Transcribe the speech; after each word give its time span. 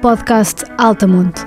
Podcast 0.00 0.62
Altamonte. 0.78 1.40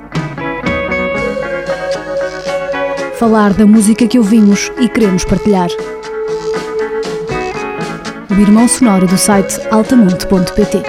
Falar 3.18 3.54
da 3.54 3.66
música 3.66 4.06
que 4.06 4.18
ouvimos 4.18 4.70
e 4.78 4.90
queremos 4.90 5.24
partilhar. 5.24 5.70
O 8.30 8.34
irmão 8.34 8.68
sonoro 8.68 9.08
do 9.08 9.18
site 9.18 9.58
altamonte.pt. 9.72 10.84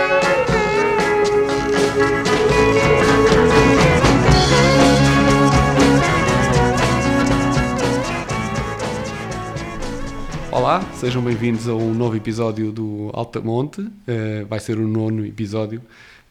Olá, 10.51 10.83
sejam 10.95 11.23
bem-vindos 11.23 11.69
a 11.69 11.75
um 11.75 11.95
novo 11.95 12.17
episódio 12.17 12.73
do 12.73 13.11
Altamonte. 13.13 13.83
Uh, 13.83 14.47
vai 14.49 14.59
ser 14.59 14.79
o 14.79 14.89
nono 14.89 15.25
episódio 15.25 15.81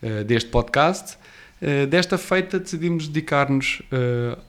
uh, 0.04 0.26
deste 0.26 0.50
podcast. 0.50 1.21
Uh, 1.62 1.86
desta 1.88 2.18
feita 2.18 2.60
decidimos 2.60 3.08
dedicar-nos 3.08 3.82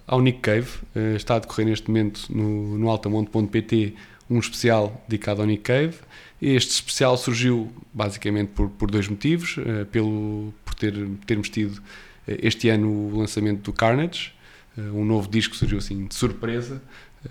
ao 0.07 0.21
Nick 0.21 0.41
Cave. 0.41 0.69
está 1.17 1.37
a 1.37 1.39
decorrer 1.39 1.67
neste 1.67 1.89
momento 1.89 2.27
no, 2.31 2.79
no 2.79 2.89
altamonte.pt 2.89 3.95
um 4.31 4.39
especial 4.39 5.05
dedicado 5.07 5.43
ao 5.43 5.47
Nick 5.47 5.63
Cave. 5.63 5.95
Este 6.41 6.71
especial 6.71 7.17
surgiu 7.17 7.71
basicamente 7.93 8.49
por, 8.49 8.71
por 8.71 8.91
dois 8.91 9.09
motivos. 9.09 9.57
pelo, 9.91 10.55
por 10.65 10.75
ter, 10.75 10.95
termos 11.27 11.51
tido 11.51 11.83
este 12.27 12.69
ano 12.71 12.89
o 12.89 13.19
lançamento 13.19 13.63
do 13.63 13.73
Carnage, 13.73 14.33
um 14.77 15.05
novo 15.05 15.29
disco 15.29 15.55
surgiu 15.55 15.79
assim 15.79 16.07
de 16.07 16.15
surpresa 16.15 16.81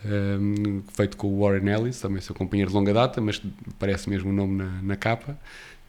um, 0.05 0.81
feito 0.93 1.17
com 1.17 1.27
o 1.27 1.41
Warren 1.41 1.67
Ellis, 1.69 1.99
também 1.99 2.21
seu 2.21 2.33
companheiro 2.33 2.71
de 2.71 2.75
longa 2.75 2.93
data, 2.93 3.19
mas 3.19 3.41
parece 3.77 4.09
mesmo 4.09 4.29
o 4.29 4.33
nome 4.33 4.57
na, 4.57 4.81
na 4.81 4.95
capa. 4.95 5.37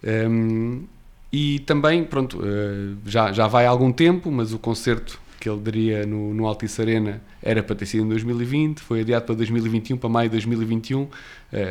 Um, 0.02 0.84
e 1.32 1.60
também, 1.60 2.04
pronto, 2.04 2.38
uh, 2.38 2.96
já, 3.06 3.32
já 3.32 3.46
vai 3.46 3.66
há 3.66 3.70
algum 3.70 3.90
tempo, 3.90 4.30
mas 4.30 4.52
o 4.52 4.58
concerto 4.58 5.20
que 5.40 5.48
ele 5.48 5.60
daria 5.60 6.06
no, 6.06 6.34
no 6.34 6.46
Altice 6.46 6.80
Arena 6.80 7.20
era 7.42 7.62
para 7.62 7.74
ter 7.74 7.86
sido 7.86 8.04
em 8.04 8.08
2020, 8.08 8.80
foi 8.80 9.00
adiado 9.00 9.24
para 9.24 9.34
2021, 9.34 9.96
para 9.96 10.08
maio 10.08 10.28
de 10.28 10.36
2021, 10.36 11.02
uh, 11.02 11.10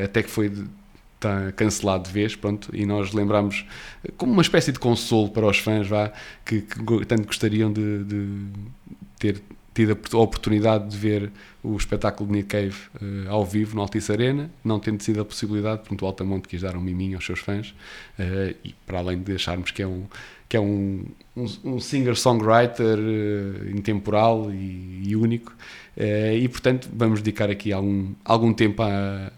até 0.04 0.23
que 0.23 0.30
foi 0.30 0.52
está 1.22 1.52
cancelado 1.52 2.06
de 2.06 2.12
vez, 2.12 2.36
pronto, 2.36 2.76
e 2.76 2.84
nós 2.84 3.14
lembramos 3.14 3.64
como 4.17 4.34
uma 4.34 4.42
espécie 4.42 4.72
de 4.72 4.80
consolo 4.80 5.30
para 5.30 5.45
os 5.45 5.59
fãs, 5.59 5.88
vá, 5.88 6.12
que, 6.44 6.62
que 6.62 7.06
tanto 7.06 7.28
gostariam 7.28 7.72
de, 7.72 8.04
de 8.04 8.38
ter 9.20 9.42
tido 9.86 10.18
a 10.18 10.18
oportunidade 10.18 10.90
de 10.90 10.98
ver 10.98 11.32
o 11.64 11.76
espetáculo 11.76 12.30
de 12.30 12.38
Nick 12.38 12.50
Cave 12.50 12.76
uh, 13.02 13.30
ao 13.30 13.46
vivo 13.46 13.76
no 13.76 13.82
Altice 13.82 14.12
Arena, 14.12 14.50
não 14.64 14.80
tendo 14.80 15.02
sido 15.02 15.22
a 15.22 15.26
possibilidade, 15.26 15.80
portanto 15.80 16.02
o 16.02 16.06
Altamonte 16.06 16.48
quis 16.48 16.62
dar 16.62 16.76
um 16.76 16.82
miminho 16.82 17.18
aos 17.18 17.26
seus 17.26 17.40
fãs, 17.40 17.70
uh, 18.20 18.56
e 18.64 18.73
para 18.86 19.00
além 19.00 19.20
de 19.20 19.34
acharmos 19.34 19.72
que 19.72 19.82
é 19.82 19.88
um, 19.88 20.04
que 20.48 20.58
é 20.58 20.60
um, 20.60 21.06
um, 21.36 21.46
um 21.64 21.80
singer-songwriter 21.80 22.98
uh, 23.00 23.70
intemporal 23.70 24.52
e, 24.52 25.04
e 25.08 25.16
único, 25.16 25.54
e 25.98 26.48
portanto 26.48 26.90
vamos 26.94 27.22
dedicar 27.22 27.50
aqui 27.50 27.73
algum, 27.73 28.14
algum 28.23 28.54
tempo 28.54 28.82
a, 28.82 29.32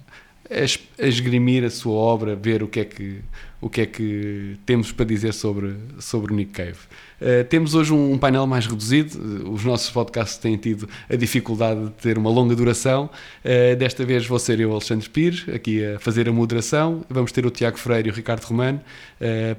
a 0.50 1.07
esgrimir 1.07 1.63
a 1.63 1.69
sua 1.69 1.94
obra, 1.94 2.35
ver 2.35 2.61
o 2.61 2.67
que 2.67 2.81
é 2.81 2.85
que, 2.85 3.22
o 3.59 3.69
que, 3.69 3.81
é 3.81 3.85
que 3.85 4.57
temos 4.66 4.91
para 4.91 5.05
dizer 5.05 5.33
sobre, 5.33 5.75
sobre 6.00 6.33
Nick 6.33 6.52
Cave. 6.52 6.80
Uh, 7.23 7.45
temos 7.45 7.73
hoje 7.73 7.93
um, 7.93 8.17
painel 8.17 8.45
mais 8.45 8.67
reduzido, 8.67 9.49
os 9.49 9.63
nossos 9.63 9.89
podcasts 9.89 10.38
têm 10.38 10.57
tido 10.57 10.89
a 11.09 11.16
dificuldade 11.16 11.85
de 11.85 11.91
ter 11.91 12.17
uma 12.17 12.29
longa 12.29 12.53
duração. 12.53 13.09
Uh, 13.45 13.77
desta 13.77 14.03
vez 14.03 14.27
vou 14.27 14.38
ser 14.38 14.59
eu, 14.59 14.73
Alexandre 14.73 15.07
Pires, 15.09 15.45
aqui 15.47 15.85
a 15.85 15.99
fazer 15.99 16.27
a 16.27 16.33
moderação. 16.33 17.05
Vamos 17.09 17.31
ter 17.31 17.45
o 17.45 17.49
Tiago 17.49 17.79
Freire 17.79 18.09
e 18.09 18.11
o 18.11 18.13
Ricardo 18.13 18.44
Romano 18.44 18.81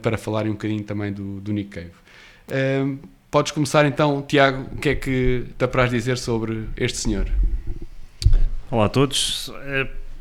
para 0.03 0.19
falarem 0.19 0.51
um 0.51 0.55
bocadinho 0.55 0.83
também 0.83 1.11
do, 1.11 1.41
do 1.41 1.53
Nick 1.53 1.71
Cave. 1.71 2.99
podes 3.31 3.51
começar 3.51 3.87
então, 3.87 4.21
Tiago, 4.21 4.69
o 4.75 4.77
que 4.77 4.91
é 4.91 4.95
que 4.95 5.47
te 5.57 5.65
apraz 5.65 5.91
dizer 5.91 6.19
sobre 6.19 6.65
este 6.77 6.99
senhor? 6.99 7.27
Olá 8.71 8.87
a 8.87 8.89
todos. 8.91 9.51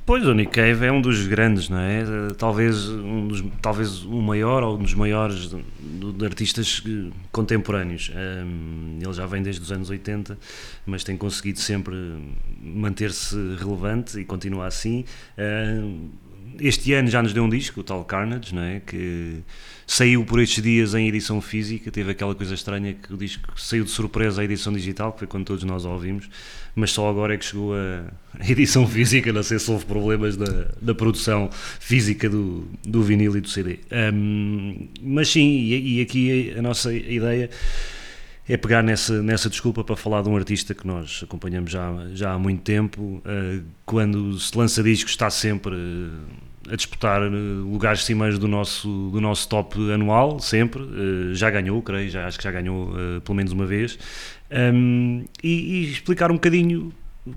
Pois, 0.06 0.26
o 0.28 0.34
Nick 0.34 0.52
Cave 0.52 0.86
é 0.86 0.92
um 0.92 1.00
dos 1.00 1.26
grandes, 1.28 1.70
não 1.70 1.80
é? 1.80 2.04
Talvez, 2.38 2.90
um 2.90 3.26
dos, 3.26 3.42
talvez 3.62 4.04
o 4.04 4.22
maior 4.22 4.62
ou 4.62 4.76
um 4.76 4.84
dos 4.84 4.94
maiores 4.94 5.50
de, 5.50 6.12
de 6.12 6.26
artistas 6.26 6.84
contemporâneos. 7.32 8.12
Um, 8.14 9.00
ele 9.02 9.14
já 9.14 9.26
vem 9.26 9.42
desde 9.42 9.62
os 9.62 9.72
anos 9.72 9.90
80, 9.90 10.38
mas 10.86 11.06
tem 11.06 11.16
conseguido 11.16 11.60
sempre 11.60 11.96
manter-se 12.62 13.36
relevante 13.56 14.20
e 14.20 14.26
continua 14.26 14.68
assim. 14.68 15.06
Um, 15.38 16.10
este 16.60 16.94
ano 16.94 17.10
já 17.10 17.22
nos 17.22 17.34
deu 17.34 17.44
um 17.44 17.50
disco, 17.50 17.82
o 17.82 17.84
tal 17.84 18.04
Carnage, 18.04 18.54
não 18.54 18.62
é? 18.62 18.82
Que 18.86 19.40
saiu 19.86 20.24
por 20.26 20.40
estes 20.40 20.64
dias 20.64 20.94
em 20.94 21.08
edição 21.08 21.42
física, 21.42 21.92
teve 21.92 22.12
aquela 22.12 22.34
coisa 22.34 22.54
estranha 22.54 22.94
que 22.94 23.14
o 23.14 23.18
disco 23.18 23.60
saiu 23.60 23.84
de 23.84 23.92
surpresa 23.92 24.42
à 24.42 24.46
edição 24.46 24.72
digital, 24.74 25.12
que 25.12 25.20
foi 25.20 25.28
quando 25.28 25.46
todos 25.46 25.64
nós 25.64 25.86
ouvimos, 25.86 26.30
mas 26.76 26.92
só 26.92 27.10
agora 27.10 27.34
é 27.34 27.38
que 27.38 27.46
chegou 27.46 27.74
a 27.76 28.06
edição 28.50 28.88
física, 28.88 29.32
não 29.32 29.44
sei 29.44 29.60
se 29.60 29.70
houve 29.70 29.86
problemas 29.86 30.38
da, 30.38 30.68
da 30.82 30.96
produção 30.96 31.50
física 31.80 32.30
do, 32.30 32.68
do 32.84 33.04
vinil 33.04 33.36
e 33.38 33.42
do 33.42 33.50
CD. 33.50 33.80
Um, 34.14 34.88
mas 35.02 35.30
sim, 35.30 35.48
e, 35.48 35.98
e 35.98 36.02
aqui 36.02 36.54
a 36.58 36.62
nossa 36.62 36.94
ideia 36.94 37.50
é 38.48 38.58
pegar 38.58 38.84
nessa, 38.84 39.22
nessa 39.22 39.50
desculpa 39.50 39.84
para 39.84 39.96
falar 39.96 40.22
de 40.22 40.30
um 40.30 40.36
artista 40.36 40.74
que 40.74 40.86
nós 40.86 41.22
acompanhamos 41.24 41.72
já, 41.72 41.92
já 42.14 42.34
há 42.34 42.40
muito 42.40 42.62
tempo. 42.62 43.22
Uh, 43.26 43.64
quando 43.86 44.38
se 44.40 44.58
lança 44.58 44.84
discos, 44.84 45.12
está 45.12 45.30
sempre 45.30 45.76
a 46.70 46.78
disputar 46.78 47.22
eh, 47.22 47.28
lugares 47.28 48.06
cimeiros 48.06 48.40
do 48.40 48.48
nosso, 48.48 49.10
do 49.12 49.20
nosso 49.20 49.50
top 49.50 49.78
anual, 49.92 50.40
sempre. 50.40 50.82
Já 51.34 51.50
ganhou, 51.50 51.82
creio, 51.82 52.10
já, 52.10 52.26
acho 52.26 52.38
que 52.38 52.44
já 52.46 52.52
ganhou 52.52 52.94
pelo 53.22 53.36
menos 53.36 53.52
uma 53.52 53.66
vez. 53.66 54.00
Um, 54.54 55.26
e, 55.44 55.50
e, 55.50 55.92
explicar 55.92 56.30
um 56.30 56.36
bocadinho, 56.36 56.94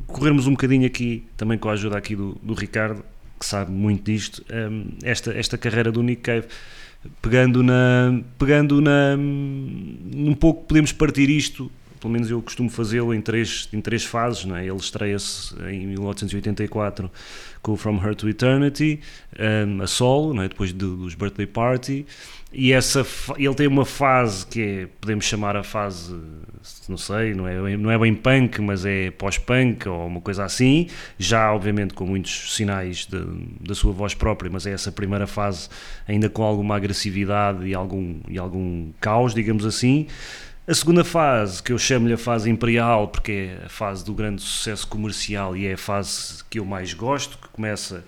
corrermos 0.07 0.47
um 0.47 0.51
bocadinho 0.51 0.87
aqui, 0.87 1.27
também 1.37 1.57
com 1.57 1.69
a 1.69 1.73
ajuda 1.73 1.97
aqui 1.97 2.15
do, 2.15 2.39
do 2.43 2.53
Ricardo, 2.53 3.03
que 3.41 3.47
sabe 3.47 3.73
muito 3.73 4.05
disto, 4.05 4.45
um, 4.53 4.89
esta, 5.03 5.33
esta 5.33 5.57
carreira 5.57 5.91
do 5.91 6.03
Nick 6.03 6.23
Cave. 6.23 6.47
Pegando 7.21 7.63
na. 7.63 8.21
Pegando 8.39 8.81
na. 8.81 9.17
Um 9.17 10.35
pouco 10.35 10.65
podemos 10.65 10.93
partir 10.93 11.31
isto 11.31 11.71
pelo 12.07 12.13
menos 12.13 12.31
eu 12.31 12.41
costumo 12.41 12.71
fazê-lo 12.71 13.13
em 13.13 13.21
três, 13.21 13.69
em 13.73 13.81
três 13.81 14.05
fases. 14.05 14.45
Não 14.45 14.57
é? 14.57 14.67
Ele 14.67 14.77
estreia-se 14.77 15.55
em 15.69 15.87
1884 15.89 17.11
com 17.61 17.77
From 17.77 17.97
Her 17.97 18.15
to 18.15 18.29
Eternity, 18.29 19.01
um, 19.67 19.83
a 19.83 19.89
solo, 19.89 20.33
não 20.33 20.43
é? 20.45 20.49
depois 20.49 20.73
do, 20.73 20.97
dos 20.97 21.15
Birthday 21.15 21.47
Party, 21.47 22.07
e 22.59 22.73
essa, 22.73 23.07
ele 23.37 23.55
tem 23.55 23.67
uma 23.67 23.85
fase 23.85 24.47
que 24.47 24.63
é, 24.63 24.89
podemos 24.99 25.27
chamar 25.27 25.59
a 25.59 25.63
fase, 25.63 26.19
não 26.89 26.97
sei, 26.97 27.35
não 27.35 27.47
é, 27.47 27.77
não 27.77 27.91
é 27.91 27.99
bem 27.99 28.15
punk, 28.15 28.63
mas 28.63 28.87
é 28.87 29.11
pós-punk 29.11 29.87
ou 29.87 30.07
uma 30.07 30.23
coisa 30.23 30.43
assim, 30.43 30.89
já 31.19 31.53
obviamente 31.53 31.93
com 31.93 32.07
muitos 32.07 32.55
sinais 32.55 33.05
de, 33.05 33.23
da 33.61 33.75
sua 33.75 33.93
voz 33.93 34.15
própria, 34.15 34.51
mas 34.51 34.67
é 34.67 34.73
essa 34.73 34.91
primeira 34.91 35.27
fase 35.27 35.69
ainda 36.09 36.31
com 36.31 36.43
alguma 36.43 36.77
agressividade 36.77 37.67
e 37.67 37.75
algum, 37.75 38.21
e 38.27 38.39
algum 38.39 38.91
caos, 39.03 39.35
digamos 39.35 39.67
assim. 39.67 40.07
A 40.67 40.75
segunda 40.75 41.05
fase, 41.05 41.63
que 41.63 41.75
eu 41.75 41.79
chamo-lhe 41.79 42.15
a 42.15 42.19
fase 42.19 42.49
imperial, 42.49 43.09
porque 43.09 43.51
é 43.51 43.67
a 43.67 43.69
fase 43.69 44.03
do 44.03 44.15
grande 44.15 44.41
sucesso 44.41 44.89
comercial 44.89 45.55
e 45.55 45.67
é 45.67 45.75
a 45.75 45.79
fase 45.79 46.43
que 46.49 46.59
eu 46.59 46.65
mais 46.65 46.95
gosto, 46.95 47.37
que 47.37 47.49
começa 47.49 48.03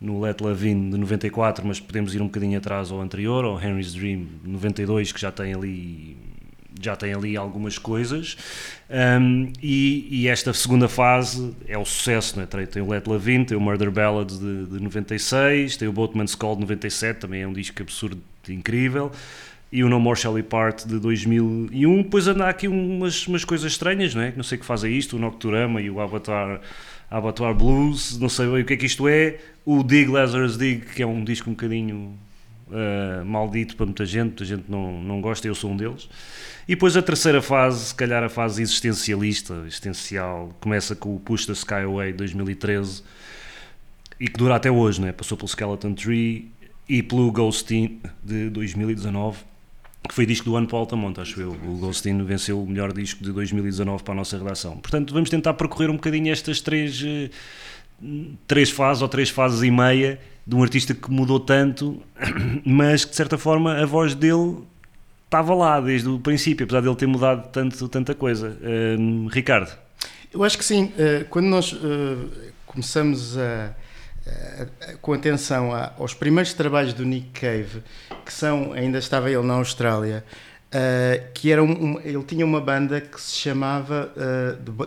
no 0.00 0.20
Let 0.20 0.40
Love 0.40 0.68
In 0.68 0.90
de 0.90 0.98
94, 0.98 1.66
mas 1.66 1.80
podemos 1.80 2.14
ir 2.14 2.20
um 2.20 2.26
bocadinho 2.26 2.58
atrás 2.58 2.90
ao 2.90 3.00
anterior, 3.00 3.44
ao 3.44 3.60
Henry's 3.60 3.94
Dream 3.94 4.26
de 4.42 4.50
92, 4.50 5.12
que 5.12 5.20
já 5.20 5.32
tem 5.32 5.54
ali 5.54 6.16
já 6.80 6.96
tem 6.96 7.14
ali 7.14 7.36
algumas 7.36 7.78
coisas 7.78 8.36
um, 8.90 9.52
e, 9.62 10.08
e, 10.10 10.28
esta 10.28 10.52
segunda 10.52 10.88
fase 10.88 11.54
é 11.68 11.78
o 11.78 11.84
sucesso, 11.84 12.38
né? 12.38 12.46
tem, 12.46 12.66
tem 12.66 12.82
o 12.82 12.90
Let 12.90 13.06
Love 13.06 13.32
In, 13.32 13.44
tem 13.44 13.56
o 13.56 13.60
Murder 13.60 13.92
Ballad 13.92 14.36
de, 14.36 14.66
de 14.66 14.82
96, 14.82 15.76
tem 15.76 15.86
o 15.86 15.92
Boatman's 15.92 16.34
Call 16.34 16.56
de 16.56 16.62
97, 16.62 17.20
também 17.20 17.42
é 17.42 17.46
um 17.46 17.52
disco 17.52 17.80
absurdo 17.80 18.20
incrível 18.48 19.12
e 19.74 19.82
o 19.82 19.88
No 19.88 19.98
More 19.98 20.16
Shall 20.16 20.40
Part 20.44 20.86
de 20.86 21.00
2001. 21.00 22.02
Depois 22.02 22.28
anda 22.28 22.48
aqui 22.48 22.68
umas, 22.68 23.26
umas 23.26 23.44
coisas 23.44 23.72
estranhas, 23.72 24.14
não 24.14 24.22
é? 24.22 24.32
Não 24.36 24.44
sei 24.44 24.56
que 24.56 24.64
fazem 24.64 24.96
isto, 24.96 25.16
o 25.16 25.18
Nocturama 25.18 25.82
e 25.82 25.90
o 25.90 26.00
Avatar, 26.00 26.60
Avatar 27.10 27.54
Blues, 27.54 28.18
não 28.18 28.28
sei 28.28 28.46
bem 28.46 28.62
o 28.62 28.64
que 28.64 28.74
é 28.74 28.76
que 28.76 28.86
isto 28.86 29.08
é. 29.08 29.38
O 29.64 29.82
Dig 29.82 30.10
Lazarus 30.10 30.58
Dig, 30.58 30.84
que 30.84 31.02
é 31.02 31.06
um 31.06 31.24
disco 31.24 31.48
um 31.48 31.52
bocadinho 31.52 32.18
uh, 32.68 33.24
maldito 33.24 33.76
para 33.76 33.86
muita 33.86 34.04
gente, 34.04 34.24
muita 34.24 34.44
gente 34.44 34.64
não, 34.68 35.00
não 35.02 35.20
gosta, 35.20 35.46
eu 35.46 35.54
sou 35.54 35.70
um 35.70 35.76
deles. 35.76 36.08
E 36.66 36.74
depois 36.74 36.96
a 36.96 37.02
terceira 37.02 37.40
fase, 37.40 37.86
se 37.86 37.94
calhar 37.94 38.22
a 38.22 38.28
fase 38.28 38.62
existencialista, 38.62 39.54
existencial, 39.66 40.54
começa 40.60 40.94
com 40.96 41.14
o 41.14 41.20
Push 41.20 41.46
the 41.46 41.52
Sky 41.52 41.84
Away 41.84 42.12
de 42.12 42.18
2013 42.18 43.02
e 44.18 44.28
que 44.28 44.38
dura 44.38 44.56
até 44.56 44.70
hoje, 44.70 45.00
né? 45.00 45.12
passou 45.12 45.36
pelo 45.36 45.48
Skeleton 45.48 45.94
Tree 45.94 46.50
e 46.88 47.02
pelo 47.02 47.30
Ghostin 47.30 48.00
de 48.22 48.48
2019 48.50 49.53
que 50.08 50.14
foi 50.14 50.26
disco 50.26 50.44
do 50.44 50.56
ano 50.56 50.66
para 50.66 50.76
o 50.76 50.80
Altamonte, 50.80 51.20
acho 51.20 51.40
eu. 51.40 51.52
O 51.52 51.78
Goldstein 51.78 52.22
venceu 52.24 52.62
o 52.62 52.66
melhor 52.66 52.92
disco 52.92 53.24
de 53.24 53.32
2019 53.32 54.02
para 54.02 54.12
a 54.12 54.16
nossa 54.16 54.36
redação. 54.36 54.76
Portanto, 54.76 55.14
vamos 55.14 55.30
tentar 55.30 55.54
percorrer 55.54 55.90
um 55.90 55.94
bocadinho 55.94 56.30
estas 56.30 56.60
três, 56.60 57.02
eh, 57.02 57.30
três 58.46 58.70
fases 58.70 59.02
ou 59.02 59.08
três 59.08 59.30
fases 59.30 59.62
e 59.62 59.70
meia 59.70 60.20
de 60.46 60.54
um 60.54 60.62
artista 60.62 60.94
que 60.94 61.10
mudou 61.10 61.40
tanto, 61.40 62.02
mas 62.64 63.04
que 63.04 63.10
de 63.10 63.16
certa 63.16 63.38
forma 63.38 63.80
a 63.80 63.86
voz 63.86 64.14
dele 64.14 64.58
estava 65.24 65.54
lá 65.54 65.80
desde 65.80 66.08
o 66.08 66.18
princípio, 66.18 66.64
apesar 66.64 66.82
dele 66.82 66.96
ter 66.96 67.06
mudado 67.06 67.48
tanto, 67.48 67.88
tanta 67.88 68.14
coisa. 68.14 68.58
Uh, 68.60 69.26
Ricardo? 69.28 69.72
Eu 70.32 70.44
acho 70.44 70.58
que 70.58 70.64
sim. 70.64 70.92
Uh, 70.98 71.24
quando 71.30 71.46
nós 71.46 71.74
começamos 72.66 73.38
a, 73.38 73.74
com 75.00 75.12
atenção 75.12 75.70
aos 75.98 76.14
primeiros 76.14 76.52
trabalhos 76.54 76.92
do 76.92 77.04
Nick 77.04 77.40
Cave, 77.40 77.82
que 78.24 78.32
são, 78.32 78.72
ainda 78.72 78.98
estava 78.98 79.30
ele 79.30 79.42
na 79.42 79.54
Austrália, 79.54 80.24
que 81.34 81.52
era 81.52 81.62
um, 81.62 81.70
um, 81.70 82.00
ele 82.00 82.22
tinha 82.22 82.44
uma 82.44 82.60
banda 82.60 83.00
que 83.00 83.20
se 83.20 83.36
chamava 83.36 84.12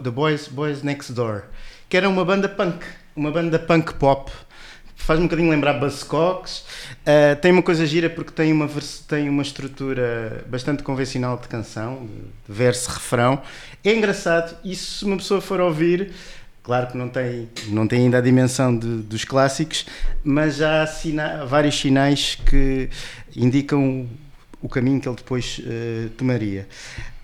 The 0.04 0.10
Boys, 0.10 0.48
Boys 0.48 0.82
Next 0.82 1.14
Door, 1.14 1.44
que 1.88 1.96
era 1.96 2.10
uma 2.10 2.26
banda 2.26 2.50
punk, 2.50 2.86
uma 3.16 3.32
banda 3.32 3.60
punk 3.60 3.94
pop 3.94 4.32
faz 5.08 5.22
um 5.22 5.24
bocadinho 5.24 5.50
lembrar 5.50 5.76
Buzzcocks. 5.76 6.66
Uh, 7.06 7.40
tem 7.42 7.54
uma 7.54 7.64
coisa 7.64 7.86
gira 7.86 8.10
porque 8.10 8.30
tem 8.30 8.52
uma, 8.52 8.70
tem 9.08 9.30
uma 9.30 9.42
estrutura 9.42 10.44
bastante 10.48 10.84
convencional 10.84 11.38
de 11.38 11.48
canção, 11.48 12.06
de 12.06 12.54
verso-refrão. 12.54 13.42
É 13.86 13.96
engraçado, 13.96 14.58
e 14.66 14.76
se 14.76 15.06
uma 15.06 15.16
pessoa 15.16 15.40
for 15.40 15.62
ouvir, 15.62 16.12
claro 16.68 16.88
que 16.88 16.98
não 16.98 17.08
tem, 17.08 17.50
não 17.70 17.88
tem 17.88 18.02
ainda 18.02 18.18
a 18.18 18.22
dimensão 18.22 18.78
de, 18.78 18.98
dos 18.98 19.24
clássicos, 19.24 19.86
mas 20.22 20.58
já 20.58 20.84
há 20.84 20.88
sina 20.88 21.46
vários 21.46 21.80
sinais 21.80 22.36
que 22.36 22.90
indicam 23.34 24.06
o 24.62 24.68
caminho 24.68 25.00
que 25.00 25.08
ele 25.08 25.16
depois 25.16 25.60
uh, 25.60 26.10
tomaria. 26.10 26.68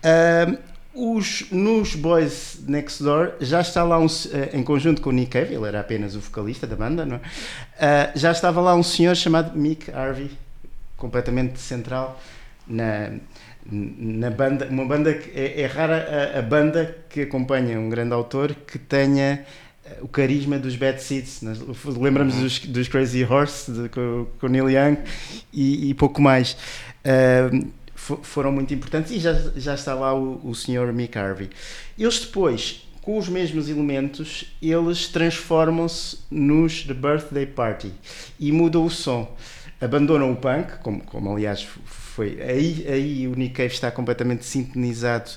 Uh, 0.02 0.56
os, 0.94 1.44
nos 1.50 1.94
Boys 1.94 2.60
Next 2.66 3.02
Door 3.02 3.34
já 3.38 3.60
está 3.60 3.84
lá 3.84 3.98
um, 3.98 4.06
eh, 4.32 4.50
em 4.54 4.62
conjunto 4.62 5.02
com 5.02 5.10
o 5.10 5.12
Nick 5.12 5.32
Cave, 5.32 5.52
ele 5.52 5.66
era 5.66 5.80
apenas 5.80 6.16
o 6.16 6.20
vocalista 6.20 6.66
da 6.66 6.76
banda, 6.76 7.04
não 7.04 7.16
é? 7.16 7.18
Uh, 7.18 8.18
já 8.18 8.32
estava 8.32 8.62
lá 8.62 8.74
um 8.74 8.82
senhor 8.82 9.14
chamado 9.14 9.58
Mick 9.58 9.90
Harvey, 9.90 10.30
completamente 10.96 11.58
central 11.58 12.18
na, 12.66 13.10
na 13.70 14.30
banda, 14.30 14.66
uma 14.70 14.84
banda 14.84 15.14
que 15.14 15.30
é, 15.38 15.62
é 15.62 15.66
rara 15.66 16.32
a, 16.34 16.38
a, 16.38 16.42
banda 16.42 16.96
que 17.08 17.22
acompanha 17.22 17.78
um 17.78 17.88
grande 17.88 18.12
autor 18.12 18.54
que 18.54 18.78
tenha 18.78 19.44
eh, 19.84 19.98
o 20.02 20.08
carisma 20.08 20.58
dos 20.58 20.76
Bad 20.76 21.02
Seeds. 21.02 21.40
Lembramos 21.98 22.34
dos, 22.36 22.58
dos 22.60 22.88
Crazy 22.88 23.24
Horse 23.24 23.72
de, 23.72 23.88
com, 23.88 24.26
com 24.38 24.48
Neil 24.48 24.70
Young 24.70 24.98
e, 25.52 25.90
e 25.90 25.94
pouco 25.94 26.20
mais. 26.20 26.56
Uh, 27.04 27.72
foram 27.94 28.52
muito 28.52 28.74
importantes 28.74 29.10
e 29.12 29.18
já, 29.18 29.32
já 29.56 29.74
está 29.74 29.94
lá 29.94 30.14
o, 30.14 30.40
o 30.44 30.54
Sr. 30.54 30.92
Mick 30.92 31.16
Harvey. 31.16 31.48
Eles 31.98 32.20
depois, 32.20 32.86
com 33.00 33.16
os 33.16 33.30
mesmos 33.30 33.70
elementos, 33.70 34.54
eles 34.60 35.08
transformam-se 35.08 36.18
nos 36.30 36.82
The 36.82 36.92
Birthday 36.92 37.46
Party 37.46 37.92
e 38.38 38.52
mudam 38.52 38.84
o 38.84 38.90
som. 38.90 39.34
Abandonam 39.80 40.32
o 40.32 40.36
punk, 40.36 40.78
como, 40.82 41.02
como 41.02 41.32
aliás 41.32 41.66
foi. 42.14 42.40
Aí, 42.40 42.86
aí 42.88 43.28
o 43.28 43.34
Nick 43.34 43.54
Cave 43.54 43.74
está 43.74 43.90
completamente 43.90 44.44
sintonizado 44.44 45.30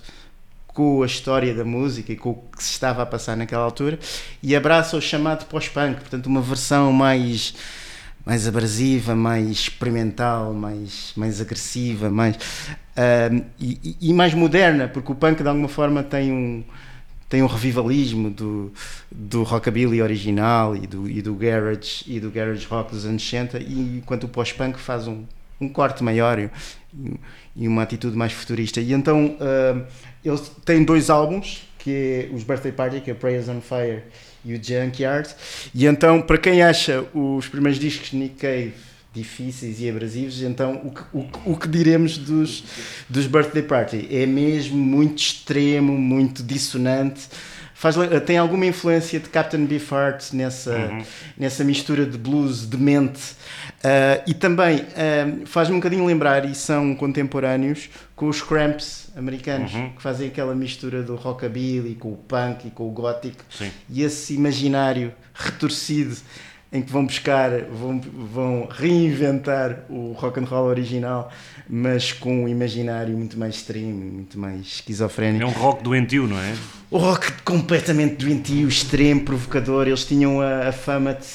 com 0.68 1.02
a 1.02 1.08
história 1.08 1.54
da 1.56 1.66
música 1.66 2.12
e 2.12 2.16
com 2.16 2.30
o 2.30 2.44
que 2.56 2.64
se 2.64 2.72
estava 2.72 3.02
a 3.02 3.06
passar 3.06 3.36
naquela 3.36 3.64
altura 3.64 3.98
e 4.44 4.56
abraça 4.56 4.96
o 4.96 5.02
chamado 5.02 5.46
pós-punk, 5.46 6.02
portanto, 6.02 6.28
uma 6.28 6.42
versão 6.42 6.94
mais 6.94 7.56
mais 8.24 8.46
abrasiva, 8.46 9.16
mais 9.16 9.50
experimental, 9.50 10.54
mais, 10.54 11.14
mais 11.16 11.40
agressiva, 11.40 12.10
mais 12.10 12.38
e, 13.58 13.96
e, 14.02 14.14
mais 14.14 14.34
moderna, 14.34 14.88
porque 14.88 15.12
o 15.12 15.16
punk 15.16 15.42
de 15.42 15.48
alguma 15.48 15.70
forma 15.70 16.04
tem 16.04 16.32
um 16.32 16.64
tem 17.30 17.42
um 17.42 17.48
revivalismo 17.48 18.30
do, 18.30 18.72
do 19.12 19.44
rockabilly 19.44 20.02
original 20.02 20.76
e 20.76 20.86
do, 20.86 21.10
e 21.10 21.22
do 21.22 21.34
garage 21.34 22.04
e 22.06 22.20
do 22.20 22.30
garage 22.30 22.66
rock 22.68 22.92
dos 22.92 23.06
anos 23.06 23.24
60 23.24 23.60
e 23.60 23.98
enquanto 23.98 24.26
o 24.26 24.30
pós-punk 24.30 24.80
faz 24.80 25.08
um, 25.08 25.26
um 25.60 25.70
corte 25.70 26.04
maior 26.04 26.40
e, 26.40 26.50
e, 27.56 27.68
uma 27.68 27.84
atitude 27.84 28.16
mais 28.16 28.32
futurista 28.32 28.80
e 28.80 28.94
então 28.94 29.38
uh, 29.40 29.86
eles 30.24 30.52
têm 30.64 30.84
dois 30.84 31.10
álbuns 31.10 31.68
que 31.80 31.92
é 31.92 32.36
os 32.36 32.44
Birthday 32.44 32.72
Party 32.72 33.02
que 33.02 33.12
é 33.12 33.14
Prayers 33.14 33.50
on 33.50 33.62
Fire 33.62 34.04
e 34.48 34.54
o 34.54 34.64
Junkyard. 34.64 35.30
E 35.76 35.86
então, 35.86 36.22
para 36.22 36.38
quem 36.38 36.64
acha 36.64 37.06
os 37.14 37.48
primeiros 37.48 37.80
discos 37.80 38.12
de 38.12 38.18
Nick 38.18 38.36
Cave 38.36 38.74
difíceis 39.14 39.82
e 39.82 39.90
abrasivos, 39.90 40.42
então 40.42 40.82
o 40.84 40.92
que, 40.92 41.02
o, 41.12 41.52
o 41.54 41.58
que 41.58 41.68
diremos 41.68 42.18
dos, 42.18 42.64
dos 43.10 43.26
Birthday 43.26 43.64
Party? 43.64 44.08
É 44.12 44.26
mesmo 44.26 44.78
muito 44.78 45.20
extremo, 45.20 45.98
muito 45.98 46.44
dissonante. 46.44 47.28
Faz, 47.80 47.96
tem 48.26 48.40
alguma 48.40 48.66
influência 48.66 49.20
de 49.20 49.30
Captain 49.30 49.64
Beefheart 49.64 50.34
nessa, 50.34 50.76
uhum. 50.76 51.04
nessa 51.38 51.64
mistura 51.64 52.08
de 52.08 52.18
blues 52.18 52.66
demente 52.66 53.34
uh, 53.84 54.24
e 54.26 54.34
também 54.34 54.80
uh, 54.80 55.46
faz-me 55.46 55.76
um 55.76 55.78
bocadinho 55.78 56.04
lembrar 56.04 56.44
e 56.44 56.56
são 56.56 56.96
contemporâneos 56.96 57.88
com 58.16 58.30
os 58.30 58.42
Cramps 58.42 59.12
americanos 59.16 59.76
uhum. 59.76 59.90
que 59.92 60.02
fazem 60.02 60.28
aquela 60.28 60.56
mistura 60.56 61.04
do 61.04 61.16
rockabilly 61.16 61.94
com 61.94 62.14
o 62.14 62.18
punk 62.18 62.68
e 62.68 62.72
com 62.72 62.88
o 62.88 62.92
gótico 62.92 63.44
e 63.88 64.02
esse 64.02 64.34
imaginário 64.34 65.14
retorcido 65.36 66.18
em 66.72 66.82
que 66.82 66.92
vão 66.92 67.06
buscar, 67.06 67.50
vão, 67.72 68.00
vão 68.00 68.68
reinventar 68.70 69.86
o 69.90 70.12
rock 70.12 70.40
and 70.40 70.44
roll 70.44 70.66
original, 70.66 71.32
mas 71.70 72.12
com 72.12 72.44
um 72.44 72.48
imaginário 72.48 73.16
muito 73.16 73.40
mais 73.40 73.56
extremo, 73.56 74.12
muito 74.12 74.38
mais 74.38 74.62
esquizofrénico. 74.62 75.44
É 75.44 75.48
um 75.48 75.52
rock 75.52 75.82
doentio, 75.82 76.28
não 76.28 76.38
é? 76.38 76.54
O 76.92 76.98
rock 76.98 77.32
completamente 77.44 78.16
doentio, 78.16 78.68
extremo, 78.68 79.22
provocador. 79.22 79.88
Eles 79.88 80.06
tinham 80.06 80.42
a, 80.42 80.70
a 80.70 80.72
fama 80.72 81.14
de, 81.14 81.26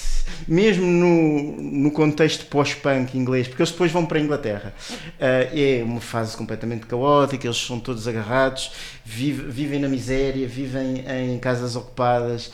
mesmo 0.47 0.87
no, 0.87 1.61
no 1.61 1.91
contexto 1.91 2.47
pós-punk 2.47 3.17
inglês, 3.17 3.49
porque 3.49 3.63
eles 3.63 3.73
depois 3.73 3.91
vão 3.91 4.05
para 4.05 4.19
a 4.19 4.21
Inglaterra. 4.21 4.75
Uh, 5.19 5.59
é 5.59 5.83
uma 5.83 6.01
fase 6.01 6.37
completamente 6.37 6.87
caótica, 6.87 7.47
eles 7.47 7.59
são 7.59 7.81
todos 7.81 8.07
agarrados, 8.07 8.73
vive, 9.05 9.43
vivem 9.51 9.81
na 9.81 9.89
miséria, 9.89 10.47
vivem 10.47 11.05
em 11.35 11.39
casas 11.39 11.75
ocupadas 11.75 12.51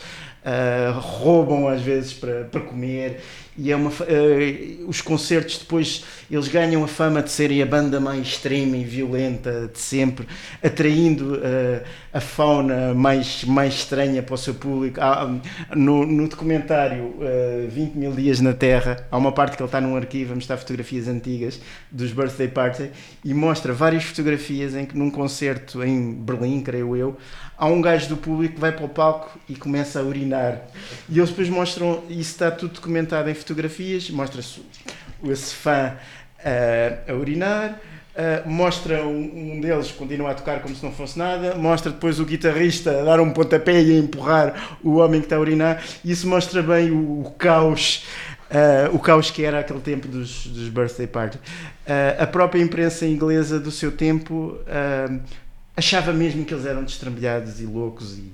uh, 0.49 0.99
roubam 0.99 1.67
às 1.67 1.81
vezes 1.81 2.13
para, 2.13 2.45
para 2.45 2.61
comer 2.61 3.21
e 3.59 3.71
é 3.71 3.75
uma, 3.75 3.89
uh, 3.89 4.87
os 4.87 5.01
concertos 5.01 5.57
depois 5.57 6.05
eles 6.31 6.47
ganham 6.47 6.83
a 6.83 6.87
fama 6.87 7.21
de 7.21 7.29
serem 7.29 7.61
a 7.61 7.65
banda 7.65 7.99
mais 7.99 8.27
extrema 8.27 8.77
e 8.77 8.85
violenta 8.85 9.69
de 9.71 9.79
sempre, 9.79 10.27
atraindo 10.63 11.35
uh, 11.35 11.83
a 12.13 12.21
fauna 12.21 12.93
mais, 12.93 13.43
mais 13.43 13.73
estranha 13.73 14.23
para 14.23 14.35
o 14.35 14.37
seu 14.37 14.53
público. 14.53 15.01
Há, 15.01 15.27
no, 15.75 16.05
no, 16.05 16.27
documentário 16.29 17.15
uh, 17.17 17.67
20 17.69 17.95
mil 17.95 18.11
dias 18.13 18.39
na 18.39 18.53
Terra, 18.53 19.05
há 19.11 19.17
uma 19.17 19.31
parte 19.31 19.57
que 19.57 19.63
ele 19.63 19.67
está 19.67 19.81
num 19.81 19.95
arquivo 19.95 20.31
a 20.31 20.35
mostrar 20.35 20.57
fotografias 20.57 21.07
antigas 21.07 21.59
dos 21.91 22.11
birthday 22.13 22.47
party 22.47 22.91
e 23.25 23.33
mostra 23.33 23.73
várias 23.73 24.03
fotografias 24.03 24.73
em 24.73 24.85
que 24.85 24.97
num 24.97 25.09
concerto 25.09 25.83
em 25.83 26.13
Berlim, 26.13 26.61
creio 26.61 26.95
eu, 26.95 27.17
há 27.57 27.65
um 27.65 27.81
gajo 27.81 28.07
do 28.07 28.17
público 28.17 28.55
que 28.55 28.61
vai 28.61 28.71
para 28.71 28.85
o 28.85 28.89
palco 28.89 29.37
e 29.49 29.55
começa 29.55 29.99
a 29.99 30.03
urinar. 30.03 30.61
E 31.09 31.17
eles 31.17 31.29
depois 31.29 31.49
mostram, 31.49 32.03
isso 32.09 32.31
está 32.31 32.49
tudo 32.49 32.75
documentado 32.75 33.29
em 33.29 33.33
fotografias, 33.33 33.48
mostra-se 34.11 34.61
esse 35.23 35.55
fã 35.55 35.95
uh, 36.39 37.11
a 37.11 37.13
urinar. 37.13 37.79
Uh, 38.09 38.49
mostra 38.49 39.05
um, 39.05 39.55
um, 39.55 39.61
deles 39.61 39.91
continua 39.91 40.31
a 40.31 40.33
tocar 40.33 40.61
como 40.61 40.75
se 40.75 40.83
não 40.83 40.91
fosse 40.91 41.17
nada, 41.17 41.55
mostra 41.55 41.89
depois 41.89 42.19
o 42.19 42.25
guitarrista 42.25 42.99
a 42.99 43.03
dar 43.03 43.21
um 43.21 43.31
pontapé 43.31 43.81
e 43.81 43.95
a 43.95 43.97
empurrar 43.97 44.77
o 44.83 44.95
homem 44.97 45.21
que 45.21 45.27
está 45.27 45.37
a 45.37 45.39
urinar, 45.39 45.81
e 46.03 46.11
isso 46.11 46.27
mostra 46.27 46.61
bem 46.61 46.91
o, 46.91 47.21
o 47.21 47.31
caos, 47.37 48.03
uh, 48.51 48.93
o 48.93 48.99
caos 48.99 49.31
que 49.31 49.45
era 49.45 49.59
aquele 49.59 49.79
tempo 49.79 50.05
dos, 50.07 50.47
dos 50.47 50.67
birthday 50.67 51.07
party. 51.07 51.39
A 52.19 52.27
própria 52.27 52.61
imprensa 52.61 53.05
inglesa 53.05 53.57
do 53.57 53.71
seu 53.71 53.91
tempo 53.91 54.59
achava 55.79 56.11
mesmo 56.11 56.43
que 56.43 56.53
eles 56.53 56.65
eram 56.65 56.83
destrambelhados 56.83 57.61
e 57.61 57.65
loucos 57.65 58.17
e, 58.17 58.33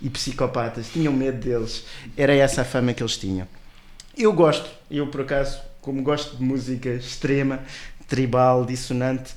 e 0.00 0.10
psicopatas, 0.10 0.88
tinham 0.88 1.12
medo 1.12 1.38
deles, 1.38 1.84
era 2.16 2.34
essa 2.34 2.62
a 2.62 2.64
fama 2.64 2.94
que 2.94 3.02
eles 3.02 3.18
tinham. 3.18 3.46
Eu 4.16 4.32
gosto, 4.32 4.70
eu 4.90 5.06
por 5.08 5.20
acaso, 5.20 5.60
como 5.82 6.02
gosto 6.02 6.38
de 6.38 6.42
música 6.42 6.88
extrema, 6.88 7.60
tribal, 8.08 8.64
dissonante, 8.64 9.32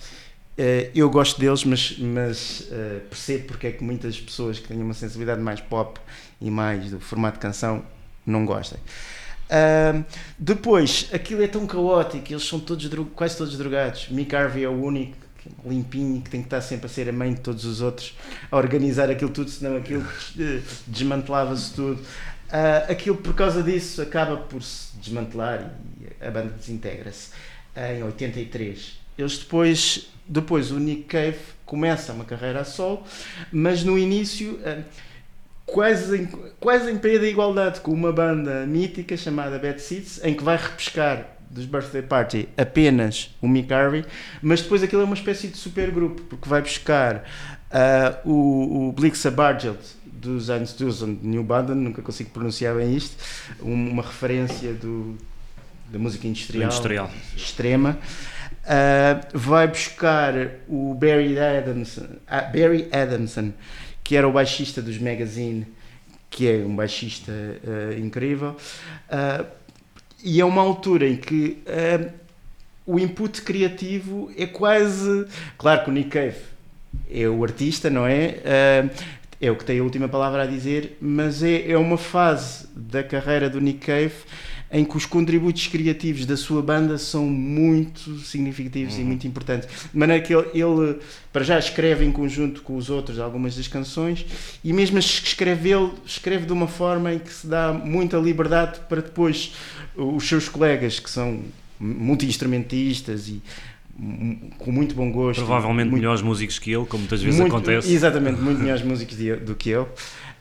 uh, 0.58 0.90
eu 0.96 1.10
gosto 1.10 1.38
deles, 1.38 1.66
mas, 1.66 1.98
mas 2.00 2.62
uh, 2.62 3.02
percebo 3.10 3.48
porque 3.48 3.68
é 3.68 3.72
que 3.74 3.84
muitas 3.84 4.18
pessoas 4.18 4.58
que 4.58 4.70
têm 4.70 4.82
uma 4.82 4.94
sensibilidade 4.94 5.42
mais 5.42 5.60
pop 5.60 6.00
e 6.40 6.50
mais 6.50 6.92
do 6.92 7.00
formato 7.00 7.36
de 7.36 7.42
canção 7.42 7.84
não 8.26 8.46
gostam. 8.46 8.80
Uh, 9.50 10.06
depois, 10.38 11.10
aquilo 11.12 11.44
é 11.44 11.48
tão 11.48 11.68
caótico, 11.68 12.32
eles 12.32 12.46
são 12.46 12.58
todos 12.58 12.90
quase 13.16 13.36
todos 13.36 13.58
drogados. 13.58 14.08
Mick 14.10 14.34
Harvey 14.34 14.64
é 14.64 14.70
o 14.70 14.82
único 14.82 15.18
limpinho, 15.66 16.22
que 16.22 16.30
tem 16.30 16.42
que 16.42 16.48
estar 16.48 16.62
sempre 16.62 16.86
a 16.86 16.90
ser 16.90 17.10
a 17.10 17.12
mãe 17.12 17.34
de 17.34 17.42
todos 17.42 17.66
os 17.66 17.82
outros, 17.82 18.16
a 18.50 18.56
organizar 18.56 19.10
aquilo 19.10 19.32
tudo, 19.32 19.50
senão 19.50 19.76
aquilo 19.76 20.06
desmantelava-se 20.88 21.74
tudo. 21.74 22.02
Uh, 22.50 22.92
aquilo, 22.92 23.18
por 23.18 23.36
causa 23.36 23.62
disso, 23.62 24.02
acaba 24.02 24.38
por 24.38 24.64
se 24.64 24.98
desmantelar 24.98 25.72
e 26.02 26.26
a 26.26 26.32
banda 26.32 26.50
desintegra-se 26.50 27.30
em 27.76 28.04
83. 28.04 29.00
Eles 29.18 29.38
depois, 29.38 30.10
depois 30.28 30.72
o 30.72 30.80
Nick 30.80 31.04
Cave 31.04 31.38
começa 31.66 32.12
uma 32.12 32.26
carreira 32.26 32.62
a 32.62 32.66
solo, 32.66 33.04
mas 33.52 33.84
no 33.84 33.98
início 33.98 34.54
uh, 34.54 34.84
quase 35.66 36.22
em, 36.22 36.26
quase 36.60 36.92
em 36.92 36.98
pé 36.98 37.20
da 37.20 37.28
igualdade 37.28 37.82
com 37.82 37.92
uma 37.92 38.12
banda 38.12 38.66
mítica 38.66 39.16
chamada 39.16 39.60
Bad 39.60 39.80
Seeds, 39.80 40.24
em 40.24 40.34
que 40.34 40.44
vai 40.44 40.58
repescar 40.58 41.38
dos 41.50 41.66
Birthday 41.66 42.02
Party 42.02 42.50
apenas 42.58 43.36
o 43.42 43.48
Mick 43.48 43.74
Harvey, 43.74 44.06
mas 44.42 44.62
depois 44.62 44.84
aquilo 44.84 45.02
é 45.02 45.06
uma 45.06 45.16
espécie 45.16 45.48
de 45.48 45.58
supergrupo, 45.58 46.22
porque 46.24 46.48
vai 46.48 46.62
buscar 46.62 47.24
uh, 47.72 48.30
o, 48.30 48.90
o 48.90 48.92
Blixa 48.92 49.32
Bargeld 49.32 49.80
dos 50.20 50.50
anos 50.50 50.74
2000, 50.74 51.20
New 51.24 51.44
Baden, 51.44 51.76
nunca 51.76 52.02
consigo 52.02 52.30
pronunciar 52.32 52.76
bem 52.76 52.96
isto, 52.96 53.16
uma 53.62 54.04
referência 54.04 54.74
do, 54.74 55.18
da 55.90 55.98
música 55.98 56.28
industrial, 56.28 56.70
industrial. 56.70 57.12
extrema. 57.36 57.98
Uh, 58.64 59.38
vai 59.38 59.68
buscar 59.68 60.34
o 60.68 60.94
Barry 60.94 61.40
Adamson, 61.40 62.04
uh, 62.04 62.52
Barry 62.54 62.88
Adamson, 62.92 63.54
que 64.04 64.16
era 64.16 64.28
o 64.28 64.32
baixista 64.32 64.82
dos 64.82 65.00
Magazine, 65.00 65.66
que 66.30 66.48
é 66.48 66.58
um 66.58 66.76
baixista 66.76 67.32
uh, 67.32 67.98
incrível. 67.98 68.56
e 70.24 70.40
é 70.40 70.46
uma 70.46 70.62
altura 70.62 71.08
em 71.08 71.16
que 71.16 71.64
o 72.86 73.00
input 73.00 73.42
criativo 73.42 74.32
é 74.38 74.46
quase. 74.46 75.26
Claro 75.58 75.84
que 75.84 75.90
o 75.90 75.94
Nick 75.94 76.10
Cave 76.10 76.38
é 77.10 77.28
o 77.28 77.44
artista, 77.44 77.90
não 77.90 78.06
é? 78.06 78.36
É 79.42 79.50
o 79.50 79.56
que 79.56 79.64
tem 79.64 79.80
a 79.80 79.84
última 79.84 80.08
palavra 80.10 80.44
a 80.44 80.46
dizer, 80.46 80.98
mas 81.00 81.42
é, 81.42 81.72
é 81.72 81.78
uma 81.78 81.98
fase 81.98 82.68
da 82.76 83.04
carreira 83.04 83.50
do 83.50 83.62
Nick 83.62 83.86
Cave 83.86 84.14
em 84.72 84.86
que 84.86 84.96
os 84.96 85.06
contributos 85.06 85.66
criativos 85.68 86.26
da 86.26 86.38
sua 86.38 86.62
banda 86.62 86.98
são 86.98 87.26
muito 87.26 88.20
significativos 88.20 88.96
uhum. 88.96 89.02
e 89.02 89.04
muito 89.04 89.26
importantes. 89.26 89.68
De 89.92 89.98
maneira 89.98 90.24
que 90.24 90.34
ele, 90.34 90.48
ele, 90.54 91.00
para 91.34 91.44
já, 91.44 91.58
escreve 91.58 92.06
em 92.06 92.12
conjunto 92.12 92.62
com 92.62 92.76
os 92.76 92.90
outros 92.90 93.20
algumas 93.20 93.56
das 93.56 93.68
canções 93.68 94.26
e 94.64 94.72
mesmo 94.72 95.00
as 95.00 95.20
que 95.20 95.28
escreve 95.28 95.72
ele, 95.72 95.92
escreve 96.06 96.46
de 96.46 96.54
uma 96.54 96.68
forma 96.68 97.14
em 97.14 97.20
que 97.20 97.34
se 97.34 97.48
dá 97.48 97.74
muita 97.74 98.18
liberdade 98.18 98.80
para 98.88 99.02
depois 99.02 99.54
os 99.96 100.28
seus 100.28 100.48
colegas, 100.48 101.00
que 101.00 101.10
são 101.10 101.42
multi-instrumentistas 101.80 103.30
e 103.30 103.42
com 104.58 104.72
muito 104.72 104.96
bom 104.96 105.12
gosto. 105.12 105.40
Provavelmente 105.40 105.90
muito, 105.90 106.02
melhores 106.02 106.22
músicos 106.22 106.60
que 106.60 106.72
ele, 106.72 106.86
como 106.86 107.02
muitas 107.02 107.22
vezes 107.22 107.40
muito, 107.40 107.56
acontece. 107.56 107.94
Exatamente, 107.94 108.40
muito 108.40 108.60
melhores 108.60 108.84
músicos 108.84 109.18
do 109.42 109.56
que 109.56 109.70
ele. 109.72 109.86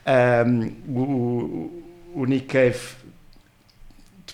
Um, 0.07 0.71
o, 0.91 1.83
o 2.15 2.25
Nick 2.25 2.47
Cave 2.47 2.79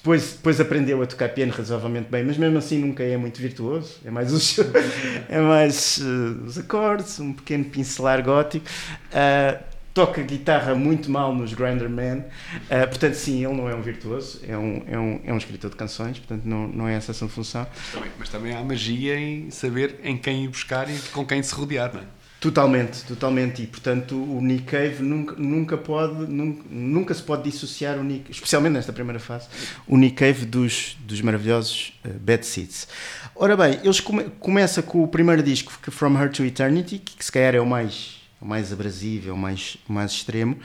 depois, 0.06 0.34
depois 0.34 0.62
aprendeu 0.62 1.02
a 1.02 1.06
tocar 1.08 1.30
piano 1.30 1.52
razoavelmente 1.52 2.08
bem, 2.12 2.24
mas 2.24 2.38
mesmo 2.38 2.60
assim 2.60 2.78
nunca 2.78 3.04
é 3.04 3.18
muito 3.18 3.42
virtuoso. 3.42 3.96
É 4.06 4.12
mais 4.12 4.32
os, 4.32 4.60
é 5.28 5.40
mais, 5.40 5.98
uh, 5.98 6.44
os 6.46 6.60
acordes, 6.60 7.20
um 7.20 7.34
pequeno 7.34 7.66
pincelar 7.66 8.24
gótico. 8.24 8.66
Uh, 9.08 9.75
toca 9.96 10.22
guitarra 10.22 10.76
muito 10.76 11.10
mal 11.10 11.34
nos 11.34 11.54
Grinder 11.54 11.90
Man, 11.90 12.18
uh, 12.18 12.88
portanto, 12.88 13.14
sim, 13.14 13.46
ele 13.46 13.56
não 13.56 13.70
é 13.70 13.74
um 13.74 13.82
virtuoso, 13.82 14.42
é 14.46 14.56
um, 14.58 14.84
é 14.86 15.00
um, 15.00 15.22
é 15.24 15.34
um 15.34 15.38
escritor 15.38 15.72
de 15.72 15.78
canções, 15.78 16.20
portanto, 16.20 16.44
não, 16.44 16.68
não 16.68 16.88
é 16.88 16.96
essa 16.96 17.14
a 17.14 17.16
sua 17.16 17.30
função. 17.30 17.66
Mas 17.66 17.94
também, 17.94 18.12
mas 18.20 18.30
também 18.30 18.54
há 18.54 18.62
magia 18.62 19.18
em 19.18 19.50
saber 19.50 20.02
em 20.04 20.18
quem 20.18 20.44
ir 20.44 20.50
buscar 20.50 20.90
e 20.90 21.00
com 21.14 21.26
quem 21.26 21.42
se 21.42 21.56
rodear, 21.56 21.94
não 21.94 22.02
é? 22.02 22.06
Totalmente, 22.42 23.04
totalmente. 23.06 23.64
E 23.64 23.68
portanto 23.68 24.16
o 24.16 24.40
Nick 24.42 24.66
Cave 24.66 25.02
nunca, 25.02 25.36
nunca 25.36 25.78
pode, 25.78 26.32
nunca, 26.32 26.64
nunca 26.70 27.14
se 27.14 27.24
pode 27.24 27.50
dissociar 27.50 27.98
o 27.98 28.04
Nick, 28.04 28.30
especialmente 28.30 28.74
nesta 28.74 28.94
primeira 28.94 29.20
fase, 29.20 29.48
o 29.88 29.98
Nick 29.98 30.18
Cave 30.18 30.46
dos, 30.46 30.96
dos 31.00 31.22
maravilhosos 31.22 31.94
uh, 32.06 32.20
Bad 32.20 32.46
Seeds. 32.46 32.88
Ora 33.34 33.58
bem, 33.58 33.80
eles 33.82 34.00
come, 34.00 34.26
começa 34.40 34.84
com 34.84 35.04
o 35.04 35.08
primeiro 35.08 35.42
disco, 35.42 35.72
From 35.90 36.22
Her 36.22 36.30
to 36.30 36.44
Eternity, 36.44 37.00
que, 37.00 37.16
que 37.16 37.26
se 37.26 37.32
calhar 37.32 37.56
é 37.56 37.60
o 37.60 37.66
mais, 37.66 38.15
mais 38.42 38.72
abrasivo, 38.72 39.32
é 39.32 39.34
mais, 39.34 39.78
mais 39.88 40.12
extremo. 40.12 40.56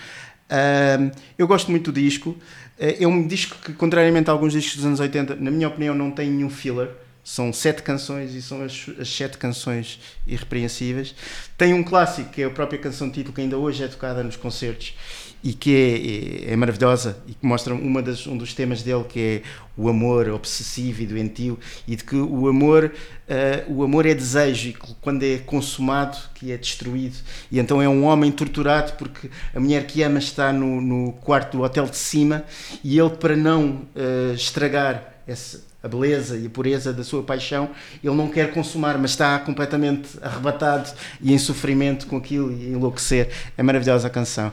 Uh, 0.50 1.10
eu 1.38 1.46
gosto 1.46 1.70
muito 1.70 1.92
do 1.92 2.00
disco. 2.00 2.30
Uh, 2.30 2.38
é 2.78 3.06
um 3.06 3.26
disco 3.26 3.56
que, 3.64 3.72
contrariamente 3.72 4.28
a 4.28 4.32
alguns 4.32 4.52
discos 4.52 4.76
dos 4.76 4.84
anos 4.84 5.00
80, 5.00 5.36
na 5.36 5.50
minha 5.50 5.68
opinião, 5.68 5.94
não 5.94 6.10
tem 6.10 6.30
nenhum 6.30 6.50
filler 6.50 6.90
são 7.22 7.52
sete 7.52 7.82
canções 7.82 8.34
e 8.34 8.42
são 8.42 8.62
as, 8.62 8.86
as, 8.98 9.08
sete 9.08 9.38
canções 9.38 10.00
irrepreensíveis. 10.26 11.14
Tem 11.56 11.72
um 11.72 11.82
clássico 11.82 12.30
que 12.30 12.42
é 12.42 12.46
a 12.46 12.50
própria 12.50 12.78
canção 12.78 13.10
título 13.10 13.34
que 13.34 13.40
ainda 13.40 13.56
hoje 13.56 13.84
é 13.84 13.88
tocada 13.88 14.24
nos 14.24 14.36
concertos 14.36 14.94
e 15.42 15.52
que 15.52 15.74
é, 15.74 16.50
é, 16.50 16.52
é 16.52 16.56
maravilhosa 16.56 17.18
e 17.26 17.32
que 17.32 17.46
mostra 17.46 17.74
uma 17.74 18.02
das, 18.02 18.26
um 18.26 18.36
dos 18.36 18.52
temas 18.54 18.82
dele 18.82 19.04
que 19.08 19.20
é 19.20 19.42
o 19.76 19.88
amor 19.88 20.28
obsessivo 20.28 21.02
e 21.02 21.06
doentio 21.06 21.58
e 21.88 21.96
de 21.96 22.04
que 22.04 22.16
o 22.16 22.48
amor 22.48 22.92
uh, 23.28 23.72
o 23.72 23.82
amor 23.82 24.04
é 24.06 24.14
desejo 24.14 24.68
e 24.68 24.72
quando 25.00 25.22
é 25.22 25.38
consumado 25.38 26.18
que 26.34 26.52
é 26.52 26.56
destruído 26.56 27.16
e 27.50 27.58
então 27.58 27.80
é 27.80 27.88
um 27.88 28.04
homem 28.04 28.30
torturado 28.30 28.92
porque 28.94 29.30
a 29.54 29.60
mulher 29.60 29.86
que 29.86 30.02
ama 30.02 30.18
está 30.18 30.52
no, 30.52 30.80
no 30.80 31.12
quarto 31.12 31.56
do 31.56 31.62
hotel 31.62 31.86
de 31.86 31.96
cima 31.96 32.44
e 32.84 32.98
ele 32.98 33.10
para 33.10 33.36
não 33.36 33.86
uh, 33.96 34.34
estragar 34.34 35.14
esse, 35.26 35.70
a 35.82 35.88
beleza 35.88 36.36
e 36.36 36.46
a 36.46 36.50
pureza 36.50 36.92
da 36.92 37.02
sua 37.02 37.22
paixão, 37.22 37.70
ele 38.02 38.14
não 38.14 38.28
quer 38.28 38.52
consumar, 38.52 38.98
mas 38.98 39.12
está 39.12 39.38
completamente 39.38 40.10
arrebatado 40.20 40.90
e 41.20 41.32
em 41.32 41.38
sofrimento 41.38 42.06
com 42.06 42.16
aquilo 42.16 42.52
e 42.52 42.68
enlouquecer. 42.72 43.30
É 43.56 43.62
maravilhosa 43.62 44.08
a 44.08 44.10
canção. 44.10 44.52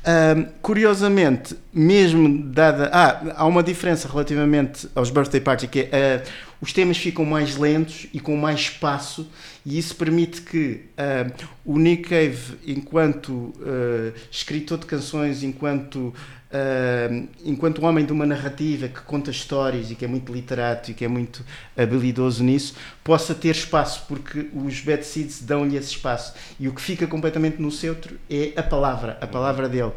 Uh, 0.00 0.48
curiosamente, 0.62 1.54
mesmo 1.72 2.42
dada. 2.44 2.88
Ah, 2.90 3.34
há 3.36 3.46
uma 3.46 3.62
diferença 3.62 4.08
relativamente 4.08 4.88
aos 4.94 5.10
Birthday 5.10 5.40
Party, 5.40 5.66
que 5.66 5.88
é. 5.92 6.22
Uh, 6.26 6.50
os 6.62 6.74
temas 6.74 6.98
ficam 6.98 7.24
mais 7.24 7.56
lentos 7.56 8.06
e 8.12 8.20
com 8.20 8.36
mais 8.36 8.60
espaço, 8.60 9.26
e 9.64 9.78
isso 9.78 9.96
permite 9.96 10.42
que 10.42 10.82
uh, 10.92 11.32
o 11.64 11.78
Nick 11.78 12.10
Cave, 12.10 12.58
enquanto 12.66 13.54
escritor 14.30 14.76
de 14.76 14.84
canções, 14.84 15.42
enquanto 15.42 16.12
Uh, 16.52 17.28
enquanto 17.44 17.84
homem 17.84 18.04
de 18.04 18.12
uma 18.12 18.26
narrativa 18.26 18.88
que 18.88 19.00
conta 19.02 19.30
histórias 19.30 19.88
e 19.88 19.94
que 19.94 20.04
é 20.04 20.08
muito 20.08 20.32
literato 20.32 20.90
e 20.90 20.94
que 20.94 21.04
é 21.04 21.08
muito 21.08 21.44
habilidoso 21.76 22.42
nisso, 22.42 22.74
possa 23.04 23.36
ter 23.36 23.50
espaço, 23.50 24.04
porque 24.08 24.50
os 24.52 24.80
Bad 24.80 25.04
Seeds 25.04 25.42
dão-lhe 25.42 25.76
esse 25.76 25.90
espaço. 25.90 26.34
E 26.58 26.66
o 26.66 26.74
que 26.74 26.80
fica 26.80 27.06
completamente 27.06 27.62
no 27.62 27.70
centro 27.70 28.18
é 28.28 28.52
a 28.56 28.64
palavra, 28.64 29.16
a 29.20 29.28
palavra 29.28 29.68
dele, 29.68 29.92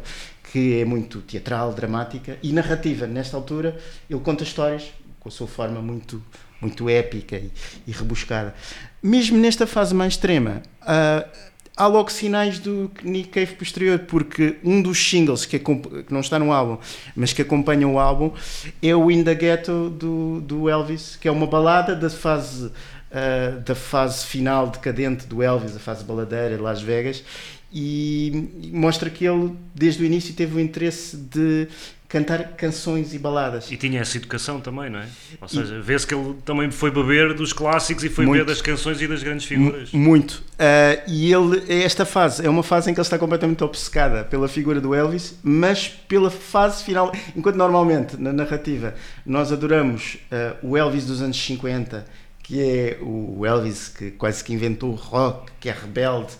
que 0.52 0.80
é 0.80 0.84
muito 0.84 1.20
teatral, 1.22 1.72
dramática 1.72 2.38
e 2.40 2.52
narrativa. 2.52 3.04
Nesta 3.04 3.36
altura, 3.36 3.76
ele 4.08 4.20
conta 4.20 4.44
histórias 4.44 4.92
com 5.18 5.28
a 5.28 5.32
sua 5.32 5.48
forma 5.48 5.82
muito, 5.82 6.22
muito 6.60 6.88
épica 6.88 7.36
e, 7.36 7.50
e 7.84 7.90
rebuscada. 7.90 8.54
Mesmo 9.02 9.38
nesta 9.38 9.66
fase 9.66 9.92
mais 9.92 10.12
extrema, 10.12 10.62
uh, 10.82 11.28
há 11.76 11.86
logo 11.86 12.10
sinais 12.10 12.58
do 12.58 12.90
Nick 13.02 13.30
Cave 13.30 13.54
posterior, 13.54 13.98
porque 14.00 14.56
um 14.62 14.80
dos 14.80 14.98
singles 14.98 15.44
que, 15.44 15.58
que, 15.58 16.06
não 16.10 16.20
está 16.20 16.38
no 16.38 16.52
álbum, 16.52 16.78
mas 17.16 17.32
que 17.32 17.42
acompanha 17.42 17.86
o 17.88 17.98
álbum, 17.98 18.32
é 18.82 18.94
o 18.94 19.10
In 19.10 19.24
the 19.24 19.34
Ghetto 19.34 19.90
do, 19.90 20.40
do 20.40 20.68
Elvis, 20.68 21.16
que 21.16 21.28
é 21.28 21.30
uma 21.30 21.46
balada 21.46 21.94
da 21.94 22.10
fase, 22.10 22.66
uh, 22.66 23.60
da 23.64 23.74
fase 23.74 24.26
final 24.26 24.68
decadente 24.68 25.26
do 25.26 25.42
Elvis, 25.42 25.76
a 25.76 25.80
fase 25.80 26.04
baladeira 26.04 26.56
de 26.56 26.62
Las 26.62 26.80
Vegas, 26.80 27.24
e 27.72 28.70
mostra 28.72 29.10
que 29.10 29.24
ele, 29.24 29.52
desde 29.74 30.02
o 30.02 30.06
início, 30.06 30.32
teve 30.32 30.56
o 30.56 30.60
interesse 30.60 31.16
de 31.16 31.66
cantar 32.14 32.52
canções 32.52 33.12
e 33.12 33.18
baladas. 33.18 33.72
E 33.72 33.76
tinha 33.76 34.00
essa 34.00 34.16
educação 34.16 34.60
também, 34.60 34.88
não 34.88 35.00
é? 35.00 35.06
Ou 35.40 35.48
seja, 35.48 35.80
vê-se 35.80 36.06
que 36.06 36.14
ele 36.14 36.34
também 36.44 36.70
foi 36.70 36.88
beber 36.88 37.34
dos 37.34 37.52
clássicos 37.52 38.04
e 38.04 38.08
foi 38.08 38.24
muito, 38.24 38.38
beber 38.38 38.52
das 38.52 38.62
canções 38.62 39.02
e 39.02 39.08
das 39.08 39.20
grandes 39.20 39.44
figuras. 39.46 39.90
Muito. 39.90 40.34
Uh, 40.34 41.02
e 41.08 41.32
ele, 41.32 41.64
é 41.68 41.82
esta 41.82 42.06
fase, 42.06 42.46
é 42.46 42.48
uma 42.48 42.62
fase 42.62 42.88
em 42.88 42.94
que 42.94 43.00
ele 43.00 43.04
está 43.04 43.18
completamente 43.18 43.64
obcecada 43.64 44.22
pela 44.22 44.46
figura 44.46 44.80
do 44.80 44.94
Elvis, 44.94 45.36
mas 45.42 45.88
pela 45.88 46.30
fase 46.30 46.84
final. 46.84 47.12
Enquanto 47.34 47.56
normalmente 47.56 48.16
na 48.16 48.32
narrativa 48.32 48.94
nós 49.26 49.50
adoramos 49.50 50.18
uh, 50.30 50.68
o 50.68 50.76
Elvis 50.76 51.06
dos 51.06 51.20
anos 51.20 51.36
50, 51.44 52.06
que 52.44 52.62
é 52.62 52.98
o 53.02 53.44
Elvis 53.44 53.88
que 53.88 54.12
quase 54.12 54.44
que 54.44 54.52
inventou 54.52 54.92
o 54.92 54.94
rock, 54.94 55.50
que 55.58 55.68
é 55.68 55.72
rebelde 55.72 56.34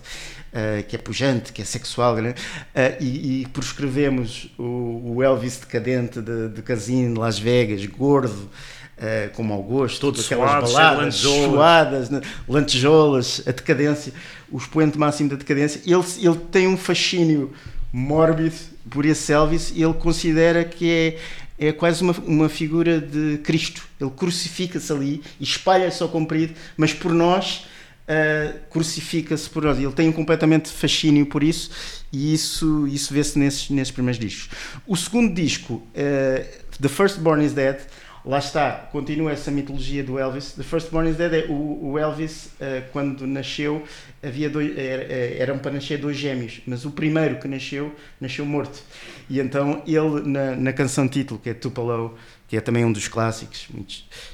uh, 0.54 0.82
que 0.84 0.96
é 0.96 0.98
pujante, 0.98 1.52
que 1.52 1.60
é 1.60 1.64
sexual, 1.64 2.16
né? 2.16 2.30
uh, 2.30 3.02
e, 3.02 3.42
e 3.42 3.46
proscrevemos 3.46 4.50
o, 4.56 5.16
o, 5.16 5.22
Elvis 5.22 5.58
decadente 5.58 6.20
de, 6.20 6.48
de 6.48 6.62
Casino, 6.62 7.20
Las 7.20 7.38
Vegas, 7.38 7.84
gordo, 7.86 8.48
Uh, 8.96 9.28
como 9.34 9.52
ao 9.52 9.60
gosto, 9.60 10.00
Todo 10.00 10.20
aquelas 10.20 10.72
baladas 10.72 11.16
suadas, 11.16 12.10
né? 12.10 12.20
lantejoulas, 12.48 13.42
a 13.44 13.50
decadência, 13.50 14.12
o 14.48 14.56
expoente 14.56 14.96
máximo 14.96 15.30
da 15.30 15.34
decadência. 15.34 15.80
Ele, 15.84 16.00
ele 16.22 16.40
tem 16.52 16.68
um 16.68 16.76
fascínio 16.76 17.52
mórbido 17.92 18.54
por 18.88 19.04
esse 19.04 19.32
Elvis 19.32 19.72
e 19.74 19.82
ele 19.82 19.94
considera 19.94 20.64
que 20.64 21.18
é, 21.58 21.66
é 21.68 21.72
quase 21.72 22.04
uma, 22.04 22.12
uma 22.24 22.48
figura 22.48 23.00
de 23.00 23.38
Cristo. 23.38 23.82
Ele 24.00 24.10
crucifica-se 24.10 24.92
ali 24.92 25.20
e 25.40 25.42
espalha-se 25.42 26.00
ao 26.00 26.08
comprido, 26.08 26.54
mas 26.76 26.94
por 26.94 27.12
nós 27.12 27.66
uh, 28.08 28.58
crucifica-se 28.70 29.48
por. 29.48 29.64
Ele 29.64 29.92
tem 29.92 30.08
um 30.08 30.12
completamente 30.12 30.70
fascínio 30.70 31.26
por 31.26 31.42
isso 31.42 31.70
e 32.12 32.32
isso, 32.34 32.86
isso 32.86 33.12
vê-se 33.12 33.38
nesses, 33.38 33.70
nesses 33.70 33.92
primeiros 33.92 34.18
discos. 34.18 34.48
O 34.86 34.96
segundo 34.96 35.34
disco, 35.34 35.74
uh, 35.74 36.64
The 36.80 36.88
First 36.88 37.18
Born 37.18 37.44
is 37.44 37.52
Dead, 37.52 37.78
lá 38.24 38.38
está, 38.38 38.72
continua 38.92 39.32
essa 39.32 39.50
mitologia 39.50 40.02
do 40.02 40.18
Elvis. 40.18 40.52
The 40.52 40.62
First 40.62 40.90
Born 40.90 41.10
is 41.10 41.16
Dead 41.16 41.32
é 41.32 41.46
o, 41.48 41.90
o 41.92 41.98
Elvis, 41.98 42.46
uh, 42.46 42.84
quando 42.92 43.26
nasceu, 43.26 43.82
havia 44.22 44.48
dois, 44.48 44.76
era, 44.76 45.02
eram 45.38 45.58
para 45.58 45.72
nascer 45.72 45.98
dois 45.98 46.16
gêmeos, 46.16 46.60
mas 46.66 46.84
o 46.84 46.90
primeiro 46.90 47.38
que 47.38 47.48
nasceu, 47.48 47.94
nasceu 48.20 48.44
morto. 48.44 48.82
E 49.28 49.40
então 49.40 49.82
ele, 49.86 50.28
na, 50.28 50.54
na 50.54 50.72
canção 50.72 51.08
título, 51.08 51.40
que 51.40 51.50
é 51.50 51.54
Tupelo, 51.54 52.16
que 52.46 52.56
é 52.56 52.60
também 52.60 52.84
um 52.84 52.92
dos 52.92 53.08
clássicos 53.08 53.68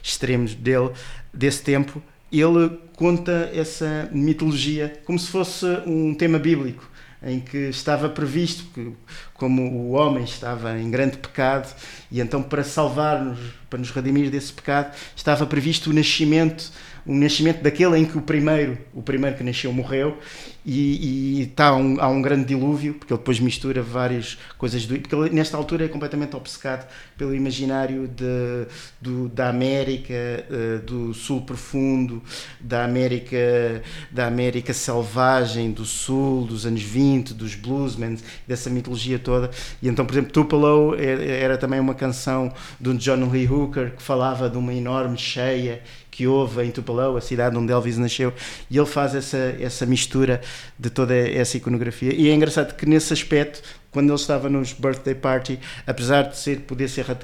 extremos 0.03 0.55
dele, 0.55 0.91
desse 1.33 1.63
tempo, 1.63 2.03
ele 2.33 2.79
conta 2.97 3.51
essa 3.55 4.09
mitologia 4.13 5.01
como 5.05 5.19
se 5.19 5.29
fosse 5.29 5.67
um 5.87 6.15
tema 6.15 6.39
bíblico 6.39 6.89
em 7.23 7.39
que 7.41 7.69
estava 7.69 8.09
previsto 8.09 8.65
que, 8.73 8.93
como 9.35 9.63
o 9.63 9.91
homem 9.93 10.25
estava 10.25 10.79
em 10.79 10.91
grande 10.91 11.19
pecado 11.19 11.75
e 12.11 12.21
então 12.21 12.43
para 12.43 12.65
salvar-nos, 12.65 13.39
para 13.69 13.79
nos 13.79 13.91
redimir 13.91 14.31
desse 14.31 14.53
pecado, 14.53 14.95
estava 15.15 15.47
previsto 15.47 15.91
o 15.91 15.93
nascimento 15.93 16.73
o 17.07 17.15
nascimento 17.15 17.63
daquele 17.63 17.99
em 17.99 18.05
que 18.05 18.17
o 18.17 18.23
primeiro, 18.23 18.79
o 18.95 19.03
primeiro 19.03 19.37
que 19.37 19.43
nasceu 19.43 19.73
morreu 19.73 20.19
e, 20.65 21.39
e 21.39 21.43
está 21.43 21.75
um, 21.75 21.99
há 22.01 22.09
um 22.09 22.21
grande 22.21 22.45
dilúvio, 22.45 22.95
porque 22.95 23.13
ele 23.13 23.19
depois 23.19 23.41
mistura 23.41 23.83
várias 23.83 24.39
coisas, 24.59 24.85
do, 24.85 24.99
porque 24.99 25.15
ele, 25.15 25.31
nesta 25.31 25.57
altura 25.57 25.87
é 25.87 25.89
completamente 25.89 26.37
obcecado 26.37 26.87
pelo 27.17 27.35
imaginário 27.35 28.07
de, 28.07 28.67
do, 29.01 29.29
da 29.29 29.49
América, 29.49 30.15
uh, 30.51 30.79
do 30.85 31.15
Sul 31.15 31.43
profundo, 31.43 32.23
da 32.61 32.85
América, 32.85 33.83
da 34.11 34.27
América 34.27 34.73
selvagem, 34.75 35.73
do 35.73 35.85
Sul, 35.85 36.47
dos 36.47 36.67
anos 36.67 36.83
20, 36.83 37.33
dos 37.33 37.55
bluesmen, 37.55 38.19
dessa 38.47 38.69
mitologia 38.69 39.19
toda. 39.19 39.51
E 39.83 39.89
então, 39.89 40.05
por 40.05 40.13
exemplo, 40.13 40.33
Tupelo 40.33 40.95
era, 40.95 41.25
era 41.25 41.59
também 41.59 41.81
uma 41.81 41.95
canção 41.95 42.53
de 42.79 42.91
um 42.91 42.97
John 42.97 43.31
Lee 43.31 43.49
Hooker 43.49 43.93
que 43.97 44.03
falava 44.03 44.49
de 44.49 44.59
uma 44.59 44.75
enorme 44.75 45.17
cheia 45.17 45.83
que 46.21 46.27
houve 46.27 46.63
em 46.63 46.71
Tupelo, 46.71 47.17
a 47.17 47.21
cidade 47.23 47.57
onde 47.57 47.73
Elvis 47.73 47.97
nasceu, 47.97 48.31
e 48.71 48.77
ele 48.77 48.87
faz 48.87 49.15
essa, 49.15 49.57
essa 49.59 49.87
mistura 49.87 50.43
de 50.79 50.91
toda 50.91 51.17
essa 51.17 51.57
iconografia. 51.57 52.15
E 52.15 52.29
é 52.29 52.35
engraçado 52.35 52.77
que 52.77 52.85
nesse 52.85 53.11
aspecto, 53.15 53.63
quando 53.91 54.11
ele 54.11 54.17
estava 54.17 54.47
nos 54.51 54.75
birthday 54.75 55.15
party, 55.15 55.59
apesar 55.87 56.25
de 56.25 56.37
ser, 56.37 56.61
poder 56.61 56.89
ser 56.89 57.07
uh, 57.11 57.17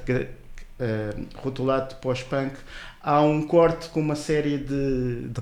rotulado 1.35 1.89
de 1.89 2.01
pós-punk, 2.01 2.55
há 2.99 3.21
um 3.21 3.43
corte 3.43 3.87
com 3.89 3.99
uma 3.99 4.15
série 4.15 4.57
de, 4.57 5.27
de 5.27 5.41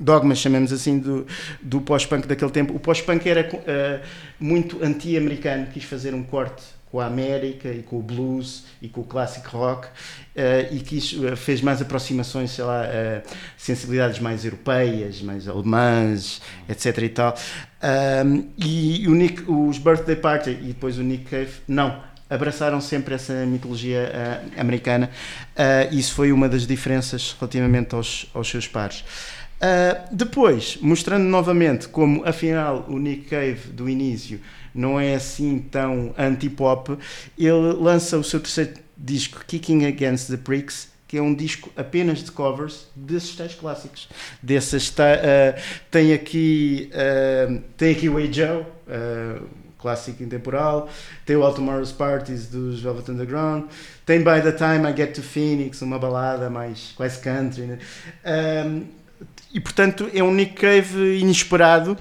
dogmas, 0.00 0.38
chamemos 0.38 0.72
assim, 0.72 0.98
do, 0.98 1.24
do 1.62 1.80
pós-punk 1.80 2.26
daquele 2.26 2.50
tempo. 2.50 2.74
O 2.74 2.80
pós-punk 2.80 3.24
era 3.28 3.48
uh, 3.54 4.04
muito 4.40 4.84
anti-americano, 4.84 5.68
quis 5.72 5.84
fazer 5.84 6.12
um 6.12 6.24
corte 6.24 6.75
com 6.96 7.00
a 7.02 7.06
América 7.06 7.68
e 7.68 7.82
com 7.82 7.98
o 7.98 8.02
blues 8.02 8.64
e 8.80 8.88
com 8.88 9.02
o 9.02 9.04
classic 9.04 9.46
rock 9.48 9.86
uh, 9.86 9.90
e 10.72 10.96
isso 10.96 11.26
eh, 11.26 11.36
fez 11.36 11.60
mais 11.60 11.82
aproximações, 11.82 12.52
sei 12.52 12.64
lá, 12.64 12.84
uh, 12.84 13.30
sensibilidades 13.58 14.18
mais 14.18 14.46
europeias, 14.46 15.20
mais 15.20 15.46
alemãs, 15.46 16.40
etc 16.66 16.96
e 16.96 17.08
tal. 17.10 17.36
Um, 18.24 18.46
e 18.56 19.06
o 19.08 19.14
Nick, 19.14 19.42
os 19.46 19.76
Birthday 19.76 20.16
Party 20.16 20.50
e 20.52 20.68
depois 20.68 20.96
o 20.96 21.02
Nick 21.02 21.26
Cave, 21.26 21.52
não, 21.68 22.02
abraçaram 22.30 22.80
sempre 22.80 23.14
essa 23.14 23.44
mitologia 23.44 24.10
uh, 24.10 24.58
americana. 24.58 25.10
Uh, 25.52 25.94
isso 25.94 26.14
foi 26.14 26.32
uma 26.32 26.48
das 26.48 26.66
diferenças 26.66 27.36
relativamente 27.38 27.94
aos, 27.94 28.30
aos 28.32 28.48
seus 28.48 28.66
pares. 28.66 29.04
Uh, 29.56 30.14
depois, 30.14 30.78
mostrando 30.80 31.24
novamente 31.24 31.88
como 31.88 32.26
afinal 32.26 32.86
o 32.88 32.98
Nick 32.98 33.26
Cave 33.26 33.70
do 33.70 33.86
início 33.86 34.40
não 34.76 35.00
é 35.00 35.14
assim 35.14 35.58
tão 35.58 36.14
anti-pop, 36.18 36.96
ele 37.38 37.72
lança 37.72 38.18
o 38.18 38.24
seu 38.24 38.40
terceiro 38.40 38.74
disco, 38.96 39.44
Kicking 39.46 39.84
Against 39.86 40.28
the 40.28 40.36
Pricks, 40.36 40.88
que 41.08 41.16
é 41.16 41.22
um 41.22 41.34
disco 41.34 41.70
apenas 41.76 42.22
de 42.22 42.32
covers 42.32 42.86
desses 42.94 43.34
tais 43.36 43.54
clássicos. 43.54 44.08
Dessas 44.42 44.88
uh, 44.88 44.94
tem 45.90 46.12
aqui 46.12 46.90
uh, 46.92 47.62
tem 47.76 47.92
aqui 47.92 48.08
o 48.08 48.32
Joe, 48.32 48.62
uh, 48.62 49.46
clássico 49.78 50.22
intemporal, 50.22 50.88
tem 51.24 51.36
o 51.36 51.44
All 51.44 51.54
Tomorrow's 51.54 51.92
Parties 51.92 52.48
dos 52.48 52.80
Velvet 52.80 53.10
Underground, 53.10 53.64
tem 54.04 54.18
By 54.18 54.42
the 54.42 54.52
Time 54.52 54.90
I 54.90 54.96
Get 54.96 55.14
to 55.14 55.22
Phoenix, 55.22 55.80
uma 55.80 55.98
balada 55.98 56.50
mais 56.50 56.92
quase 56.96 57.20
country. 57.20 57.62
Né? 57.62 57.78
e 59.52 59.60
portanto 59.60 60.10
é 60.12 60.22
um 60.22 60.34
Nick 60.34 60.54
Cave 60.54 61.18
inesperado, 61.18 61.96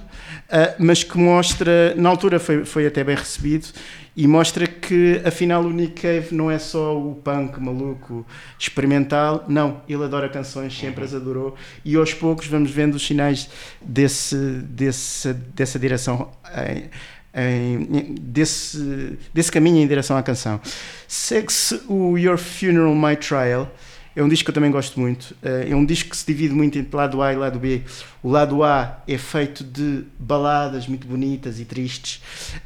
mas 0.77 1.03
que 1.03 1.17
mostra, 1.17 1.93
na 1.95 2.09
altura 2.09 2.39
foi, 2.39 2.65
foi 2.65 2.85
até 2.85 3.03
bem 3.03 3.15
recebido, 3.15 3.67
e 4.15 4.27
mostra 4.27 4.65
que 4.65 5.21
afinal 5.25 5.61
o 5.63 5.69
Nick 5.69 6.01
Cave 6.01 6.33
não 6.33 6.49
é 6.49 6.57
só 6.57 6.97
o 6.97 7.15
punk 7.15 7.59
maluco 7.59 8.25
experimental, 8.57 9.43
não, 9.47 9.81
ele 9.89 10.03
adora 10.03 10.29
canções, 10.29 10.77
sempre 10.77 11.03
as 11.03 11.13
adorou, 11.13 11.55
e 11.83 11.95
aos 11.95 12.13
poucos 12.13 12.47
vamos 12.47 12.71
vendo 12.71 12.95
os 12.95 13.05
sinais 13.05 13.49
desse, 13.81 14.35
desse, 14.35 15.33
dessa 15.33 15.77
direção. 15.77 16.31
Em, 16.55 16.89
em, 17.37 18.15
desse, 18.17 19.19
desse 19.33 19.51
caminho 19.51 19.83
em 19.83 19.87
direção 19.87 20.15
à 20.15 20.23
canção. 20.23 20.61
Segue-se 21.05 21.81
o 21.89 22.17
Your 22.17 22.37
Funeral 22.37 22.95
My 22.95 23.17
Trial, 23.17 23.69
é 24.15 24.23
um 24.23 24.29
disco 24.29 24.45
que 24.45 24.51
eu 24.51 24.53
também 24.53 24.71
gosto 24.71 24.99
muito. 24.99 25.35
Eh, 25.43 25.67
é 25.71 25.75
um 25.75 25.85
disco 25.85 26.09
que 26.09 26.17
se 26.17 26.25
divide 26.25 26.53
muito 26.53 26.77
entre 26.79 26.95
lado 26.95 27.21
A 27.21 27.33
e 27.33 27.35
lado 27.35 27.59
B. 27.59 27.81
O 28.23 28.29
lado 28.29 28.63
A 28.63 29.03
é 29.07 29.17
feito 29.17 29.63
de 29.63 30.03
baladas 30.17 30.87
muito 30.87 31.05
bonitas 31.05 31.59
e 31.59 31.65
tristes, 31.65 32.21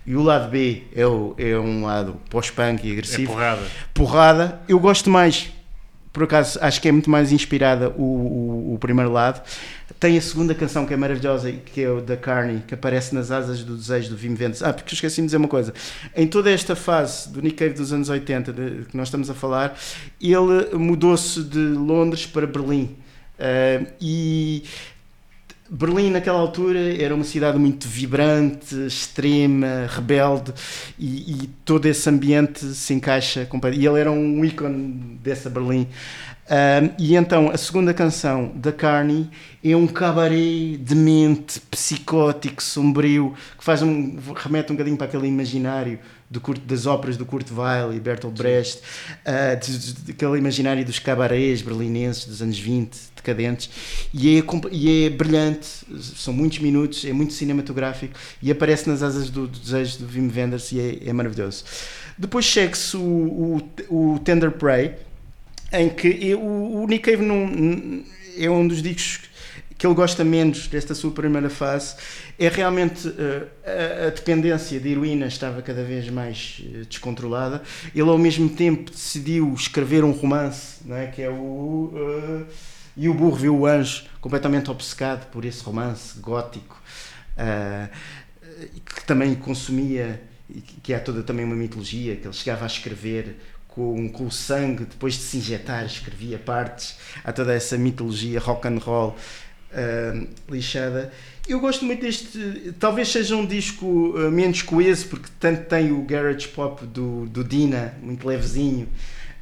e 0.05 0.15
o 0.15 0.21
lado 0.21 0.49
B 0.49 0.83
é, 0.95 1.05
o, 1.05 1.33
é 1.37 1.57
um 1.57 1.85
lado 1.85 2.21
pós-punk 2.29 2.87
e 2.87 2.91
agressivo. 2.91 3.31
É 3.31 3.35
porrada. 3.35 3.61
Porrada. 3.93 4.61
Eu 4.67 4.79
gosto 4.79 5.09
mais, 5.09 5.51
por 6.11 6.23
acaso, 6.23 6.57
acho 6.61 6.81
que 6.81 6.87
é 6.87 6.91
muito 6.91 7.09
mais 7.09 7.31
inspirada 7.31 7.89
o, 7.89 8.03
o, 8.03 8.73
o 8.73 8.77
primeiro 8.79 9.11
lado. 9.11 9.41
Tem 9.99 10.17
a 10.17 10.21
segunda 10.21 10.55
canção 10.55 10.85
que 10.85 10.93
é 10.93 10.97
maravilhosa, 10.97 11.51
que 11.51 11.81
é 11.81 11.89
o 11.89 12.01
da 12.01 12.17
Carney, 12.17 12.63
que 12.67 12.73
aparece 12.73 13.13
nas 13.13 13.31
asas 13.31 13.63
do 13.63 13.75
desejo 13.75 14.09
do 14.09 14.17
Vim 14.17 14.33
Vendes. 14.33 14.63
Ah, 14.63 14.73
porque 14.73 14.93
esqueci 14.93 15.17
de 15.21 15.27
dizer 15.27 15.37
uma 15.37 15.47
coisa. 15.47 15.73
Em 16.15 16.25
toda 16.25 16.49
esta 16.49 16.75
fase 16.75 17.29
do 17.29 17.41
Nick 17.41 17.57
Cave 17.57 17.73
dos 17.73 17.93
anos 17.93 18.09
80, 18.09 18.53
de, 18.53 18.85
que 18.85 18.97
nós 18.97 19.07
estamos 19.07 19.29
a 19.29 19.33
falar, 19.33 19.77
ele 20.21 20.75
mudou-se 20.77 21.43
de 21.43 21.59
Londres 21.59 22.25
para 22.25 22.47
Berlim. 22.47 22.95
Uh, 23.39 23.87
e 24.01 24.63
Berlim, 25.69 26.09
naquela 26.09 26.39
altura, 26.39 26.79
era 27.01 27.13
uma 27.13 27.23
cidade 27.23 27.59
muito 27.59 27.87
vibrante, 27.87 28.75
extrema, 28.87 29.85
rebelde, 29.87 30.51
e, 30.97 31.43
e 31.43 31.47
todo 31.63 31.85
esse 31.85 32.09
ambiente 32.09 32.65
se 32.73 32.93
encaixa. 32.93 33.47
E 33.73 33.85
ele 33.85 33.99
era 33.99 34.11
um 34.11 34.43
ícone 34.43 35.19
dessa 35.21 35.49
Berlim. 35.49 35.87
Um, 36.49 36.89
e 36.97 37.15
então 37.15 37.51
a 37.51 37.57
segunda 37.57 37.93
canção 37.93 38.51
da 38.55 38.71
Carney 38.71 39.29
é 39.63 39.75
um 39.75 39.85
cabaré 39.85 40.77
demente, 40.79 41.59
psicótico, 41.59 42.63
sombrio, 42.63 43.35
que 43.55 43.63
faz 43.63 43.83
um, 43.83 44.17
remete 44.35 44.71
um 44.71 44.75
bocadinho 44.75 44.97
para 44.97 45.05
aquele 45.05 45.27
imaginário 45.27 45.99
do 46.29 46.39
curto, 46.39 46.61
das 46.65 46.85
óperas 46.85 47.17
do 47.17 47.25
Kurt 47.25 47.49
Weill 47.51 47.93
e 47.93 47.99
Bertolt 47.99 48.37
Brecht, 48.37 48.81
uh, 49.25 49.59
de, 49.59 49.93
de, 49.93 50.11
aquele 50.11 50.37
imaginário 50.37 50.85
dos 50.85 50.99
cabarés 50.99 51.61
berlinenses 51.61 52.25
dos 52.25 52.41
anos 52.41 52.59
20, 52.59 52.95
decadentes, 53.15 53.69
e 54.13 54.37
é, 54.37 54.43
e 54.71 55.05
é 55.05 55.09
brilhante, 55.09 55.67
são 56.15 56.33
muitos 56.33 56.59
minutos, 56.59 57.03
é 57.03 57.11
muito 57.11 57.33
cinematográfico 57.33 58.13
e 58.41 58.51
aparece 58.51 58.87
nas 58.87 59.01
asas 59.01 59.29
do, 59.29 59.47
do 59.47 59.59
desejo 59.59 59.99
do 59.99 60.07
Wim 60.07 60.31
Wenders 60.35 60.71
e 60.71 60.79
é, 60.79 61.09
é 61.09 61.13
maravilhoso. 61.13 61.63
Depois 62.17 62.45
segue-se 62.45 62.95
o, 62.95 63.61
o, 63.89 64.13
o 64.13 64.19
Tender 64.19 64.51
Prey, 64.51 64.95
em 65.71 65.89
que 65.89 66.07
eu, 66.07 66.41
o 66.41 66.85
Nick 66.87 67.11
Cave 67.11 67.23
é 68.37 68.49
um 68.49 68.67
dos 68.67 68.81
discos 68.81 69.29
que 69.77 69.87
ele 69.87 69.95
gosta 69.95 70.25
menos 70.25 70.67
desta 70.67 70.93
sua 70.93 71.09
primeira 71.09 71.49
fase 71.49 71.95
é 72.39 72.47
realmente 72.47 73.07
uh, 73.07 73.49
a, 74.07 74.09
dependência 74.09 74.79
de 74.79 74.89
heroína 74.89 75.27
estava 75.27 75.61
cada 75.61 75.83
vez 75.83 76.09
mais 76.09 76.61
uh, 76.63 76.85
descontrolada. 76.85 77.61
Ele 77.93 78.09
ao 78.09 78.17
mesmo 78.17 78.49
tempo 78.49 78.91
decidiu 78.91 79.53
escrever 79.53 80.03
um 80.03 80.11
romance, 80.11 80.77
é? 80.89 81.07
que 81.07 81.21
é 81.21 81.29
o 81.29 81.91
uh, 81.93 82.45
e 82.95 83.07
o 83.07 83.13
burro 83.13 83.35
viu 83.35 83.57
o 83.59 83.65
anjo 83.65 84.05
completamente 84.19 84.71
obcecado 84.71 85.29
por 85.31 85.45
esse 85.45 85.63
romance 85.63 86.19
gótico 86.19 86.81
que 88.83 89.05
também 89.05 89.33
consumia 89.35 90.21
que 90.83 90.93
é 90.93 90.99
toda 90.99 91.23
também 91.23 91.45
uma 91.45 91.55
mitologia 91.55 92.15
que 92.17 92.27
ele 92.27 92.33
chegava 92.33 92.65
a 92.65 92.67
escrever 92.67 93.37
com, 93.67 94.09
com 94.09 94.25
o 94.25 94.31
sangue, 94.31 94.83
depois 94.83 95.13
de 95.13 95.21
se 95.21 95.37
injetar, 95.37 95.85
escrevia 95.85 96.37
partes 96.37 96.97
a 97.23 97.31
toda 97.31 97.53
essa 97.53 97.77
mitologia 97.77 98.39
rock 98.39 98.67
and 98.67 98.79
roll 98.79 99.15
uh, 99.71 100.27
lixada. 100.49 101.13
Eu 101.49 101.59
gosto 101.59 101.83
muito 101.83 102.01
deste, 102.01 102.75
talvez 102.79 103.11
seja 103.11 103.35
um 103.35 103.43
disco 103.43 103.85
uh, 103.87 104.29
menos 104.29 104.61
coeso, 104.61 105.07
porque 105.07 105.29
tanto 105.39 105.65
tem 105.65 105.91
o 105.91 106.03
garage 106.03 106.47
pop 106.47 106.85
do, 106.85 107.25
do 107.25 107.43
Dina, 107.43 107.95
muito 108.03 108.27
levezinho 108.27 108.87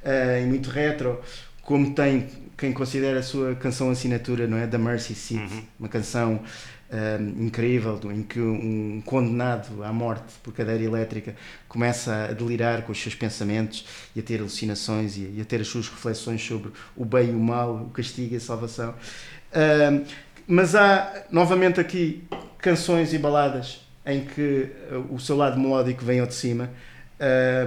uh, 0.06 0.42
e 0.42 0.46
muito 0.46 0.70
retro, 0.70 1.20
como 1.62 1.94
tem 1.94 2.30
quem 2.58 2.72
considera 2.72 3.20
a 3.20 3.24
sua 3.24 3.56
canção 3.56 3.92
assinatura, 3.92 4.48
não 4.48 4.58
é? 4.58 4.66
Da 4.66 4.78
Mercy 4.78 5.14
Seat, 5.14 5.52
uhum. 5.52 5.64
uma 5.78 5.90
canção 5.90 6.40
um, 6.90 7.46
incrível, 7.46 8.00
em 8.12 8.24
que 8.24 8.40
um 8.40 9.02
condenado 9.06 9.84
à 9.84 9.92
morte 9.92 10.34
por 10.42 10.54
cadeira 10.54 10.82
elétrica 10.82 11.36
começa 11.68 12.28
a 12.30 12.34
delirar 12.34 12.84
com 12.84 12.94
os 12.94 13.02
seus 13.02 13.16
pensamentos 13.16 13.86
e 14.16 14.22
a 14.22 14.24
ter 14.24 14.40
alucinações 14.40 15.18
e 15.18 15.40
a 15.42 15.46
ter 15.46 15.60
as 15.60 15.68
suas 15.68 15.90
reflexões 15.90 16.42
sobre 16.42 16.72
o 16.96 17.04
bem 17.04 17.32
e 17.32 17.34
o 17.34 17.40
mal, 17.40 17.76
o 17.76 17.90
castigo 17.90 18.34
e 18.34 18.38
a 18.38 18.40
salvação. 18.40 18.96
Um, 19.54 20.04
mas 20.48 20.76
há 20.76 21.26
novamente 21.30 21.80
aqui 21.80 22.24
canções 22.58 23.14
e 23.14 23.18
baladas 23.18 23.82
em 24.06 24.24
que 24.24 24.70
uh, 24.92 25.14
o 25.14 25.20
seu 25.20 25.36
lado 25.36 25.60
melódico 25.60 26.04
vem 26.04 26.20
ao 26.20 26.28
de 26.28 26.34
cima. 26.34 26.70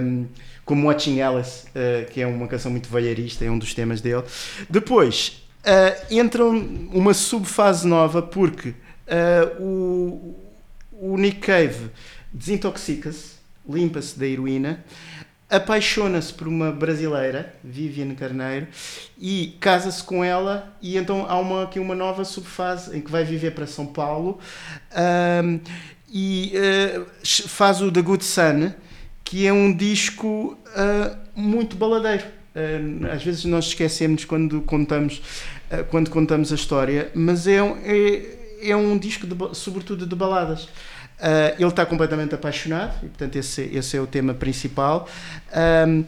Um, 0.01 0.25
como 0.65 0.87
Watching 0.87 1.21
Alice, 1.21 1.67
uh, 1.67 2.09
que 2.11 2.21
é 2.21 2.27
uma 2.27 2.47
canção 2.47 2.71
muito 2.71 2.89
velharista, 2.89 3.45
é 3.45 3.51
um 3.51 3.59
dos 3.59 3.73
temas 3.73 4.01
dele. 4.01 4.23
Depois 4.69 5.43
uh, 5.63 6.05
entra 6.13 6.43
uma 6.45 7.13
subfase 7.13 7.87
nova 7.87 8.21
porque 8.21 8.69
uh, 8.69 9.61
o, 9.61 10.35
o 10.93 11.17
Nick 11.17 11.39
Cave 11.39 11.89
desintoxica-se, 12.33 13.35
limpa-se 13.69 14.17
da 14.17 14.25
heroína, 14.25 14.83
apaixona-se 15.51 16.33
por 16.33 16.47
uma 16.47 16.71
brasileira, 16.71 17.53
Viviane 17.61 18.15
Carneiro, 18.15 18.67
e 19.19 19.57
casa-se 19.59 20.01
com 20.01 20.23
ela, 20.23 20.73
e 20.81 20.95
então 20.95 21.25
há 21.27 21.37
uma, 21.37 21.63
aqui 21.63 21.77
uma 21.77 21.93
nova 21.93 22.23
subfase 22.23 22.97
em 22.97 23.01
que 23.01 23.11
vai 23.11 23.25
viver 23.25 23.51
para 23.51 23.67
São 23.67 23.85
Paulo 23.85 24.39
um, 25.43 25.59
e 26.09 26.53
uh, 26.55 27.05
faz 27.49 27.81
o 27.81 27.91
The 27.91 28.01
Good 28.01 28.23
Son, 28.23 28.71
que 29.25 29.45
é 29.45 29.51
um 29.51 29.75
disco 29.75 30.57
uh, 30.67 31.17
muito 31.35 31.75
baladeiro. 31.75 32.23
Uh, 32.55 33.11
às 33.11 33.21
vezes 33.21 33.43
nós 33.43 33.65
esquecemos 33.65 34.23
quando 34.23 34.61
contamos, 34.61 35.21
quando 35.89 36.09
contamos 36.09 36.51
a 36.51 36.55
história, 36.55 37.11
mas 37.13 37.45
é, 37.45 37.59
é, 37.59 38.69
é 38.71 38.75
um 38.75 38.97
disco 38.97 39.27
de, 39.27 39.35
sobretudo 39.55 40.05
de 40.05 40.15
baladas. 40.15 40.69
Uh, 41.21 41.53
ele 41.59 41.69
está 41.69 41.85
completamente 41.85 42.33
apaixonado 42.33 42.95
e, 43.03 43.07
portanto, 43.07 43.35
esse, 43.35 43.61
esse 43.61 43.95
é 43.95 44.01
o 44.01 44.07
tema 44.07 44.33
principal. 44.33 45.07
Um, 45.87 46.03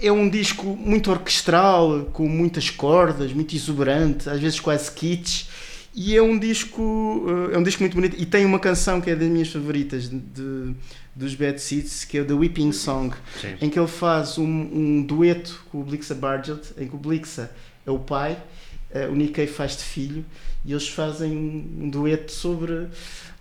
é 0.00 0.12
um 0.12 0.30
disco 0.30 0.64
muito 0.64 1.10
orquestral, 1.10 2.04
com 2.12 2.28
muitas 2.28 2.70
cordas, 2.70 3.32
muito 3.32 3.56
exuberante, 3.56 4.30
às 4.30 4.38
vezes 4.40 4.60
quase 4.60 4.92
kitsch. 4.92 5.48
E 5.92 6.16
é 6.16 6.22
um 6.22 6.38
disco, 6.38 6.80
uh, 6.80 7.52
é 7.52 7.58
um 7.58 7.62
disco 7.64 7.82
muito 7.82 7.94
bonito. 7.94 8.14
E 8.16 8.24
tem 8.24 8.44
uma 8.44 8.60
canção 8.60 9.00
que 9.00 9.10
é 9.10 9.16
das 9.16 9.28
minhas 9.28 9.48
favoritas 9.48 10.08
de, 10.08 10.72
dos 11.16 11.34
Bad 11.34 11.60
Seeds, 11.60 12.04
que 12.04 12.16
é 12.16 12.20
o 12.20 12.24
The 12.24 12.34
Weeping 12.34 12.70
Song, 12.70 13.16
Sim. 13.40 13.56
em 13.60 13.68
que 13.68 13.76
ele 13.76 13.88
faz 13.88 14.38
um, 14.38 14.44
um, 14.44 15.02
dueto 15.02 15.64
com 15.72 15.80
o 15.80 15.82
Blixa 15.82 16.14
Bargeld, 16.14 16.62
em 16.78 16.86
que 16.86 16.94
o 16.94 16.98
Blixa 16.98 17.50
é 17.84 17.90
o 17.90 17.98
pai, 17.98 18.38
uh, 18.94 19.10
o 19.10 19.16
Nikkei 19.16 19.48
faz 19.48 19.76
de 19.76 19.82
filho, 19.82 20.24
e 20.64 20.70
eles 20.70 20.88
fazem 20.88 21.36
um 21.36 21.90
dueto 21.90 22.30
sobre 22.30 22.86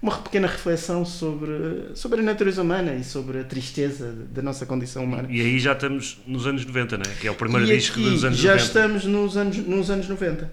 uma 0.02 0.16
pequena 0.18 0.48
reflexão 0.48 1.04
sobre, 1.04 1.96
sobre 1.96 2.20
a 2.20 2.24
natureza 2.24 2.62
humana 2.62 2.94
e 2.94 3.04
sobre 3.04 3.40
a 3.40 3.44
tristeza 3.44 4.12
da 4.30 4.42
nossa 4.42 4.66
condição 4.66 5.04
humana. 5.04 5.28
E 5.32 5.42
aí 5.42 5.60
já 5.60 5.74
estamos 5.74 6.20
nos 6.28 6.46
anos 6.46 6.66
90, 6.66 6.98
né? 6.98 7.04
que 7.20 7.28
é 7.28 7.32
o 7.32 7.36
primeiro 7.36 7.66
e 7.66 7.78
disco 7.78 8.00
dos 8.00 8.24
anos 8.24 8.38
já 8.38 8.54
90. 8.54 8.60
Já 8.60 8.66
estamos 8.66 9.06
nos 9.06 9.38
anos, 9.38 9.58
nos 9.58 9.90
anos 9.90 10.08
90. 10.08 10.52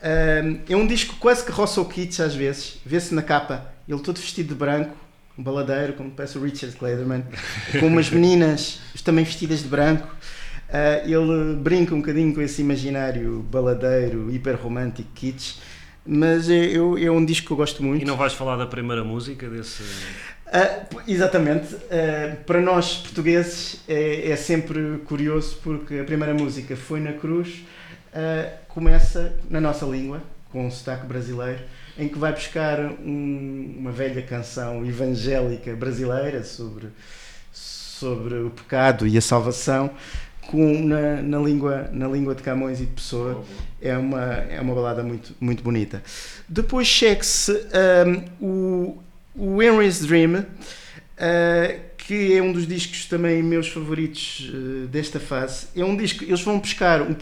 é 0.00 0.76
um 0.76 0.86
disco 0.86 1.16
quase 1.16 1.44
que 1.44 1.50
o 1.50 1.84
kitsch 1.84 2.20
às 2.20 2.34
vezes, 2.34 2.78
vê-se 2.86 3.14
na 3.14 3.22
capa, 3.22 3.72
ele 3.88 3.98
todo 4.00 4.18
vestido 4.18 4.48
de 4.50 4.54
branco, 4.54 4.96
um 5.36 5.42
baladeiro, 5.42 5.94
como 5.94 6.12
parece 6.12 6.38
o 6.38 6.42
Richard 6.42 6.76
Clayderman, 6.76 7.24
com 7.80 7.88
umas 7.88 8.08
meninas 8.10 8.78
também 9.02 9.24
vestidas 9.24 9.60
de 9.60 9.68
branco. 9.68 10.06
Uh, 10.68 11.08
ele 11.08 11.56
brinca 11.56 11.94
um 11.94 11.98
bocadinho 11.98 12.32
com 12.32 12.40
esse 12.40 12.62
imaginário 12.62 13.44
baladeiro, 13.50 14.32
hiper 14.32 14.54
romântico, 14.54 15.08
kitsch 15.14 15.56
mas 16.06 16.50
é, 16.50 16.74
é, 16.74 17.10
um 17.10 17.24
disco 17.24 17.46
que 17.46 17.52
eu 17.52 17.56
gosto 17.56 17.82
muito. 17.82 18.02
E 18.02 18.04
não 18.04 18.16
vais 18.16 18.34
falar 18.34 18.56
da 18.56 18.66
primeira 18.66 19.02
música 19.02 19.48
desse. 19.48 19.82
Uh, 19.82 21.00
exatamente. 21.08 21.74
Uh, 21.74 22.36
para 22.44 22.60
nós 22.60 22.98
portugueses 22.98 23.82
é, 23.88 24.30
é, 24.30 24.36
sempre 24.36 24.98
curioso 25.06 25.58
porque 25.62 25.98
a 25.98 26.04
primeira 26.04 26.34
música 26.34 26.76
foi 26.76 27.00
na 27.00 27.12
Cruz, 27.14 27.64
uh, 28.12 28.50
começa 28.68 29.34
na 29.48 29.60
nossa 29.60 29.86
língua, 29.86 30.22
com 30.52 30.66
um 30.66 30.70
sotaque 30.70 31.06
brasileiro, 31.06 31.60
em 31.98 32.08
que 32.08 32.18
vai 32.18 32.32
buscar 32.32 32.78
um, 32.80 33.74
uma 33.78 33.90
velha 33.90 34.22
canção 34.22 34.84
evangélica 34.84 35.74
brasileira 35.74 36.44
sobre, 36.44 36.88
sobre 37.50 38.34
o 38.34 38.50
pecado 38.50 39.06
e 39.06 39.16
a 39.16 39.20
salvação 39.20 39.90
com, 40.46 40.84
na, 40.84 41.22
na, 41.22 41.38
língua, 41.38 41.88
na 41.92 42.08
língua 42.08 42.34
de 42.34 42.42
Camões 42.42 42.80
e 42.80 42.86
de 42.86 42.92
Pessoa. 42.92 43.44
É 43.80 43.96
uma, 43.96 44.22
é 44.22 44.60
uma 44.60 44.74
balada 44.74 45.02
muito, 45.02 45.34
muito 45.40 45.62
bonita. 45.62 46.02
Depois 46.48 46.86
cheque-se 46.86 47.52
um, 48.40 48.46
o, 48.46 49.02
o 49.34 49.62
Henry's 49.62 50.00
Dream, 50.00 50.40
uh, 50.40 51.80
que 51.98 52.34
é 52.34 52.42
um 52.42 52.52
dos 52.52 52.66
discos 52.66 53.06
também 53.06 53.42
meus 53.42 53.68
favoritos 53.68 54.50
uh, 54.52 54.86
desta 54.86 55.20
fase. 55.20 55.66
É 55.76 55.84
um 55.84 55.96
disco, 55.96 56.24
eles 56.24 56.42
vão 56.42 56.58
buscar 56.58 57.02
um, 57.02 57.14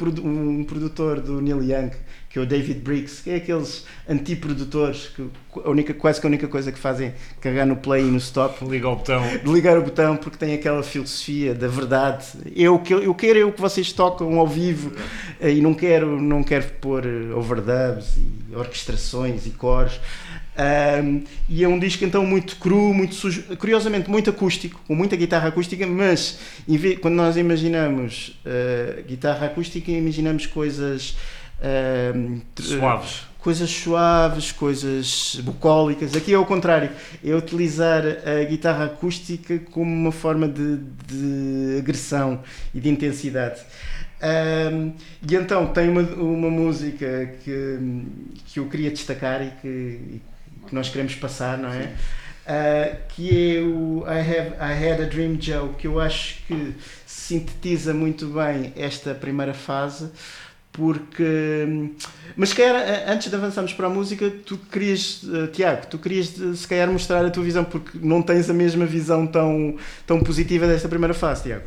um 0.59 0.65
produtor 0.65 1.21
do 1.21 1.41
Neil 1.41 1.63
Young, 1.63 1.91
que 2.33 2.39
é 2.39 2.43
o 2.43 2.47
David 2.47 2.81
Briggs, 2.81 3.23
que 3.23 3.29
é 3.29 3.37
aqueles 3.37 3.85
antiprodutores 4.09 5.09
que 5.09 5.23
a 5.63 5.69
única, 5.69 5.93
quase 5.93 6.19
que 6.19 6.27
a 6.27 6.31
única 6.31 6.49
coisa 6.49 6.73
que 6.73 6.79
fazem 6.79 7.09
é 7.09 7.15
carregar 7.43 7.67
no 7.67 7.77
play 7.77 8.01
e 8.03 8.11
no 8.11 8.17
stop. 8.17 8.65
Ligar 8.65 8.89
o 8.89 8.97
botão. 8.97 9.23
Ligar 9.45 9.77
o 9.77 9.83
botão 9.83 10.17
porque 10.17 10.39
tem 10.39 10.55
aquela 10.55 10.83
filosofia 10.83 11.55
da 11.55 11.69
verdade. 11.69 12.25
Eu, 12.57 12.83
eu 13.03 13.15
quero 13.15 13.39
é 13.39 13.45
o 13.45 13.53
que 13.53 13.61
vocês 13.61 13.93
tocam 13.93 14.39
ao 14.39 14.49
vivo 14.49 14.93
e 15.43 15.61
não 15.61 15.75
quero, 15.75 16.21
não 16.23 16.43
quero 16.43 16.65
pôr 16.81 17.05
overdubs 17.37 18.17
e 18.17 18.57
orquestrações 18.57 19.47
e 19.47 19.51
cores. 19.51 20.01
Um, 20.55 21.25
e 21.49 21.65
é 21.65 21.69
um 21.69 21.79
disco 21.79 22.05
então 22.05 22.27
muito 22.27 22.57
cru, 22.57 22.93
muito 22.93 23.15
sujo, 23.15 23.43
curiosamente 23.57 24.11
muito 24.11 24.29
acústico, 24.29 24.81
com 24.87 24.95
muita 24.95 25.17
guitarra 25.17 25.49
acústica, 25.49 25.87
mas 25.87 26.39
quando 27.01 27.15
nós 27.15 27.39
imaginamos 27.39 28.39
uh, 28.45 29.03
guitarra 29.03 29.47
acústica, 29.47 29.91
imaginamos 29.91 30.45
coisas 30.45 31.17
suaves. 32.59 33.27
Coisas 33.39 33.71
suaves, 33.71 34.53
coisas 34.53 35.41
bucólicas. 35.43 36.15
Aqui 36.15 36.33
é 36.33 36.39
o 36.39 36.47
contrário, 36.47 36.91
é 37.25 37.35
utilizar 37.35 38.05
a 38.05 38.45
guitarra 38.45 38.85
acústica 38.85 39.59
como 39.71 39.91
uma 39.93 40.13
forma 40.13 40.47
de, 40.47 40.77
de 41.07 41.79
agressão 41.79 42.41
e 42.73 42.81
de 42.81 42.89
intensidade. 42.89 43.61
Um, 44.23 44.93
e 45.29 45.35
então 45.35 45.67
tem 45.67 45.89
uma, 45.89 46.03
uma 46.03 46.49
música 46.49 47.35
que, 47.43 47.79
que 48.47 48.61
eu 48.61 48.69
queria 48.69 48.91
destacar 48.91 49.43
e 49.43 49.51
que, 49.61 50.21
que 50.69 50.75
nós 50.75 50.89
queremos 50.89 51.17
passar, 51.17 51.59
não 51.59 51.71
é? 51.71 51.93
Uh, 52.45 52.97
que 53.09 53.57
é 53.57 53.61
o 53.61 54.05
I, 54.07 54.21
Have, 54.21 54.51
I 54.61 54.89
Had 54.89 55.01
a 55.01 55.07
Dream 55.07 55.37
Joe, 55.41 55.71
que 55.77 55.89
eu 55.89 55.99
acho 55.99 56.45
que 56.47 56.75
sintetiza 57.05 57.93
muito 57.93 58.27
bem 58.27 58.73
esta 58.77 59.15
primeira 59.15 59.55
fase 59.55 60.11
porque 60.73 61.93
mas 62.35 62.49
se 62.49 62.55
calhar 62.55 63.05
antes 63.07 63.29
de 63.29 63.37
avançarmos 63.37 63.75
para 63.75 63.87
a 63.87 63.91
música 63.91 64.33
tu 64.45 64.57
querias 64.57 65.23
uh, 65.25 65.47
Tiago 65.49 65.87
tu 65.87 65.99
querias 65.99 66.29
se 66.29 66.67
calhar 66.67 66.91
mostrar 66.91 67.25
a 67.25 67.31
tua 67.31 67.45
visão 67.45 67.63
porque 67.63 67.99
não 68.01 68.23
tens 68.23 68.49
a 68.49 68.55
mesma 68.55 68.87
visão 68.87 69.27
tão 69.27 69.77
tão 70.07 70.21
positiva 70.21 70.67
desta 70.67 70.89
primeira 70.89 71.13
fase 71.13 71.43
Tiago 71.43 71.65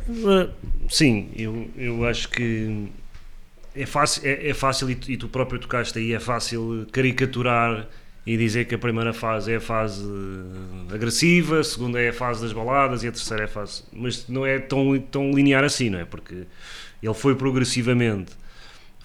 sim 0.88 1.28
eu, 1.36 1.68
eu 1.76 2.04
acho 2.04 2.28
que 2.28 2.88
é 3.76 3.86
fácil 3.86 4.22
é, 4.24 4.48
é 4.48 4.54
fácil 4.54 4.90
e 4.90 4.94
tu, 4.96 5.10
e 5.12 5.16
tu 5.16 5.28
próprio 5.28 5.60
tocaste 5.60 5.98
aí 5.98 6.12
é 6.12 6.20
fácil 6.20 6.86
caricaturar 6.90 7.86
e 8.26 8.36
dizer 8.36 8.64
que 8.64 8.74
a 8.74 8.78
primeira 8.78 9.12
fase 9.12 9.52
é 9.52 9.56
a 9.56 9.60
fase 9.60 10.04
agressiva, 10.92 11.60
a 11.60 11.64
segunda 11.64 12.00
é 12.00 12.08
a 12.08 12.12
fase 12.12 12.42
das 12.42 12.52
baladas 12.52 13.04
e 13.04 13.06
a 13.06 13.12
terceira 13.12 13.44
é 13.44 13.46
a 13.46 13.48
fase. 13.48 13.84
Mas 13.92 14.26
não 14.28 14.44
é 14.44 14.58
tão, 14.58 14.98
tão 14.98 15.30
linear 15.30 15.62
assim, 15.62 15.90
não 15.90 16.00
é? 16.00 16.04
Porque 16.04 16.42
ele 17.00 17.14
foi 17.14 17.36
progressivamente 17.36 18.32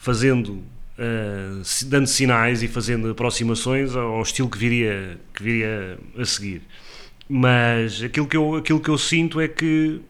fazendo, 0.01 0.53
uh, 0.97 1.85
dando 1.85 2.07
sinais 2.07 2.63
e 2.63 2.67
fazendo 2.67 3.11
aproximações 3.11 3.95
ao 3.95 4.19
estilo 4.23 4.49
que 4.49 4.57
viria, 4.57 5.19
que 5.31 5.43
viria 5.43 5.99
a 6.17 6.25
seguir. 6.25 6.63
Mas 7.29 8.01
aquilo 8.01 8.25
que 8.25 8.35
eu, 8.35 8.55
aquilo 8.55 8.79
que 8.79 8.89
eu 8.89 8.97
sinto 8.97 9.39
é 9.39 9.47
que 9.47 10.01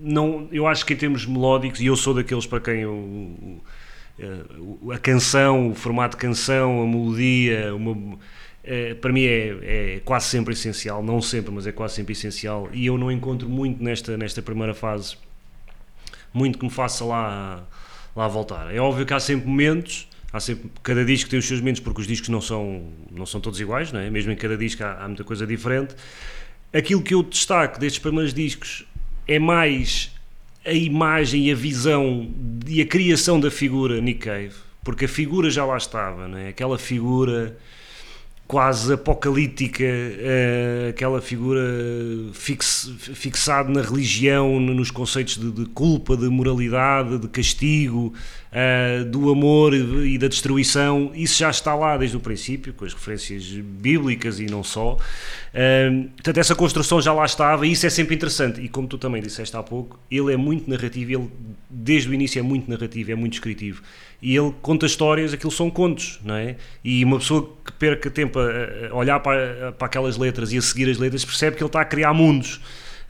não, 0.00 0.48
eu 0.52 0.68
acho 0.68 0.86
que 0.86 0.94
em 0.94 0.96
termos 0.96 1.26
melódicos, 1.26 1.80
e 1.80 1.86
eu 1.86 1.96
sou 1.96 2.14
daqueles 2.14 2.46
para 2.46 2.60
quem 2.60 2.82
eu, 2.82 3.60
a 4.92 4.98
canção, 4.98 5.70
o 5.70 5.74
formato 5.74 6.16
de 6.16 6.20
canção, 6.20 6.80
a 6.80 6.86
melodia, 6.86 7.74
uma, 7.74 8.16
é, 8.62 8.94
para 8.94 9.12
mim 9.12 9.24
é, 9.24 9.96
é, 9.96 10.00
quase 10.04 10.26
sempre 10.26 10.54
essencial, 10.54 11.02
não 11.02 11.20
sempre, 11.20 11.52
mas 11.52 11.66
é 11.66 11.72
quase 11.72 11.96
sempre 11.96 12.12
essencial. 12.12 12.68
E 12.72 12.86
eu 12.86 12.96
não 12.96 13.10
encontro 13.10 13.48
muito 13.48 13.82
nesta, 13.82 14.16
nesta 14.16 14.40
primeira 14.40 14.74
fase, 14.74 15.16
muito 16.32 16.56
que 16.56 16.64
me 16.64 16.70
faça 16.70 17.04
lá 17.04 17.66
lá 18.14 18.28
voltar. 18.28 18.74
É 18.74 18.78
óbvio 18.78 19.06
que 19.06 19.14
há 19.14 19.20
sempre 19.20 19.48
momentos, 19.48 20.08
há 20.32 20.40
sempre, 20.40 20.70
cada 20.82 21.04
disco 21.04 21.28
tem 21.30 21.38
os 21.38 21.46
seus 21.46 21.60
momentos, 21.60 21.80
porque 21.80 22.00
os 22.00 22.06
discos 22.06 22.28
não 22.28 22.40
são, 22.40 22.88
não 23.10 23.26
são 23.26 23.40
todos 23.40 23.60
iguais, 23.60 23.92
não 23.92 24.00
é? 24.00 24.10
mesmo 24.10 24.32
em 24.32 24.36
cada 24.36 24.56
disco 24.56 24.82
há, 24.84 25.04
há 25.04 25.08
muita 25.08 25.24
coisa 25.24 25.46
diferente. 25.46 25.94
Aquilo 26.72 27.02
que 27.02 27.14
eu 27.14 27.22
destaco 27.22 27.78
destes 27.78 28.00
primeiros 28.00 28.32
discos 28.32 28.84
é 29.26 29.38
mais 29.38 30.12
a 30.64 30.72
imagem 30.72 31.48
e 31.48 31.52
a 31.52 31.54
visão 31.54 32.30
e 32.66 32.80
a 32.80 32.86
criação 32.86 33.40
da 33.40 33.50
figura 33.50 34.00
Nick 34.00 34.20
Cave, 34.20 34.54
porque 34.84 35.06
a 35.06 35.08
figura 35.08 35.50
já 35.50 35.64
lá 35.64 35.76
estava, 35.76 36.28
não 36.28 36.38
é? 36.38 36.48
aquela 36.48 36.78
figura 36.78 37.56
quase 38.50 38.92
apocalíptica, 38.92 39.84
uh, 39.84 40.88
aquela 40.88 41.20
figura 41.20 41.62
fix, 42.32 42.90
fixado 42.98 43.70
na 43.70 43.80
religião, 43.80 44.58
nos 44.58 44.90
conceitos 44.90 45.36
de, 45.38 45.52
de 45.52 45.66
culpa, 45.66 46.16
de 46.16 46.28
moralidade, 46.28 47.16
de 47.18 47.28
castigo, 47.28 48.12
uh, 48.50 49.04
do 49.04 49.30
amor 49.30 49.72
e 49.72 50.18
da 50.18 50.26
destruição, 50.26 51.12
isso 51.14 51.38
já 51.38 51.48
está 51.48 51.76
lá 51.76 51.96
desde 51.96 52.16
o 52.16 52.20
princípio, 52.20 52.72
com 52.72 52.84
as 52.84 52.92
referências 52.92 53.44
bíblicas 53.44 54.40
e 54.40 54.46
não 54.46 54.64
só. 54.64 54.94
Uh, 54.94 56.08
portanto, 56.08 56.38
essa 56.38 56.56
construção 56.56 57.00
já 57.00 57.12
lá 57.12 57.24
estava 57.24 57.64
e 57.68 57.70
isso 57.70 57.86
é 57.86 57.90
sempre 57.90 58.16
interessante. 58.16 58.60
E 58.60 58.68
como 58.68 58.88
tu 58.88 58.98
também 58.98 59.22
disseste 59.22 59.56
há 59.56 59.62
pouco, 59.62 59.96
ele 60.10 60.32
é 60.32 60.36
muito 60.36 60.68
narrativo, 60.68 61.12
ele 61.12 61.30
desde 61.70 62.08
o 62.08 62.14
início 62.14 62.40
é 62.40 62.42
muito 62.42 62.68
narrativo, 62.68 63.12
é 63.12 63.14
muito 63.14 63.34
descritivo 63.34 63.80
e 64.22 64.36
ele 64.36 64.52
conta 64.60 64.84
histórias, 64.84 65.32
aquilo 65.32 65.50
são 65.50 65.70
contos, 65.70 66.20
não 66.22 66.34
é? 66.34 66.56
E 66.84 67.04
uma 67.04 67.18
pessoa 67.18 67.50
que 67.64 67.72
perca 67.72 68.10
tempo 68.10 68.38
a, 68.38 68.94
olhar 68.94 69.18
para, 69.20 69.72
para 69.72 69.86
aquelas 69.86 70.16
letras 70.18 70.52
e 70.52 70.58
a 70.58 70.62
seguir 70.62 70.90
as 70.90 70.98
letras 70.98 71.24
percebe 71.24 71.56
que 71.56 71.62
ele 71.62 71.68
está 71.68 71.80
a 71.80 71.84
criar 71.84 72.12
mundos. 72.12 72.60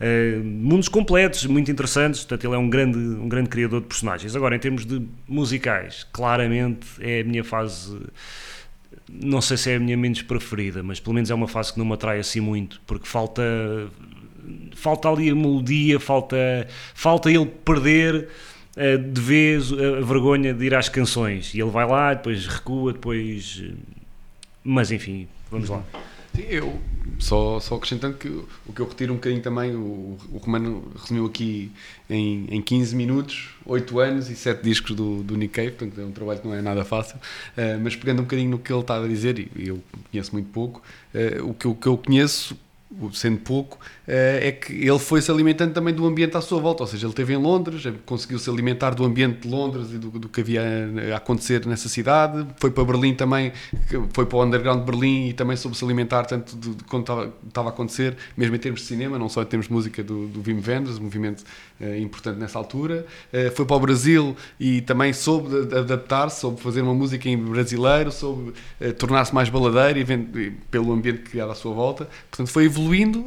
Uh, 0.00 0.42
mundos 0.42 0.88
completos, 0.88 1.44
muito 1.44 1.70
interessantes, 1.70 2.20
portanto 2.20 2.44
ele 2.44 2.54
é 2.54 2.58
um 2.58 2.70
grande, 2.70 2.98
um 2.98 3.28
grande 3.28 3.50
criador 3.50 3.80
de 3.80 3.86
personagens. 3.86 4.34
Agora, 4.34 4.56
em 4.56 4.58
termos 4.58 4.86
de 4.86 5.02
musicais, 5.28 6.06
claramente 6.12 6.86
é 7.00 7.20
a 7.20 7.24
minha 7.24 7.44
fase, 7.44 8.00
não 9.10 9.42
sei 9.42 9.56
se 9.56 9.70
é 9.70 9.76
a 9.76 9.80
minha 9.80 9.96
menos 9.96 10.22
preferida, 10.22 10.82
mas 10.82 11.00
pelo 11.00 11.14
menos 11.14 11.30
é 11.30 11.34
uma 11.34 11.48
fase 11.48 11.72
que 11.72 11.78
não 11.78 11.84
me 11.84 11.92
atrai 11.92 12.18
assim 12.18 12.40
muito, 12.40 12.80
porque 12.86 13.06
falta, 13.06 13.42
falta 14.74 15.08
ali 15.08 15.28
a 15.28 15.34
melodia, 15.34 16.00
falta, 16.00 16.66
falta 16.94 17.30
ele 17.30 17.46
perder 17.46 18.28
de 18.76 19.20
vez 19.20 19.72
a 19.72 20.00
vergonha 20.00 20.54
de 20.54 20.64
ir 20.64 20.74
às 20.74 20.88
canções. 20.88 21.52
E 21.54 21.61
ele 21.61 21.70
vai 21.70 21.87
lá, 21.87 22.14
depois 22.14 22.46
recua, 22.46 22.92
depois. 22.92 23.62
Eh, 23.64 23.74
mas 24.62 24.92
enfim, 24.92 25.26
vamos 25.50 25.68
lá. 25.68 25.83
Sim, 26.35 26.44
eu 26.48 26.78
só, 27.18 27.59
só 27.59 27.74
acrescentando 27.74 28.16
que 28.16 28.28
o 28.28 28.72
que 28.72 28.80
eu 28.80 28.87
retiro 28.87 29.12
um 29.12 29.16
bocadinho 29.16 29.42
também, 29.42 29.74
o, 29.74 30.16
o 30.33 30.38
Romano 30.38 30.92
resumiu 30.96 31.26
aqui 31.26 31.72
em, 32.09 32.46
em 32.48 32.62
15 32.62 32.94
minutos, 32.94 33.50
8 33.66 33.98
anos 33.98 34.30
e 34.30 34.37
7 34.37 34.62
discos 34.62 34.94
do, 34.94 35.22
do 35.22 35.37
Nick 35.37 35.54
Cave, 35.54 35.72
portanto 35.72 36.00
é 36.00 36.04
um 36.04 36.12
trabalho 36.12 36.40
que 36.40 36.46
não 36.46 36.54
é 36.54 36.62
nada 36.62 36.85
fácil, 36.85 37.16
uh, 37.16 37.80
mas 37.83 37.96
pegando 37.96 38.20
um 38.20 38.22
bocadinho 38.22 38.50
no 38.50 38.59
que 38.59 38.72
ele 38.72 38.80
está 38.80 39.02
a 39.02 39.09
dizer, 39.09 39.38
e 39.38 39.68
eu 39.68 39.83
conheço 40.11 40.33
muito 40.33 40.50
pouco, 40.50 40.83
uh, 41.14 41.48
o, 41.48 41.52
que, 41.52 41.66
o 41.66 41.74
que 41.74 41.87
eu 41.88 41.98
conheço 41.98 42.56
sendo 43.12 43.38
pouco, 43.38 43.79
eh, 44.07 44.48
é 44.48 44.53
que 44.53 44.72
ele 44.72 44.98
foi 44.98 45.22
se 45.22 45.31
alimentando 45.31 45.72
também 45.72 45.94
do 45.94 46.05
ambiente 46.05 46.37
à 46.37 46.40
sua 46.40 46.61
volta. 46.61 46.83
Ou 46.83 46.87
seja, 46.88 47.07
ele 47.07 47.12
esteve 47.12 47.33
em 47.33 47.37
Londres, 47.37 47.83
conseguiu 48.05 48.38
se 48.38 48.50
alimentar 48.50 48.90
do 48.94 49.05
ambiente 49.05 49.42
de 49.42 49.48
Londres 49.48 49.92
e 49.92 49.98
do, 49.98 50.11
do, 50.11 50.29
que 50.29 50.40
havia 50.40 50.62
a 51.14 51.16
acontecer 51.16 51.64
nessa 51.66 51.88
cidade. 51.88 52.44
Foi 52.57 52.70
para 52.70 52.85
Berlim 52.85 53.14
também, 53.14 53.53
foi 54.12 54.26
para 54.26 54.38
o 54.38 54.44
underground 54.44 54.81
de 54.81 54.87
Berlim 54.90 55.29
e 55.29 55.33
também 55.33 55.57
soube 55.57 55.76
se 55.76 55.85
alimentar 55.85 56.24
tanto 56.24 56.57
de, 56.57 56.74
de 56.74 56.85
quando 56.85 57.03
estava, 57.46 57.68
a 57.68 57.72
acontecer, 57.72 58.16
mesmo 58.37 58.57
em 58.57 58.59
termos 58.59 58.81
de 58.81 58.87
cinema, 58.87 59.18
não 59.18 59.29
só 59.29 59.42
em 59.42 59.46
termos 59.46 59.68
de 59.68 59.72
música 59.72 60.03
do, 60.03 60.26
do 60.26 60.42
Wim 60.44 60.61
Wenders, 60.66 60.98
um 60.98 61.05
movimento 61.05 61.44
uh, 61.81 61.96
importante 61.96 62.38
nessa 62.38 62.59
altura. 62.59 63.07
Uh, 63.33 63.55
foi 63.55 63.64
para 63.64 63.76
o 63.76 63.81
Brasil 63.81 64.37
e 64.59 64.81
também 64.81 65.12
soube 65.12 65.76
adaptar-se, 65.76 66.40
soube 66.40 66.61
fazer 66.61 66.83
uma 66.83 66.94
música 66.94 67.29
em 67.29 67.37
brasileiro, 67.37 68.11
soube 68.11 68.53
uh, 68.81 68.92
tornar-se 68.94 69.33
mais 69.33 69.48
baladeiro 69.48 70.00
e, 70.00 70.40
e, 70.40 70.50
pelo 70.70 70.92
ambiente 70.92 71.20
criado 71.20 71.53
à 71.53 71.55
sua 71.55 71.72
volta. 71.72 72.09
Portanto, 72.31 72.50
foi 72.50 72.68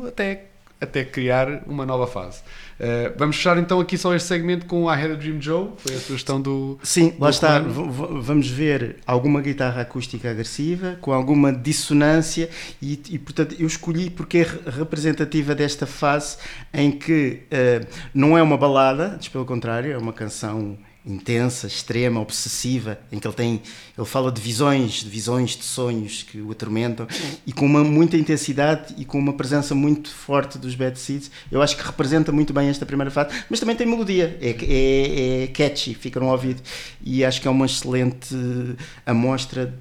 até, 0.07 0.45
até 0.79 1.03
criar 1.03 1.63
uma 1.65 1.85
nova 1.85 2.07
fase. 2.07 2.41
Uh, 2.79 3.13
vamos 3.17 3.35
fechar 3.35 3.57
então 3.57 3.79
aqui 3.79 3.97
só 3.97 4.13
este 4.15 4.27
segmento 4.27 4.65
com 4.65 4.91
I 4.91 5.01
Had 5.01 5.11
a 5.11 5.15
Dream 5.15 5.39
Joe, 5.39 5.69
foi 5.77 5.95
a 5.95 5.99
sugestão 5.99 6.41
do. 6.41 6.79
Sim, 6.83 7.11
do 7.11 7.21
lá 7.21 7.29
está. 7.29 7.59
Vamos 7.59 8.49
ver 8.49 8.97
alguma 9.05 9.41
guitarra 9.41 9.81
acústica 9.81 10.29
agressiva, 10.29 10.97
com 10.99 11.13
alguma 11.13 11.53
dissonância, 11.53 12.49
e, 12.81 12.99
e 13.09 13.19
portanto 13.19 13.55
eu 13.59 13.67
escolhi 13.67 14.09
porque 14.09 14.39
é 14.39 14.47
representativa 14.71 15.53
desta 15.53 15.85
fase 15.85 16.37
em 16.73 16.91
que 16.91 17.43
uh, 17.51 17.87
não 18.13 18.37
é 18.37 18.41
uma 18.41 18.57
balada, 18.57 19.13
antes 19.13 19.29
pelo 19.29 19.45
contrário, 19.45 19.91
é 19.91 19.97
uma 19.97 20.13
canção 20.13 20.77
intensa, 21.05 21.67
extrema, 21.67 22.19
obsessiva, 22.21 22.97
em 23.11 23.19
que 23.19 23.27
ele 23.27 23.35
tem, 23.35 23.61
ele 23.97 24.07
fala 24.07 24.31
de 24.31 24.39
visões, 24.39 25.03
de 25.03 25.09
visões, 25.09 25.51
de 25.51 25.63
sonhos 25.63 26.23
que 26.23 26.39
o 26.39 26.51
atormentam 26.51 27.07
e 27.45 27.51
com 27.51 27.65
uma 27.65 27.83
muita 27.83 28.15
intensidade 28.15 28.93
e 28.97 29.03
com 29.03 29.19
uma 29.19 29.33
presença 29.33 29.75
muito 29.75 30.09
forte 30.09 30.57
dos 30.57 30.75
Bad 30.75 30.97
Seeds. 30.97 31.29
Eu 31.51 31.61
acho 31.61 31.75
que 31.75 31.83
representa 31.83 32.31
muito 32.31 32.53
bem 32.53 32.69
esta 32.69 32.85
primeira 32.85 33.11
fase, 33.11 33.35
mas 33.49 33.59
também 33.59 33.75
tem 33.75 33.85
melodia, 33.85 34.37
é, 34.41 34.51
é, 34.51 35.43
é 35.43 35.47
catchy, 35.47 35.93
fica 35.93 36.19
no 36.19 36.27
ouvido 36.27 36.61
e 37.01 37.25
acho 37.25 37.41
que 37.41 37.47
é 37.47 37.51
uma 37.51 37.65
excelente 37.65 38.35
amostra 39.05 39.73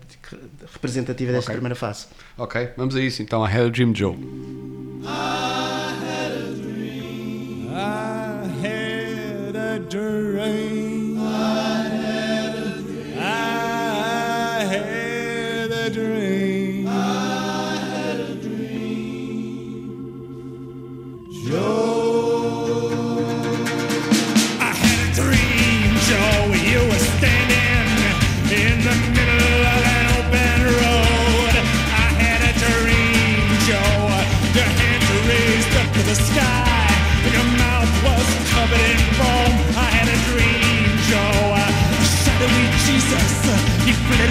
representativa 0.73 1.33
desta 1.33 1.51
okay. 1.51 1.55
primeira 1.55 1.75
fase. 1.75 2.07
Ok, 2.37 2.71
vamos 2.77 2.97
a 2.97 3.01
isso 3.01 3.23
então, 3.23 3.45
a 3.45 3.53
Hell 3.53 3.71
Dream 3.71 3.95
Joe. 3.95 4.17
I 5.05 5.93
had 6.03 6.33
a 6.33 6.55
dream. 6.61 7.69
I 7.73 8.67
had 8.67 9.57
a 9.57 9.79
dream. 9.89 10.92
I 13.25 14.65
had 14.65 15.71
a 15.71 15.91
dream. 15.91 16.89
I 16.89 17.77
had 17.77 18.21
a 18.21 18.35
dream. 18.35 19.93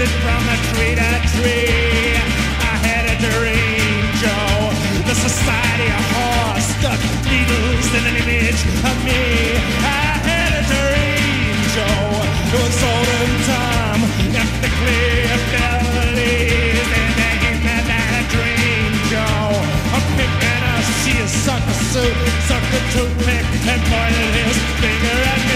shooting 0.02 0.22
from 0.22 0.44
a 0.50 0.58
tree 0.74 0.96
to 0.96 1.10
tree. 1.34 2.16
I 2.58 2.76
had 2.86 3.06
a 3.06 3.18
dream, 3.22 4.02
Joe. 4.22 4.74
The 5.06 5.16
society 5.16 5.88
of 5.90 6.04
horror 6.14 6.62
stuck 6.62 7.02
needles 7.30 7.88
in 7.94 8.04
an 8.10 8.16
image 8.18 8.62
of 8.90 8.96
me. 9.06 9.22
I 9.78 10.18
had 10.26 10.52
a 10.58 10.64
dream, 10.74 11.56
Joe. 11.76 12.10
It 12.52 12.60
was 12.62 12.84
olden 12.84 13.32
time, 13.46 14.02
ethically 14.42 15.30
abilities, 15.38 16.88
and 16.98 17.10
they 17.18 17.36
ain't 17.50 17.64
that, 17.68 17.84
that 17.86 18.26
dream, 18.34 18.92
Joe. 19.12 19.54
I'm 19.94 20.06
picking 20.18 20.64
up, 20.74 20.84
she 21.04 21.14
is 21.22 21.32
sucker 21.32 21.78
suit, 21.94 22.18
sucker 22.50 22.84
toothpick, 22.94 23.46
and 23.70 23.82
pointed 23.90 24.34
his 24.40 24.58
finger 24.82 25.18
at 25.34 25.42
me. 25.46 25.51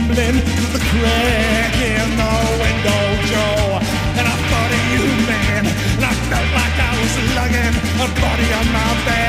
stumbling 0.00 0.40
through 0.40 0.72
the 0.72 0.84
crack 0.90 1.74
in 1.76 2.08
the 2.16 2.34
window, 2.62 3.02
Joe. 3.30 3.78
And 4.18 4.26
I 4.26 4.36
thought 4.48 4.72
of 4.76 4.82
you, 4.92 5.04
man, 5.26 5.66
and 5.66 6.04
I 6.04 6.14
felt 6.28 6.48
like 6.60 6.76
I 6.78 6.92
was 7.00 7.14
lugging 7.36 7.74
a 8.00 8.20
body 8.20 8.48
on 8.52 8.66
my 8.72 9.04
back. 9.06 9.19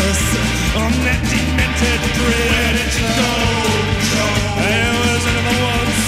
madness 0.00 0.22
on 0.76 0.92
that 1.04 1.20
demented 1.28 2.00
bridge. 2.16 2.96
Go, 3.20 3.32
go. 4.16 4.26
I 4.56 4.80
was 4.96 5.22
in 5.28 5.42
the 5.48 5.56
woods, 5.60 6.06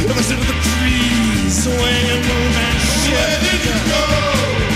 I 0.00 0.14
was 0.16 0.28
in 0.34 0.40
the 0.40 0.56
trees, 0.74 1.52
swaying 1.62 2.22
romance 2.26 2.86
ship. 3.02 3.14
Where 3.14 3.38
did 3.46 3.60
you 3.68 3.76
go, 3.90 4.04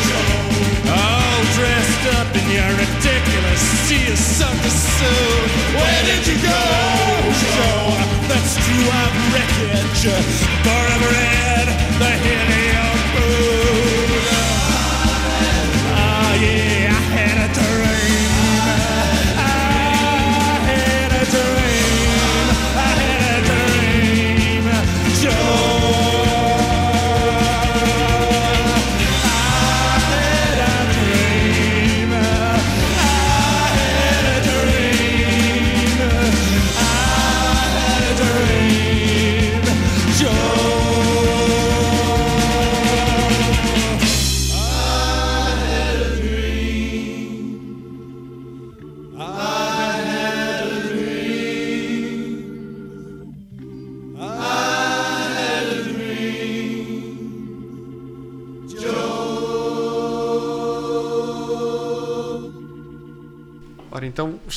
Joe? 0.07 0.95
All 0.95 1.41
dressed 1.59 2.05
up 2.19 2.31
in 2.35 2.47
your 2.55 2.71
ridiculous 2.79 3.63
sea 3.87 4.07
of 4.13 4.19
circus 4.19 4.79
suit. 4.99 5.51
Where 5.75 6.03
did 6.07 6.23
you 6.27 6.37
go, 6.39 6.63
Joe? 7.43 7.99
That's 8.31 8.55
true, 8.57 8.87
I'm 8.89 9.15
wreckage, 9.35 10.03
forever 10.63 11.11
in 11.11 11.67
the 11.99 12.13
hilly. 12.23 12.74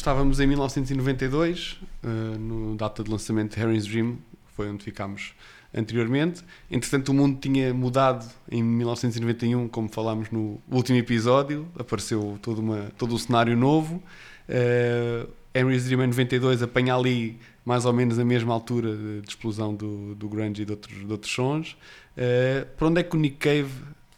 Estávamos 0.07 0.39
em 0.39 0.47
1992, 0.47 1.81
eh, 2.01 2.07
no 2.39 2.77
data 2.77 3.03
de 3.03 3.11
lançamento 3.11 3.55
de 3.55 3.59
Harry's 3.59 3.85
Dream, 3.85 4.17
foi 4.55 4.69
onde 4.69 4.81
ficámos 4.81 5.33
anteriormente. 5.75 6.45
Entretanto, 6.71 7.09
o 7.09 7.13
mundo 7.13 7.37
tinha 7.41 7.73
mudado 7.73 8.25
em 8.49 8.63
1991, 8.63 9.67
como 9.67 9.89
falámos 9.89 10.31
no 10.31 10.61
último 10.71 10.97
episódio, 10.97 11.67
apareceu 11.77 12.39
todo, 12.41 12.59
uma, 12.59 12.89
todo 12.97 13.13
um 13.13 13.17
cenário 13.17 13.57
novo. 13.57 14.01
Eh, 14.47 15.27
Harry's 15.53 15.83
Dream 15.83 16.01
em 16.05 16.07
92 16.07 16.63
apanha 16.63 16.95
ali 16.95 17.37
mais 17.65 17.83
ou 17.83 17.91
menos 17.91 18.17
a 18.17 18.23
mesma 18.23 18.53
altura 18.53 18.95
de, 18.95 19.19
de 19.19 19.27
explosão 19.27 19.75
do, 19.75 20.15
do 20.15 20.29
grunge 20.29 20.61
e 20.61 20.65
de 20.65 20.71
outros, 20.71 21.05
de 21.05 21.11
outros 21.11 21.33
sons. 21.33 21.75
Eh, 22.15 22.65
para 22.77 22.87
onde 22.87 23.01
é 23.01 23.03
que 23.03 23.13
o 23.13 23.19
Nick 23.19 23.35
Cave 23.35 23.73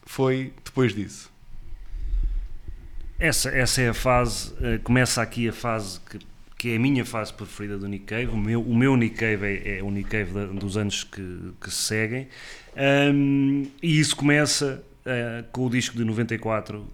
foi 0.06 0.54
depois 0.64 0.94
disso? 0.94 1.32
Essa, 3.20 3.50
essa 3.50 3.82
é 3.82 3.90
a 3.90 3.94
fase, 3.94 4.54
eh, 4.62 4.78
começa 4.82 5.22
aqui 5.22 5.50
a 5.50 5.54
fase 5.54 6.00
que, 6.10 6.20
que 6.58 6.72
é 6.74 6.78
a 6.78 6.80
minha 6.80 7.04
fase 7.04 7.34
preferida 7.34 7.78
do 7.78 7.88
Nick 7.88 8.06
Cave. 8.06 8.28
O 8.28 8.38
meu, 8.38 8.62
o 8.62 8.76
meu 8.76 8.96
Nick 8.96 9.16
Cave 9.16 9.46
é, 9.46 9.80
é 9.80 9.84
o 9.84 9.92
Nick 9.92 10.10
Cave 10.10 10.32
da- 10.34 10.46
dos 10.46 10.78
anos 10.78 11.04
que, 11.04 11.52
que 11.62 11.70
se 11.70 11.84
seguem. 11.84 12.28
Ahm, 12.78 13.66
e 13.84 14.00
isso 14.00 14.16
começa 14.16 14.82
eh, 15.06 15.44
com 15.52 15.66
o 15.66 15.70
disco 15.70 15.98
de 15.98 16.04
94, 16.06 16.86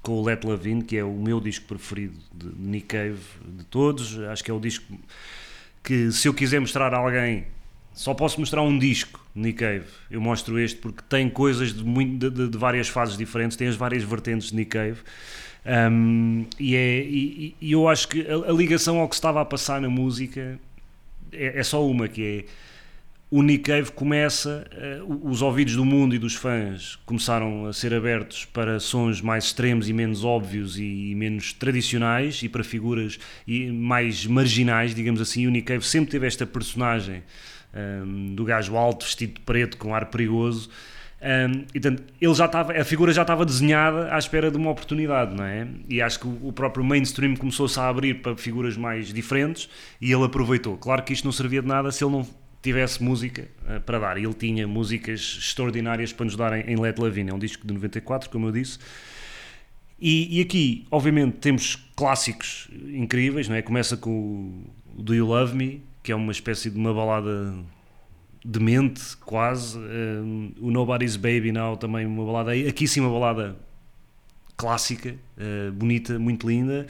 com 0.00 0.12
o 0.12 0.24
Let 0.24 0.44
Love 0.44 0.70
In, 0.70 0.80
que 0.80 0.96
é 0.96 1.04
o 1.04 1.12
meu 1.12 1.38
disco 1.40 1.66
preferido 1.66 2.16
de 2.34 2.46
Nick 2.58 2.86
Cave 2.86 3.18
de 3.46 3.64
todos. 3.64 4.18
Acho 4.18 4.42
que 4.42 4.50
é 4.50 4.54
o 4.54 4.60
disco 4.60 4.98
que, 5.84 6.10
se 6.10 6.26
eu 6.26 6.32
quiser 6.32 6.58
mostrar 6.58 6.94
a 6.94 6.96
alguém, 6.96 7.44
só 7.92 8.14
posso 8.14 8.40
mostrar 8.40 8.62
um 8.62 8.78
disco 8.78 9.20
Nick 9.34 9.58
Cave. 9.58 9.84
Eu 10.10 10.22
mostro 10.22 10.58
este 10.58 10.78
porque 10.78 11.02
tem 11.06 11.28
coisas 11.28 11.74
de, 11.74 11.84
muito- 11.84 12.30
de- 12.30 12.48
de 12.48 12.56
várias 12.56 12.88
fases 12.88 13.14
diferentes, 13.18 13.58
tem 13.58 13.68
as 13.68 13.76
várias 13.76 14.02
vertentes 14.02 14.48
de 14.48 14.56
Nick 14.56 14.70
Cave. 14.70 15.00
Um, 15.66 16.46
e, 16.58 16.74
é, 16.74 17.00
e, 17.00 17.54
e 17.60 17.72
eu 17.72 17.88
acho 17.88 18.08
que 18.08 18.26
a, 18.26 18.50
a 18.50 18.52
ligação 18.52 18.98
ao 18.98 19.08
que 19.08 19.14
estava 19.14 19.40
a 19.40 19.44
passar 19.44 19.80
na 19.80 19.90
música 19.90 20.58
é, 21.32 21.60
é 21.60 21.62
só 21.62 21.86
uma, 21.86 22.08
que 22.08 22.22
é 22.22 22.44
o 23.30 23.42
Nick 23.42 23.62
Cave 23.62 23.92
começa, 23.92 24.66
eh, 24.72 24.98
os 25.06 25.40
ouvidos 25.40 25.76
do 25.76 25.84
mundo 25.84 26.16
e 26.16 26.18
dos 26.18 26.34
fãs 26.34 26.96
começaram 27.06 27.66
a 27.66 27.72
ser 27.72 27.94
abertos 27.94 28.44
para 28.44 28.80
sons 28.80 29.20
mais 29.20 29.44
extremos 29.44 29.88
e 29.88 29.92
menos 29.92 30.24
óbvios 30.24 30.76
e, 30.76 31.14
menos 31.14 31.52
tradicionais 31.52 32.42
e 32.42 32.48
para 32.48 32.64
figuras 32.64 33.20
e 33.46 33.70
mais 33.70 34.26
marginais, 34.26 34.96
digamos 34.96 35.20
assim. 35.20 35.46
O 35.46 35.50
Nick 35.50 35.68
Cave 35.68 35.86
sempre 35.86 36.10
teve 36.10 36.26
esta 36.26 36.44
personagem 36.44 37.22
um, 37.72 38.34
do 38.34 38.44
gajo 38.44 38.76
alto, 38.76 39.04
vestido 39.04 39.34
de 39.34 39.40
preto, 39.42 39.76
com 39.76 39.94
ar 39.94 40.06
perigoso. 40.06 40.68
Um, 41.22 41.66
e, 41.74 41.80
portanto, 41.80 42.02
ele 42.18 42.34
já 42.34 42.46
estava, 42.46 42.72
a 42.72 42.84
figura 42.84 43.12
já 43.12 43.22
estava 43.22 43.44
desenhada 43.44 44.14
à 44.14 44.18
espera 44.18 44.50
de 44.50 44.56
uma 44.56 44.70
oportunidade, 44.70 45.34
não 45.34 45.44
é? 45.44 45.68
E 45.88 46.00
acho 46.00 46.20
que 46.20 46.26
o, 46.26 46.52
próprio 46.52 46.82
mainstream 46.82 47.36
começou-se 47.36 47.78
a 47.78 47.88
abrir 47.88 48.22
para 48.22 48.34
figuras 48.36 48.76
mais 48.76 49.12
diferentes 49.12 49.68
e 50.00 50.10
ele 50.10 50.24
aproveitou. 50.24 50.78
Claro 50.78 51.02
que 51.02 51.12
isto 51.12 51.24
não 51.24 51.32
servia 51.32 51.60
de 51.60 51.68
nada 51.68 51.92
se 51.92 52.02
ele 52.02 52.12
não 52.12 52.26
tivesse 52.62 53.02
música 53.02 53.48
uh, 53.64 53.80
para 53.82 53.98
dar. 53.98 54.16
Ele 54.16 54.32
tinha 54.32 54.66
músicas 54.66 55.36
extraordinárias 55.38 56.12
para 56.12 56.24
nos 56.24 56.36
dar 56.36 56.58
em, 56.58 56.72
em 56.72 56.80
Let 56.80 56.98
Love 56.98 57.20
In. 57.20 57.28
É 57.28 57.34
um 57.34 57.38
disco 57.38 57.66
de 57.66 57.74
94, 57.74 58.30
como 58.30 58.46
eu 58.48 58.52
disse. 58.52 58.78
E, 60.00 60.38
e 60.38 60.40
aqui, 60.40 60.86
obviamente, 60.90 61.36
temos 61.36 61.76
clássicos 61.94 62.68
incríveis, 62.88 63.46
não 63.46 63.56
é? 63.56 63.60
Começa 63.60 63.94
com 63.94 64.64
o 64.96 65.02
Do 65.02 65.14
You 65.14 65.26
Love 65.26 65.54
Me, 65.54 65.82
que 66.02 66.10
é 66.10 66.16
uma 66.16 66.32
espécie 66.32 66.70
de 66.70 66.78
uma 66.78 66.94
balada 66.94 67.54
demente, 68.44 69.16
quase. 69.18 69.78
Um, 69.78 70.52
o 70.60 70.70
Nobody's 70.70 71.16
Baby 71.16 71.52
Now, 71.52 71.76
também 71.76 72.06
uma 72.06 72.24
balada. 72.24 72.52
Aqui 72.52 72.86
sim, 72.86 73.00
uma 73.00 73.10
balada 73.10 73.56
clássica, 74.60 75.14
uh, 75.38 75.72
bonita, 75.72 76.18
muito 76.18 76.46
linda. 76.46 76.86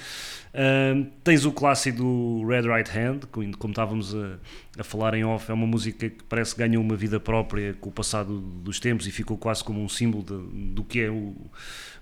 Uh, 0.52 1.06
tens 1.22 1.44
o 1.44 1.52
clássico 1.52 1.98
do 1.98 2.44
Red 2.44 2.62
Right 2.62 2.90
Hand, 2.90 3.20
como, 3.30 3.56
como 3.56 3.70
estávamos 3.70 4.12
a, 4.12 4.38
a, 4.76 4.82
falar 4.82 5.14
em 5.14 5.24
off, 5.24 5.48
é 5.48 5.54
uma 5.54 5.68
música 5.68 6.10
que 6.10 6.24
parece 6.24 6.52
que 6.52 6.58
ganhou 6.58 6.82
uma 6.82 6.96
vida 6.96 7.20
própria 7.20 7.72
com 7.74 7.88
o 7.88 7.92
passado 7.92 8.40
dos 8.40 8.80
tempos 8.80 9.06
e 9.06 9.12
ficou 9.12 9.38
quase 9.38 9.62
como 9.62 9.80
um 9.80 9.88
símbolo 9.88 10.24
de, 10.24 10.72
do 10.74 10.82
que 10.82 11.00
é 11.00 11.10
o, 11.10 11.36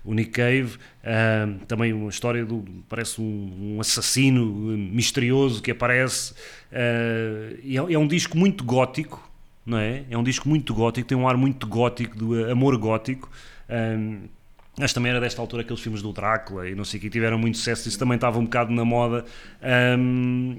o 0.03 0.15
Nick 0.15 0.31
Cave. 0.31 0.75
Uh, 1.03 1.63
também 1.67 1.93
uma 1.93 2.09
história 2.09 2.43
do. 2.43 2.65
parece 2.89 3.21
um, 3.21 3.75
um 3.75 3.79
assassino 3.79 4.43
misterioso 4.43 5.61
que 5.61 5.69
aparece. 5.69 6.33
e 7.63 7.77
é, 7.77 7.93
é 7.93 7.99
um 7.99 8.07
disco 8.07 8.35
muito 8.35 8.63
gótico. 8.63 9.28
Não 9.69 9.77
é? 9.77 10.03
é 10.09 10.17
um 10.17 10.23
disco 10.23 10.49
muito 10.49 10.73
gótico, 10.73 11.07
tem 11.07 11.17
um 11.17 11.27
ar 11.27 11.37
muito 11.37 11.67
gótico, 11.67 12.17
do 12.17 12.51
amor 12.51 12.75
gótico. 12.77 13.29
Um, 13.69 14.21
Acho 14.79 14.93
também 14.93 15.09
era 15.09 15.19
desta 15.19 15.41
altura 15.41 15.61
aqueles 15.61 15.81
filmes 15.81 16.01
do 16.01 16.13
Drácula 16.13 16.69
e 16.69 16.73
não 16.73 16.85
sei 16.85 16.99
o 16.99 17.01
que 17.01 17.09
tiveram 17.09 17.37
muito 17.37 17.57
sucesso, 17.57 17.87
isso 17.89 17.99
também 17.99 18.15
estava 18.15 18.39
um 18.39 18.45
bocado 18.45 18.71
na 18.71 18.85
moda. 18.85 19.25
Um, 19.97 20.57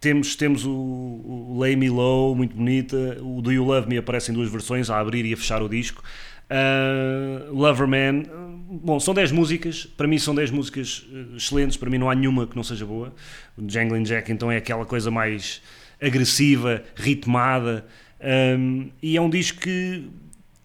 temos, 0.00 0.34
temos 0.34 0.64
o, 0.66 0.70
o 0.72 1.56
Lay 1.58 1.76
Me 1.76 1.88
Low, 1.88 2.34
muito 2.34 2.56
bonita, 2.56 3.18
o 3.22 3.40
Do 3.40 3.52
You 3.52 3.64
Love 3.64 3.88
Me 3.88 3.98
aparece 3.98 4.32
em 4.32 4.34
duas 4.34 4.50
versões, 4.50 4.90
a 4.90 4.98
abrir 4.98 5.24
e 5.24 5.32
a 5.32 5.36
fechar 5.36 5.62
o 5.62 5.68
disco. 5.68 6.02
Uh, 6.50 7.52
Loverman, 7.52 8.24
bom, 8.68 8.98
são 8.98 9.14
10 9.14 9.30
músicas, 9.30 9.86
para 9.86 10.08
mim 10.08 10.18
são 10.18 10.34
10 10.34 10.50
músicas 10.50 11.06
excelentes, 11.36 11.76
para 11.76 11.88
mim 11.88 11.98
não 11.98 12.10
há 12.10 12.14
nenhuma 12.14 12.48
que 12.48 12.56
não 12.56 12.64
seja 12.64 12.84
boa. 12.84 13.14
O 13.56 13.68
Jangling 13.68 14.02
Jack 14.02 14.30
então 14.32 14.50
é 14.50 14.56
aquela 14.56 14.84
coisa 14.84 15.10
mais 15.10 15.62
agressiva, 16.00 16.82
ritmada, 16.96 17.86
um, 18.26 18.90
e 19.00 19.16
é 19.16 19.20
um 19.20 19.30
disco 19.30 19.60
que 19.60 20.10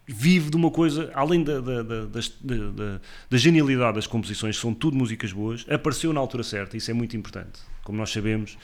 vive 0.04 0.50
de 0.50 0.56
uma 0.56 0.70
coisa, 0.70 1.12
além 1.14 1.44
da, 1.44 1.60
da, 1.60 1.82
da, 1.82 2.04
da, 2.04 3.00
da 3.30 3.38
genialidade 3.38 3.94
das 3.94 4.06
composições, 4.06 4.56
são 4.56 4.74
tudo 4.74 4.96
músicas 4.96 5.32
boas, 5.32 5.64
apareceu 5.70 6.12
na 6.12 6.18
altura 6.18 6.42
certa, 6.42 6.76
isso 6.76 6.90
é 6.90 6.94
muito 6.94 7.16
importante. 7.16 7.60
Como 7.84 7.96
nós 7.96 8.10
sabemos, 8.10 8.58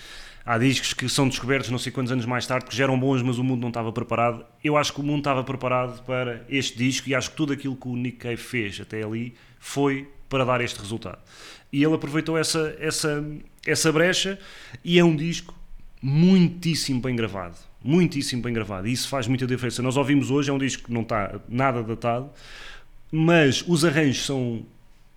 há 0.45 0.59
discos 0.59 0.93
que 0.93 1.09
são 1.09 1.29
descobertos 1.29 1.71
não 1.71 1.79
sei 1.79 1.93
quantos 1.93 2.11
anos 2.11 2.27
mais 2.27 2.45
tarde, 2.45 2.67
que 2.67 2.77
já 2.77 2.85
eram 2.85 2.99
bons, 2.99 3.23
mas 3.23 3.39
o 3.39 3.45
mundo 3.45 3.61
não 3.61 3.69
estava 3.69 3.93
preparado. 3.93 4.45
Eu 4.63 4.77
acho 4.77 4.93
que 4.93 5.01
o 5.01 5.05
mundo 5.05 5.19
estava 5.19 5.45
preparado 5.45 6.03
para 6.03 6.45
este 6.49 6.77
disco 6.77 7.09
e 7.09 7.15
acho 7.15 7.31
que 7.31 7.37
tudo 7.37 7.53
aquilo 7.53 7.77
que 7.77 7.87
o 7.87 7.95
Nick 7.95 8.19
Cave 8.19 8.37
fez 8.37 8.81
até 8.81 9.03
ali 9.03 9.33
foi 9.61 10.09
para 10.29 10.45
dar 10.45 10.61
este 10.61 10.81
resultado. 10.81 11.19
E 11.73 11.85
ele 11.85 11.95
aproveitou 11.95 12.37
essa, 12.37 12.77
essa, 12.81 13.25
essa 13.65 13.93
brecha 13.93 14.39
e 14.85 14.99
é 14.99 15.05
um 15.05 15.15
disco 15.15 15.55
muitíssimo 16.03 17.01
bem 17.01 17.15
gravado 17.15 17.68
muitíssimo 17.89 18.43
bem 18.43 18.53
gravado 18.53 18.87
e 18.87 18.93
isso 18.93 19.09
faz 19.09 19.27
muita 19.27 19.47
diferença. 19.47 19.83
Nós 19.83 19.97
ouvimos 19.97 20.31
hoje, 20.31 20.51
é 20.51 20.53
um 20.53 20.59
disco 20.59 20.85
que 20.85 20.93
não 20.93 21.01
está 21.01 21.41
nada 21.49 21.83
datado, 21.83 22.29
mas 23.11 23.65
os 23.67 23.83
arranjos 23.83 24.27
são 24.27 24.63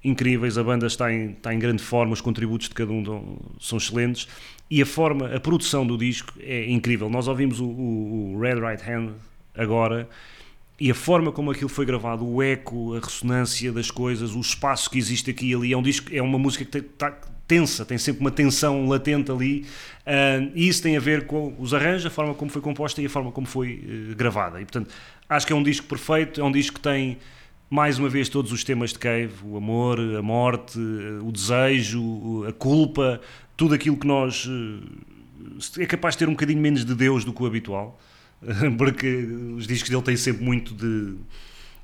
incríveis, 0.03 0.57
a 0.57 0.63
banda 0.63 0.87
está 0.87 1.11
em, 1.11 1.31
está 1.31 1.53
em 1.53 1.59
grande 1.59 1.83
forma, 1.83 2.13
os 2.13 2.21
contributos 2.21 2.69
de 2.69 2.73
cada 2.73 2.91
um 2.91 3.37
são 3.59 3.77
excelentes 3.77 4.27
e 4.69 4.81
a 4.81 4.85
forma, 4.85 5.35
a 5.35 5.39
produção 5.39 5.85
do 5.85 5.97
disco 5.97 6.33
é 6.39 6.71
incrível. 6.71 7.09
Nós 7.09 7.27
ouvimos 7.27 7.59
o, 7.59 7.65
o, 7.65 8.35
o 8.35 8.39
Red 8.39 8.55
Right 8.55 8.89
Hand 8.89 9.11
agora 9.53 10.07
e 10.79 10.89
a 10.89 10.95
forma 10.95 11.31
como 11.31 11.51
aquilo 11.51 11.69
foi 11.69 11.85
gravado, 11.85 12.25
o 12.25 12.41
eco, 12.41 12.95
a 12.95 12.99
ressonância 12.99 13.71
das 13.73 13.91
coisas, 13.91 14.33
o 14.33 14.39
espaço 14.39 14.89
que 14.89 14.97
existe 14.97 15.29
aqui 15.29 15.51
e 15.51 15.53
ali, 15.53 15.73
é 15.73 15.77
um 15.77 15.83
disco, 15.83 16.07
é 16.11 16.21
uma 16.21 16.39
música 16.39 16.63
que 16.63 16.71
tem, 16.71 16.81
tá, 16.81 17.11
tensa, 17.51 17.83
tem 17.83 17.97
sempre 17.97 18.21
uma 18.21 18.31
tensão 18.31 18.87
latente 18.87 19.29
ali, 19.29 19.65
uh, 20.07 20.49
e 20.55 20.69
isso 20.69 20.81
tem 20.81 20.95
a 20.95 21.01
ver 21.01 21.25
com 21.25 21.53
os 21.59 21.73
arranjos, 21.73 22.05
a 22.05 22.09
forma 22.09 22.33
como 22.33 22.49
foi 22.49 22.61
composta 22.61 23.01
e 23.01 23.05
a 23.05 23.09
forma 23.09 23.29
como 23.29 23.45
foi 23.45 23.83
uh, 24.11 24.15
gravada. 24.15 24.61
E 24.61 24.63
portanto, 24.63 24.89
acho 25.27 25.45
que 25.45 25.51
é 25.51 25.55
um 25.55 25.61
disco 25.61 25.85
perfeito, 25.85 26.39
é 26.39 26.43
um 26.45 26.51
disco 26.51 26.75
que 26.75 26.81
tem 26.81 27.17
mais 27.69 27.99
uma 27.99 28.07
vez 28.07 28.29
todos 28.29 28.53
os 28.53 28.63
temas 28.63 28.91
de 28.91 28.99
Cave, 28.99 29.33
o 29.43 29.57
amor, 29.57 29.99
a 29.99 30.21
morte, 30.21 30.79
o 30.79 31.29
desejo, 31.29 32.45
a 32.47 32.53
culpa, 32.53 33.19
tudo 33.57 33.75
aquilo 33.75 33.97
que 33.97 34.07
nós 34.07 34.49
é 35.77 35.85
capaz 35.85 36.15
de 36.15 36.19
ter 36.19 36.29
um 36.29 36.31
bocadinho 36.31 36.59
menos 36.59 36.85
de 36.85 36.95
Deus 36.95 37.23
do 37.23 37.33
que 37.33 37.43
o 37.43 37.45
habitual, 37.45 37.99
porque 38.77 39.07
os 39.57 39.67
discos 39.67 39.89
dele 39.89 40.01
têm 40.01 40.17
sempre 40.17 40.43
muito 40.43 40.73
de, 40.73 41.15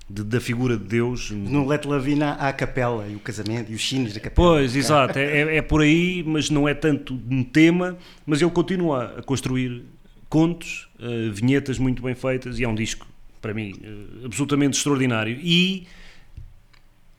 de 0.10 0.24
da 0.24 0.40
figura 0.40 0.78
de 0.78 0.86
Deus. 0.86 1.32
No 1.32 1.66
Let 1.66 1.86
Lavina 1.86 2.34
há 2.34 2.50
a 2.50 2.54
capela 2.54 3.08
e 3.08 3.16
o 3.16 3.20
casamento 3.20 3.72
e 3.72 3.76
os 3.76 3.88
sinos 3.88 4.14
da 4.14 4.20
capela. 4.20 4.50
Pois, 4.50 4.76
exato, 4.76 5.20
é, 5.20 5.58
é 5.58 5.62
por 5.62 5.82
aí, 5.82 6.24
mas 6.26 6.50
não 6.50 6.68
é 6.68 6.74
tanto 6.74 7.20
um 7.30 7.44
tema, 7.44 7.98
mas 8.26 8.42
ele 8.42 8.52
continua 8.52 9.16
a 9.18 9.24
construir 9.24 9.84
contos, 10.30 10.88
uh, 11.00 11.32
vinhetas 11.32 11.78
muito 11.78 12.02
bem 12.02 12.16
feitas 12.16 12.60
e 12.60 12.64
é 12.64 12.68
um 12.68 12.76
disco, 12.76 13.08
para 13.42 13.54
mim, 13.54 13.74
uh, 13.74 14.26
absolutamente 14.26 14.78
extraordinário. 14.78 15.38
E 15.42 15.88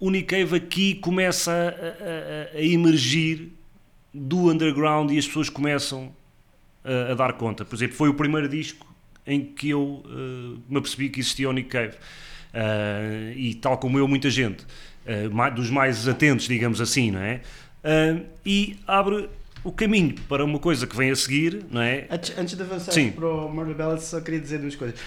o 0.00 0.10
Nick 0.10 0.26
Cave 0.26 0.56
aqui 0.56 0.94
começa 0.94 1.52
a, 1.52 2.56
a, 2.56 2.58
a 2.58 2.62
emergir 2.62 3.50
do 4.14 4.50
underground 4.50 5.10
e 5.10 5.18
as 5.18 5.26
pessoas 5.26 5.48
começam 5.48 6.10
a, 6.84 7.12
a, 7.12 7.14
dar 7.14 7.34
conta. 7.34 7.64
Por 7.64 7.76
exemplo, 7.76 7.96
foi 7.96 8.08
o 8.08 8.14
primeiro 8.14 8.48
disco 8.48 8.86
em 9.26 9.44
que 9.44 9.70
eu 9.70 9.82
uh, 9.82 10.58
me 10.68 10.78
apercebi 10.78 11.10
que 11.10 11.20
existia 11.20 11.48
o 11.48 11.52
Nick 11.52 11.68
Cave. 11.68 11.96
Uh, 12.54 13.32
e 13.36 13.54
tal 13.54 13.78
como 13.78 13.98
eu, 13.98 14.08
muita 14.08 14.30
gente, 14.30 14.64
uh, 14.64 15.54
dos 15.54 15.70
mais 15.70 16.08
atentos, 16.08 16.48
digamos 16.48 16.80
assim, 16.80 17.10
não 17.10 17.20
é? 17.20 17.40
e 18.44 18.76
abre 18.86 19.30
o 19.64 19.72
caminho 19.72 20.14
para 20.28 20.44
uma 20.44 20.58
coisa 20.58 20.86
que 20.86 20.96
vem 20.96 21.10
a 21.10 21.16
seguir, 21.16 21.64
não 21.70 21.80
é? 21.80 22.06
Antes, 22.10 22.36
antes 22.36 22.54
de 22.54 22.62
avançar 22.62 22.92
Sim. 22.92 23.12
para 23.12 23.26
o 23.26 23.48
Murder 23.48 23.98
só 23.98 24.20
queria 24.20 24.40
dizer 24.40 24.58
duas 24.58 24.76
coisas. 24.76 24.98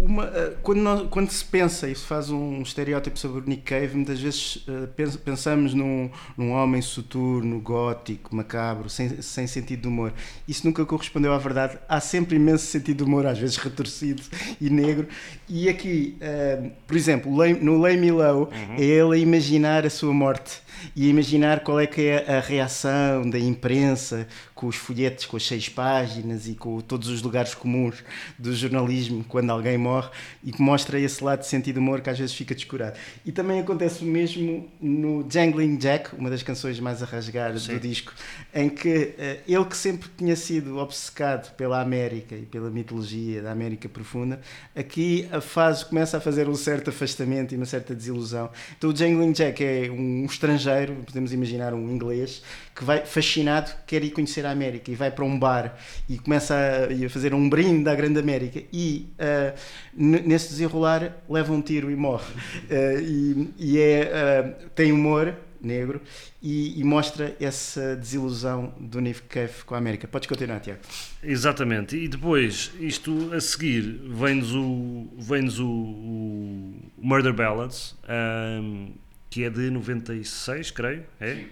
Uma, 0.00 0.24
eh, 0.24 0.54
quando, 0.62 0.78
nós, 0.78 1.08
quando, 1.10 1.30
se 1.30 1.44
pensa 1.44 1.86
e 1.86 1.94
se 1.94 2.06
faz 2.06 2.30
um 2.30 2.62
estereótipo 2.62 3.18
sobre 3.18 3.42
o 3.42 3.44
Nick 3.46 3.62
Cave, 3.62 3.94
muitas 3.94 4.18
vezes 4.18 4.56
uh, 4.66 4.88
pensamos 5.22 5.74
num, 5.74 6.10
num 6.38 6.52
homem 6.52 6.80
soturno, 6.80 7.60
gótico, 7.60 8.34
macabro, 8.34 8.88
sem, 8.88 9.20
sem 9.20 9.46
sentido 9.46 9.82
de 9.82 9.88
humor. 9.88 10.14
Isso 10.48 10.66
nunca 10.66 10.86
correspondeu 10.86 11.34
à 11.34 11.38
verdade. 11.38 11.78
Há 11.86 12.00
sempre 12.00 12.36
imenso 12.36 12.64
sentido 12.64 12.98
de 12.98 13.04
humor, 13.04 13.26
às 13.26 13.38
vezes 13.38 13.58
retorcido 13.58 14.22
e 14.58 14.70
negro. 14.70 15.06
E 15.46 15.68
aqui, 15.68 16.16
uh, 16.16 16.70
por 16.86 16.96
exemplo, 16.96 17.30
no 17.60 17.78
Lay 17.78 17.98
Me 17.98 18.10
Low, 18.10 18.44
uhum. 18.44 18.74
é 18.78 18.82
ele 18.82 19.16
a 19.16 19.18
imaginar 19.18 19.84
a 19.84 19.90
sua 19.90 20.14
morte 20.14 20.62
e 20.96 21.08
imaginar 21.08 21.60
qual 21.60 21.78
é 21.78 21.86
que 21.86 22.00
é 22.02 22.38
a 22.38 22.40
reação 22.40 23.28
da 23.28 23.38
imprensa 23.38 24.26
com 24.60 24.66
os 24.66 24.76
folhetos 24.76 25.24
com 25.24 25.38
as 25.38 25.46
seis 25.46 25.70
páginas 25.70 26.46
e 26.46 26.54
com 26.54 26.82
todos 26.82 27.08
os 27.08 27.22
lugares 27.22 27.54
comuns 27.54 28.04
do 28.38 28.54
jornalismo 28.54 29.24
quando 29.26 29.48
alguém 29.48 29.78
morre 29.78 30.10
e 30.44 30.52
que 30.52 30.60
mostra 30.60 31.00
esse 31.00 31.24
lado 31.24 31.40
de 31.40 31.46
sentido 31.46 31.76
de 31.76 31.80
humor 31.80 32.02
que 32.02 32.10
às 32.10 32.18
vezes 32.18 32.34
fica 32.34 32.54
descurado. 32.54 32.98
E 33.24 33.32
também 33.32 33.58
acontece 33.58 34.04
o 34.04 34.06
mesmo 34.06 34.68
no 34.78 35.24
Jangling 35.30 35.78
Jack, 35.78 36.14
uma 36.14 36.28
das 36.28 36.42
canções 36.42 36.78
mais 36.78 37.02
a 37.02 37.06
rasgar 37.06 37.56
Sim. 37.58 37.72
do 37.72 37.80
disco, 37.80 38.12
em 38.52 38.68
que 38.68 38.88
uh, 38.88 39.40
ele 39.48 39.64
que 39.64 39.76
sempre 39.76 40.10
tinha 40.18 40.36
sido 40.36 40.76
obcecado 40.76 41.54
pela 41.54 41.80
América 41.80 42.34
e 42.34 42.42
pela 42.42 42.68
mitologia 42.68 43.40
da 43.40 43.52
América 43.52 43.88
profunda, 43.88 44.42
aqui 44.76 45.26
a 45.32 45.40
fase 45.40 45.86
começa 45.86 46.18
a 46.18 46.20
fazer 46.20 46.50
um 46.50 46.54
certo 46.54 46.90
afastamento 46.90 47.54
e 47.54 47.56
uma 47.56 47.64
certa 47.64 47.94
desilusão. 47.94 48.50
Então 48.76 48.90
o 48.90 48.96
Jangling 48.96 49.32
Jack 49.32 49.64
é 49.64 49.90
um 49.90 50.26
estrangeiro, 50.26 50.96
podemos 51.06 51.32
imaginar 51.32 51.72
um 51.72 51.90
inglês, 51.90 52.42
que 52.80 52.84
vai 52.84 53.04
fascinado, 53.04 53.70
quer 53.86 54.02
ir 54.02 54.10
conhecer 54.10 54.46
a 54.46 54.50
América 54.50 54.90
e 54.90 54.94
vai 54.94 55.10
para 55.10 55.22
um 55.22 55.38
bar 55.38 55.76
e 56.08 56.16
começa 56.16 56.54
a, 56.54 57.06
a 57.06 57.10
fazer 57.10 57.34
um 57.34 57.46
brinde 57.46 57.86
à 57.90 57.94
Grande 57.94 58.18
América 58.18 58.62
e 58.72 59.12
uh, 59.18 59.54
nesse 59.94 60.48
desenrolar 60.48 61.14
leva 61.28 61.52
um 61.52 61.60
tiro 61.60 61.90
e 61.90 61.94
morre. 61.94 62.32
Uh, 62.70 63.00
e, 63.02 63.54
e 63.58 63.78
é, 63.78 64.56
uh, 64.64 64.70
tem 64.70 64.92
humor 64.92 65.34
negro 65.60 66.00
e, 66.42 66.80
e, 66.80 66.82
mostra 66.82 67.36
essa 67.38 67.94
desilusão 67.94 68.72
do 68.80 68.98
Nick 68.98 69.20
Cave 69.24 69.62
com 69.66 69.74
a 69.74 69.78
América. 69.78 70.08
Podes 70.08 70.26
continuar, 70.26 70.60
Tiago. 70.60 70.80
Exatamente. 71.22 71.98
E 71.98 72.08
depois, 72.08 72.72
isto 72.80 73.30
a 73.34 73.42
seguir, 73.42 73.82
vem-nos 74.08 74.54
o, 74.54 75.06
vem 75.18 75.46
o, 75.50 75.66
o 75.66 76.74
Murder 76.96 77.34
Ballads, 77.34 77.94
um, 78.08 78.94
que 79.28 79.44
é 79.44 79.50
de 79.50 79.68
96, 79.68 80.70
creio. 80.70 81.04
É? 81.20 81.34
Sim 81.34 81.46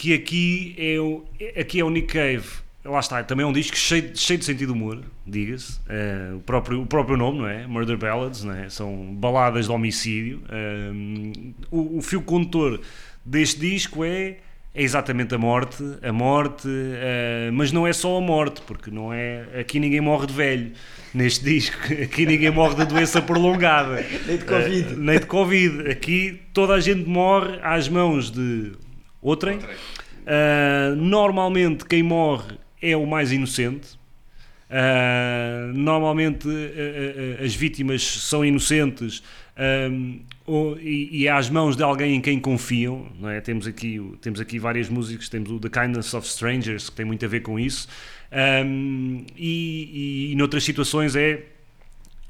que 0.00 0.14
aqui 0.14 0.74
é 0.78 0.98
o, 0.98 1.22
aqui 1.60 1.78
é 1.78 1.84
o 1.84 1.90
Nick 1.90 2.14
Cave. 2.14 2.48
Lá 2.82 3.00
está, 3.00 3.22
também 3.22 3.44
é 3.44 3.46
um 3.46 3.52
disco 3.52 3.76
cheio, 3.76 4.16
cheio 4.16 4.38
de 4.38 4.46
sentido 4.46 4.68
de 4.68 4.72
humor, 4.72 4.98
diga-se. 5.26 5.78
Uh, 5.80 6.36
o, 6.36 6.40
próprio, 6.40 6.80
o 6.80 6.86
próprio 6.86 7.18
nome, 7.18 7.40
não 7.40 7.46
é? 7.46 7.66
Murder 7.66 7.98
Ballads, 7.98 8.42
não 8.42 8.54
é? 8.54 8.70
São 8.70 9.14
baladas 9.14 9.66
de 9.66 9.72
homicídio. 9.72 10.42
Uh, 10.48 11.54
o, 11.70 11.98
o 11.98 12.00
fio 12.00 12.22
condutor 12.22 12.80
deste 13.26 13.60
disco 13.60 14.02
é 14.02 14.38
é 14.72 14.82
exatamente 14.84 15.34
a 15.34 15.38
morte, 15.38 15.82
a 16.00 16.12
morte, 16.12 16.68
uh, 16.68 17.52
mas 17.52 17.72
não 17.72 17.86
é 17.86 17.92
só 17.92 18.16
a 18.16 18.20
morte, 18.20 18.62
porque 18.66 18.90
não 18.90 19.12
é 19.12 19.44
aqui 19.58 19.80
ninguém 19.80 20.00
morre 20.00 20.28
de 20.28 20.32
velho 20.32 20.72
neste 21.12 21.44
disco, 21.44 21.76
aqui 22.02 22.24
ninguém 22.24 22.52
morre 22.52 22.76
de 22.76 22.84
doença 22.86 23.20
prolongada, 23.20 24.02
nem 24.26 24.38
de 24.38 24.44
covid, 24.44 24.94
uh, 24.94 24.96
nem 24.96 25.18
de 25.18 25.26
covid. 25.26 25.90
Aqui 25.90 26.40
toda 26.54 26.74
a 26.74 26.80
gente 26.80 27.06
morre 27.06 27.58
às 27.62 27.88
mãos 27.88 28.30
de 28.30 28.72
outrem. 29.20 29.58
Uh, 29.58 30.94
normalmente 30.96 31.84
quem 31.84 32.02
morre 32.02 32.58
é 32.80 32.96
o 32.96 33.06
mais 33.06 33.32
inocente. 33.32 33.98
Uh, 34.70 35.72
normalmente 35.74 36.46
uh, 36.46 37.44
as 37.44 37.54
vítimas 37.54 38.02
são 38.02 38.44
inocentes 38.44 39.22
ou, 40.46 40.78
e, 40.80 41.08
e 41.12 41.26
é 41.26 41.30
às 41.30 41.48
mãos 41.48 41.76
de 41.76 41.82
alguém 41.82 42.16
em 42.16 42.20
quem 42.20 42.40
confiam. 42.40 43.06
Não 43.20 43.28
é? 43.28 43.40
temos, 43.40 43.66
aqui, 43.66 44.00
temos 44.20 44.40
aqui 44.40 44.58
várias 44.58 44.88
músicas, 44.88 45.28
temos 45.28 45.50
o 45.50 45.60
The 45.60 45.68
Kindness 45.68 46.12
of 46.14 46.26
Strangers, 46.26 46.90
que 46.90 46.96
tem 46.96 47.04
muito 47.04 47.24
a 47.24 47.28
ver 47.28 47.40
com 47.40 47.58
isso. 47.58 47.88
Um, 48.32 49.24
e, 49.36 50.28
e, 50.28 50.32
e 50.32 50.34
noutras 50.34 50.64
situações 50.64 51.14
é 51.14 51.44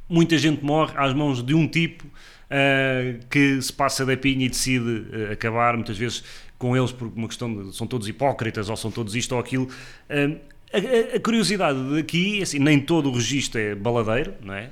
muita 0.09 0.37
gente 0.37 0.65
morre 0.65 0.93
às 0.97 1.15
mãos 1.15 1.43
de 1.43 1.55
um 1.55 1.67
tipo 1.67 2.05
uh, 2.07 3.27
que 3.31 3.61
se 3.63 3.73
passa 3.73 4.05
da 4.05 4.17
pinha 4.17 4.45
e 4.45 4.49
decide 4.49 4.85
uh, 4.85 5.33
acabar, 5.33 5.75
muitas 5.75 5.97
vezes 5.97 6.25
com 6.61 6.77
eles 6.77 6.93
por 6.93 7.09
uma 7.09 7.27
questão 7.27 7.53
de 7.53 7.75
são 7.75 7.87
todos 7.87 8.07
hipócritas 8.07 8.69
ou 8.69 8.77
são 8.77 8.91
todos 8.91 9.17
isto 9.17 9.33
ou 9.33 9.41
aquilo. 9.41 9.65
Uh, 9.65 10.39
a, 10.73 11.17
a, 11.17 11.21
curiosidade 11.21 11.79
daqui, 11.97 12.43
assim, 12.43 12.59
nem 12.61 12.79
todo 12.79 13.09
o 13.09 13.13
registro 13.13 13.59
é 13.59 13.75
baladeiro, 13.75 14.35
não 14.41 14.55
é? 14.55 14.71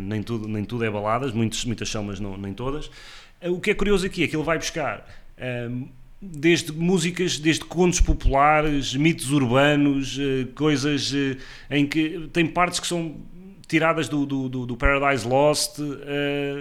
nem, 0.00 0.20
tudo, 0.20 0.48
nem 0.48 0.64
tudo 0.64 0.84
é 0.84 0.90
baladas, 0.90 1.32
muitos, 1.32 1.64
muitas 1.64 1.88
são, 1.88 2.02
mas 2.02 2.18
não, 2.18 2.36
nem 2.36 2.52
todas. 2.52 2.90
o 3.44 3.60
que 3.60 3.70
é 3.70 3.74
curioso 3.74 4.04
aqui 4.04 4.24
é 4.24 4.26
que 4.26 4.34
ele 4.34 4.42
vai 4.42 4.58
buscar 4.58 5.06
desde 6.20 6.72
músicas, 6.72 7.38
desde 7.38 7.64
contos 7.64 8.00
populares, 8.00 8.96
mitos 8.96 9.30
urbanos, 9.30 10.18
coisas 10.56 11.12
em 11.70 11.86
que 11.86 12.28
tem 12.32 12.44
partes 12.44 12.80
que 12.80 12.86
são 12.88 13.14
tiradas 13.68 14.08
do, 14.08 14.24
do, 14.24 14.48
do, 14.48 14.76
Paradise 14.76 15.28
Lost, 15.28 15.78
uh, 15.78 15.84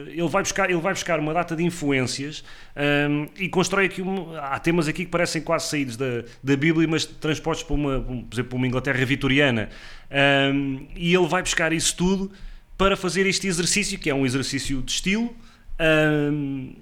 ele, 0.10 0.28
vai 0.28 0.44
buscar, 0.44 0.70
ele 0.70 0.82
vai 0.82 0.94
buscar 0.94 1.20
uma 1.20 1.34
data 1.34 1.56
de 1.56 1.64
influências 1.64 2.44
um, 2.76 3.24
eh, 3.24 3.44
e 3.46 3.50
constrói 3.50 3.86
aqui, 3.86 4.02
um, 4.02 4.36
há 4.36 4.60
temas 4.60 4.90
aqui 4.90 5.06
que 5.06 5.12
parecem 5.12 5.42
quase 5.42 5.70
saídos 5.70 5.96
da, 5.96 6.24
da 6.44 6.58
Bíblia, 6.58 6.86
mas 6.88 7.06
transpostos 7.06 7.66
para 7.66 7.76
uma, 7.76 8.02
por 8.02 8.34
exemplo, 8.34 8.50
para 8.50 8.58
uma 8.58 8.68
Inglaterra 8.68 9.06
vitoriana, 9.06 9.70
um, 10.12 10.86
eh, 10.90 10.92
e 10.98 11.16
ele 11.16 11.28
vai 11.28 11.42
buscar 11.42 11.72
isso 11.72 11.96
tudo 11.96 12.30
para 12.78 12.98
fazer 12.98 13.26
este 13.26 13.48
exercício, 13.48 13.98
que 13.98 14.10
é 14.10 14.14
um 14.14 14.26
exercício 14.26 14.82
de 14.82 14.92
estilo, 14.92 15.34
um, 15.80 16.76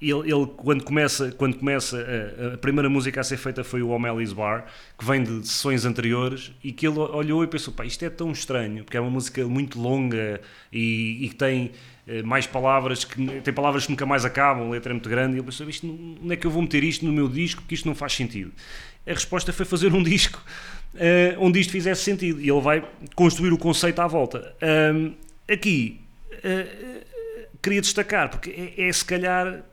ele, 0.00 0.32
ele, 0.32 0.46
quando 0.56 0.84
começa, 0.84 1.32
quando 1.32 1.56
começa 1.56 1.98
a, 1.98 2.54
a, 2.54 2.58
primeira 2.58 2.88
música 2.88 3.20
a 3.20 3.24
ser 3.24 3.36
feita 3.36 3.64
foi 3.64 3.82
o 3.82 3.88
O'Malley's 3.88 4.32
Bar, 4.32 4.66
que 4.96 5.04
vem 5.04 5.24
de 5.24 5.46
sessões 5.46 5.84
anteriores, 5.84 6.52
e 6.62 6.70
que 6.70 6.86
ele 6.86 6.98
olhou 6.98 7.42
e 7.42 7.48
pensou: 7.48 7.74
pá, 7.74 7.84
isto 7.84 8.04
é 8.04 8.10
tão 8.10 8.30
estranho, 8.30 8.84
porque 8.84 8.96
é 8.96 9.00
uma 9.00 9.10
música 9.10 9.44
muito 9.46 9.80
longa 9.80 10.40
e, 10.72 11.28
que 11.30 11.34
tem 11.34 11.72
eh, 12.06 12.22
mais 12.22 12.46
palavras, 12.46 13.04
que 13.04 13.40
tem 13.40 13.52
palavras 13.52 13.86
que 13.86 13.90
nunca 13.90 14.06
mais 14.06 14.24
acabam, 14.24 14.70
letra 14.70 14.92
é 14.92 14.94
muito 14.94 15.08
grande, 15.08 15.34
e 15.34 15.38
ele 15.38 15.46
pensou: 15.46 15.68
isto, 15.68 15.86
onde 16.22 16.32
é 16.32 16.36
que 16.36 16.46
eu 16.46 16.50
vou 16.50 16.62
meter 16.62 16.84
isto 16.84 17.04
no 17.04 17.12
meu 17.12 17.28
disco? 17.28 17.60
Porque 17.62 17.74
isto 17.74 17.88
não 17.88 17.94
faz 17.94 18.12
sentido. 18.12 18.52
A 19.04 19.10
resposta 19.10 19.52
foi 19.52 19.66
fazer 19.66 19.92
um 19.92 20.02
disco 20.04 20.40
uh, 20.94 21.44
onde 21.44 21.58
isto 21.58 21.72
fizesse 21.72 22.04
sentido, 22.04 22.40
e 22.40 22.48
ele 22.48 22.60
vai 22.60 22.88
construir 23.16 23.52
o 23.52 23.58
conceito 23.58 23.98
à 24.00 24.06
volta. 24.06 24.54
Aqui. 25.48 26.00
Uh, 26.34 26.98
queria 27.60 27.80
destacar, 27.80 28.28
porque 28.30 28.50
é, 28.50 28.88
é 28.88 28.92
se 28.92 29.04
calhar 29.04 29.64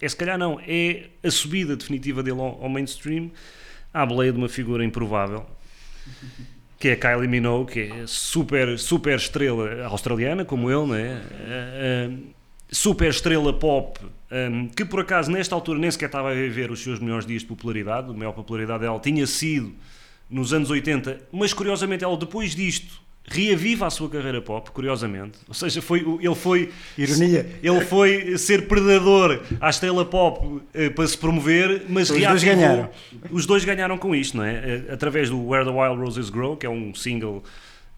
é 0.00 0.08
se 0.08 0.16
calhar 0.16 0.38
não, 0.38 0.60
é 0.66 1.10
a 1.22 1.30
subida 1.30 1.76
definitiva 1.76 2.22
dele 2.22 2.40
ao, 2.40 2.62
ao 2.62 2.68
mainstream 2.68 3.30
à 3.92 4.04
boleia 4.04 4.32
de 4.32 4.38
uma 4.38 4.48
figura 4.48 4.84
improvável 4.84 5.46
que 6.78 6.88
é 6.88 6.96
Kylie 6.96 7.26
Minogue, 7.26 7.72
que 7.72 7.80
é 7.80 8.06
super, 8.06 8.78
super 8.78 9.16
estrela 9.16 9.86
australiana, 9.86 10.44
como 10.44 10.70
ele, 10.70 10.92
né? 10.92 11.22
super 12.70 13.08
estrela 13.08 13.52
pop, 13.52 13.98
um, 14.30 14.68
que 14.68 14.84
por 14.84 15.00
acaso 15.00 15.30
nesta 15.30 15.54
altura 15.54 15.78
nem 15.78 15.90
sequer 15.90 16.06
estava 16.06 16.30
a 16.30 16.34
viver 16.34 16.70
os 16.70 16.82
seus 16.82 16.98
melhores 16.98 17.24
dias 17.24 17.40
de 17.40 17.48
popularidade, 17.48 18.10
a 18.10 18.12
maior 18.12 18.32
popularidade 18.32 18.80
dela 18.80 18.98
tinha 19.00 19.26
sido 19.26 19.72
nos 20.28 20.52
anos 20.52 20.70
80, 20.70 21.20
mas 21.32 21.54
curiosamente 21.54 22.04
ela 22.04 22.18
depois 22.18 22.54
disto 22.54 23.00
reaviva 23.26 23.86
a 23.86 23.90
sua 23.90 24.08
carreira 24.10 24.40
pop, 24.42 24.70
curiosamente. 24.70 25.38
Ou 25.48 25.54
seja, 25.54 25.80
foi, 25.80 26.00
ele 26.20 26.34
foi 26.34 26.70
Ironia. 26.96 27.46
ele 27.62 27.80
foi 27.82 28.36
ser 28.36 28.66
predador 28.68 29.40
à 29.60 29.70
estrela 29.70 30.04
pop 30.04 30.60
eh, 30.74 30.90
para 30.90 31.06
se 31.06 31.16
promover, 31.16 31.84
mas 31.88 32.10
Os 32.10 32.20
dois 32.20 32.44
ganharam. 32.44 32.90
Os 33.30 33.46
dois 33.46 33.64
ganharam 33.64 33.96
com 33.96 34.14
isto, 34.14 34.36
não 34.36 34.44
é? 34.44 34.54
Eh, 34.88 34.92
Através 34.92 35.30
do 35.30 35.42
Where 35.46 35.64
the 35.64 35.70
Wild 35.70 35.98
Roses 36.00 36.28
Grow, 36.28 36.56
que 36.56 36.66
é 36.66 36.68
um 36.70 36.94
single 36.94 37.42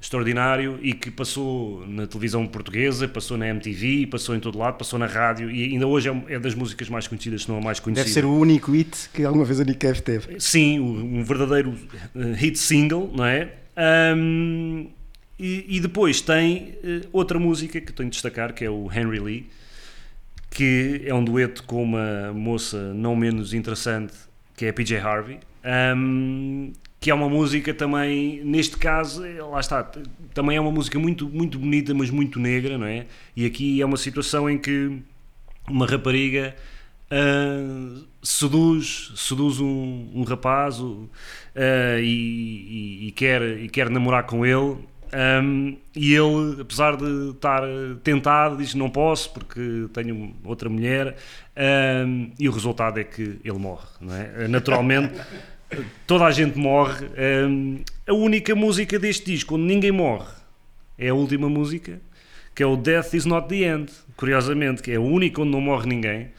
extraordinário 0.01 0.79
e 0.83 0.93
que 0.93 1.11
passou 1.11 1.85
na 1.89 2.07
televisão 2.07 2.47
portuguesa, 2.47 3.09
passou 3.09 3.37
na 3.37 3.49
MTV, 3.49 4.07
passou 4.09 4.37
em 4.37 4.41
todo 4.41 4.57
lado, 4.59 4.77
passou 4.77 4.99
na 4.99 5.07
rádio 5.07 5.51
e 5.51 5.65
ainda 5.73 5.87
hoje 5.87 6.09
é 6.09 6.13
um- 6.13 6.23
é 6.29 6.39
das 6.39 6.55
músicas 6.55 6.89
mais 6.89 7.09
conhecidas, 7.09 7.43
se 7.43 7.49
não 7.49 7.57
a 7.59 7.61
mais 7.61 7.81
conhecida. 7.81 8.05
Deve 8.05 8.13
ser 8.15 8.25
o 8.25 8.33
único 8.33 8.71
hit 8.73 9.09
que 9.13 9.25
alguma 9.25 9.45
vez 9.45 9.59
a 9.59 9.65
Nick 9.65 9.79
Cave 9.79 10.01
teve. 10.03 10.39
Sim, 10.39 10.79
um 10.79 11.25
verdadeiro 11.25 11.75
eh, 12.15 12.33
hit 12.37 12.59
single, 12.59 13.11
não 13.13 13.25
é? 13.25 13.49
Ahm, 13.77 14.87
e, 15.39 15.67
depois 15.81 16.21
tem 16.21 16.75
eh, 16.83 17.03
outra 17.13 17.39
música 17.39 17.81
que 17.81 17.93
tenho 17.93 18.09
de 18.09 18.15
destacar, 18.15 18.55
que 18.55 18.65
é 18.65 18.71
o 18.71 18.91
Henry 18.93 19.19
Lee, 19.21 19.51
que 20.51 21.03
é 21.05 21.15
um 21.15 21.23
dueto 21.25 21.63
com 21.65 21.83
uma 21.83 22.33
moça 22.33 22.95
não 22.95 23.15
menos 23.15 23.53
interessante, 23.53 24.15
que 24.57 24.65
é 24.67 24.71
a 24.71 24.73
PJ 24.73 24.99
Harvey, 24.99 25.39
ahm, 25.63 26.73
que 27.01 27.11
é 27.11 27.15
uma 27.15 27.29
música 27.29 27.75
também, 27.75 28.43
neste 28.45 28.77
caso, 28.79 29.25
eh, 29.25 29.43
lá 29.43 29.61
está, 29.61 29.85
também 30.35 30.57
é 30.57 30.61
uma 30.61 30.73
música 30.73 30.99
muito, 30.99 31.29
muito 31.29 31.59
bonita, 31.59 31.93
mas 31.95 32.11
muito 32.11 32.39
negra, 32.41 32.79
não 32.79 32.87
é? 32.87 33.07
E 33.37 33.45
aqui 33.45 33.81
é 33.81 33.85
uma 33.87 33.97
situação 33.99 34.49
em 34.49 34.59
que 34.59 34.99
uma 35.69 35.87
rapariga 35.87 36.55
ah, 37.11 38.01
seduz, 38.23 39.13
seduz 39.17 39.61
um, 39.61 40.11
um 40.15 40.23
rapaz 40.25 40.81
ah, 41.55 42.01
e, 42.01 42.05
e- 43.05 43.09
e 43.09 43.13
quer, 43.13 43.43
e 43.61 43.69
quer 43.69 43.91
namorar 43.91 44.25
com 44.25 44.45
ele. 44.45 44.77
Ahm, 45.13 45.77
e 45.95 46.15
ele, 46.15 46.61
apesar 46.61 46.97
de 46.97 47.31
estar 47.31 47.63
tentado, 48.03 48.57
diz 48.57 48.75
não 48.75 48.91
posso 48.91 49.33
porque 49.33 49.89
tenho 49.93 50.35
outra 50.45 50.69
mulher. 50.69 51.17
ahm, 51.57 52.31
e 52.39 52.49
o 52.49 52.53
resultado 52.53 52.99
é 52.99 53.05
que 53.05 53.39
ele 53.45 53.59
morre, 53.59 53.87
é? 54.37 54.49
Naturalmente, 54.49 55.15
toda 56.07 56.25
a 56.25 56.31
gente 56.31 56.59
morre. 56.59 57.07
ahm, 57.17 57.83
a 58.07 58.13
única 58.13 58.55
música 58.55 58.99
deste 58.99 59.33
disco 59.33 59.57
onde 59.57 59.65
ninguém 59.65 59.93
morre 59.93 60.33
é 60.99 61.09
a 61.09 61.15
última 61.15 61.49
música, 61.49 62.01
que 62.55 62.63
é 62.63 62.67
o 62.67 62.77
Death 62.77 63.15
is 63.15 63.27
Not 63.27 63.49
the 63.49 63.65
End, 63.65 63.93
curiosamente, 64.17 64.83
que 64.83 64.91
é 64.91 64.99
o 64.99 65.05
único 65.05 65.43
onde 65.43 65.51
não 65.51 65.61
morre 65.61 65.87
ninguém, 65.87 66.31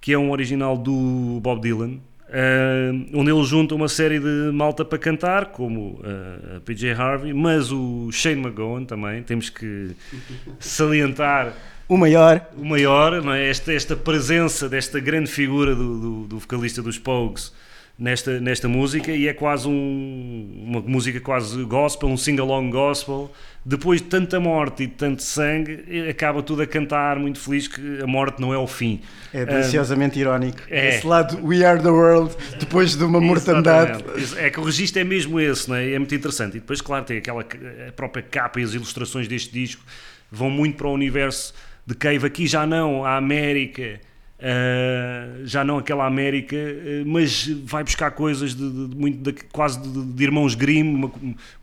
que 0.00 0.12
é 0.12 0.18
um 0.18 0.30
original 0.30 0.76
do 0.78 1.40
Bob 1.42 1.60
Dylan, 1.60 1.98
eh, 2.30 2.90
onde 3.14 3.30
ele 3.30 3.42
junta 3.44 3.74
uma 3.74 3.88
série 3.88 4.18
de 4.18 4.50
malta 4.52 4.84
para 4.84 4.98
cantar, 4.98 5.46
como 5.46 6.00
eh, 6.04 6.56
a 6.56 6.60
PJ 6.60 6.92
Harvey, 6.92 7.32
mas 7.32 7.72
o 7.72 8.10
Shane 8.12 8.40
McGowan 8.42 8.84
também, 8.84 9.22
temos 9.22 9.48
que 9.50 9.90
salientar 10.60 11.52
O 11.88 11.96
maior. 11.96 12.46
o 12.56 12.64
maior, 12.64 13.22
não 13.22 13.32
é? 13.32 13.48
esta, 13.48 13.72
esta 13.72 13.96
presença 13.96 14.68
desta 14.68 15.00
grande 15.00 15.30
figura 15.30 15.74
do, 15.74 15.98
do, 15.98 16.26
do 16.26 16.38
vocalista 16.38 16.82
dos 16.82 16.98
Pogues 16.98 17.52
nesta, 17.98 18.38
nesta 18.38 18.68
música 18.68 19.10
e 19.10 19.26
é 19.26 19.34
quase 19.34 19.66
um, 19.66 20.64
uma 20.66 20.80
música 20.80 21.20
quase 21.20 21.62
gospel, 21.64 22.08
um 22.08 22.16
sing-along 22.16 22.70
gospel. 22.70 23.30
Depois 23.64 24.00
de 24.00 24.06
tanta 24.06 24.38
morte 24.38 24.84
e 24.84 24.86
de 24.86 24.94
tanto 24.94 25.22
sangue, 25.22 26.08
acaba 26.08 26.42
tudo 26.42 26.62
a 26.62 26.66
cantar 26.66 27.18
muito 27.18 27.38
feliz 27.38 27.66
que 27.66 28.00
a 28.00 28.06
morte 28.06 28.40
não 28.40 28.54
é 28.54 28.56
o 28.56 28.66
fim. 28.66 29.00
É 29.34 29.44
deliciosamente 29.44 30.18
irónico. 30.18 30.58
é. 30.70 30.96
Esse 30.96 31.06
lado 31.06 31.44
We 31.44 31.64
Are 31.64 31.82
the 31.82 31.88
World, 31.88 32.34
depois 32.58 32.96
de 32.96 33.04
uma 33.04 33.20
mortandade. 33.20 34.02
É 34.36 34.48
que 34.48 34.60
o 34.60 34.62
registro 34.62 35.00
é 35.00 35.04
mesmo 35.04 35.38
esse, 35.40 35.68
não 35.68 35.76
é? 35.76 35.92
é 35.92 35.98
muito 35.98 36.14
interessante. 36.14 36.56
E 36.56 36.60
depois, 36.60 36.80
claro, 36.80 37.04
tem 37.04 37.18
aquela 37.18 37.42
a 37.42 37.92
própria 37.92 38.22
capa 38.22 38.60
e 38.60 38.62
as 38.62 38.72
ilustrações 38.72 39.28
deste 39.28 39.52
disco 39.52 39.82
vão 40.30 40.48
muito 40.48 40.76
para 40.76 40.86
o 40.86 40.92
universo 40.92 41.52
de 41.86 41.94
Cave. 41.94 42.26
Aqui 42.26 42.46
já 42.46 42.66
não 42.66 43.04
a 43.04 43.16
América, 43.16 44.00
ah, 44.40 45.40
já 45.44 45.64
não 45.64 45.78
aquela 45.78 46.06
América, 46.06 46.56
ah, 46.56 47.02
mas 47.06 47.46
vai 47.64 47.82
buscar 47.82 48.10
coisas 48.12 48.54
de, 48.54 48.70
de- 48.88 48.96
muito 48.96 49.18
de- 49.32 49.42
quase 49.52 49.80
de, 49.80 50.04
de 50.12 50.22
irmãos 50.24 50.54
Grimm, 50.54 50.94
uma- 50.94 51.10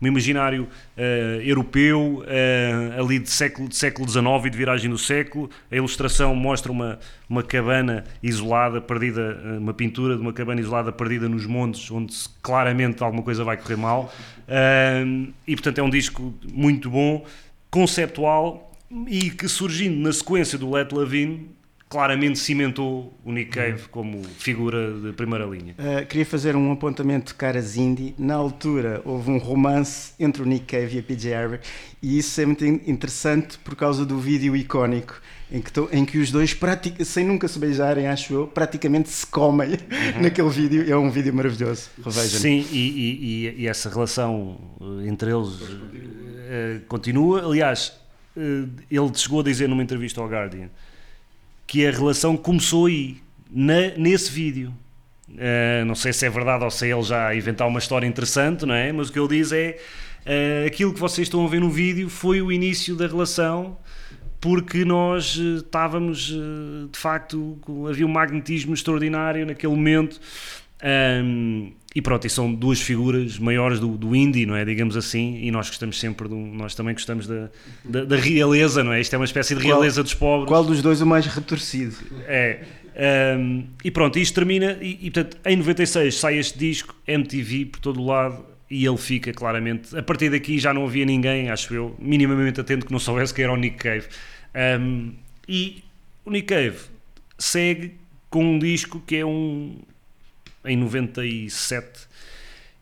um 0.00 0.06
imaginário 0.06 0.68
ah, 0.96 1.00
europeu, 1.42 2.22
ali 2.98 3.18
de 3.18 3.30
século, 3.30 3.68
de 3.68 3.76
século 3.76 4.08
XIX 4.08 4.24
e 4.46 4.50
de 4.50 4.56
viragem 4.58 4.90
do 4.90 4.98
século. 4.98 5.48
A 5.70 5.76
ilustração 5.76 6.34
mostra 6.34 6.70
uma, 6.70 6.98
uma 7.28 7.42
cabana 7.42 8.04
isolada, 8.22 8.80
perdida, 8.80 9.40
uma 9.58 9.72
pintura 9.74 10.14
de 10.16 10.20
uma 10.22 10.32
cabana 10.32 10.60
isolada 10.60 10.92
perdida 10.92 11.28
nos 11.28 11.46
montes, 11.46 11.90
onde 11.90 12.14
claramente 12.42 13.02
alguma 13.02 13.22
coisa 13.22 13.42
vai 13.44 13.56
correr 13.56 13.76
mal. 13.76 14.12
E 15.46 15.54
portanto 15.56 15.78
é 15.78 15.82
um 15.82 15.90
disco 15.90 16.34
muito 16.52 16.90
bom, 16.90 17.24
conceptual 17.70 18.72
e 19.08 19.30
que 19.30 19.48
surgindo 19.48 19.96
na 20.00 20.12
sequência 20.12 20.56
do 20.58 20.70
Let 20.70 20.92
Levine 20.92 21.50
claramente 21.88 22.38
cimentou 22.38 23.16
o 23.24 23.30
Nick 23.30 23.52
Cave 23.52 23.88
como 23.90 24.22
figura 24.24 24.92
de 24.92 25.12
primeira 25.12 25.44
linha. 25.46 25.74
Uh, 25.78 26.04
queria 26.06 26.26
fazer 26.26 26.56
um 26.56 26.72
apontamento 26.72 27.26
de 27.28 27.34
caras 27.34 27.76
indie. 27.76 28.12
Na 28.18 28.34
altura 28.34 29.00
houve 29.04 29.30
um 29.30 29.38
romance 29.38 30.12
entre 30.18 30.42
o 30.42 30.44
Nick 30.44 30.64
Cave 30.66 30.96
e 30.96 30.98
a 30.98 31.02
PJ 31.02 31.32
Harvey 31.34 31.60
e 32.02 32.18
isso 32.18 32.40
é 32.40 32.46
muito 32.46 32.64
in- 32.66 32.80
interessante 32.88 33.56
por 33.58 33.76
causa 33.76 34.04
do 34.04 34.18
vídeo 34.18 34.56
icónico 34.56 35.20
em 35.50 35.60
que, 35.62 35.70
to- 35.70 35.88
em 35.92 36.04
que 36.04 36.18
os 36.18 36.32
dois, 36.32 36.52
pratic- 36.52 37.04
sem 37.04 37.24
nunca 37.24 37.46
se 37.46 37.56
beijarem, 37.56 38.08
acho 38.08 38.34
eu, 38.34 38.46
praticamente 38.48 39.08
se 39.08 39.24
comem 39.24 39.78
naquele 40.20 40.48
vídeo. 40.50 40.92
É 40.92 40.96
um 40.96 41.08
vídeo 41.08 41.32
maravilhoso. 41.32 41.88
Revejam. 42.04 42.40
Sim, 42.40 42.66
e, 42.72 43.54
e- 43.56 43.62
e- 43.62 43.66
essa 43.68 43.88
relação 43.88 44.58
eh, 44.80 45.06
entre 45.08 45.30
eles 45.30 45.52
eh, 46.48 46.80
continua. 46.88 47.44
Aliás, 47.46 47.92
eh, 48.36 48.64
ele 48.90 49.10
chegou 49.14 49.38
a 49.38 49.44
dizer 49.44 49.68
numa 49.68 49.84
entrevista 49.84 50.20
ao 50.20 50.28
Guardian 50.28 50.68
que 51.66 51.86
a 51.86 51.90
relação 51.90 52.36
começou 52.36 52.86
aí, 52.86 53.16
na- 53.50 53.96
nesse 53.96 54.30
vídeo. 54.30 54.72
Eh, 55.36 55.82
não 55.84 55.94
sei 55.94 56.12
se 56.12 56.24
é 56.24 56.30
verdade 56.30 56.64
ou 56.64 56.70
se 56.70 56.86
ele 56.86 57.02
já 57.02 57.28
a 57.28 57.34
inventar 57.36 57.66
uma 57.66 57.78
história 57.80 58.06
interessante, 58.06 58.64
não 58.64 58.74
é? 58.74 58.92
Mas 58.92 59.08
o 59.08 59.12
que 59.12 59.18
ele 59.18 59.28
diz 59.28 59.50
é 59.52 59.76
eh, 60.24 60.64
aquilo 60.66 60.92
que 60.94 61.00
vocês 61.00 61.26
estão 61.26 61.44
a 61.44 61.48
ver 61.48 61.60
no 61.60 61.70
vídeo 61.70 62.08
foi 62.08 62.40
o 62.40 62.50
início 62.52 62.94
da 62.96 63.06
relação 63.06 63.76
porque 64.40 64.84
nós 64.84 65.36
eh, 65.38 65.58
estávamos 65.58 66.26
de 66.92 66.98
facto 66.98 67.58
havia 67.90 68.06
um 68.06 68.10
magnetismo 68.10 68.72
extraordinário 68.74 69.44
naquele 69.46 69.72
momento 69.74 70.20
Ahm, 70.82 71.72
e 71.94 72.02
pronto, 72.02 72.26
e 72.26 72.30
são 72.30 72.52
duas 72.52 72.80
figuras 72.80 73.38
maiores 73.38 73.80
do, 73.80 73.96
do 73.96 74.14
indie, 74.14 74.44
não 74.44 74.54
é? 74.54 74.64
Digamos 74.64 74.96
assim, 74.96 75.38
e 75.42 75.50
nós 75.50 75.68
gostamos 75.68 75.98
sempre, 75.98 76.28
um- 76.28 76.54
nós 76.54 76.74
também 76.74 76.92
gostamos 76.94 77.26
da, 77.26 77.48
da, 77.84 78.04
da 78.04 78.16
realeza, 78.16 78.84
não 78.84 78.92
é? 78.92 79.00
Isto 79.00 79.14
é 79.14 79.18
uma 79.18 79.24
espécie 79.24 79.54
de 79.54 79.62
Qual- 79.62 79.78
realeza 79.78 80.02
dos 80.02 80.12
pobres. 80.12 80.48
Qual 80.48 80.62
dos 80.64 80.82
dois 80.82 81.00
o 81.00 81.06
mais 81.06 81.24
retorcido? 81.26 81.96
É. 82.26 82.60
Ahm, 82.98 83.64
e 83.82 83.90
pronto, 83.90 84.18
isto 84.18 84.34
termina, 84.34 84.76
e, 84.80 84.98
e, 85.06 85.10
portanto, 85.10 85.38
em 85.46 85.56
96 85.56 86.14
sai 86.14 86.38
este 86.38 86.58
disco, 86.58 86.94
MTV 87.06 87.66
por 87.66 87.80
todo 87.80 88.00
o 88.00 88.06
lado, 88.06 88.44
e 88.70 88.84
ele 88.84 88.96
fica 88.98 89.32
claramente. 89.32 89.96
A 89.96 90.02
partir 90.02 90.28
daqui 90.28 90.58
já 90.58 90.74
não 90.74 90.84
havia 90.84 91.06
ninguém, 91.06 91.48
acho 91.50 91.72
eu, 91.74 91.96
minimamente 91.98 92.60
atento 92.60 92.84
que 92.84 92.92
não 92.92 92.98
soubesse 92.98 93.32
que 93.32 93.40
era 93.40 93.52
o 93.52 93.56
Nick 93.56 93.76
Cave. 93.78 94.06
Ahm, 94.54 95.12
e 95.48 95.82
o 96.26 96.30
Nick 96.30 96.46
Cave 96.48 96.76
segue 97.38 97.92
com 98.28 98.44
um 98.44 98.58
disco 98.58 99.02
que 99.06 99.16
é 99.16 99.24
um. 99.24 99.76
Em 100.66 100.76
97, 100.76 102.06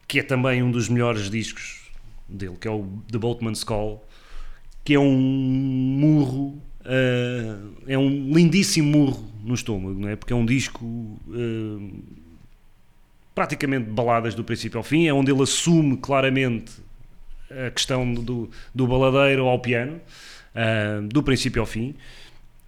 que 0.09 0.20
é 0.20 0.22
também 0.22 0.62
um 0.62 0.70
dos 0.70 0.89
melhores 0.89 1.30
discos 1.30 1.91
dele, 2.28 2.57
que 2.61 2.68
é 2.68 2.70
o 2.70 2.87
The 3.11 3.18
Boatman's 3.18 3.64
Call, 3.64 4.07
que 4.85 4.95
é 4.95 4.99
um 4.99 5.16
murro, 5.16 6.62
ah, 6.85 7.59
é 7.87 7.97
um 7.97 8.32
lindíssimo 8.32 8.91
murro 8.91 9.32
no 9.43 9.55
estômago, 9.55 9.99
não 9.99 10.09
é? 10.09 10.16
Porque 10.16 10.32
é 10.32 10.37
um 10.37 10.47
disco 10.47 11.18
ah, 11.30 12.14
praticamente 13.35 13.91
baladas 13.91 14.35
do 14.35 14.45
princípio 14.45 14.78
ao 14.78 14.85
fim, 14.85 15.07
é 15.07 15.12
onde 15.12 15.30
ele 15.30 15.43
assume 15.43 15.97
claramente 15.97 16.72
a 17.51 17.70
questão 17.70 18.12
do, 18.12 18.51
do 18.74 18.87
baladeiro 18.87 19.47
ao 19.47 19.59
piano, 19.59 20.01
ah, 20.55 21.01
do 21.03 21.22
princípio 21.22 21.61
ao 21.61 21.66
fim, 21.66 21.95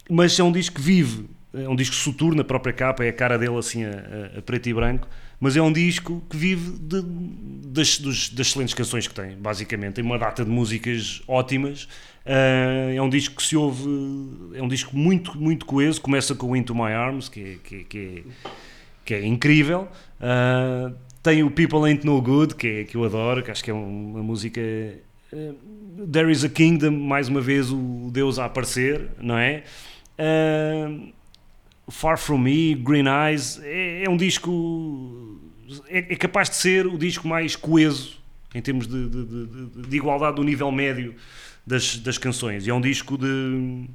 mas 0.08 0.38
é 0.38 0.42
um 0.42 0.52
disco 0.52 0.76
que 0.76 0.80
vive, 0.80 1.26
é 1.64 1.68
um 1.68 1.76
disco 1.76 1.94
soturno, 1.94 2.40
a 2.40 2.44
própria 2.44 2.72
capa 2.72 3.04
é 3.04 3.08
a 3.08 3.12
cara 3.12 3.38
dele 3.38 3.56
assim 3.56 3.84
a, 3.84 4.38
a- 4.38 4.42
preto 4.42 4.68
e 4.68 4.74
branco, 4.74 5.08
mas 5.40 5.56
é 5.56 5.62
um 5.62 5.72
disco 5.72 6.22
que 6.30 6.36
vive 6.36 6.78
de- 6.78 7.02
das, 7.68 7.98
dos- 7.98 8.28
das 8.30 8.46
excelentes 8.48 8.74
canções 8.74 9.06
que 9.06 9.14
tem, 9.14 9.36
basicamente. 9.36 9.94
Tem 9.94 10.04
uma 10.04 10.18
data 10.18 10.44
de 10.44 10.50
músicas 10.50 11.22
ótimas. 11.28 11.88
ah, 12.24 12.92
é 12.94 13.00
um 13.02 13.08
disco 13.08 13.36
que 13.36 13.42
se 13.42 13.56
ouve, 13.56 13.84
é 14.54 14.62
um 14.62 14.68
disco 14.68 14.96
muito, 14.96 15.36
muito 15.38 15.64
coeso. 15.66 16.00
Começa 16.00 16.34
com 16.34 16.56
Into 16.56 16.74
My 16.74 16.92
Arms, 16.92 17.28
que 17.28 17.40
é, 17.40 17.56
que 17.62 17.76
é- 17.76 17.84
que 17.84 17.98
é, 17.98 18.22
que 19.04 19.14
é 19.14 19.26
incrível. 19.26 19.88
Ah, 20.20 20.90
tem 21.22 21.42
o 21.42 21.50
People 21.50 21.84
Ain't 21.88 22.04
No 22.06 22.20
Good, 22.22 22.54
que, 22.54 22.66
é, 22.68 22.84
que 22.84 22.96
eu 22.96 23.04
adoro, 23.04 23.42
que 23.42 23.50
acho 23.50 23.62
que 23.62 23.70
é 23.70 23.74
um- 23.74 24.12
uma 24.12 24.22
música. 24.22 24.60
ah, 25.32 25.54
There 26.12 26.30
is 26.30 26.44
a 26.44 26.48
Kingdom, 26.48 26.90
mais 26.92 27.28
uma 27.28 27.40
vez 27.40 27.70
o 27.72 28.10
Deus 28.12 28.38
a 28.38 28.44
aparecer, 28.46 29.08
não 29.20 29.36
é? 29.38 29.62
Uh, 30.18 31.12
Far 31.88 32.18
From 32.18 32.38
Me, 32.38 32.74
Green 32.74 33.06
Eyes, 33.06 33.60
é, 33.62 34.04
é 34.04 34.10
um 34.10 34.16
disco. 34.16 35.40
É, 35.88 35.98
é 35.98 36.16
capaz 36.16 36.48
de 36.50 36.56
ser 36.56 36.86
o 36.86 36.96
disco 36.96 37.26
mais 37.26 37.56
coeso 37.56 38.20
em 38.54 38.62
termos 38.62 38.86
de, 38.86 39.08
de, 39.08 39.24
de, 39.24 39.88
de 39.88 39.96
igualdade 39.96 40.36
do 40.36 40.44
nível 40.44 40.70
médio 40.72 41.14
das, 41.66 41.98
das 41.98 42.16
canções. 42.16 42.66
E 42.66 42.70
é 42.70 42.74
um 42.74 42.80
disco 42.80 43.18
de, 43.18 43.86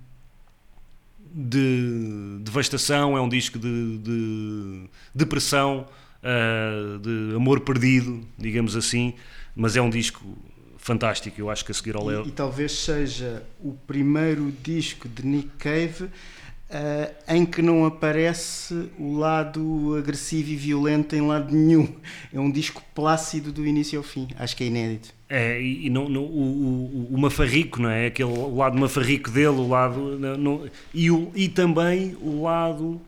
de 1.33 2.39
devastação, 2.41 3.17
é 3.17 3.21
um 3.21 3.29
disco 3.29 3.57
de, 3.57 3.97
de 3.97 4.83
depressão, 5.15 5.87
uh, 6.21 6.99
de 6.99 7.35
amor 7.35 7.61
perdido, 7.61 8.21
digamos 8.37 8.75
assim, 8.75 9.15
mas 9.55 9.75
é 9.75 9.81
um 9.81 9.89
disco 9.89 10.37
fantástico. 10.77 11.39
Eu 11.39 11.49
acho 11.49 11.63
que 11.63 11.71
a 11.71 11.75
seguir 11.75 11.95
ao 11.95 12.05
Leo. 12.05 12.25
E, 12.25 12.29
e 12.29 12.31
talvez 12.31 12.71
seja 12.71 13.43
o 13.59 13.73
primeiro 13.87 14.51
disco 14.63 15.07
de 15.07 15.25
Nick 15.25 15.49
Cave. 15.57 16.09
Uh, 16.71 17.13
em 17.27 17.45
que 17.45 17.61
não 17.61 17.85
aparece 17.85 18.89
o 18.97 19.17
lado 19.17 19.93
agressivo 19.97 20.51
e 20.51 20.55
violento 20.55 21.13
em 21.13 21.21
lado 21.21 21.53
nenhum. 21.53 21.87
É 22.33 22.39
um 22.39 22.49
disco 22.49 22.81
plácido 22.95 23.51
do 23.51 23.67
início 23.67 23.99
ao 23.99 24.03
fim. 24.03 24.29
Acho 24.39 24.55
que 24.55 24.63
é 24.63 24.67
inédito. 24.67 25.13
É, 25.27 25.61
e 25.61 25.89
não, 25.89 26.07
não, 26.07 26.23
o, 26.23 27.07
o, 27.09 27.15
o, 27.15 27.17
mafarrico, 27.17 27.81
não 27.81 27.89
é? 27.89 28.07
Aquele 28.07 28.31
o 28.31 28.55
lado 28.55 28.77
mafarrico 28.77 29.29
dele, 29.29 29.47
o 29.47 29.67
lado. 29.67 30.17
Não, 30.17 30.65
e, 30.93 31.11
o, 31.11 31.29
e 31.35 31.49
também 31.49 32.15
o 32.21 32.43
lado 32.43 33.01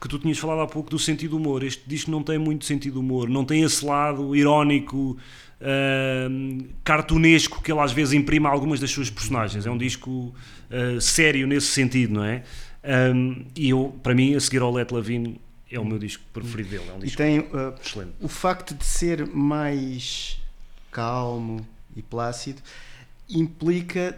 que 0.00 0.08
tu 0.08 0.18
tinhas 0.18 0.38
falado 0.38 0.60
há 0.60 0.66
pouco 0.66 0.90
do 0.90 0.98
sentido 0.98 1.36
humor. 1.36 1.62
Este 1.62 1.82
disco 1.86 2.10
não 2.10 2.22
tem 2.22 2.38
muito 2.38 2.64
sentido 2.64 3.00
humor, 3.00 3.28
não 3.28 3.44
tem 3.44 3.62
esse 3.62 3.84
lado 3.84 4.34
irónico, 4.34 5.16
uh, 5.60 6.64
cartunesco 6.84 7.62
que 7.62 7.72
ele 7.72 7.80
às 7.80 7.92
vezes 7.92 8.14
imprime 8.14 8.46
a 8.46 8.50
algumas 8.50 8.80
das 8.80 8.90
suas 8.90 9.10
personagens. 9.10 9.66
É 9.66 9.70
um 9.70 9.78
disco 9.78 10.10
uh, 10.10 11.00
sério 11.00 11.46
nesse 11.46 11.68
sentido, 11.68 12.14
não 12.14 12.24
é? 12.24 12.42
Um, 12.84 13.44
e 13.56 13.70
eu, 13.70 13.98
para 14.02 14.14
mim, 14.14 14.34
a 14.34 14.40
seguir 14.40 14.62
ao 14.62 14.72
Let 14.72 14.92
Lavine 14.92 15.40
é 15.70 15.78
o 15.78 15.84
meu 15.84 15.98
disco 15.98 16.22
preferido 16.32 16.70
dele. 16.70 16.84
É 16.88 16.92
um 16.92 16.98
disco 16.98 17.14
e 17.14 17.16
tem 17.16 17.40
uh, 17.40 17.74
excelente. 17.82 18.12
o 18.20 18.28
facto 18.28 18.74
de 18.74 18.84
ser 18.84 19.26
mais 19.26 20.40
calmo 20.90 21.66
e 21.94 22.02
plácido 22.02 22.62
implica 23.28 24.16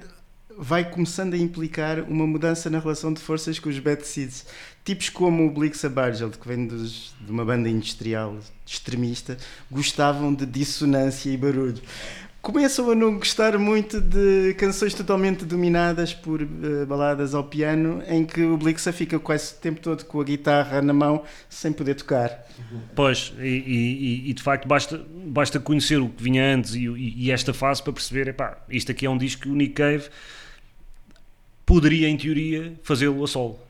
vai 0.63 0.89
começando 0.89 1.33
a 1.33 1.39
implicar 1.39 2.01
uma 2.01 2.27
mudança 2.27 2.69
na 2.69 2.79
relação 2.79 3.15
de 3.15 3.21
forças 3.21 3.59
com 3.59 3.71
os 3.71 3.79
Bad 3.79 4.07
Seeds. 4.07 4.45
Tipos 4.85 5.09
como 5.09 5.47
o 5.47 5.51
Blix 5.51 5.83
Bargeld, 5.87 6.37
que 6.37 6.47
vem 6.47 6.67
dos, 6.67 7.15
de 7.19 7.33
uma 7.33 7.47
banda 7.47 7.69
industrial 7.69 8.37
extremista, 8.67 9.39
gostavam 9.71 10.35
de 10.35 10.45
dissonância 10.45 11.31
e 11.31 11.37
barulho 11.37 11.81
começam 12.43 12.91
a 12.91 12.95
não 12.95 13.17
gostar 13.17 13.59
muito 13.59 14.01
de 14.01 14.55
canções 14.55 14.95
totalmente 14.95 15.45
dominadas 15.45 16.15
por 16.15 16.43
uh, 16.43 16.87
baladas 16.87 17.35
ao 17.35 17.45
piano, 17.45 18.03
em 18.09 18.25
que 18.25 18.43
o 18.43 18.57
Blixa 18.57 18.93
fica 18.93 19.19
quase 19.19 19.55
o 19.55 19.57
tempo 19.59 19.81
todo 19.81 20.05
com 20.05 20.21
a 20.21 20.25
guitarra 20.25 20.81
na 20.81 20.93
mão 20.93 21.23
sem 21.49 21.73
poder 21.73 21.95
tocar. 21.95 22.47
Pois, 22.95 23.33
e, 23.39 23.43
e, 23.47 24.31
e 24.31 24.33
de 24.33 24.43
facto 24.43 24.67
basta, 24.67 25.05
basta 25.27 25.61
conhecer 25.61 26.01
o 26.01 26.09
que 26.09 26.23
vinha 26.23 26.55
antes 26.55 26.75
e, 26.75 26.87
e, 26.87 27.31
esta 27.31 27.53
fase 27.53 27.83
para 27.83 27.93
perceber, 27.93 28.29
epá, 28.29 28.59
isto 28.69 28.91
aqui 28.91 29.07
é 29.07 29.11
um 29.11 29.19
disco 29.19 29.43
que 29.43 29.49
o 29.49 29.55
Nick 29.55 29.75
Cave 29.75 30.09
poderia, 31.67 32.09
em 32.09 32.17
teoria, 32.17 32.75
fazê-lo 32.83 33.23
a 33.23 33.29
solo. 33.29 33.70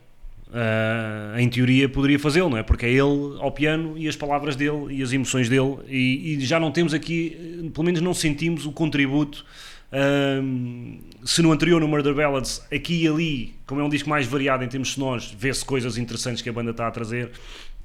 Uh, 0.51 1.39
em 1.39 1.47
teoria 1.47 1.87
poderia 1.87 2.19
fazê-lo, 2.19 2.49
não 2.49 2.57
é? 2.57 2.63
Porque 2.63 2.85
é 2.85 2.89
ele 2.89 3.37
ao 3.39 3.53
piano 3.53 3.97
e 3.97 4.05
as 4.05 4.17
palavras 4.17 4.53
dele 4.53 4.87
e 4.89 5.01
as 5.01 5.13
emoções 5.13 5.47
dele, 5.47 5.77
e, 5.87 6.33
e 6.33 6.39
já 6.41 6.59
não 6.59 6.71
temos 6.71 6.93
aqui, 6.93 7.69
pelo 7.73 7.85
menos 7.85 8.01
não 8.01 8.13
sentimos 8.13 8.65
o 8.65 8.71
contributo. 8.73 9.45
Uh, 9.93 10.99
se 11.23 11.41
no 11.41 11.53
anterior, 11.53 11.79
no 11.79 11.87
Murder 11.87 12.13
Ballads, 12.13 12.61
aqui 12.69 13.03
e 13.03 13.07
ali, 13.07 13.55
como 13.65 13.79
é 13.79 13.83
um 13.83 13.89
disco 13.89 14.09
mais 14.09 14.27
variado 14.27 14.63
em 14.63 14.67
termos 14.67 14.91
sonoros, 14.91 15.33
vê-se 15.37 15.63
coisas 15.63 15.97
interessantes 15.97 16.41
que 16.41 16.49
a 16.49 16.53
banda 16.53 16.71
está 16.71 16.85
a 16.85 16.91
trazer. 16.91 17.31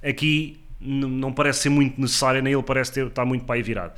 Aqui 0.02 0.58
não 0.80 1.32
parece 1.32 1.60
ser 1.60 1.68
muito 1.68 2.00
necessária, 2.00 2.42
nem 2.42 2.52
ele 2.52 2.62
parece 2.62 2.92
ter, 2.92 3.06
estar 3.06 3.24
muito 3.24 3.44
para 3.44 3.54
aí 3.54 3.62
virado. 3.62 3.92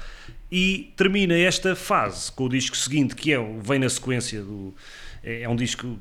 E 0.51 0.93
termina 0.97 1.35
esta 1.37 1.75
fase 1.75 2.31
com 2.33 2.45
o 2.45 2.49
disco 2.49 2.77
seguinte, 2.77 3.15
que 3.15 3.33
é, 3.33 3.39
vem 3.63 3.79
na 3.79 3.89
sequência 3.89 4.43
do. 4.43 4.75
É, 5.23 5.43
é 5.43 5.49
um 5.49 5.57
disco 5.57 5.99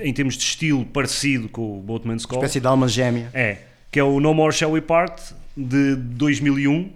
em 0.00 0.12
termos 0.12 0.36
de 0.36 0.42
estilo 0.42 0.84
parecido 0.84 1.48
com 1.48 1.78
o 1.78 1.82
Boatman's 1.82 2.26
Call. 2.26 2.38
Espécie 2.38 2.60
de 2.60 2.66
alma 2.66 2.88
gêmea. 2.88 3.30
É, 3.32 3.58
que 3.90 3.98
é 3.98 4.04
o 4.04 4.20
No 4.20 4.34
More 4.34 4.54
Shall 4.54 4.72
We 4.72 4.80
Part 4.80 5.34
de 5.56 5.96
2001, 5.96 6.90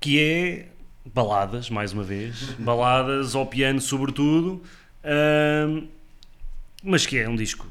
que 0.00 0.20
é 0.20 0.66
baladas, 1.12 1.70
mais 1.70 1.92
uma 1.92 2.02
vez, 2.02 2.54
baladas 2.58 3.34
ao 3.34 3.46
piano 3.46 3.80
sobretudo, 3.80 4.62
mas 6.82 7.06
que 7.06 7.18
é 7.18 7.28
um 7.28 7.36
disco 7.36 7.66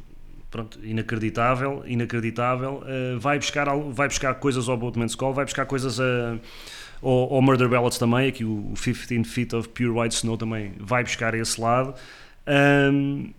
pronto, 0.55 0.79
inacreditável, 0.83 1.83
inacreditável, 1.85 2.81
uh, 2.83 3.19
vai, 3.19 3.37
buscar, 3.37 3.65
vai 3.91 4.07
buscar 4.07 4.35
coisas 4.35 4.69
ao 4.69 4.77
Boatman's 4.77 5.13
Call, 5.13 5.33
vai 5.33 5.43
buscar 5.43 5.65
coisas 5.65 5.99
a, 5.99 6.37
ao, 7.01 7.33
ao 7.33 7.41
Murder 7.41 7.67
Ballads 7.67 7.97
também, 7.97 8.29
aqui 8.29 8.45
o 8.45 8.73
15 8.73 9.25
Feet 9.25 9.53
of 9.53 9.67
Pure 9.69 9.89
White 9.89 10.15
Snow 10.15 10.37
também 10.37 10.73
vai 10.79 11.03
buscar 11.03 11.33
esse 11.33 11.59
lado. 11.59 11.93
Um, 12.47 13.33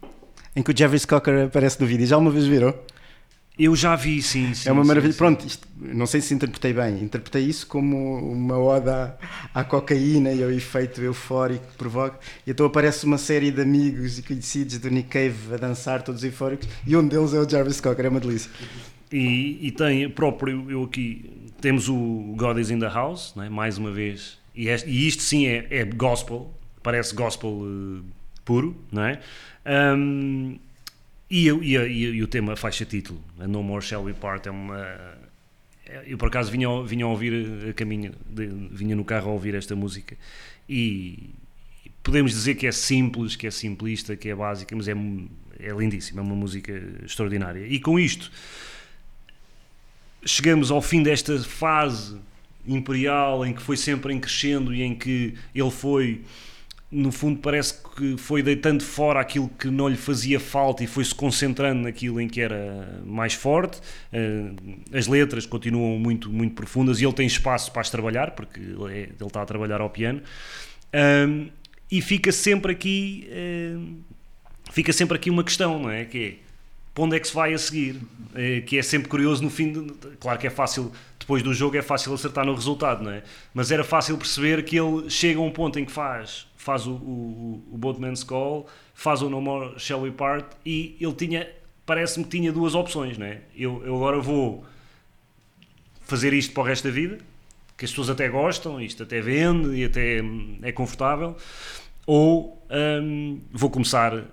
em 0.55 0.63
que 0.63 0.71
o 0.71 0.77
Jeffrey 0.77 1.01
Cocker 1.07 1.47
aparece 1.47 1.81
no 1.81 1.87
vídeo. 1.87 2.07
Já 2.07 2.17
uma 2.17 2.31
vez 2.31 2.47
viram? 2.47 2.75
Eu 3.59 3.75
já 3.75 3.97
vi, 3.97 4.21
sim. 4.21 4.53
sim 4.53 4.69
é 4.69 4.73
uma 4.73 4.83
sim, 4.83 4.89
maravilha. 4.89 5.13
Sim. 5.13 5.19
Pronto, 5.19 5.47
isto, 5.47 5.67
não 5.79 6.05
sei 6.05 6.21
se 6.21 6.35
interpretei 6.35 6.75
bem. 6.75 7.03
Interpretei 7.03 7.43
isso 7.43 7.67
como 7.67 8.19
uma 8.33 8.59
oda 8.59 9.19
à, 9.55 9.61
à 9.61 9.65
cocaína 9.65 10.31
e 10.31 10.43
ao 10.43 10.51
efeito 10.51 11.01
eufórico 11.03 11.67
que 11.67 11.77
provoca. 11.79 12.19
E 12.47 12.51
então 12.51 12.67
aparece 12.67 13.07
uma 13.07 13.17
série 13.17 13.51
de 13.51 13.63
amigos 13.63 14.19
e 14.19 14.23
conhecidos 14.23 14.79
do 14.79 14.91
Nick 14.91 15.09
Cave 15.09 15.55
a 15.55 15.57
dançar, 15.57 16.03
todos 16.03 16.23
eufóricos, 16.23 16.69
e 16.87 16.95
um 16.95 17.07
deles 17.09 17.33
é 17.33 17.39
o 17.39 17.49
Jarvis 17.49 17.81
Cocker. 17.81 18.05
É 18.05 18.09
uma 18.11 18.21
delícia. 18.21 18.51
E, 19.11 19.59
e 19.67 19.71
tem 19.71 20.11
próprio, 20.11 20.71
eu 20.71 20.83
aqui, 20.83 21.31
temos 21.61 21.89
o 21.89 22.35
God 22.37 22.59
is 22.59 22.71
in 22.71 22.79
the 22.79 22.89
House, 22.89 23.33
é? 23.39 23.49
mais 23.49 23.79
uma 23.79 23.91
vez. 23.91 24.39
E, 24.55 24.69
este, 24.69 24.89
e 24.89 25.09
isto 25.09 25.23
sim 25.23 25.47
é, 25.47 25.67
é 25.71 25.85
gospel, 25.85 26.53
parece 26.83 27.15
gospel 27.15 27.51
uh, 27.51 28.05
puro, 28.47 28.75
não 28.91 29.05
é? 29.05 29.21
Um, 29.67 30.59
e, 31.29 31.49
e, 31.49 31.77
e, 31.77 32.05
e, 32.05 32.23
o 32.23 32.29
tema 32.29 32.57
faixa 32.57 32.85
título, 32.85 33.21
a 33.39 33.47
No 33.47 33.63
More 33.63 33.85
Shall 33.85 34.05
We 34.05 34.15
Part, 34.15 34.49
é 34.49 34.51
uma. 34.51 34.79
É, 35.85 36.05
eu 36.07 36.17
por 36.17 36.29
acaso 36.29 36.51
vinha, 36.51 36.69
vinha 36.85 37.05
a 37.05 37.09
ouvir 37.09 37.69
a 37.69 37.73
caminho, 37.75 38.15
de, 38.31 38.47
vinha 38.47 38.97
no 38.97 39.05
carro 39.05 39.31
a 39.31 39.33
ouvir 39.33 39.55
esta 39.55 39.77
música 39.77 40.17
e 40.69 41.31
podemos 42.03 42.33
dizer 42.33 42.55
que 42.55 42.67
é 42.67 42.73
simples, 42.73 43.37
que 43.37 43.47
é 43.47 43.51
simplista, 43.51 44.17
que 44.17 44.29
é 44.29 44.35
básica, 44.35 44.75
mas 44.75 44.89
é, 44.89 44.93
é 45.61 45.71
lindíssima, 45.73 46.21
é 46.21 46.25
uma 46.25 46.35
música 46.35 46.73
extraordinária. 47.05 47.67
E 47.67 47.81
com 47.81 47.99
isto 47.99 48.31
chegamos 50.25 50.71
ao 50.71 50.81
fim 50.81 51.03
desta 51.03 51.39
fase 51.41 52.17
imperial 52.67 53.45
em 53.47 53.53
que 53.53 53.63
foi 53.63 53.77
sempre 53.77 54.13
em 54.13 54.19
crescendo 54.19 54.75
e 54.75 54.83
em 54.83 54.95
que 54.95 55.35
ele 55.55 55.71
foi 55.71 56.23
no 56.91 57.11
fundo 57.11 57.41
parece 57.41 57.75
que 57.97 58.17
foi 58.17 58.43
deitando 58.43 58.83
fora 58.83 59.21
aquilo 59.21 59.49
que 59.49 59.69
não 59.69 59.89
lhe 59.89 59.97
fazia 59.97 60.39
falta 60.39 60.85
e 60.85 60.87
foi-se 60.87 61.15
concentrando 61.15 61.83
naquilo 61.83 62.21
em 62.21 62.29
que 62.29 62.41
era 62.41 63.03
mais 63.05 63.35
forte. 63.35 63.81
Eh, 64.13 64.53
as 64.93 65.07
letras 65.07 65.47
continuam 65.47 65.99
muito, 65.99 66.31
muito 66.31 66.55
profundas 66.55 67.01
e 67.01 67.05
ele 67.05 67.13
tem 67.13 67.27
espaço 67.27 67.73
para 67.73 67.83
as 67.83 67.91
trabalhar, 67.91 68.33
porque 68.33 68.61
ele, 68.61 68.93
é, 68.93 69.25
está 69.25 69.43
a 69.43 69.47
trabalhar 69.47 69.81
ao 69.81 69.91
piano. 69.91 70.23
e 71.91 72.01
fica 72.01 72.31
sempre 72.33 72.73
aqui 72.73 73.29
fica 74.71 74.93
sempre 74.93 75.17
aqui 75.17 75.31
uma 75.31 75.45
questão, 75.45 75.79
não 75.79 75.91
é? 75.91 76.05
Que 76.05 76.19
é, 76.19 76.47
para 76.95 77.05
onde 77.05 77.17
é 77.17 77.21
que 77.21 77.29
se 77.29 77.35
vai 77.35 77.53
a 77.53 77.59
seguir? 77.59 78.01
Eh, 78.35 78.63
que 78.63 78.79
é 78.79 78.83
sempre 78.83 79.09
curioso 79.09 79.43
no 79.43 79.51
fim, 79.51 79.73
de, 79.73 79.93
claro 80.19 80.39
que 80.39 80.47
é 80.47 80.51
fácil 80.51 80.93
depois 81.19 81.43
do 81.43 81.53
jogo 81.53 81.77
é 81.77 81.83
fácil 81.83 82.15
acertar 82.15 82.45
no 82.47 82.55
resultado, 82.55 83.03
não 83.03 83.11
é? 83.11 83.23
Mas 83.53 83.71
era 83.71 83.85
fácil 83.85 84.17
perceber 84.17 84.65
que 84.65 84.79
ele 84.79 85.11
chega 85.11 85.39
a 85.39 85.43
um 85.43 85.51
ponto 85.51 85.79
em 85.79 85.85
que 85.85 85.93
faz 85.93 86.47
faz 86.67 86.85
o, 86.85 86.95
o, 86.95 87.63
o 87.71 87.79
Boatman's 87.79 88.25
Call, 88.25 88.67
faz 88.93 89.23
o 89.23 89.31
No 89.31 89.41
More 89.41 89.79
Shall 89.79 90.01
We 90.01 90.11
Part 90.11 90.49
e 90.67 90.97
ele 91.01 91.13
tinha, 91.13 91.49
parece-me 91.87 92.25
que 92.25 92.31
tinha 92.33 92.51
duas 92.51 92.75
opções, 92.75 93.17
né? 93.17 93.43
Eu, 93.55 93.87
eu 93.87 93.95
agora 93.95 94.21
vou 94.21 94.65
fazer 96.01 96.33
isto 96.33 96.53
para 96.53 96.65
o 96.65 96.67
resto 96.67 96.89
da 96.89 96.91
vida, 96.93 97.19
que 97.77 97.85
as 97.85 97.93
pessoas 97.93 98.11
até 98.11 98.29
gostam, 98.29 98.81
isto 98.81 99.05
até 99.05 99.21
vende 99.21 99.77
e 99.77 99.85
até 99.85 100.21
é 100.63 100.73
confortável, 100.73 101.37
ou 102.05 102.61
um, 103.01 103.41
vou 103.53 103.71
começar 103.71 104.13
uh, 104.13 104.25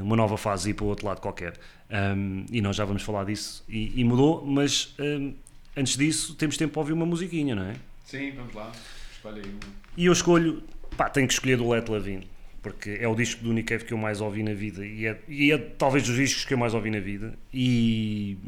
uma 0.00 0.14
nova 0.14 0.36
fase 0.36 0.68
e 0.68 0.70
ir 0.70 0.74
para 0.74 0.84
o 0.84 0.88
outro 0.88 1.08
lado 1.08 1.20
qualquer. 1.20 1.54
Um, 1.90 2.46
e 2.52 2.60
nós 2.60 2.76
já 2.76 2.84
vamos 2.84 3.02
falar 3.02 3.24
disso 3.24 3.64
e, 3.68 4.00
e 4.00 4.04
mudou, 4.04 4.46
mas 4.46 4.94
um, 5.00 5.34
antes 5.76 5.96
disso 5.96 6.36
temos 6.36 6.56
tempo 6.56 6.72
para 6.72 6.80
ouvir 6.80 6.92
uma 6.92 7.04
musiquinha, 7.04 7.56
não 7.56 7.64
é? 7.64 7.74
Sim, 8.04 8.30
vamos 8.30 8.54
lá. 8.54 8.70
Escolhe 9.12 9.40
aí 9.40 9.50
uma. 9.50 9.74
E 9.96 10.06
eu 10.06 10.12
escolho 10.12 10.62
Pá, 10.96 11.10
tenho 11.10 11.26
que 11.26 11.32
escolher 11.32 11.56
do 11.56 11.68
Let 11.68 11.88
Lavine, 11.88 12.26
porque 12.62 12.98
é 13.00 13.08
o 13.08 13.14
disco 13.14 13.42
do 13.42 13.52
Nick 13.52 13.68
Cave 13.68 13.84
que 13.84 13.92
eu 13.92 13.98
mais 13.98 14.20
ouvi 14.20 14.42
na 14.42 14.54
vida 14.54 14.86
e 14.86 15.06
é, 15.06 15.18
e 15.28 15.52
é 15.52 15.58
talvez 15.58 16.06
dos 16.06 16.16
discos 16.16 16.44
que 16.44 16.54
eu 16.54 16.58
mais 16.58 16.72
ouvi 16.72 16.90
na 16.90 17.00
vida. 17.00 17.34
E, 17.52 18.38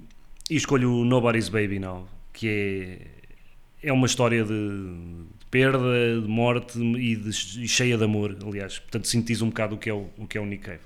e 0.49 0.57
escolho 0.57 0.93
o 0.93 1.05
Nobody's 1.05 1.49
Baby 1.49 1.79
Now, 1.81 2.09
que 2.33 2.49
é, 3.83 3.89
é 3.89 3.93
uma 3.93 4.07
história 4.07 4.45
de, 4.45 4.53
de 4.53 5.47
perda, 5.51 6.21
de 6.21 6.29
morte 6.29 6.79
e, 6.79 7.17
de, 7.17 7.31
e, 7.31 7.69
cheia 7.69 7.99
de 7.99 8.05
amor, 8.05 8.37
aliás. 8.47 8.79
Portanto, 8.79 9.09
sintetiza 9.09 9.45
um 9.45 9.49
bocado 9.49 9.75
o 9.75 9.79
que 9.79 9.91
é 9.91 9.95
o, 9.95 10.09
o, 10.17 10.27
que 10.27 10.39
é 10.39 10.41
o 10.41 10.47
Nick 10.47 10.65
Cave. 10.65 10.81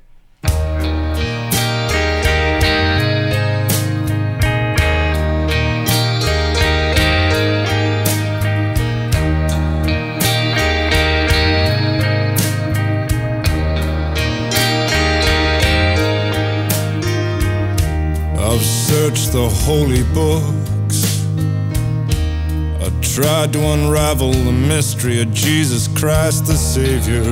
Searched 18.59 19.33
the 19.33 19.49
holy 19.49 20.03
books. 20.13 21.25
I 22.83 22.91
tried 23.01 23.53
to 23.53 23.61
unravel 23.61 24.33
the 24.33 24.53
mystery 24.53 25.23
of 25.23 25.33
Jesus 25.33 25.87
Christ 25.87 26.47
the 26.47 26.57
Savior. 26.57 27.23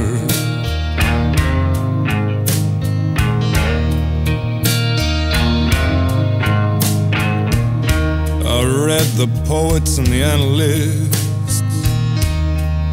I 8.46 8.62
read 8.86 9.08
the 9.16 9.28
poets 9.44 9.98
and 9.98 10.06
the 10.06 10.22
analysts, 10.22 11.62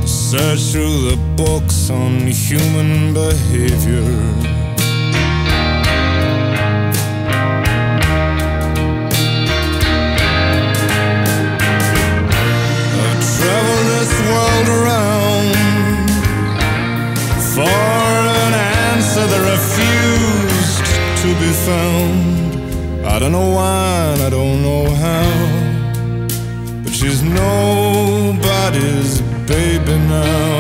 I 0.02 0.06
searched 0.06 0.72
through 0.72 1.12
the 1.12 1.18
books 1.38 1.92
on 1.92 2.22
human 2.22 3.14
behavior. 3.14 4.55
For 17.56 17.62
an 17.62 18.54
answer 18.54 19.26
that 19.32 19.44
refused 19.56 20.86
to 21.22 21.30
be 21.40 21.52
found. 21.68 23.06
I 23.06 23.18
don't 23.18 23.32
know 23.32 23.50
why, 23.52 24.12
and 24.12 24.22
I 24.24 24.30
don't 24.30 24.62
know 24.62 24.84
how, 25.06 25.30
but 26.84 26.92
she's 26.92 27.22
nobody's 27.24 29.22
baby 29.48 29.98
now. 30.10 30.60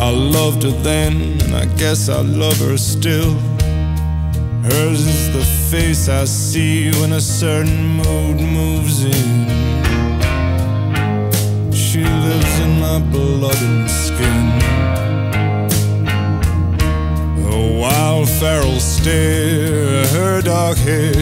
I 0.00 0.10
loved 0.10 0.64
her 0.64 0.76
then, 0.82 1.12
and 1.42 1.54
I 1.54 1.66
guess 1.76 2.08
I 2.08 2.22
love 2.22 2.58
her 2.58 2.76
still. 2.76 3.34
Hers 4.64 5.06
is 5.06 5.32
the 5.32 5.57
face 5.70 6.08
I 6.08 6.24
see 6.24 6.90
when 6.92 7.12
a 7.12 7.20
certain 7.20 7.88
mood 7.96 8.40
moves 8.40 9.04
in. 9.04 9.46
She 11.72 12.02
lives 12.04 12.58
in 12.60 12.80
my 12.80 12.98
blood 12.98 13.60
and 13.60 13.90
skin. 13.90 14.46
Her 17.44 17.80
wild 17.80 18.30
feral 18.30 18.80
stare, 18.80 20.06
her 20.06 20.40
dark 20.40 20.78
hair, 20.78 21.12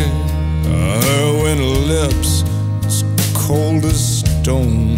her 1.11 1.43
winter 1.43 1.81
lips, 1.95 2.45
as 2.87 3.03
cold 3.35 3.85
as 3.85 4.21
stone. 4.21 4.96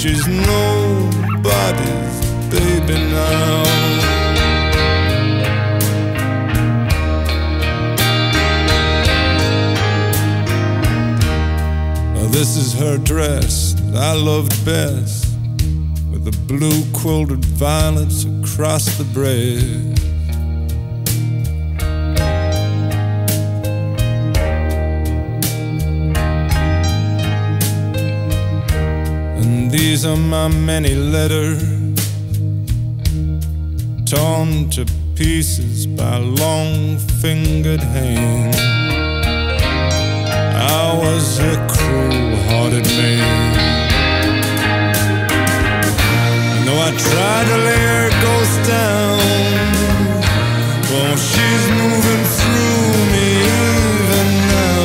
She's 0.00 0.28
nobody's 0.28 2.16
baby 2.50 2.94
now. 3.10 3.64
This 12.30 12.56
is 12.56 12.74
her 12.74 12.98
dress 12.98 13.74
that 13.90 13.96
I 14.00 14.14
loved 14.14 14.54
best, 14.64 15.07
blue 16.48 16.82
quilted 16.94 17.44
violets 17.44 18.24
across 18.24 18.86
the 18.96 19.04
breast. 19.12 19.66
And 29.36 29.70
these 29.70 30.06
are 30.06 30.16
my 30.16 30.48
many 30.48 30.94
letters, 30.94 31.62
torn 34.10 34.70
to 34.70 34.86
pieces 35.16 35.86
by 35.86 36.16
long 36.16 36.96
fingered 37.20 37.82
hands. 37.82 38.56
I 40.56 40.96
was 40.96 41.40
a 41.40 41.54
cruel 41.68 42.36
hearted 42.48 42.86
man. 42.86 43.57
Though 46.68 46.82
I 46.82 46.90
tried 46.90 47.46
to 47.46 47.56
lay 47.66 47.82
her 47.96 48.10
ghost 48.24 48.58
down, 48.68 49.18
she's 51.16 51.64
moving 51.80 52.24
through 52.36 52.92
me 53.14 53.28
even 53.56 54.28
now. 54.54 54.82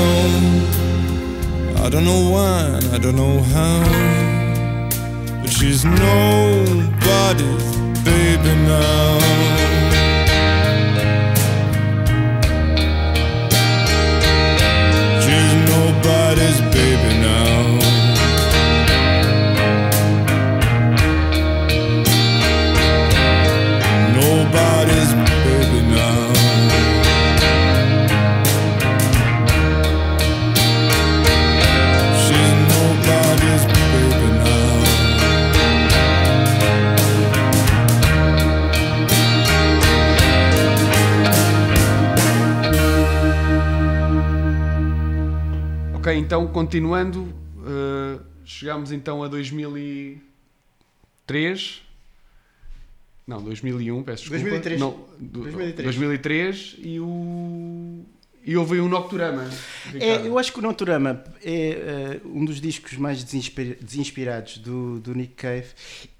I 1.83 1.85
don't 1.89 2.05
know 2.05 2.23
why, 2.35 2.61
I 2.93 2.97
don't 2.99 3.17
know 3.17 3.37
how, 3.55 3.83
but 5.41 5.51
she's 5.51 5.83
nobody's 5.83 7.65
baby 8.07 8.53
now. 8.71 9.19
She's 15.19 15.53
nobody's 15.73 16.59
baby 16.73 17.11
now. 17.19 17.52
Ok, 46.13 46.17
então 46.19 46.45
continuando, 46.47 47.33
eh, 47.65 48.19
chegamos 48.45 48.91
então 48.91 49.23
a 49.23 49.27
2003. 49.27 51.81
Não, 53.25 53.41
2001, 53.41 54.03
peço 54.03 54.23
desculpa. 54.29 54.43
2003. 54.43 54.79
Não, 54.79 54.91
do- 55.19 55.41
2003. 55.41 55.83
2003 55.85 56.75
e 56.79 56.99
o. 56.99 58.05
E 58.45 58.57
houve 58.57 58.77
um 58.81 58.89
Nocturama. 58.89 59.49
É, 59.97 60.27
eu 60.27 60.37
acho 60.37 60.51
que 60.51 60.59
o 60.59 60.61
Noturama 60.61 61.23
é 61.41 61.69
eh, 61.69 62.19
um 62.25 62.43
dos 62.43 62.59
discos 62.59 62.97
mais 62.97 63.23
desinspira- 63.23 63.77
desinspirados 63.81 64.57
do, 64.57 64.99
do 64.99 65.15
Nick 65.15 65.35
Cave 65.35 65.67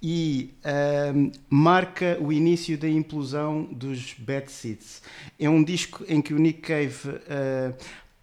e 0.02 0.54
ahm, 0.64 1.32
marca 1.50 2.18
o 2.22 2.32
início 2.32 2.78
da 2.78 2.88
implosão 2.88 3.64
dos 3.66 4.14
Bad 4.18 4.50
Seeds. 4.50 5.02
É 5.38 5.50
um 5.50 5.62
disco 5.62 6.06
em 6.08 6.22
que 6.22 6.34
o 6.34 6.40
Nick 6.40 6.62
Cave 6.62 7.10
ah, 7.30 7.74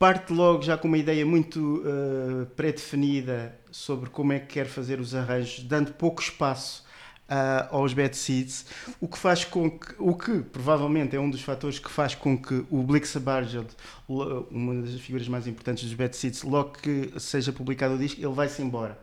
parte 0.01 0.33
logo 0.33 0.63
já 0.63 0.79
com 0.79 0.89
uma 0.89 0.97
ideia 0.97 1.27
muito 1.27 1.83
ah, 1.85 2.47
pré-definida 2.57 3.55
sobre 3.71 4.09
como 4.09 4.33
é 4.33 4.41
que 4.41 4.47
quer 4.47 4.67
fazer 4.67 4.99
os 4.99 5.15
arranjos, 5.15 5.63
dando 5.63 5.93
pouco 5.93 6.23
espaço 6.23 6.85
ah, 7.29 7.69
aos 7.71 7.93
Bad 7.93 8.17
Seeds, 8.17 8.65
o 8.99 9.07
que 9.07 9.19
faz 9.19 9.45
com 9.45 9.71
que, 9.71 9.95
o 9.99 10.15
que 10.17 10.41
provavelmente 10.41 11.15
é 11.15 11.21
um 11.21 11.29
dos 11.29 11.43
fatores 11.43 11.79
que 11.79 11.91
faz 11.91 12.15
com 12.15 12.37
que 12.37 12.65
o 12.71 12.87
Sabargeld, 13.05 13.69
lo- 14.09 14.49
uma 14.51 14.81
das 14.81 14.99
figuras 15.01 15.29
mais 15.29 15.47
importantes 15.47 15.85
dos 15.85 15.93
Bad 15.93 16.17
Seeds, 16.17 16.45
logo 16.45 16.73
que 16.83 17.13
seja 17.21 17.53
publicado 17.53 17.95
o 17.95 17.99
disco, 17.99 18.19
ele 18.21 18.33
vai-se 18.35 18.63
embora. 18.63 18.99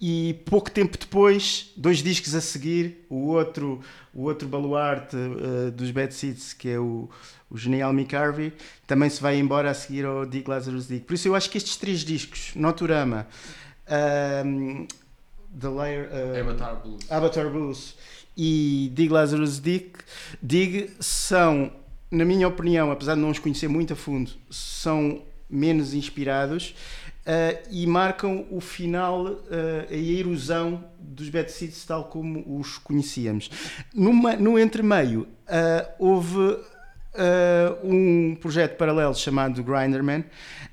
E 0.00 0.42
pouco 0.44 0.70
tempo 0.70 0.98
depois, 0.98 1.72
dois 1.76 2.02
discos 2.02 2.34
a 2.34 2.40
seguir, 2.40 3.06
o 3.08 3.28
outro, 3.28 3.80
o 4.12 4.24
outro 4.24 4.46
baluarte 4.46 5.16
ah, 5.16 5.70
dos 5.70 5.90
Bad 5.90 6.12
Seeds, 6.12 6.52
que 6.52 6.68
é 6.68 6.78
o, 6.78 7.08
o 7.50 7.56
genial 7.56 7.92
Mick 7.92 8.14
Harvey, 8.14 8.52
também 8.86 9.08
se 9.08 9.20
vai 9.20 9.38
embora 9.38 9.70
a 9.70 9.74
seguir 9.74 10.04
ao 10.04 10.26
Dick 10.26 10.48
Lazarus 10.48 10.88
Dick. 10.88 11.06
Por 11.06 11.14
isso 11.14 11.28
eu 11.28 11.34
acho 11.34 11.48
que 11.50 11.58
estes 11.58 11.76
três 11.76 12.00
discos, 12.00 12.52
Noturama, 12.54 13.26
ahm, 13.86 14.86
The 15.58 15.68
Layer, 15.68 16.10
ah, 16.12 16.40
Avatar 16.40 16.82
Blues. 16.82 17.10
Avatar 17.10 17.50
Blues 17.50 17.96
e 18.36 18.90
Dig 18.92 19.12
Lazarus 19.12 19.60
Dig, 19.60 19.92
Dig 20.42 20.90
são, 20.98 21.70
na 22.10 22.24
minha 22.24 22.48
opinião, 22.48 22.90
apesar 22.90 23.14
de 23.14 23.20
não 23.20 23.30
os 23.30 23.38
conhecer 23.38 23.68
muito 23.68 23.92
a 23.92 23.96
fundo, 23.96 24.32
são 24.50 25.22
menos 25.48 25.94
inspirados 25.94 26.74
eh, 27.26 27.62
e 27.70 27.86
marcam 27.86 28.46
o 28.50 28.60
final, 28.60 29.28
eh, 29.50 29.86
a 29.90 29.94
erosão 29.94 30.84
dos 30.98 31.28
Bad 31.28 31.50
Seeds 31.50 31.84
tal 31.84 32.04
como 32.04 32.58
os 32.58 32.76
conhecíamos. 32.76 33.50
Numa, 33.94 34.34
no 34.36 34.58
entremeio, 34.58 35.26
eh, 35.46 35.88
houve 35.98 36.58
uh, 37.14 37.86
um 37.86 38.34
projeto 38.36 38.76
paralelo 38.76 39.14
chamado 39.14 39.62
Grinderman, 39.62 40.24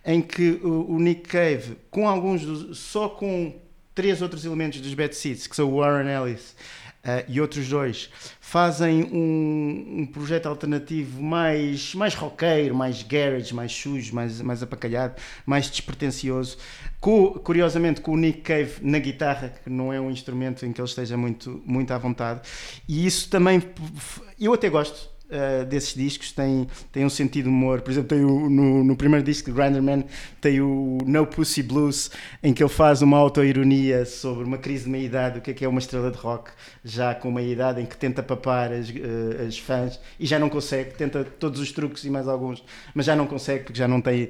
em 0.05 0.21
que 0.21 0.59
o, 0.63 0.91
o 0.95 0.99
Nick 0.99 1.29
Cave, 1.29 1.77
com 1.89 2.07
alguns 2.07 2.43
dos- 2.45 2.77
só 2.79 3.07
com 3.09 3.55
três 3.93 4.21
outros 4.21 4.45
elementos 4.45 4.79
dos 4.81 4.93
Bad 4.93 5.15
Seeds, 5.15 5.47
que 5.47 5.55
são 5.55 5.69
o 5.71 5.77
Warren 5.79 6.09
Ellis 6.09 6.55
uh, 7.05 7.23
e 7.27 7.39
outros 7.41 7.67
dois, 7.67 8.09
fazem 8.39 9.03
um, 9.03 9.99
um 10.01 10.05
projeto 10.05 10.47
alternativo 10.47 11.21
mais, 11.21 11.93
mais 11.93 12.13
roqueiro, 12.15 12.73
mais 12.73 13.03
garage, 13.03 13.53
mais 13.53 13.71
sujo, 13.71 14.13
mais, 14.15 14.41
mais 14.41 14.63
apacalhado, 14.63 15.15
mais 15.45 15.69
despretensioso. 15.69 16.57
Com- 16.99 17.33
curiosamente, 17.33 18.01
com 18.01 18.11
o 18.13 18.17
Nick 18.17 18.41
Cave 18.41 18.75
na 18.81 18.99
guitarra, 18.99 19.53
que 19.63 19.69
não 19.69 19.91
é 19.91 19.99
um 19.99 20.09
instrumento 20.09 20.65
em 20.65 20.71
que 20.73 20.79
ele 20.81 20.87
esteja 20.87 21.17
muito, 21.17 21.61
muito 21.65 21.91
à 21.91 21.97
vontade. 21.97 22.41
E 22.87 23.05
isso 23.05 23.29
também, 23.29 23.61
eu 24.39 24.53
até 24.53 24.69
gosto. 24.69 25.10
Uh, 25.31 25.65
desses 25.65 25.93
discos 25.93 26.31
tem, 26.31 26.67
tem 26.91 27.05
um 27.05 27.09
sentido 27.09 27.45
de 27.45 27.49
humor, 27.49 27.81
por 27.81 27.91
exemplo, 27.91 28.09
tem 28.09 28.23
o, 28.23 28.49
no, 28.49 28.83
no 28.83 28.95
primeiro 28.95 29.25
disco 29.25 29.49
de 29.49 29.55
Grinderman 29.55 30.03
tem 30.39 30.61
o 30.61 30.97
No 31.05 31.25
Pussy 31.25 31.63
Blues, 31.63 32.11
em 32.43 32.53
que 32.53 32.63
ele 32.63 32.69
faz 32.69 33.01
uma 33.01 33.17
autoironia 33.17 34.05
sobre 34.05 34.43
uma 34.43 34.57
crise 34.57 34.85
de 34.85 34.89
meia-idade, 34.89 35.39
o 35.39 35.41
que 35.41 35.51
é 35.51 35.53
que 35.53 35.65
é 35.65 35.67
uma 35.67 35.79
estrela 35.79 36.11
de 36.11 36.17
rock, 36.17 36.51
já 36.83 37.13
com 37.13 37.31
meia-idade, 37.31 37.79
em 37.79 37.85
que 37.85 37.95
tenta 37.95 38.23
papar 38.23 38.71
as, 38.71 38.89
uh, 38.89 39.47
as 39.47 39.57
fãs 39.57 39.99
e 40.19 40.25
já 40.25 40.39
não 40.39 40.49
consegue, 40.49 40.95
tenta 40.95 41.23
todos 41.23 41.59
os 41.59 41.71
truques 41.71 42.03
e 42.03 42.09
mais 42.09 42.27
alguns, 42.27 42.63
mas 42.93 43.05
já 43.05 43.15
não 43.15 43.27
consegue 43.27 43.65
porque 43.65 43.77
já 43.77 43.87
não 43.87 44.01
tem 44.01 44.23
uh, 44.23 44.29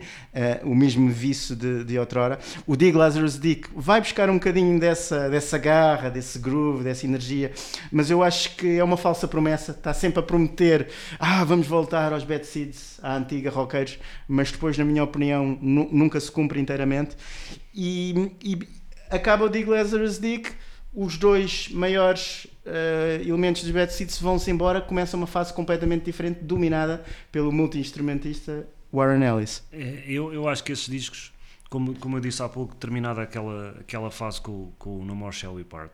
o 0.70 0.76
mesmo 0.76 1.10
vício 1.10 1.56
de, 1.56 1.84
de 1.86 1.98
outrora. 1.98 2.40
O 2.68 2.76
Dig 2.76 2.96
Lazarus 2.96 3.40
Dick 3.40 3.70
vai 3.76 4.02
buscar 4.02 4.30
um 4.30 4.34
bocadinho 4.34 4.80
dessa, 4.80 5.30
dessa 5.30 5.58
garra, 5.58 6.10
desse 6.10 6.40
groove, 6.40 6.84
dessa 6.84 7.06
energia, 7.06 7.52
mas 7.92 8.12
eu 8.12 8.22
acho 8.22 8.56
que 8.56 8.78
é 8.78 8.84
uma 8.84 8.98
falsa 8.98 9.28
promessa, 9.28 9.72
está 9.72 9.94
sempre 9.94 10.20
a 10.20 10.24
prometer, 10.24 10.90
ah, 11.20 11.44
vamos 11.46 11.68
voltar 11.68 12.12
aos 12.12 12.24
Bad 12.24 12.46
Seeds, 12.46 13.00
à 13.02 13.16
antiga 13.16 13.50
rockeiros, 13.50 13.98
mas 14.28 14.52
depois, 14.52 14.78
na 14.78 14.84
minha 14.84 15.04
opinião, 15.04 15.58
nu- 15.62 15.90
nunca 15.92 16.20
se 16.20 16.32
cumpre 16.32 16.60
inteiramente. 16.60 17.16
E, 17.74 18.34
e 18.44 18.60
acaba 19.10 19.46
o 19.46 19.50
Dig 19.50 19.70
Lazarus 19.70 20.20
Dick, 20.20 20.52
os 20.94 21.18
dois 21.18 21.70
maiores 21.70 22.48
eh, 22.66 23.22
elementos 23.26 23.64
dos 23.64 23.72
Bad 23.72 23.94
Seeds 23.94 24.20
vão-se 24.20 24.50
embora, 24.52 24.82
começa 24.82 25.16
uma 25.16 25.28
fase 25.28 25.54
completamente 25.54 26.04
diferente, 26.04 26.40
dominada 26.44 27.04
pelo 27.32 27.52
multi-instrumentista 27.52 28.68
Warren 28.92 29.24
Ellis. 29.24 29.64
É, 29.72 30.04
eu, 30.06 30.34
eu 30.34 30.48
acho 30.50 30.64
que 30.64 30.72
esses 30.74 30.88
discos, 30.90 31.32
como, 31.70 31.94
como 31.98 32.18
eu 32.18 32.22
disse 32.22 32.44
há 32.44 32.50
pouco, 32.50 32.76
terminada 32.76 33.22
aquela, 33.22 33.78
aquela 33.80 34.12
fase 34.12 34.42
com, 34.42 34.72
com 34.78 35.00
o 35.00 35.06
No 35.06 35.16
More 35.16 35.34
Shall 35.34 35.54
We 35.54 35.64
Part, 35.64 35.92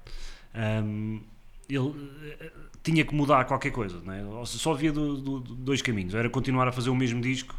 hum, 0.84 1.22
ele 1.70 1.94
eh, 2.40 2.52
tinha 2.82 3.06
que 3.06 3.14
mudar 3.14 3.46
qualquer 3.46 3.72
coisa. 3.72 4.02
Não 4.04 4.42
é? 4.42 4.46
Só 4.46 4.74
havia 4.74 4.92
do- 4.92 5.18
do- 5.18 5.40
dois 5.42 5.82
caminhos: 5.82 6.16
era 6.16 6.28
continuar 6.30 6.68
a 6.68 6.72
fazer 6.72 6.90
o 6.90 6.96
mesmo 6.96 7.22
disco 7.22 7.54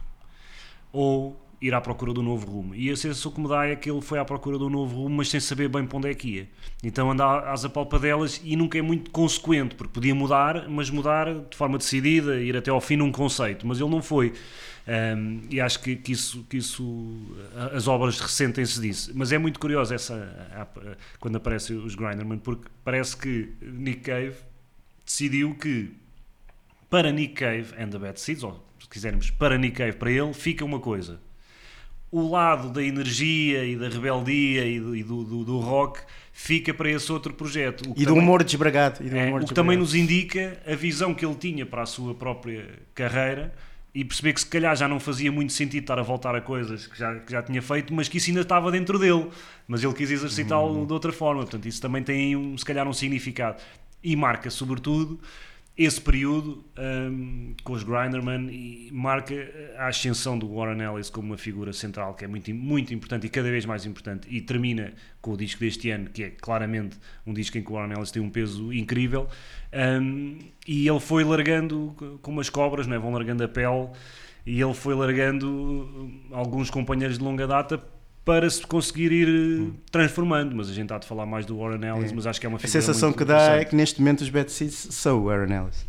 ou 0.93 1.41
ir 1.61 1.75
à 1.75 1.81
procura 1.81 2.13
do 2.13 2.23
novo 2.23 2.47
rumo. 2.51 2.75
E 2.75 2.91
a 2.91 2.97
sensação 2.97 3.33
que 3.33 3.41
me 3.41 3.49
dá 3.49 3.67
é 3.67 3.75
que 3.75 3.91
ele 3.91 4.01
foi 4.01 4.19
à 4.19 4.25
procura 4.25 4.59
do 4.59 4.71
novo 4.71 5.03
rumo, 5.03 5.17
mas 5.17 5.29
sem 5.29 5.41
saber 5.41 5.69
bem 5.69 5.85
para 5.87 5.99
onde 5.99 6.09
é 6.09 6.15
que 6.15 6.37
ia. 6.37 6.49
Então 6.83 7.11
anda 7.11 7.51
às 7.51 7.65
apalpadelas 7.65 8.41
e 8.45 8.55
nunca 8.57 8.79
é 8.79 8.83
muito 8.83 9.11
consequente, 9.11 9.75
porque 9.75 9.93
podia 9.93 10.15
mudar, 10.15 10.69
mas 10.69 10.91
mudar 10.91 11.33
de 11.35 11.57
forma 11.57 11.79
decidida, 11.79 12.41
ir 12.41 12.57
até 12.57 12.71
ao 12.71 12.81
fim 12.81 12.97
num 12.97 13.11
conceito, 13.11 13.67
mas 13.67 13.81
ele 13.81 13.91
não 13.91 14.03
foi. 14.03 14.33
Um, 14.89 15.43
e 15.51 15.61
acho 15.61 15.81
que, 15.81 15.97
que 15.97 16.13
isso, 16.13 16.47
que 16.49 16.57
isso 16.57 17.19
as 17.75 17.87
obras 17.87 18.19
ressentem-se 18.21 18.81
disso. 18.81 19.13
Mas 19.15 19.33
é 19.33 19.39
muito 19.39 19.61
curioso 19.61 19.93
essa, 19.93 20.67
quando 21.21 21.37
aparecem 21.37 21.77
os 21.77 21.95
Grinderman, 21.95 22.39
porque 22.39 22.71
parece 22.83 23.17
que 23.17 23.53
Nick 23.61 24.01
Cave 24.01 24.37
decidiu 25.05 25.55
que 25.57 25.93
para 26.89 27.13
Nick 27.13 27.35
Cave 27.35 27.75
and 27.79 27.91
the 27.91 27.99
Bad 27.99 28.19
Seeds, 28.19 28.43
ou 28.43 28.65
se 28.81 28.89
quisermos, 28.89 29.31
para 29.31 29.59
Nick 29.59 29.77
Cave, 29.77 29.93
para 29.93 30.11
ele, 30.11 30.33
fica 30.33 30.65
uma 30.65 30.81
coisa. 30.81 31.21
O 32.11 32.31
lado 32.31 32.71
da 32.71 32.83
energia 32.83 33.65
e 33.65 33.77
da 33.77 33.89
rebeldia 33.89 34.65
e 34.67 34.81
do, 34.81 34.97
e 34.97 35.03
do, 35.03 35.25
do- 35.25 35.45
do 35.45 35.59
rock 35.59 36.01
fica 36.33 36.73
para 36.73 36.91
esse 36.91 37.11
outro 37.13 37.35
projeto. 37.35 37.85
E 37.97 38.05
do 38.05 38.07
também- 38.07 38.23
humor 38.23 38.43
desbragado. 38.43 39.05
E 39.05 39.11
do 39.11 39.17
é, 39.17 39.27
humor 39.27 39.43
o 39.43 39.47
que 39.47 39.53
também 39.55 39.77
desbragado. 39.79 39.81
nos 39.81 39.95
indica 39.95 40.63
a 40.67 40.75
visão 40.75 41.13
que 41.13 41.25
ele 41.27 41.35
tinha 41.35 41.67
para 41.67 41.83
a 41.83 41.87
sua 41.87 42.15
própria 42.15 42.67
carreira 42.95 43.53
e 43.95 44.05
perceber 44.05 44.33
que 44.33 44.41
se 44.41 44.47
calhar 44.47 44.75
já 44.77 44.87
não 44.89 44.99
fazia 45.01 45.31
muito 45.33 45.53
sentido 45.53 45.83
estar 45.83 45.99
a 45.99 46.03
voltar 46.03 46.35
a 46.35 46.41
coisas 46.41 46.87
que 46.87 46.99
já, 46.99 47.15
que 47.19 47.33
já 47.33 47.43
tinha 47.43 47.61
feito, 47.61 47.93
mas 47.93 48.09
que 48.09 48.17
isso 48.19 48.31
ainda 48.31 48.41
estava 48.43 48.71
dentro 48.71 48.99
dele. 48.99 49.29
Mas 49.67 49.83
ele 49.85 49.93
quis 49.93 50.11
exercitá-lo 50.11 50.87
de 50.87 50.93
outra 50.93 51.13
forma. 51.13 51.43
Portanto, 51.43 51.67
isso 51.67 51.81
também 51.83 52.03
tem 52.03 52.35
um, 52.37 52.57
se 52.57 52.65
calhar 52.65 52.87
um 52.89 52.93
significado. 52.93 53.61
E 54.03 54.15
marca, 54.17 54.49
sobretudo, 54.49 55.19
esse 55.79 56.01
período 56.01 56.65
hum, 56.77 57.55
com 57.63 57.73
os 57.73 57.85
Grinderman 57.85 58.51
e 58.51 58.91
marca 58.93 59.35
a 59.79 59.87
ascensão 59.87 60.37
do 60.37 60.53
Warren 60.53 60.83
Ellis 60.83 61.09
como 61.09 61.29
uma 61.29 61.39
figura 61.39 61.73
central 61.73 62.15
que 62.15 62.25
é 62.25 62.29
muito, 62.29 62.53
muito 62.53 62.93
importante 62.93 63.27
e 63.27 63.31
cada 63.31 63.49
vez 63.49 63.65
mais 63.65 63.87
importante 63.87 64.27
e 64.29 64.41
termina 64.41 64.93
com 65.21 65.33
o 65.33 65.37
disco 65.37 65.61
deste 65.61 65.91
ano 65.91 66.11
que 66.11 66.25
é 66.25 66.31
claramente 66.31 66.99
um 67.25 67.33
disco 67.33 67.57
em 67.57 67.63
que 67.63 67.71
o 67.71 67.75
Warren 67.75 67.95
Ellis 67.97 68.11
tem 68.11 68.21
um 68.21 68.29
peso 68.31 68.73
incrível 68.73 69.29
Hum, 69.71 70.39
e 70.67 70.89
ele 70.89 71.01
foi 71.01 71.23
largando 71.25 71.95
como 72.23 72.41
as 72.41 72.49
cobras, 72.49 72.87
não 72.87 72.97
é? 72.97 72.99
vão 72.99 73.13
largando 73.13 73.45
a 73.45 73.49
pele 73.49 73.91
e 74.47 74.61
ele 74.61 74.73
foi 74.73 74.95
largando 74.95 75.47
hum, 75.47 76.23
alguns 76.33 76.71
companheiros 76.71 77.19
de 77.19 77.25
longa 77.25 77.47
data 77.47 77.83
para 78.29 78.51
se 78.51 78.61
conseguir 78.67 79.11
ir 79.11 79.27
eh, 79.27 79.71
transformando, 79.91 80.55
mas 80.55 80.69
a 80.69 80.75
gente 80.75 80.93
há 80.93 80.99
de 80.99 81.07
falar 81.07 81.25
mais 81.25 81.47
do 81.47 81.57
Warren 81.57 81.83
Ellis, 81.83 82.13
É. 82.13 82.15
mas 82.15 82.27
acho 82.27 82.39
que 82.39 82.45
é 82.45 82.49
uma 82.51 82.59
A 82.59 82.69
sensação 82.69 83.09
muito 83.09 83.17
que 83.17 83.25
dá 83.25 83.53
é 83.57 83.65
que 83.65 83.75
neste 83.75 84.01
momento 84.01 84.21
os 84.21 84.29
Bad 84.29 84.53
Seeds 84.53 84.89
são 84.91 85.21
o 85.21 85.25
Warren 85.25 85.51
Ellis. 85.63 85.87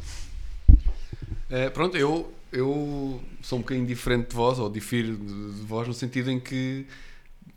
Eh, 1.49 1.69
pronto, 1.69 1.97
eu, 1.97 2.31
eu 2.53 3.21
sou 3.41 3.59
um 3.59 3.61
bocadinho 3.61 3.85
diferente 3.85 4.29
de 4.29 4.35
vós, 4.37 4.57
ou 4.57 4.69
difiro 4.69 5.17
de, 5.17 5.51
de 5.51 5.65
vós, 5.65 5.85
no 5.85 5.93
sentido 5.93 6.31
em 6.31 6.39
que 6.39 6.85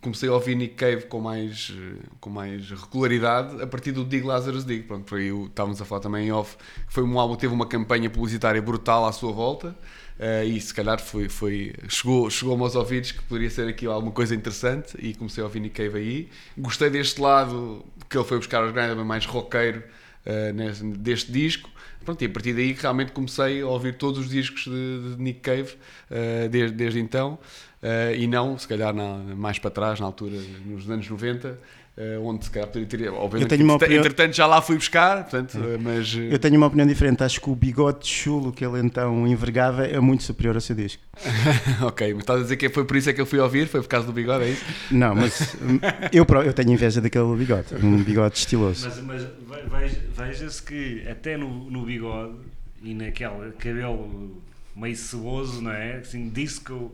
comecei 0.03 0.29
a 0.29 0.33
ouvir 0.33 0.55
Nick 0.57 0.75
Cave 0.75 1.07
com 1.07 1.21
mais, 1.21 1.73
com 2.21 2.29
mais 2.29 2.69
regularidade 2.71 3.63
a 3.63 3.67
partir 3.67 3.93
do 3.93 4.05
Dig 4.05 4.27
Lazarus 4.27 4.65
Dig. 4.65 4.83
Pronto, 4.83 5.09
foi, 5.09 5.33
o- 5.33 5.47
estávamos 5.47 5.81
a 5.81 5.85
falar 5.85 6.01
também 6.01 6.27
em 6.27 6.33
off, 6.33 6.57
que 6.87 6.93
foi 6.93 7.03
um 7.03 7.19
álbum 7.19 7.37
teve 7.37 7.55
uma 7.55 7.67
campanha 7.67 8.11
publicitária 8.11 8.61
brutal 8.61 9.07
à 9.07 9.13
sua 9.13 9.33
volta. 9.33 9.75
eh, 10.19 10.45
e 10.45 10.61
se 10.61 10.73
calhar 10.75 11.01
foi, 11.01 11.29
foi, 11.29 11.73
chegou, 11.89 12.29
chegou-me 12.31 12.63
aos 12.63 12.75
ouvidos 12.77 13.11
que 13.13 13.23
poderia 13.23 13.49
ser 13.51 13.67
aqui 13.67 13.87
alguma 13.87 14.13
coisa 14.13 14.35
interessante 14.35 14.95
e 15.01 15.15
comecei 15.15 15.43
a 15.43 15.47
ouvir 15.47 15.59
Nick 15.61 15.75
Cave 15.83 15.99
aí. 15.99 16.29
Gostei 16.57 16.91
deste 16.91 17.21
lado 17.21 17.85
que 18.09 18.17
ele 18.17 18.25
foi 18.25 18.37
buscar 18.37 18.63
os 18.65 18.71
grandes 18.73 19.05
mais 19.05 19.25
roqueiro 19.27 19.83
eh, 20.25 20.53
nesse- 20.53 20.85
deste 20.85 21.33
disco. 21.33 21.69
Pronto, 22.05 22.23
e 22.23 22.27
a 22.27 22.31
partir 22.31 22.53
daí 22.53 22.73
realmente 22.73 23.13
comecei 23.13 23.63
a 23.63 23.67
ouvir 23.67 23.95
todos 23.97 24.19
os 24.19 24.29
discos 24.29 24.65
de, 24.65 25.15
de 25.17 25.23
Nick 25.23 25.41
Cave 25.41 25.75
eh, 26.11 26.49
desde, 26.49 26.77
desde 26.77 27.01
então. 27.01 27.39
Eh, 27.81 28.17
e 28.19 28.27
não, 28.27 28.59
se 28.59 28.67
calhar, 28.67 28.93
na- 28.95 29.19
mais 29.37 29.59
para 29.59 29.71
trás, 29.71 30.01
na 30.01 30.07
altura, 30.07 30.37
nos 30.65 30.89
anos 30.91 31.09
90, 31.09 31.59
eh, 31.97 32.19
onde 32.23 32.45
se 32.45 32.51
calhar 32.51 32.69
poderia 32.69 32.87
ter. 32.89 33.09
Obviamente, 33.13 33.49
tenho 33.51 33.65
uma 33.65 33.75
entretanto- 33.75 33.83
opinião- 33.85 34.01
entretanto 34.01 34.35
já 34.37 34.47
lá 34.47 34.63
fui 34.63 34.77
buscar, 34.77 35.23
portanto, 35.25 35.59
eh, 35.59 35.77
mas. 35.79 36.15
eh, 36.17 36.29
Eu 36.35 36.39
tenho 36.39 36.57
uma 36.57 36.67
opinião 36.67 36.87
diferente. 36.87 37.23
Acho 37.23 37.41
que 37.41 37.51
o 37.51 37.55
bigode 37.55 38.07
chulo 38.07 38.53
que 38.53 38.65
ele 38.65 38.79
então 38.81 39.27
envergava 39.27 39.87
é 39.87 40.01
muito 40.01 40.23
superior 40.23 40.55
ao 40.55 40.61
seu 40.61 40.75
disco. 40.75 41.03
ok, 41.83 42.15
mas 42.15 42.23
estás 42.23 42.41
a 42.41 42.43
dizer 42.45 42.57
que 42.57 42.69
foi 42.71 42.85
por 42.85 42.97
isso 42.97 43.11
é 43.11 43.13
que 43.13 43.21
eu 43.21 43.27
fui 43.27 43.39
ouvir? 43.39 43.67
Foi 43.69 43.81
por 43.83 43.89
causa 43.89 44.07
do 44.07 44.13
bigode, 44.13 44.45
é 44.45 44.49
isso? 44.51 44.65
Não, 44.91 45.15
mas 45.15 45.55
hum, 45.61 45.79
eu, 46.13 46.25
eu 46.45 46.53
tenho 46.53 46.71
inveja 46.73 47.01
daquele 47.01 47.37
bigode. 47.37 47.75
Um 47.83 48.03
bigode 48.03 48.37
estiloso. 48.39 48.89
Mas, 48.89 49.01
mas 49.03 49.23
ve- 49.23 49.69
veja- 49.71 50.01
veja-se 50.17 50.63
que 50.63 51.07
até 51.09 51.37
no, 51.37 51.71
no 51.71 51.85
bigode 51.85 52.37
e 52.83 52.95
naquele 52.95 53.53
cabelo 53.59 54.41
meio 54.75 54.97
ceboso, 54.97 55.61
não 55.61 55.71
é? 55.71 55.97
Assim, 55.99 56.31
disco, 56.31 56.93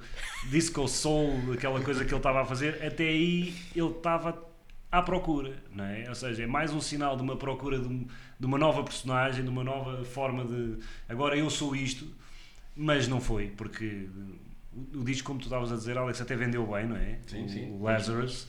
disco 0.51 0.87
soul, 0.89 1.53
aquela 1.53 1.81
coisa 1.81 2.05
que 2.05 2.11
ele 2.11 2.17
estava 2.19 2.43
a 2.43 2.45
fazer, 2.45 2.81
até 2.85 3.05
aí 3.05 3.55
ele 3.75 3.87
estava 3.89 4.37
à 4.91 5.03
procura, 5.03 5.55
não 5.75 5.85
é? 5.85 6.09
Ou 6.09 6.15
seja, 6.15 6.43
é 6.43 6.47
mais 6.47 6.73
um 6.73 6.81
sinal 6.81 7.17
de 7.17 7.23
uma 7.23 7.37
procura 7.37 7.79
de, 7.79 7.87
um- 7.89 8.07
de 8.39 8.47
uma 8.47 8.59
nova 8.59 8.83
personagem, 8.83 9.45
de 9.45 9.51
uma 9.51 9.63
nova 9.65 10.05
forma 10.05 10.45
de 10.45 10.79
agora 11.09 11.37
eu 11.37 11.49
sou 11.51 11.75
isto, 11.77 12.07
mas 12.75 13.07
não 13.09 13.21
foi, 13.21 13.49
porque 13.57 14.09
o, 14.73 15.01
o 15.01 15.05
disco, 15.05 15.27
como 15.27 15.39
tu 15.41 15.45
estavas 15.45 15.73
a 15.73 15.77
dizer, 15.77 15.99
Alex, 15.99 16.21
até 16.21 16.37
vendeu 16.37 16.67
bem, 16.67 16.87
não 16.87 16.97
é? 16.97 17.19
Sim, 17.27 17.45
o, 17.45 17.49
sim. 17.49 17.71
o 17.73 17.83
Lazarus. 17.83 18.47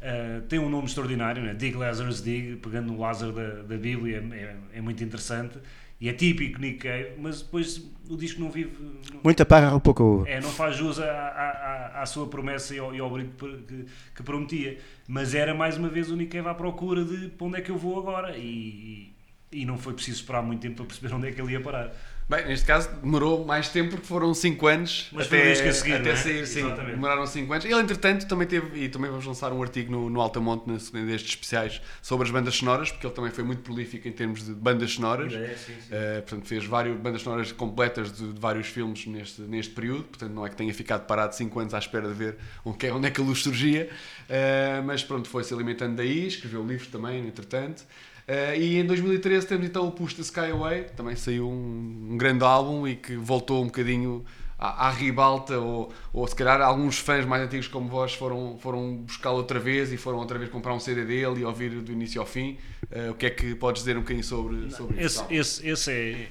Uh, 0.00 0.42
tem 0.48 0.58
um 0.58 0.68
nome 0.68 0.84
extraordinário, 0.86 1.42
né? 1.42 1.54
Dig 1.54 1.74
Lazarus 1.76 2.22
Dig, 2.22 2.56
pegando 2.56 2.92
no 2.92 3.00
Lázaro 3.00 3.32
da, 3.32 3.62
da 3.62 3.76
Bíblia, 3.78 4.22
é, 4.32 4.78
é 4.78 4.80
muito 4.82 5.02
interessante 5.02 5.58
e 6.04 6.08
é 6.08 6.12
típico 6.12 6.60
Nick 6.60 6.78
Cave, 6.80 7.12
mas 7.18 7.40
depois 7.42 7.82
o 8.10 8.16
disco 8.16 8.40
não 8.40 8.50
vive, 8.50 8.72
não, 9.12 9.20
Muita 9.24 9.46
parra, 9.46 9.80
pouca 9.80 10.02
uva. 10.02 10.28
é, 10.28 10.38
não 10.40 10.50
faz 10.50 10.76
jus 10.76 10.98
à, 11.00 11.04
à, 11.10 12.02
à- 12.02 12.06
sua 12.06 12.26
promessa 12.28 12.74
e 12.74 12.78
ao, 12.78 12.94
e 12.94 13.00
ao 13.00 13.08
brinco 13.10 13.32
que, 13.38 13.56
que- 13.62 13.84
que 14.14 14.22
prometia. 14.22 14.78
Mas 15.08 15.34
era 15.34 15.54
mais 15.54 15.78
uma 15.78 15.88
vez 15.88 16.10
o 16.10 16.16
Nick 16.16 16.30
Cave 16.36 16.48
à 16.48 16.54
procura 16.54 17.02
de 17.04 17.28
para 17.28 17.46
onde 17.46 17.56
é 17.58 17.60
que 17.62 17.70
eu 17.70 17.78
vou 17.78 17.98
agora. 17.98 18.36
E, 18.36 19.12
e 19.50 19.64
não 19.64 19.78
foi 19.78 19.94
preciso 19.94 20.18
esperar 20.20 20.42
muito 20.42 20.60
tempo 20.60 20.76
para 20.76 20.84
perceber 20.86 21.14
onde 21.16 21.28
é 21.28 21.32
que 21.32 21.40
ele 21.40 21.52
ia 21.52 21.60
parar. 21.62 21.90
Bem, 22.26 22.46
neste 22.46 22.64
caso 22.64 22.88
demorou 23.02 23.44
mais 23.44 23.68
tempo 23.68 23.90
porque 23.90 24.06
foram 24.06 24.32
5 24.32 24.66
anos 24.66 25.10
Mas 25.12 25.26
até, 25.26 25.52
a 25.52 25.72
seguir, 25.74 25.92
até 25.92 26.10
é? 26.12 26.16
sair, 26.16 26.46
sim. 26.46 26.60
Exatamente. 26.60 26.94
Demoraram 26.94 27.26
5 27.26 27.52
anos. 27.52 27.64
Ele, 27.66 27.74
entretanto, 27.74 28.26
também 28.26 28.46
teve, 28.46 28.82
e 28.82 28.88
também 28.88 29.10
vamos 29.10 29.26
lançar 29.26 29.52
um 29.52 29.62
artigo 29.62 29.92
no, 29.92 30.08
no 30.08 30.20
Altamonte, 30.22 30.64
destes 30.70 31.30
especiais, 31.30 31.82
sobre 32.00 32.24
as 32.26 32.30
bandas 32.32 32.54
sonoras, 32.56 32.90
porque 32.90 33.06
ele 33.06 33.14
também 33.14 33.30
foi 33.30 33.44
muito 33.44 33.60
prolífico 33.60 34.08
em 34.08 34.12
termos 34.12 34.42
de 34.42 34.52
bandas 34.54 34.92
sonoras. 34.92 35.34
É, 35.34 35.48
sim, 35.54 35.74
sim. 35.78 35.94
Uh, 35.94 36.22
portanto, 36.22 36.48
fez 36.48 36.64
várias 36.64 36.96
bandas 36.96 37.20
sonoras 37.20 37.52
completas 37.52 38.10
de, 38.10 38.32
de 38.32 38.40
vários 38.40 38.68
filmes 38.68 39.06
neste, 39.06 39.42
neste 39.42 39.74
período. 39.74 40.04
Portanto, 40.04 40.32
não 40.32 40.46
é 40.46 40.48
que 40.48 40.56
tenha 40.56 40.72
ficado 40.72 41.04
parado 41.06 41.34
5 41.34 41.60
anos 41.60 41.74
à 41.74 41.78
espera 41.78 42.08
de 42.08 42.14
ver 42.14 42.36
onde, 42.64 42.86
é- 42.86 42.92
onde 42.92 43.06
é 43.06 43.10
que 43.10 43.20
a 43.20 43.24
luz 43.24 43.40
surgia. 43.42 43.90
Uh, 44.30 44.82
mas 44.82 45.04
pronto, 45.04 45.28
foi-se 45.28 45.52
alimentando 45.52 45.96
daí, 45.96 46.26
escreveu 46.26 46.66
livros 46.66 46.88
também, 46.88 47.26
entretanto. 47.26 47.84
Uh, 48.26 48.56
e 48.56 48.78
em 48.80 48.86
2013 48.86 49.46
temos 49.46 49.66
então 49.66 49.86
o 49.86 49.92
Push 49.92 50.14
the 50.14 50.22
Sky 50.22 50.50
Away, 50.50 50.84
que 50.84 50.92
também 50.92 51.14
saiu 51.14 51.46
um, 51.48 52.08
um 52.12 52.16
grande 52.16 52.42
álbum 52.42 52.86
e 52.88 52.96
que 52.96 53.16
voltou 53.16 53.62
um 53.62 53.66
bocadinho 53.66 54.24
à, 54.58 54.86
à 54.86 54.90
ribalta, 54.90 55.58
ou, 55.58 55.92
ou 56.12 56.26
se 56.26 56.34
calhar 56.34 56.58
alguns 56.62 56.98
fãs 56.98 57.26
mais 57.26 57.42
antigos 57.42 57.68
como 57.68 57.86
vós 57.88 58.14
foram, 58.14 58.56
foram 58.58 58.96
buscá-lo 58.96 59.36
outra 59.36 59.60
vez 59.60 59.92
e 59.92 59.98
foram 59.98 60.18
outra 60.18 60.38
vez 60.38 60.50
comprar 60.50 60.72
um 60.72 60.80
CD 60.80 61.04
dele 61.04 61.40
e 61.40 61.44
ouvir 61.44 61.68
do 61.82 61.92
início 61.92 62.18
ao 62.20 62.26
fim. 62.26 62.56
Uh, 62.84 63.10
o 63.10 63.14
que 63.14 63.26
é 63.26 63.30
que 63.30 63.54
podes 63.56 63.82
dizer 63.82 63.96
um 63.96 64.00
bocadinho 64.00 64.24
sobre, 64.24 64.70
sobre 64.70 64.96
Esse, 65.02 65.22
isso? 65.30 65.60
esse, 65.62 65.68
esse 65.68 66.28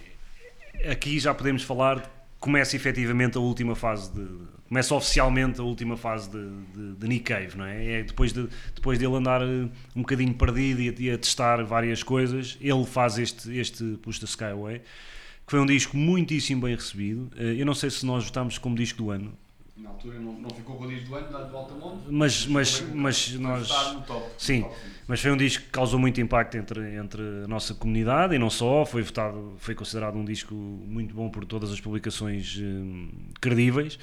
é. 0.82 0.92
Aqui 0.92 1.20
já 1.20 1.34
podemos 1.34 1.62
falar. 1.64 2.00
de- 2.00 2.10
Começa 2.40 2.76
efetivamente 2.76 3.38
a 3.38 3.40
última 3.40 3.74
fase 3.76 4.12
de. 4.12 4.28
Começa 4.74 4.96
oficialmente 4.96 5.62
a 5.62 5.64
última 5.64 5.96
fase 5.96 6.32
de, 6.32 6.50
de, 6.74 6.96
de 6.96 7.08
Nick 7.08 7.26
Cave, 7.26 7.56
não 7.56 7.64
é? 7.64 8.00
É 8.00 8.04
depois, 8.04 8.34
de, 8.34 8.50
depois 8.74 8.98
dele 8.98 9.14
andar 9.14 9.44
eh, 9.44 9.70
um 9.96 10.02
bocadinho 10.02 10.34
perdido 10.34 10.82
e 11.00 11.12
a, 11.12 11.14
a 11.14 11.18
testar 11.20 11.64
várias 11.64 12.02
coisas, 12.02 12.58
ele 12.60 12.84
faz 12.84 13.20
este, 13.20 13.56
este 13.56 13.84
Push 14.02 14.18
the 14.18 14.26
Skyway, 14.26 14.80
que 14.80 15.52
foi 15.52 15.60
um 15.60 15.66
disco 15.68 15.96
muitíssimo 15.96 16.62
bem 16.64 16.74
recebido. 16.74 17.30
Eh, 17.38 17.58
Eu 17.62 17.68
não 17.68 17.76
sei 17.76 17.92
se 17.92 18.04
nós 18.04 18.26
votámos 18.26 18.58
como 18.58 18.76
disco 18.76 18.98
do 18.98 19.12
ano, 19.12 19.38
Na 19.78 19.90
altura 19.92 20.20
não, 20.20 20.34
não 20.42 20.50
ficou 20.50 20.76
com 20.76 20.86
o 20.86 20.88
disco 20.88 21.06
do 21.10 21.16
ano, 21.18 21.32
dado 21.32 21.52
do 21.52 21.56
Altamonte. 21.58 22.04
mas, 22.10 22.48
mas, 22.48 22.82
mas 22.96 23.30
Deve 23.30 23.44
nós. 23.44 23.68
top. 24.08 24.26
Sim, 24.40 24.66
mas 25.08 25.22
foi 25.22 25.30
um 25.32 25.38
disco 25.38 25.66
que 25.66 25.70
causou 25.70 26.00
muito 26.00 26.20
impacto 26.20 26.58
entre, 26.58 26.96
entre 26.96 27.22
a 27.44 27.48
nossa 27.48 27.76
comunidade 27.76 28.34
e 28.34 28.40
não 28.40 28.50
só, 28.50 28.86
foi 28.88 29.04
votado, 29.04 29.54
foi 29.60 29.76
considerado 29.76 30.16
um 30.16 30.26
disco 30.26 30.56
muito 30.56 31.14
bom 31.14 31.30
por 31.30 31.46
todas 31.46 31.72
as 31.72 31.80
publicações 31.80 32.58
hum, 32.60 33.10
credíveis. 33.40 34.00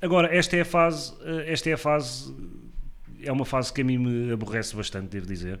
Agora, 0.00 0.34
esta 0.34 0.56
é 0.56 0.60
a 0.60 0.64
fase, 0.64 1.12
eh, 1.24 1.52
esta 1.52 1.70
é 1.70 1.72
a 1.72 1.78
fase, 1.78 2.32
é 3.22 3.32
uma 3.32 3.44
fase 3.44 3.72
que 3.72 3.80
a 3.80 3.84
mim 3.84 3.98
me 3.98 4.32
aborrece 4.32 4.76
bastante, 4.76 5.08
devo 5.08 5.26
dizer. 5.26 5.60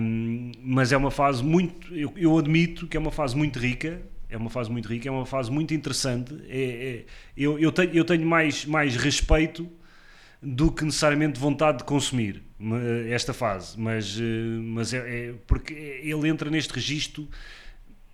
Hum, 0.00 0.52
mas 0.62 0.92
é 0.92 0.96
uma 0.96 1.10
fase 1.10 1.42
muito, 1.42 1.94
eu, 1.94 2.12
eu 2.16 2.36
admito 2.38 2.86
que 2.86 2.96
é 2.96 3.00
uma 3.00 3.10
fase 3.10 3.34
muito 3.36 3.58
rica, 3.58 4.02
é 4.28 4.36
uma 4.36 4.50
fase 4.50 4.70
muito 4.70 4.88
rica, 4.88 5.08
é 5.08 5.10
uma 5.10 5.24
fase 5.24 5.50
muito 5.50 5.72
interessante. 5.72 6.34
É, 6.48 6.60
é- 7.00 7.04
eu, 7.36 7.58
eu 7.58 7.72
tenho, 7.72 7.92
eu 7.94 8.04
tenho 8.04 8.26
mais, 8.26 8.66
mais 8.66 8.94
respeito 8.96 9.66
do 10.42 10.70
que 10.70 10.84
necessariamente 10.84 11.40
vontade 11.40 11.78
de 11.78 11.84
consumir 11.84 12.42
esta 13.10 13.32
fase, 13.34 13.78
mas, 13.80 14.18
eh, 14.20 14.22
mas 14.62 14.92
é, 14.94 15.28
é- 15.30 15.34
porque 15.46 15.72
ele 15.74 16.28
entra 16.28 16.50
neste 16.50 16.72
registro 16.74 17.28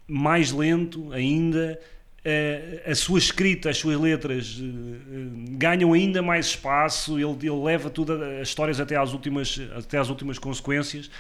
mais 0.07 0.53
lento 0.53 1.12
ainda. 1.12 1.78
Eh, 2.25 2.83
a 2.87 2.95
sua 2.95 3.18
escrita, 3.18 3.68
as 3.68 3.79
suas 3.79 3.99
letras 3.99 4.57
eh, 4.61 4.64
eh, 4.64 5.57
ganham 5.57 5.93
ainda 5.93 6.23
mais 6.23 6.47
espaço. 6.47 7.18
Ele, 7.18 7.37
ele 7.43 7.62
leva 7.62 7.91
tudo 7.91 8.12
as 8.41 8.49
histórias 8.49 8.79
até 8.81 8.97
às 8.97 9.12
últimas, 9.12 9.61
até 9.77 9.99
às 9.99 10.09
últimas 10.09 10.39
consequências. 10.39 11.11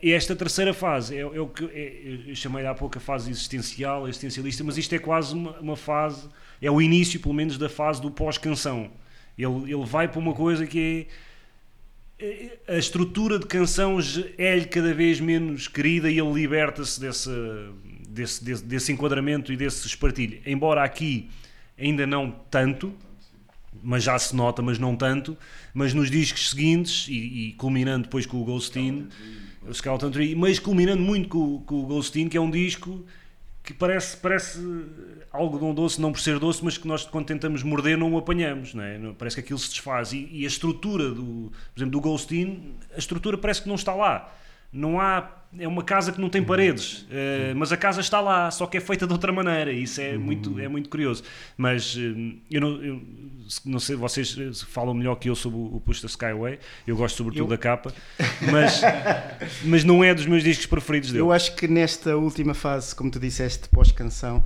E 0.00 0.12
esta 0.12 0.36
terceira 0.36 0.72
fase 0.72 1.16
é, 1.16 1.20
é 1.20 1.40
o 1.40 1.48
que 1.48 1.64
é- 1.64 2.30
eu 2.30 2.34
chamei 2.36 2.64
há 2.64 2.72
pouco 2.74 2.96
a 2.96 3.00
fase 3.00 3.28
existencial, 3.28 4.06
existencialista, 4.06 4.62
mas 4.62 4.78
isto 4.78 4.94
é 4.94 5.00
quase 5.00 5.34
uma, 5.34 5.58
uma 5.58 5.76
fase, 5.76 6.28
é 6.62 6.70
o 6.70 6.80
início, 6.80 7.18
pelo 7.18 7.34
menos, 7.34 7.58
da 7.58 7.68
fase 7.68 8.00
do 8.00 8.08
pós-canção. 8.08 8.88
Ele, 9.36 9.72
ele 9.72 9.84
vai 9.84 10.06
para 10.06 10.20
uma 10.20 10.32
coisa 10.32 10.64
que 10.64 11.08
é 12.20 12.72
a 12.74 12.76
estrutura 12.76 13.38
de 13.38 13.46
canção 13.46 13.98
é-lhe 14.36 14.64
cada 14.66 14.92
vez 14.92 15.20
menos 15.20 15.68
querida 15.68 16.10
e 16.10 16.18
ele 16.18 16.32
liberta-se 16.32 17.00
desse, 17.00 17.30
desse, 18.18 18.44
desse, 18.44 18.64
desse 18.64 18.92
enquadramento 18.92 19.52
e 19.52 19.56
desse 19.56 19.86
espartilho. 19.86 20.40
Embora 20.44 20.82
aqui 20.82 21.30
ainda 21.78 22.06
não 22.06 22.30
tanto, 22.50 22.92
mas 23.82 24.02
já 24.02 24.18
se 24.18 24.34
nota, 24.34 24.60
mas 24.60 24.78
não 24.78 24.96
tanto. 24.96 25.36
Mas 25.72 25.94
nos 25.94 26.10
discos 26.10 26.50
seguintes, 26.50 27.06
e, 27.08 27.48
e 27.48 27.52
culminando 27.52 28.04
depois 28.04 28.26
com 28.26 28.40
o 28.40 28.44
Ghostin, 28.44 29.08
o 29.66 29.72
Skeleton 29.72 30.10
Tree, 30.10 30.34
mas 30.34 30.58
culminando 30.58 31.02
muito 31.02 31.28
com, 31.28 31.60
com 31.60 31.82
o 31.82 31.86
Ghostin, 31.86 32.28
que 32.28 32.36
é 32.36 32.40
um 32.40 32.50
disco 32.50 33.04
que 33.62 33.74
parece, 33.74 34.16
parece 34.16 34.58
algodão 35.30 35.74
doce, 35.74 36.00
não 36.00 36.10
por 36.10 36.20
ser 36.20 36.38
doce, 36.38 36.64
mas 36.64 36.78
que 36.78 36.88
nós 36.88 37.04
quando 37.04 37.26
tentamos 37.26 37.62
morder 37.62 37.98
não 37.98 38.12
o 38.12 38.18
apanhamos, 38.18 38.72
não 38.72 38.82
é? 38.82 38.98
Parece 39.18 39.36
que 39.36 39.40
aquilo 39.40 39.58
se 39.58 39.68
desfaz. 39.68 40.12
E, 40.12 40.28
e 40.32 40.44
a 40.44 40.48
estrutura, 40.48 41.10
do, 41.10 41.52
por 41.74 41.78
exemplo, 41.78 41.92
do 41.92 42.00
Ghostin, 42.00 42.74
a 42.94 42.98
estrutura 42.98 43.36
parece 43.36 43.62
que 43.62 43.68
não 43.68 43.74
está 43.74 43.94
lá. 43.94 44.34
Não 44.72 45.00
há. 45.00 45.34
É 45.58 45.66
uma 45.66 45.82
casa 45.82 46.12
que 46.12 46.20
não 46.20 46.28
tem 46.28 46.44
paredes, 46.44 47.06
eh, 47.10 47.54
mas 47.56 47.72
a 47.72 47.76
casa 47.78 48.02
está 48.02 48.20
lá, 48.20 48.50
só 48.50 48.66
que 48.66 48.76
é 48.76 48.80
feita 48.80 49.06
de 49.06 49.14
outra 49.14 49.32
maneira. 49.32 49.72
Isso 49.72 49.98
é 49.98 50.18
muito, 50.18 50.60
é 50.60 50.68
muito 50.68 50.90
curioso. 50.90 51.22
Mas 51.56 51.96
eh, 51.98 52.34
eu 52.50 52.60
não, 52.60 52.82
eu 52.84 53.00
se- 53.48 53.66
não 53.66 53.80
sei, 53.80 53.96
vocês 53.96 54.36
eh, 54.38 54.50
falam 54.68 54.92
melhor 54.92 55.14
que 55.14 55.30
eu 55.30 55.34
sobre 55.34 55.58
o 55.58 55.76
o 55.76 55.80
Push 55.80 56.02
the 56.02 56.06
Skyway. 56.06 56.58
Eu 56.86 56.96
gosto 56.98 57.16
sobretudo 57.16 57.44
Eu- 57.44 57.48
da 57.48 57.56
capa, 57.56 57.94
mas, 58.52 58.82
mas 59.64 59.84
não 59.84 60.04
é 60.04 60.12
dos 60.14 60.26
meus 60.26 60.42
discos 60.42 60.66
preferidos 60.66 61.12
dele. 61.12 61.22
Eu 61.22 61.32
acho 61.32 61.56
que 61.56 61.66
nesta 61.66 62.14
última 62.14 62.52
fase, 62.52 62.94
como 62.94 63.10
tu 63.10 63.18
disseste, 63.18 63.70
pós-canção, 63.70 64.44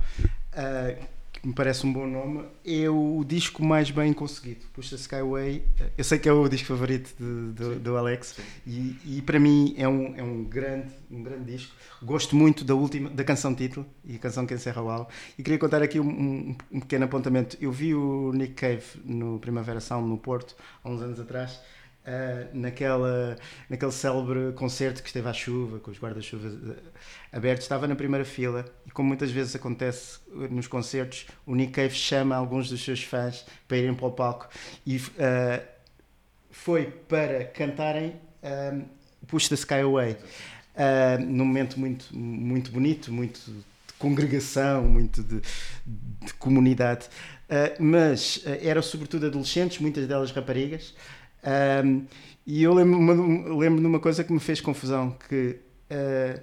ah, 0.53 0.95
que 1.43 1.49
me 1.49 1.53
parece 1.53 1.85
um 1.85 1.91
bom 1.91 2.07
nome, 2.07 2.45
é 2.65 2.89
o 2.89 3.21
disco 3.27 3.61
mais 3.63 3.91
bem 3.91 4.13
conseguido. 4.13 4.61
The 4.73 4.95
Skyway, 4.95 5.61
ah, 5.81 5.89
eu 5.97 6.03
sei 6.05 6.17
que 6.17 6.29
é 6.29 6.31
o 6.31 6.47
disco 6.47 6.69
favorito 6.69 7.13
de- 7.19 7.51
do, 7.51 7.79
do 7.79 7.97
Alex 7.97 8.39
e, 8.65 8.95
e 9.05 9.21
para 9.21 9.37
mim 9.41 9.75
é 9.77 9.85
um, 9.85 10.15
é 10.15 10.23
um, 10.23 10.45
grande, 10.45 10.93
um 11.11 11.21
grande 11.21 11.51
disco. 11.51 11.75
Gosto 12.01 12.33
muito 12.33 12.63
da, 12.63 12.73
última, 12.73 13.09
da 13.09 13.25
canção 13.25 13.53
título 13.53 13.85
e 14.05 14.15
a 14.15 14.19
canção 14.19 14.45
que 14.45 14.53
encerra 14.53 14.81
o 14.81 14.89
álbum. 14.89 15.11
E 15.37 15.43
queria 15.43 15.59
contar 15.59 15.83
aqui 15.83 15.99
um, 15.99 16.07
um- 16.09 16.55
um 16.71 16.79
pequeno 16.79 17.03
apontamento. 17.03 17.57
Eu 17.59 17.73
vi 17.73 17.93
o 17.93 18.31
Nick 18.33 18.53
Cave 18.53 18.83
no 19.03 19.37
Primavera 19.37 19.81
Sound 19.81 20.07
no 20.07 20.17
Porto, 20.17 20.55
há 20.81 20.89
uns 20.89 21.01
anos 21.01 21.19
atrás. 21.19 21.59
Uh, 22.05 22.49
naquela, 22.57 23.37
naquele 23.69 23.91
célebre 23.93 24.51
concerto 24.57 25.01
que 25.01 25.07
esteve 25.07 25.29
à 25.29 25.31
chuva, 25.31 25.79
com 25.79 25.89
os 25.89 25.97
guarda-chuvas 25.97 26.53
abertos, 27.33 27.65
estava 27.65 27.87
na 27.87 27.95
primeira 27.95 28.23
fila 28.23 28.63
e, 28.85 28.91
como 28.91 29.07
muitas 29.07 29.31
vezes 29.31 29.55
acontece 29.55 30.19
uh, 30.29 30.53
nos 30.53 30.67
concertos, 30.67 31.25
o 31.45 31.55
Nick 31.55 31.73
Cave 31.73 31.93
chama 31.93 32.35
alguns 32.35 32.69
dos 32.69 32.83
seus 32.83 33.03
fãs 33.03 33.45
para 33.67 33.77
irem 33.77 33.93
para 33.93 34.05
o 34.05 34.11
palco 34.11 34.47
e 34.85 34.97
uh, 34.97 35.61
foi 36.51 36.85
para 36.85 37.45
cantarem 37.45 38.15
um, 38.73 38.85
Push 39.27 39.49
the 39.49 39.55
Sky 39.55 39.81
Away 39.81 40.13
uh, 40.13 41.21
num 41.25 41.45
momento 41.45 41.79
muito, 41.79 42.15
muito 42.15 42.71
bonito, 42.71 43.11
muito 43.11 43.39
de 43.49 43.93
congregação, 43.97 44.83
muito 44.83 45.23
de, 45.23 45.41
de 46.25 46.33
comunidade, 46.35 47.09
Uh, 47.53 47.83
mas 47.83 48.37
uh, 48.37 48.57
eram 48.61 48.81
sobretudo 48.81 49.27
adolescentes, 49.27 49.77
muitas 49.77 50.07
delas 50.07 50.31
raparigas. 50.31 50.95
Um, 51.85 52.05
e 52.47 52.63
eu 52.63 52.73
lembro, 52.73 53.57
lembro 53.57 53.79
de 53.79 53.85
uma 53.85 53.99
coisa 53.99 54.23
que 54.23 54.33
me 54.33 54.39
fez 54.39 54.59
confusão, 54.59 55.15
que 55.29 55.59
uh, 55.91 56.41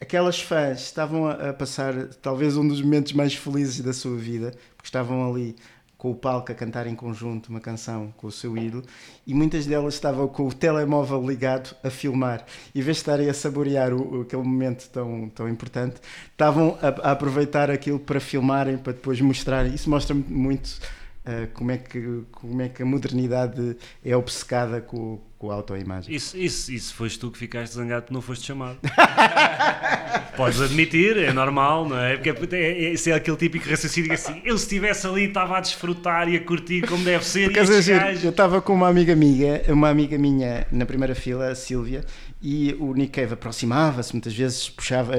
aquelas 0.00 0.40
fãs 0.40 0.80
estavam 0.80 1.28
a, 1.28 1.52
passar 1.52 1.94
talvez 2.22 2.56
um 2.56 2.66
dos 2.66 2.80
momentos 2.80 3.12
mais 3.12 3.34
felizes 3.34 3.80
da 3.80 3.92
sua 3.92 4.16
vida, 4.16 4.52
porque 4.76 4.86
estavam 4.86 5.28
ali 5.30 5.56
com 5.96 6.10
o 6.10 6.14
palco 6.14 6.52
a 6.52 6.54
cantar 6.54 6.86
em 6.86 6.94
conjunto 6.94 7.48
uma 7.48 7.60
canção 7.60 8.12
com 8.18 8.26
o 8.26 8.32
seu 8.32 8.56
ídolo, 8.56 8.84
e 9.26 9.32
muitas 9.32 9.64
delas 9.66 9.94
estavam 9.94 10.28
com 10.28 10.46
o 10.46 10.52
telemóvel 10.52 11.26
ligado 11.26 11.74
a 11.82 11.88
filmar. 11.88 12.44
Em 12.74 12.80
vez 12.82 12.98
de 12.98 13.00
estarem 13.00 13.28
a 13.30 13.34
saborear 13.34 13.94
o, 13.94 14.20
aquele 14.20 14.42
momento 14.42 14.88
tão, 14.90 15.28
tão 15.30 15.48
importante, 15.48 15.96
estavam 16.30 16.78
a, 16.82 17.08
a 17.08 17.12
aproveitar 17.12 17.70
aquilo 17.70 17.98
para 17.98 18.20
filmarem, 18.20 18.76
para 18.76 18.92
depois 18.92 19.20
mostrarem. 19.20 19.74
Isso 19.74 19.88
mostra 19.88 20.14
muito 20.14 20.78
Uh, 21.26 21.48
como, 21.54 21.72
é 21.72 21.76
que, 21.76 22.22
como 22.30 22.62
é 22.62 22.68
que 22.68 22.82
a 22.84 22.86
modernidade 22.86 23.76
é 24.04 24.16
obcecada 24.16 24.80
com, 24.80 25.18
com 25.36 25.50
a 25.50 25.54
autoimagem. 25.54 26.14
Isso, 26.14 26.36
isso, 26.38 26.72
isso 26.72 26.94
foste 26.94 27.18
tu 27.18 27.32
que 27.32 27.38
ficaste 27.38 27.74
zangado 27.74 28.02
porque 28.02 28.14
não 28.14 28.22
foste 28.22 28.46
chamado. 28.46 28.78
Podes 30.36 30.60
admitir, 30.60 31.16
é 31.16 31.32
normal, 31.32 31.88
não 31.88 31.98
é? 31.98 32.16
Porque 32.16 32.54
é, 32.54 32.58
é, 32.60 32.92
isso 32.92 33.10
é 33.10 33.12
aquele 33.12 33.36
típico 33.36 33.68
raciocínio 33.68 34.08
que 34.10 34.14
assim, 34.14 34.40
eu 34.44 34.56
se 34.56 34.64
estivesse 34.64 35.04
ali 35.04 35.24
estava 35.24 35.58
a 35.58 35.60
desfrutar 35.60 36.28
e 36.28 36.36
a 36.36 36.44
curtir 36.44 36.86
como 36.86 37.02
deve 37.02 37.24
ser. 37.24 37.46
Porque, 37.46 37.60
e 37.60 37.64
dizer, 37.64 37.98
gajos... 37.98 38.22
Eu 38.22 38.30
estava 38.30 38.62
com 38.62 38.72
uma 38.72 38.88
amiga 38.88 39.12
amiga, 39.12 39.62
uma 39.68 39.88
amiga 39.88 40.16
minha 40.16 40.64
na 40.70 40.86
primeira 40.86 41.16
fila, 41.16 41.48
a 41.48 41.54
Sílvia, 41.56 42.04
e 42.40 42.72
o 42.78 42.94
Nick 42.94 43.20
Cave 43.20 43.34
aproximava-se, 43.34 44.12
muitas 44.12 44.32
vezes 44.32 44.68
puxava, 44.68 45.14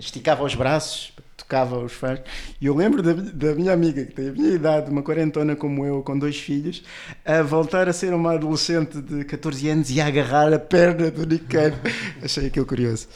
esticava 0.00 0.42
os 0.42 0.54
braços 0.56 1.12
tocava 1.48 1.78
os 1.78 1.92
fãs. 1.92 2.20
E 2.60 2.66
eu 2.66 2.76
lembro 2.76 3.02
da, 3.02 3.14
da 3.14 3.54
minha 3.54 3.72
amiga, 3.72 4.04
que 4.04 4.12
tem 4.12 4.28
a 4.28 4.32
minha 4.32 4.54
idade, 4.54 4.90
uma 4.90 5.02
quarentona 5.02 5.56
como 5.56 5.84
eu, 5.86 6.02
com 6.02 6.18
dois 6.18 6.38
filhos, 6.38 6.84
a 7.24 7.40
voltar 7.42 7.88
a 7.88 7.92
ser 7.92 8.12
uma 8.12 8.34
adolescente 8.34 9.00
de 9.00 9.24
14 9.24 9.68
anos 9.70 9.90
e 9.90 10.00
a 10.00 10.06
agarrar 10.06 10.52
a 10.52 10.58
perna 10.58 11.10
do 11.10 11.26
Nick 11.26 11.46
Cave. 11.46 11.76
Achei 12.22 12.46
aquilo 12.46 12.66
curioso. 12.66 13.08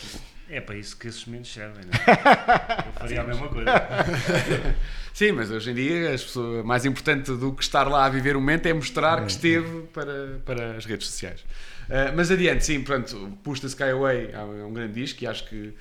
É 0.48 0.60
para 0.60 0.76
isso 0.76 0.96
que 0.96 1.08
esses 1.08 1.24
momentos 1.26 1.52
servem, 1.52 1.84
não 1.84 1.92
é? 1.92 2.88
Eu 2.88 2.92
faria 2.92 3.20
a 3.20 3.24
mesma 3.24 3.48
coisa. 3.48 3.70
Sim, 5.12 5.32
mas 5.32 5.50
hoje 5.50 5.70
em 5.70 5.74
dia 5.74 6.14
as 6.14 6.24
pessoas, 6.24 6.64
mais 6.64 6.86
importante 6.86 7.32
do 7.32 7.52
que 7.52 7.62
estar 7.62 7.86
lá 7.86 8.06
a 8.06 8.08
viver 8.08 8.34
o 8.34 8.40
momento 8.40 8.66
é 8.66 8.72
mostrar 8.72 9.20
que 9.24 9.30
esteve 9.30 9.82
para, 9.92 10.40
para 10.44 10.76
as 10.76 10.86
redes 10.86 11.06
sociais. 11.06 11.40
Uh, 11.82 12.16
mas 12.16 12.30
adiante, 12.30 12.64
sim, 12.64 12.80
pronto, 12.82 13.38
Push 13.42 13.60
the 13.60 13.66
Sky 13.66 13.90
Away 13.90 14.30
é 14.32 14.38
um 14.64 14.72
grande 14.72 14.94
disco 14.94 15.22
e 15.24 15.26
acho 15.26 15.46
que 15.48 15.74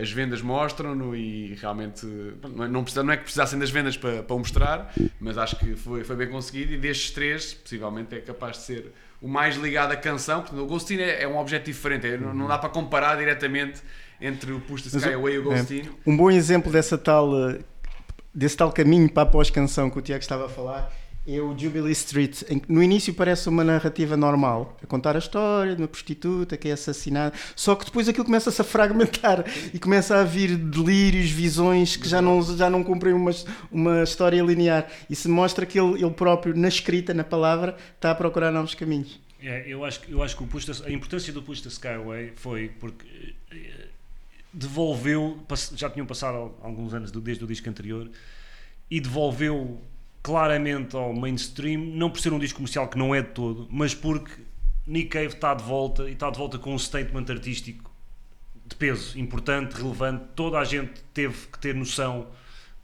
as 0.00 0.10
vendas 0.10 0.40
mostram-no 0.40 1.14
e 1.14 1.54
realmente 1.60 2.06
não, 2.54 2.64
é- 2.64 2.68
não, 2.68 2.82
precisa, 2.82 3.02
não 3.02 3.12
é 3.12 3.16
que 3.16 3.24
precisassem 3.24 3.58
das 3.58 3.70
vendas 3.70 3.96
para, 3.96 4.22
para 4.22 4.34
o 4.36 4.38
mostrar, 4.38 4.92
mas 5.20 5.36
acho 5.36 5.56
que 5.56 5.74
foi, 5.76 6.02
foi 6.04 6.16
bem 6.16 6.28
conseguido 6.28 6.72
e 6.72 6.78
destes 6.78 7.10
três, 7.10 7.52
possivelmente 7.54 8.14
é 8.14 8.20
capaz 8.20 8.56
de 8.58 8.62
ser 8.64 8.92
o 9.20 9.28
mais 9.28 9.56
ligado 9.56 9.92
à 9.92 9.96
canção, 9.96 10.42
porque 10.42 10.58
o 10.58 10.66
Ghostin 10.66 10.98
é, 10.98 11.22
é 11.22 11.28
um 11.28 11.36
objeto 11.38 11.66
diferente, 11.66 12.06
é- 12.06 12.16
não, 12.16 12.32
não 12.32 12.46
dá 12.48 12.56
para 12.58 12.68
comparar 12.70 13.16
diretamente 13.16 13.82
entre 14.20 14.52
o 14.52 14.60
Push 14.60 14.82
the 14.82 14.96
Sky 14.96 15.12
Away 15.12 15.34
e 15.34 15.38
o 15.38 15.52
é, 15.52 15.56
Ghostin. 15.56 15.90
Um 16.06 16.16
bom 16.16 16.30
exemplo 16.30 16.72
dessa 16.72 16.96
tal, 16.96 17.30
eh, 17.50 17.58
desse 18.34 18.56
tal 18.56 18.72
caminho 18.72 19.10
para 19.10 19.24
a 19.24 19.26
pós-canção 19.26 19.90
que 19.90 19.98
o 19.98 20.02
Tiago 20.02 20.22
estava 20.22 20.46
a 20.46 20.48
falar 20.48 20.90
é 21.26 21.40
o 21.40 21.58
Jubilee 21.58 21.92
Street, 21.92 22.42
no 22.68 22.82
início 22.82 23.12
parece 23.12 23.48
uma 23.48 23.64
narrativa 23.64 24.16
normal, 24.16 24.76
a 24.82 24.86
contar 24.86 25.16
a 25.16 25.18
história 25.18 25.74
de 25.74 25.82
uma 25.82 25.88
prostituta 25.88 26.56
que 26.56 26.68
é 26.68 26.72
assassinada, 26.72 27.34
só 27.56 27.74
que 27.74 27.84
depois 27.84 28.08
aquilo 28.08 28.24
começa-se 28.24 28.60
a 28.60 28.64
fragmentar 28.64 29.44
e 29.74 29.78
começa 29.78 30.16
a 30.20 30.24
vir 30.24 30.56
delírios, 30.56 31.30
visões 31.30 31.96
que 31.96 32.08
já 32.08 32.22
não, 32.22 32.40
já 32.56 32.70
não 32.70 32.84
cumprem 32.84 33.12
uma, 33.12 33.32
uma 33.72 34.02
história 34.02 34.40
linear. 34.42 34.86
Se 35.10 35.28
mostra 35.28 35.66
que 35.66 35.78
ele, 35.80 36.02
ele 36.02 36.10
próprio, 36.12 36.56
na 36.56 36.68
escrita, 36.68 37.12
na 37.12 37.24
palavra, 37.24 37.76
está 37.96 38.12
a 38.12 38.14
procurar 38.14 38.52
novos 38.52 38.74
caminhos. 38.74 39.18
É, 39.42 39.64
eu, 39.66 39.84
acho, 39.84 40.00
eu 40.08 40.22
acho 40.22 40.36
que 40.36 40.44
o 40.44 40.46
Push 40.46 40.64
the- 40.64 40.86
a 40.88 40.90
importância 40.92 41.32
do 41.32 41.42
Push 41.42 41.60
the 41.60 41.68
Skyway 41.68 42.32
foi 42.36 42.68
porque 42.80 43.06
eh, 43.52 43.86
devolveu, 44.52 45.38
já 45.74 45.90
tinham 45.90 46.06
passado 46.06 46.52
alguns 46.62 46.94
anos 46.94 47.10
desde 47.10 47.44
o 47.44 47.46
disco 47.46 47.68
anterior, 47.68 48.08
e 48.90 49.00
devolveu 49.00 49.80
claramente 50.26 50.96
ao 50.96 51.12
mainstream, 51.12 51.78
não 51.78 52.10
por 52.10 52.18
ser 52.20 52.32
um 52.32 52.38
disco 52.40 52.56
comercial 52.56 52.88
que 52.88 52.98
não 52.98 53.14
é 53.14 53.22
de 53.22 53.28
todo, 53.28 53.68
mas 53.70 53.94
porque 53.94 54.32
Nick 54.84 55.10
Cave 55.10 55.28
está 55.28 55.54
de 55.54 55.62
volta 55.62 56.08
e 56.08 56.14
está 56.14 56.28
de 56.30 56.36
volta 56.36 56.58
com 56.58 56.74
um 56.74 56.78
statement 56.80 57.26
artístico 57.28 57.94
de 58.66 58.74
peso, 58.74 59.16
importante, 59.16 59.74
relevante. 59.74 60.24
Toda 60.34 60.58
a 60.58 60.64
gente 60.64 61.00
teve 61.14 61.46
que 61.46 61.56
ter 61.60 61.76
noção 61.76 62.26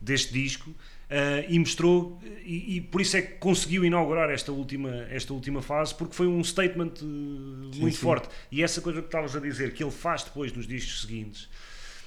deste 0.00 0.32
disco 0.32 0.72
eh, 1.10 1.46
e 1.48 1.58
mostrou, 1.58 2.22
e, 2.44 2.76
e 2.76 2.80
por 2.80 3.00
isso 3.00 3.16
é 3.16 3.22
que 3.22 3.38
conseguiu 3.38 3.84
inaugurar 3.84 4.30
esta 4.30 4.52
última, 4.52 5.04
esta 5.10 5.34
última 5.34 5.60
fase, 5.60 5.92
porque 5.96 6.14
foi 6.14 6.28
um 6.28 6.44
statement 6.44 6.92
eh, 7.02 7.04
muito 7.04 7.96
sim. 7.96 8.02
forte. 8.02 8.28
E 8.52 8.62
essa 8.62 8.80
coisa 8.80 9.00
que 9.00 9.08
estavas 9.08 9.34
a 9.34 9.40
dizer, 9.40 9.74
que 9.74 9.82
ele 9.82 9.90
faz 9.90 10.22
depois 10.22 10.52
nos 10.52 10.64
discos 10.64 11.00
seguintes, 11.00 11.48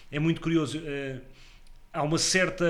é 0.09 0.17
muito 0.17 0.39
curioso. 0.39 0.81
eh, 0.85 1.19
há 1.91 2.03
uma 2.03 2.17
certa 2.17 2.65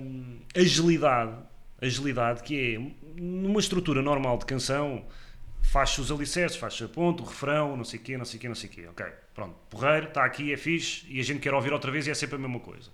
hum, 0.00 0.38
agilidade, 0.56 1.49
agilidade 1.80 2.42
que 2.42 2.74
é 2.74 3.20
numa 3.20 3.60
estrutura 3.60 4.02
normal 4.02 4.38
de 4.38 4.46
canção 4.46 5.04
faz-se 5.62 6.00
os 6.00 6.10
alicerces, 6.10 6.58
faz-se 6.58 6.84
a 6.84 6.88
ponto, 6.88 7.22
o 7.22 7.26
refrão, 7.26 7.76
não 7.76 7.84
sei 7.84 8.00
o 8.00 8.02
quê, 8.02 8.16
não 8.16 8.24
sei 8.24 8.38
o 8.38 8.40
quê, 8.40 8.48
não 8.48 8.54
sei 8.54 8.68
o 8.68 8.72
quê. 8.72 8.86
Ok, 8.88 9.06
pronto, 9.34 9.54
porreiro, 9.68 10.08
está 10.08 10.24
aqui, 10.24 10.52
é 10.52 10.56
fixe 10.56 11.06
e 11.08 11.20
a 11.20 11.22
gente 11.22 11.40
quer 11.40 11.54
ouvir 11.54 11.72
outra 11.72 11.90
vez 11.90 12.06
e 12.06 12.10
é 12.10 12.14
sempre 12.14 12.36
a 12.36 12.38
mesma 12.38 12.60
coisa. 12.60 12.90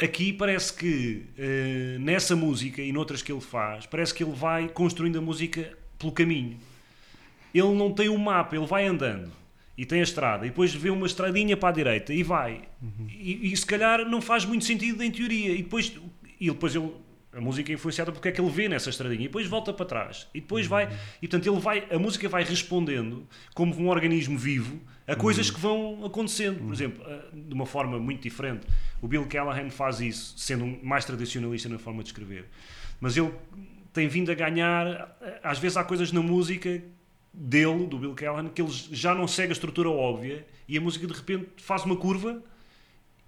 Aqui 0.00 0.32
parece 0.32 0.72
que 0.72 1.26
eh, 1.36 1.98
nessa 2.00 2.34
música 2.34 2.80
e 2.80 2.90
noutras 2.92 3.22
que 3.22 3.30
ele 3.30 3.40
faz, 3.40 3.86
parece 3.86 4.14
que 4.14 4.24
ele 4.24 4.32
vai 4.32 4.68
construindo 4.68 5.18
a 5.18 5.20
música 5.20 5.76
pelo 5.98 6.12
caminho. 6.12 6.58
Ele 7.54 7.74
não 7.74 7.92
tem 7.92 8.08
um 8.08 8.16
mapa, 8.16 8.56
ele 8.56 8.66
vai 8.66 8.86
andando 8.86 9.30
e 9.76 9.84
tem 9.84 10.00
a 10.00 10.02
estrada, 10.02 10.46
e 10.46 10.50
depois 10.50 10.74
vê 10.74 10.90
uma 10.90 11.06
estradinha 11.06 11.56
para 11.56 11.68
a 11.68 11.72
direita 11.72 12.12
e 12.12 12.22
vai. 12.22 12.62
E, 13.08 13.52
e 13.52 13.56
se 13.56 13.66
calhar 13.66 14.04
não 14.06 14.20
faz 14.20 14.44
muito 14.44 14.64
sentido 14.64 15.02
em 15.02 15.10
teoria. 15.10 15.52
E 15.52 15.62
depois, 15.62 15.92
e 16.38 16.50
depois 16.50 16.74
ele, 16.74 16.92
a 17.32 17.40
música 17.40 17.70
é 17.70 17.74
influenciada 17.74 18.10
porque 18.10 18.28
é 18.28 18.32
que 18.32 18.40
ele 18.40 18.50
vê 18.50 18.68
nessa 18.68 18.90
estradinha, 18.90 19.20
e 19.20 19.28
depois 19.28 19.46
volta 19.46 19.72
para 19.72 19.86
trás. 19.86 20.26
E 20.34 20.40
depois 20.40 20.66
vai. 20.66 20.90
E 21.22 21.28
portanto 21.28 21.46
ele 21.46 21.60
vai, 21.60 21.86
a 21.90 21.98
música 21.98 22.28
vai 22.28 22.42
respondendo 22.42 23.26
como 23.54 23.74
um 23.76 23.88
organismo 23.88 24.36
vivo 24.36 24.80
a 25.06 25.14
coisas 25.14 25.50
que 25.50 25.60
vão 25.60 26.04
acontecendo. 26.04 26.58
Por 26.58 26.72
exemplo, 26.72 27.04
eh, 27.06 27.20
de 27.32 27.54
uma 27.54 27.66
forma 27.66 27.98
muito 27.98 28.22
diferente. 28.22 28.66
O 29.00 29.06
Bill 29.06 29.26
Callahan 29.26 29.70
faz 29.70 30.00
isso, 30.00 30.34
sendo 30.36 30.66
mais 30.84 31.04
tradicionalista 31.04 31.68
na 31.68 31.78
forma 31.78 32.02
de 32.02 32.08
escrever. 32.08 32.46
Mas 33.00 33.16
ele 33.16 33.32
tem 33.92 34.08
vindo 34.08 34.30
a 34.30 34.34
ganhar. 34.34 35.16
Às 35.42 35.58
vezes 35.58 35.76
há 35.76 35.84
coisas 35.84 36.10
na 36.10 36.20
música 36.20 36.82
dele, 37.32 37.86
do 37.86 37.98
Bill 37.98 38.14
Callahan, 38.14 38.48
que 38.48 38.60
ele 38.60 38.70
já 38.70 39.14
não 39.14 39.28
segue 39.28 39.50
a 39.50 39.52
estrutura 39.52 39.88
óbvia 39.88 40.44
e 40.68 40.76
a 40.76 40.80
música 40.80 41.06
de 41.06 41.12
repente 41.12 41.48
faz 41.58 41.84
uma 41.84 41.96
curva 41.96 42.42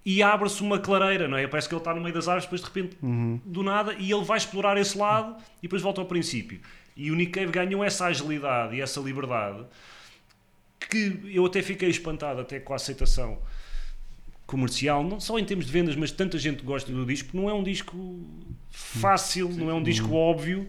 e 0.05 0.21
abre-se 0.21 0.61
uma 0.61 0.79
clareira, 0.79 1.27
não 1.27 1.37
é? 1.37 1.47
Parece 1.47 1.67
que 1.69 1.73
ele 1.75 1.79
está 1.81 1.93
no 1.93 2.01
meio 2.01 2.13
das 2.13 2.27
árvores, 2.27 2.45
depois 2.45 2.61
de 2.61 2.67
repente, 2.67 2.97
do 3.45 3.63
nada, 3.63 3.93
e 3.97 4.11
ele 4.11 4.23
vai 4.25 4.37
explorar 4.37 4.77
esse 4.77 4.97
lado 4.97 5.35
e 5.59 5.63
depois 5.63 5.81
volta 5.81 6.01
ao 6.01 6.07
princípio. 6.07 6.59
E 6.95 7.09
o 7.09 7.15
Nick 7.15 7.31
Cave 7.31 7.51
ganhou 7.51 7.83
essa 7.83 8.05
agilidade 8.05 8.75
e 8.75 8.81
essa 8.81 8.99
liberdade 8.99 9.63
que 10.89 11.19
eu 11.33 11.45
até 11.45 11.61
fiquei 11.61 11.89
espantado 11.89 12.41
até 12.41 12.59
com 12.59 12.73
a 12.73 12.75
aceitação 12.75 13.39
comercial, 14.45 15.03
não 15.03 15.19
só 15.19 15.39
em 15.39 15.45
termos 15.45 15.65
de 15.65 15.71
vendas, 15.71 15.95
mas 15.95 16.11
tanta 16.11 16.37
gente 16.37 16.61
gosta 16.63 16.91
do 16.91 17.05
disco, 17.05 17.29
não 17.35 17.49
é 17.49 17.53
um 17.53 17.63
disco 17.63 18.19
fácil, 18.69 19.49
não 19.49 19.69
é 19.69 19.73
um 19.73 19.81
disco 19.81 20.13
óbvio, 20.13 20.67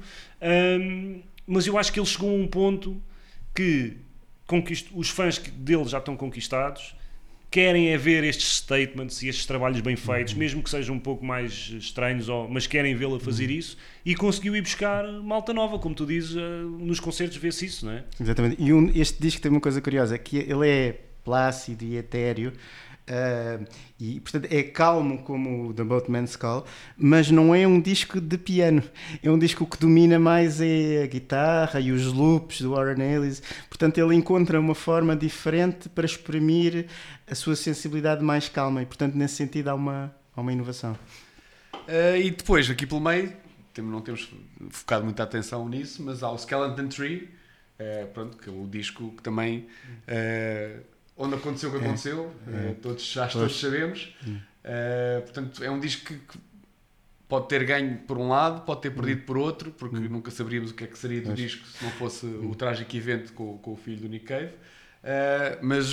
hum, 0.81 1.21
mas 1.47 1.67
eu 1.67 1.77
acho 1.77 1.93
que 1.93 1.99
ele 1.99 2.07
chegou 2.07 2.31
a 2.31 2.33
um 2.33 2.47
ponto 2.47 3.03
que 3.55 3.97
conquist- 4.47 4.89
os 4.95 5.11
fãs 5.11 5.37
que- 5.39 5.51
dele 5.51 5.85
já 5.85 5.99
estão 5.99 6.17
conquistados, 6.17 6.95
querem 7.55 7.91
é 7.91 7.97
ver 7.97 8.25
estes 8.25 8.57
statements 8.57 9.23
e 9.23 9.29
estes 9.29 9.47
trabalhos 9.47 9.81
bem 9.81 9.95
feitos, 9.95 10.35
mesmo 10.35 10.61
que 10.61 10.69
sejam 10.69 10.97
um 10.97 10.99
pouco 10.99 11.25
mais 11.25 11.71
estranhos, 11.79 12.29
ou- 12.29 12.49
mas 12.49 12.67
querem 12.67 12.97
vê-lo 12.97 13.15
a 13.15 13.21
fazer 13.21 13.49
isso, 13.49 13.77
e 14.05 14.13
conseguiu 14.17 14.57
ir 14.57 14.61
buscar 14.63 15.05
malta 15.23 15.55
nova, 15.55 15.79
como 15.79 15.95
tu 15.95 16.05
dizes, 16.05 16.37
eh, 16.37 16.41
nos 16.81 16.99
concertos 16.99 17.37
vê-se 17.37 17.65
isso, 17.67 17.87
não 17.87 17.93
é? 17.93 18.03
Exatamente. 18.21 18.57
E 18.61 18.73
um- 18.73 18.91
este 18.93 19.23
disco 19.23 19.41
tem 19.41 19.53
uma 19.53 19.61
coisa 19.61 19.81
curiosa, 19.81 20.19
que 20.19 20.39
ele 20.39 20.69
é 20.69 21.01
plácido 21.23 21.85
e 21.85 21.97
etéreo, 21.97 22.53
ah, 23.09 23.61
e 24.01 24.21
portanto 24.21 24.49
é 24.51 24.63
calmo 24.63 25.23
como 25.23 25.69
o 25.69 25.75
The 25.75 25.85
Boatman's 25.85 26.37
Call, 26.37 26.65
mas 26.97 27.31
não 27.31 27.55
é 27.55 27.67
um 27.67 27.81
disco 27.81 28.21
de 28.21 28.39
piano. 28.39 28.83
É 29.23 29.31
um 29.31 29.39
disco 29.39 29.67
que 29.67 29.79
domina 29.79 30.19
mais 30.19 30.61
é 30.61 31.03
a 31.03 31.07
guitarra 31.07 31.81
e 31.81 31.93
os 31.93 32.13
loops 32.13 32.61
do 32.61 32.71
Warren 32.71 33.03
Ellis. 33.03 33.43
Portanto, 33.69 33.99
ele 33.99 34.15
encontra 34.15 34.59
uma 34.59 34.75
forma 34.75 35.15
diferente 35.15 35.89
para 35.89 36.07
exprimir 36.07 36.87
a 37.31 37.35
sua 37.35 37.57
sensibilidade 37.57 38.23
mais 38.23 38.49
calma 38.49 38.83
e, 38.83 38.87
portanto, 38.87 39.15
nesse 39.15 39.35
sentido 39.35 39.69
há 39.69 39.75
uma, 39.75 40.15
há 40.35 40.41
uma 40.41 40.53
inovação. 40.53 40.97
Uh, 41.73 42.17
e 42.17 42.31
depois, 42.31 42.71
aqui 42.71 42.87
pelo 42.87 43.01
meio, 43.01 43.33
não 43.79 44.01
temos 44.01 44.31
focado 44.71 45.05
muita 45.05 45.23
atenção 45.23 45.69
nisso, 45.69 46.03
mas 46.03 46.23
há 46.23 46.31
o 46.31 46.37
Skeleton 46.37 46.89
Tree, 46.89 47.29
uh, 47.79 48.07
pronto, 48.13 48.37
que 48.39 48.49
é 48.49 48.53
o 48.53 48.67
disco 48.67 49.11
que 49.17 49.23
também, 49.23 49.67
uh, 50.09 50.83
onde 51.17 51.35
aconteceu 51.37 51.69
o 51.71 51.73
que 51.73 51.79
É. 51.79 51.83
aconteceu, 51.83 52.25
uh, 52.25 52.75
todos, 52.83 53.05
já 53.13 53.27
todos 53.29 53.59
sabemos. 53.61 54.15
Uh, 54.27 55.23
portanto, 55.23 55.63
é 55.63 55.71
um 55.71 55.79
disco 55.79 56.07
que, 56.07 56.15
que 56.15 56.39
pode 57.29 57.49
ter 57.49 57.65
ganho 57.65 57.99
por 58.07 58.19
um 58.19 58.29
lado, 58.29 58.63
pode 58.63 58.81
ter 58.83 58.91
perdido 58.91 59.23
por 59.23 59.37
outro, 59.39 59.71
porque 59.71 59.97
nunca 59.97 60.31
saberíamos 60.31 60.71
o 60.71 60.75
que 60.75 60.85
é 60.85 60.87
que 60.87 60.99
seria 60.99 61.21
do 61.21 61.33
disco 61.35 61.67
se 61.67 61.83
não 61.85 61.91
fosse 61.93 62.27
o 62.27 62.55
trágico 62.55 62.95
evento 62.97 63.33
com, 63.33 63.59
com 63.59 63.73
o 63.73 63.77
filho 63.77 64.01
do 64.03 64.09
Nick 64.09 64.25
Cave. 64.27 64.47
Uh, 65.05 65.59
mas, 65.63 65.87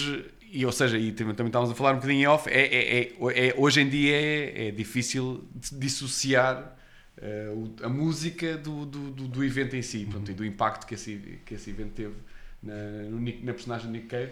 e, 0.50 0.66
ou 0.66 0.72
seja, 0.72 0.98
e 0.98 1.12
também, 1.12 1.36
também 1.36 1.50
estávamos 1.50 1.72
a 1.74 1.76
falar 1.76 1.92
um 1.94 1.96
bocadinho 1.96 2.22
em 2.22 2.28
off, 2.28 2.50
é, 2.50 2.62
é- 2.62 3.00
é- 3.02 3.48
é- 3.50 3.54
hoje 3.58 3.82
em 3.82 3.90
dia 3.90 4.16
é, 4.16 4.68
é 4.68 4.72
difícil 4.72 5.44
dissociar 5.74 6.78
uh, 7.18 7.54
o- 7.54 7.86
a 7.86 7.90
música 7.90 8.58
do, 8.58 8.86
do, 8.86 9.12
do- 9.12 9.28
do 9.28 9.44
evento 9.44 9.76
em 9.76 9.82
si 9.82 10.08
pronto, 10.10 10.32
e 10.32 10.34
do 10.34 10.46
impacto 10.46 10.88
que 10.88 10.94
esse, 10.94 11.40
que 11.46 11.54
esse 11.56 11.70
evento 11.70 11.92
teve 11.92 12.16
na, 12.64 12.74
no 13.10 13.20
na 13.20 13.54
personagem 13.54 13.88
do 13.88 13.92
Nick 13.94 14.08
Cave. 14.08 14.32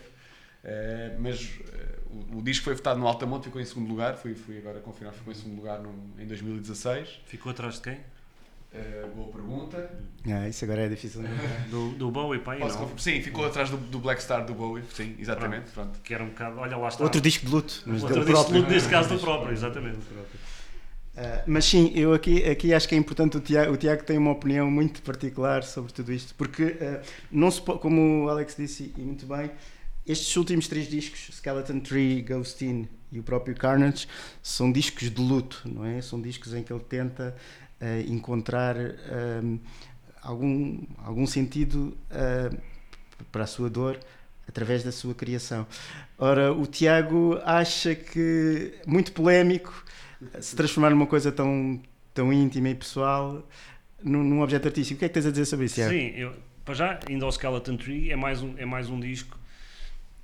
Uh, 0.64 1.16
mas 1.20 1.42
uh, 1.44 2.34
o, 2.34 2.40
o 2.40 2.42
disco 2.42 2.66
foi 2.66 2.76
votado 2.76 3.00
no 3.00 3.08
Altamonte, 3.08 3.46
ficou 3.46 3.62
em 3.62 3.66
segundo 3.66 3.88
lugar, 3.90 4.18
fui, 4.18 4.36
fui 4.36 4.58
agora 4.58 4.80
confirmar, 4.80 5.14
ficou 5.14 5.32
em 5.32 5.36
segundo 5.36 5.56
lugar 5.58 5.80
no- 5.80 5.94
em 6.22 6.28
2016. 6.28 7.22
Ficou 7.26 7.52
atrás 7.52 7.76
de 7.76 7.82
quem? 7.82 7.94
Uh, 8.72 9.08
boa 9.16 9.32
pergunta. 9.32 9.90
Ah, 10.28 10.48
isso 10.48 10.64
agora 10.66 10.82
é 10.86 10.90
difícil. 10.90 11.22
Do, 11.72 11.90
do 11.94 12.12
Bowie, 12.12 12.40
pai, 12.40 12.60
Posso 12.60 12.78
não? 12.78 12.98
Sim, 13.00 13.22
ficou 13.22 13.46
atrás 13.46 13.70
do, 13.70 13.78
do 13.78 13.98
Black 14.00 14.22
Star 14.22 14.46
do 14.46 14.54
Bowie, 14.54 14.84
sim, 14.94 15.16
exatamente. 15.18 15.72
Pronto. 15.72 15.98
Que 16.04 16.14
era 16.14 16.24
um 16.24 16.28
bocado, 16.28 16.60
olha 16.60 16.78
lá 16.78 16.88
está. 16.90 17.04
Outro 17.04 17.20
disco 17.22 17.46
de 17.46 17.52
luto, 17.52 17.82
mas 17.88 18.04
Outro 18.04 18.20
disco 18.20 18.26
de 18.28 18.32
próprio. 18.34 18.58
luto, 18.60 18.72
neste 18.72 18.90
caso 18.90 19.10
do 19.10 19.20
próprio, 19.20 19.54
exatamente. 19.54 19.98
Ah, 21.18 21.44
mas 21.48 21.66
sim, 21.66 21.92
eu 21.96 22.14
aqui, 22.14 22.44
aqui 22.44 22.74
acho 22.74 22.88
que 22.88 22.96
é 22.96 22.98
importante 22.98 23.38
o 23.38 23.40
Tiago, 23.40 23.74
o 23.74 23.78
Tiago 23.78 24.04
tem 24.04 24.18
uma 24.18 24.32
opinião 24.32 24.70
muito 24.70 25.02
particular 25.02 25.64
sobre 25.64 25.92
tudo 25.92 26.14
isto, 26.14 26.36
porque 26.36 26.78
ah, 26.82 27.02
não 27.32 27.50
se 27.50 27.62
como 27.62 28.26
o 28.26 28.30
Alex 28.30 28.56
disse 28.56 28.94
e 28.96 29.02
muito 29.02 29.26
bem, 29.26 29.50
estes 30.12 30.36
últimos 30.36 30.68
três 30.68 30.88
discos, 30.90 31.30
Skeleton 31.36 31.80
Tree, 31.82 32.24
Ghost 32.24 32.66
In 32.66 32.88
e 33.12 33.20
o 33.20 33.24
próprio 33.24 33.56
Carnage, 33.56 34.08
são 34.42 34.72
discos 34.72 35.12
de 35.12 35.22
luto, 35.22 35.62
não 35.66 35.86
é? 35.86 36.02
São 36.02 36.20
discos 36.20 36.54
em 36.54 36.64
que 36.64 36.74
ele 36.74 36.84
tenta 36.84 37.36
eh, 37.80 38.04
encontrar 38.08 38.76
ehm, 38.76 39.60
algum, 40.22 40.82
algum 40.98 41.28
sentido 41.28 41.96
eh, 42.10 42.50
para 43.32 43.44
a 43.44 43.48
sua 43.48 43.70
dor 43.70 44.00
através 44.48 44.84
da 44.84 44.92
sua 44.92 45.14
criação. 45.14 45.68
Ora, 46.18 46.52
o 46.52 46.66
Tiago 46.66 47.40
acha 47.46 47.94
que, 47.94 48.74
muito 48.88 49.12
polémico, 49.12 49.86
se 50.42 50.56
transformar 50.56 50.90
numa 50.90 51.06
coisa 51.06 51.32
tão, 51.32 51.80
tão 52.16 52.34
íntima 52.34 52.70
e 52.70 52.76
pessoal 52.76 53.48
num, 54.04 54.24
num 54.24 54.42
objeto 54.42 54.68
artístico. 54.68 54.98
O 54.98 55.00
que 55.00 55.06
é 55.06 55.08
que 55.08 55.14
tens 55.14 55.28
a 55.28 55.32
dizer 55.32 55.46
sobre 55.46 55.68
isso, 55.68 55.76
Tiago? 55.76 55.92
Sim, 55.92 56.08
eu, 56.16 56.34
para 56.66 56.74
já, 56.74 57.00
ainda 57.08 57.26
ao 57.26 57.32
Skeleton 57.32 57.78
Tree 57.78 58.12
é 58.12 58.16
mais 58.16 58.42
um, 58.42 58.56
é 58.58 58.66
mais 58.66 58.90
um 58.90 59.00
disco. 59.00 59.39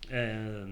Eh, 0.10 0.65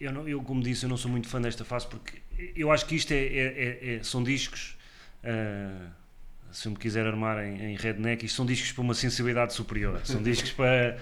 eu, 0.00 0.12
não, 0.12 0.28
eu, 0.28 0.40
como 0.42 0.62
disse, 0.62 0.84
eu 0.84 0.88
não 0.88 0.96
sou 0.96 1.10
muito 1.10 1.28
fã 1.28 1.40
desta 1.40 1.64
fase 1.64 1.86
porque 1.86 2.18
eu 2.56 2.70
acho 2.72 2.86
que 2.86 2.94
isto 2.96 3.12
é, 3.12 3.16
é- 3.16 3.78
é- 3.82 3.94
é- 3.96 4.02
são 4.02 4.22
discos. 4.22 4.76
eh, 5.22 5.70
se 6.52 6.66
eu 6.66 6.72
me 6.72 6.78
quiser 6.78 7.06
armar 7.06 7.44
em, 7.44 7.72
em 7.72 7.76
redneck, 7.76 8.26
isto 8.26 8.34
são 8.36 8.44
discos 8.46 8.72
para 8.72 8.82
uma 8.82 8.94
sensibilidade 8.94 9.52
superior. 9.52 10.00
São 10.04 10.20
discos 10.22 10.50
para. 10.50 10.98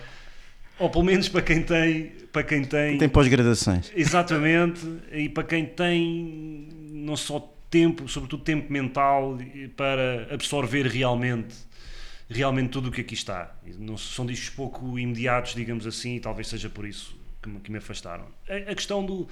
Ou 0.78 0.90
pelo 0.90 1.04
menos 1.04 1.28
para 1.28 1.40
quem 1.42 1.62
tem. 1.62 2.12
Para 2.32 2.42
quem 2.42 2.64
tem, 2.64 2.98
Tem 2.98 3.08
pós-graduações. 3.08 3.90
Exatamente, 3.96 4.80
e 5.12 5.28
para 5.28 5.44
quem 5.44 5.64
tem 5.64 6.68
não 6.90 7.16
só 7.16 7.40
tempo, 7.70 8.06
sobretudo 8.08 8.42
tempo 8.44 8.70
mental 8.72 9.38
para 9.76 10.28
absorver 10.34 10.86
realmente, 10.86 11.54
realmente 12.28 12.70
tudo 12.70 12.88
o 12.90 12.92
que 12.92 13.00
aqui 13.00 13.14
está. 13.14 13.56
Não, 13.78 13.96
são 13.96 14.26
discos 14.26 14.50
pouco 14.50 14.98
imediatos, 14.98 15.54
digamos 15.54 15.86
assim, 15.86 16.16
e 16.16 16.20
talvez 16.20 16.48
seja 16.48 16.68
por 16.68 16.86
isso 16.86 17.17
que 17.42 17.48
me, 17.48 17.60
que 17.60 17.70
me 17.70 17.78
afastaram. 17.78 18.26
A, 18.48 18.70
a 18.70 18.74
questão 18.74 19.04
do, 19.04 19.28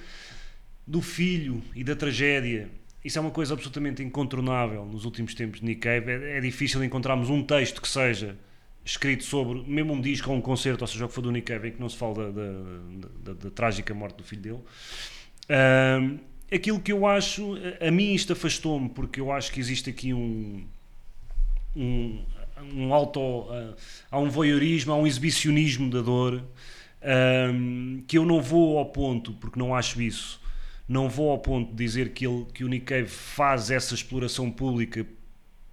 do 0.85 1.01
filho 1.01 1.61
e 1.75 1.83
da 1.83 1.95
tragédia, 1.95 2.69
isso 3.03 3.17
é 3.17 3.21
uma 3.21 3.31
coisa 3.31 3.53
absolutamente 3.53 4.01
incontornável 4.03 4.85
nos 4.85 5.05
últimos 5.05 5.33
tempos 5.33 5.59
de 5.59 5.65
Nick 5.65 5.81
Cave. 5.81 6.11
É, 6.11 6.37
é 6.37 6.41
difícil 6.41 6.83
encontrarmos 6.83 7.29
um 7.29 7.43
texto 7.43 7.81
que 7.81 7.87
seja 7.87 8.37
escrito 8.85 9.23
sobre, 9.25 9.63
mesmo 9.69 9.93
um 9.93 9.99
disco 10.01 10.31
ou 10.31 10.37
um 10.37 10.41
concerto, 10.41 10.83
ou 10.83 10.87
seja, 10.87 11.05
o 11.05 11.09
que 11.09 11.13
for 11.13 11.21
do 11.21 11.31
Nick 11.31 11.51
Cave, 11.51 11.67
em 11.67 11.71
que 11.73 11.79
não 11.79 11.89
se 11.89 11.97
fala 11.97 12.31
da, 12.31 12.41
da- 12.41 13.33
da- 13.33 13.39
da 13.43 13.51
trágica 13.51 13.93
morte 13.93 14.15
do 14.17 14.23
filho 14.23 14.41
dele. 14.41 14.59
Ahm, 15.49 16.19
aquilo 16.51 16.79
que 16.79 16.91
eu 16.93 17.05
acho, 17.05 17.55
a, 17.81 17.87
a 17.87 17.91
mim 17.91 18.13
isto 18.13 18.31
afastou-me, 18.33 18.87
porque 18.89 19.19
eu 19.19 19.31
acho 19.31 19.51
que 19.51 19.59
existe 19.59 19.89
aqui 19.89 20.13
um. 20.13 20.65
um, 21.75 22.23
um 22.73 22.93
auto. 22.93 23.19
ah, 23.49 23.75
há 24.11 24.19
um 24.19 24.29
voyeurismo, 24.29 24.93
há 24.93 24.95
um 24.95 25.05
exibicionismo 25.07 25.89
da 25.89 26.01
dor, 26.01 26.41
ahm, 27.01 28.01
que 28.07 28.17
eu 28.17 28.25
não 28.25 28.41
vou 28.41 28.77
ao 28.77 28.85
ponto, 28.87 29.33
porque 29.33 29.59
não 29.59 29.75
acho 29.75 30.01
isso. 30.01 30.41
Não 30.87 31.09
vou 31.09 31.31
ao 31.31 31.39
ponto 31.39 31.71
de 31.71 31.75
dizer 31.77 32.09
que, 32.13 32.25
ele, 32.25 32.45
que 32.53 32.63
o 32.63 32.81
Cave 32.81 33.07
faz 33.07 33.69
essa 33.71 33.93
exploração 33.93 34.49
pública 34.51 35.05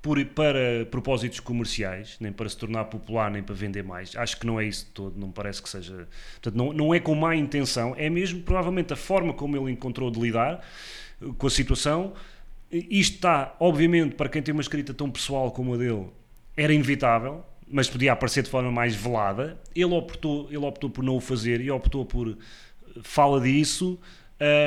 por- 0.03 0.23
para 0.27 0.85
propósitos 0.91 1.41
comerciais, 1.41 2.17
nem 2.21 2.31
para 2.33 2.49
se 2.49 2.57
tornar 2.57 2.85
popular, 2.87 3.31
nem 3.31 3.43
para 3.43 3.55
vender 3.55 3.83
mais. 3.83 4.15
Acho 4.17 4.39
que 4.39 4.47
não 4.47 4.61
é 4.61 4.67
isso 4.67 4.85
de 4.87 4.91
todo, 4.91 5.19
não 5.19 5.31
parece 5.31 5.63
que 5.63 5.69
seja. 5.69 6.09
Portanto, 6.35 6.55
não, 6.57 6.73
não 6.73 6.95
é 6.95 7.01
com 7.01 7.15
má 7.15 7.35
intenção, 7.35 7.95
é 7.97 8.11
mesmo 8.11 8.43
provavelmente 8.43 8.93
a 8.93 8.97
forma 8.97 9.33
como 9.33 9.57
ele 9.57 9.71
encontrou 9.73 10.11
de 10.11 10.21
lidar 10.21 10.61
eh, 11.23 11.27
com 11.39 11.47
a 11.47 11.51
situação. 11.51 12.13
Isto 12.71 13.15
está, 13.17 13.55
obviamente, 13.61 14.15
para 14.17 14.29
quem 14.29 14.43
tem 14.43 14.53
uma 14.53 14.61
escrita 14.63 14.93
tão 14.93 15.11
pessoal 15.11 15.51
como 15.53 15.75
a 15.75 15.77
dele, 15.77 16.09
era 16.57 16.73
inevitável, 16.73 17.45
mas 17.69 17.89
podia 17.89 18.13
aparecer 18.13 18.43
de 18.43 18.51
forma 18.51 18.71
mais 18.71 18.95
velada. 18.95 19.59
Ele 19.75 19.95
optou, 19.95 20.47
ele 20.49 20.65
optou 20.65 20.91
por 20.91 21.03
não 21.05 21.17
o 21.17 21.21
fazer 21.21 21.61
e 21.61 21.71
optou 21.71 22.05
por 22.05 22.29
eh, 22.29 22.35
fala 23.03 23.41
disso. 23.41 23.99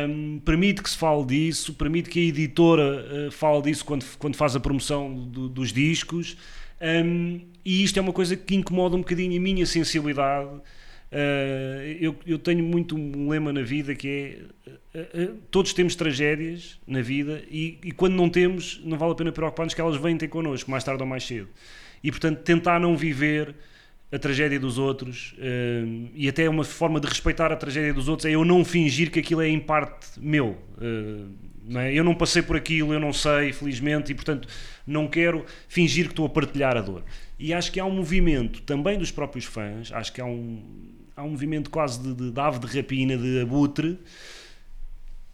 hum, 0.09 0.39
permite 0.45 0.81
que 0.81 0.89
se 0.89 0.97
fale 0.97 1.25
disso, 1.25 1.73
permite 1.73 2.09
que 2.09 2.19
a 2.19 2.23
editora 2.23 3.05
eh, 3.27 3.31
fale 3.31 3.61
disso 3.63 3.85
quando, 3.85 4.05
quando 4.17 4.35
faz 4.35 4.55
a 4.55 4.59
promoção 4.59 5.13
do- 5.13 5.49
dos 5.49 5.71
discos, 5.73 6.37
hum, 6.81 7.41
e 7.65 7.83
isto 7.83 7.97
é 7.99 8.01
uma 8.01 8.13
coisa 8.13 8.35
que 8.35 8.55
incomoda 8.55 8.95
um 8.95 8.99
bocadinho 8.99 9.37
a 9.37 9.41
minha 9.41 9.65
sensibilidade. 9.65 10.49
Uh, 11.09 11.87
eu, 12.01 12.15
eu 12.25 12.37
tenho 12.37 12.61
muito 12.61 12.93
um 12.97 13.29
lema 13.29 13.53
na 13.53 13.61
vida 13.61 13.95
que 13.95 14.09
é 14.93 14.99
uh, 14.99 15.31
uh, 15.31 15.37
todos 15.49 15.71
temos 15.71 15.95
tragédias 15.95 16.77
na 16.85 17.01
vida 17.01 17.41
e, 17.49 17.77
e 17.81 17.93
quando 17.93 18.13
não 18.15 18.29
temos 18.29 18.81
não 18.83 18.97
vale 18.97 19.13
a 19.13 19.15
pena 19.15 19.31
preocupar-nos 19.31 19.73
que 19.73 19.79
elas 19.79 19.95
vêm 19.95 20.17
ter 20.17 20.27
connosco 20.27 20.69
mais 20.69 20.83
tarde 20.83 21.01
ou 21.01 21.07
mais 21.07 21.23
cedo 21.25 21.47
e 22.03 22.11
portanto 22.11 22.41
tentar 22.41 22.79
não 22.79 22.95
viver 22.95 23.55
a 24.11 24.17
tragédia 24.17 24.59
dos 24.59 24.77
outros 24.77 25.35
uh, 25.37 26.09
e 26.15 26.29
até 26.29 26.49
uma 26.49 26.63
forma 26.63 26.99
de 26.99 27.07
respeitar 27.07 27.51
a 27.51 27.55
tragédia 27.55 27.93
dos 27.93 28.07
outros 28.07 28.25
é 28.25 28.31
eu 28.31 28.45
não 28.45 28.63
fingir 28.63 29.11
que 29.11 29.19
aquilo 29.19 29.41
é 29.41 29.49
em 29.49 29.59
parte 29.59 30.07
meu 30.17 30.57
uh, 30.77 31.29
não 31.65 31.81
é? 31.81 31.93
eu 31.93 32.03
não 32.03 32.15
passei 32.15 32.41
por 32.41 32.55
aquilo, 32.55 32.93
eu 32.93 32.99
não 32.99 33.11
sei 33.11 33.51
felizmente 33.51 34.11
e 34.11 34.15
portanto 34.15 34.47
não 34.85 35.07
quero 35.07 35.45
fingir 35.67 36.05
que 36.05 36.13
estou 36.13 36.25
a 36.25 36.29
partilhar 36.29 36.77
a 36.77 36.81
dor 36.81 37.03
e 37.37 37.53
acho 37.53 37.69
que 37.71 37.79
há 37.79 37.85
um 37.85 37.91
movimento 37.91 38.61
também 38.61 38.97
dos 38.97 39.11
próprios 39.11 39.43
fãs 39.43 39.91
acho 39.91 40.13
que 40.13 40.21
há 40.21 40.25
um, 40.25 40.63
há 41.13 41.23
um 41.23 41.31
movimento 41.31 41.69
quase 41.69 42.01
de, 42.01 42.13
de, 42.13 42.31
de 42.31 42.39
ave 42.39 42.59
de 42.59 42.77
rapina, 42.77 43.17
de 43.17 43.41
abutre 43.41 43.99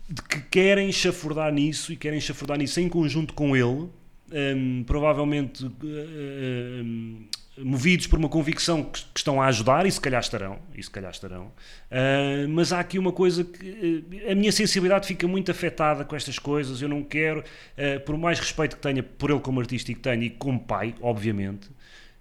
de 0.09 0.21
que 0.23 0.41
querem 0.49 0.91
chafurdar 0.91 1.53
nisso 1.53 1.93
e 1.93 1.95
querem 1.95 2.19
chafurdar 2.19 2.57
nisso 2.57 2.79
em 2.79 2.89
conjunto 2.89 3.35
com 3.35 3.55
ele 3.55 3.87
um, 4.33 4.83
provavelmente 4.83 5.65
um, 5.65 7.27
movidos 7.57 8.07
por 8.07 8.17
uma 8.17 8.29
convicção 8.29 8.83
que, 8.83 9.01
que, 9.01 9.19
estão 9.19 9.41
a 9.41 9.45
ajudar, 9.45 9.85
e 9.85 9.91
se 9.91 10.01
calhar 10.01 10.21
estarão, 10.21 10.59
e 10.75 10.81
se 10.81 10.89
calhar 10.89 11.11
estarão. 11.11 11.45
Uh, 11.91 12.49
mas 12.49 12.73
há 12.73 12.79
aqui 12.79 12.97
uma 12.97 13.11
coisa 13.11 13.43
que 13.43 14.03
uh, 14.27 14.31
a 14.31 14.35
minha 14.35 14.51
sensibilidade 14.51 15.07
fica 15.07 15.27
muito 15.27 15.51
afetada 15.51 16.03
com 16.03 16.15
estas 16.15 16.39
coisas. 16.39 16.81
Eu 16.81 16.89
não 16.89 17.03
quero, 17.03 17.41
uh, 17.41 17.99
por 18.05 18.17
mais 18.17 18.39
respeito 18.39 18.75
que 18.75 18.81
tenha 18.81 19.03
por 19.03 19.29
ele 19.29 19.39
como 19.39 19.59
artista 19.59 19.91
e 19.91 19.95
que 19.95 20.01
tenha, 20.01 20.25
e 20.25 20.29
como 20.31 20.59
pai, 20.59 20.95
obviamente, 21.01 21.69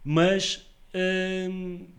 mas 0.05 0.69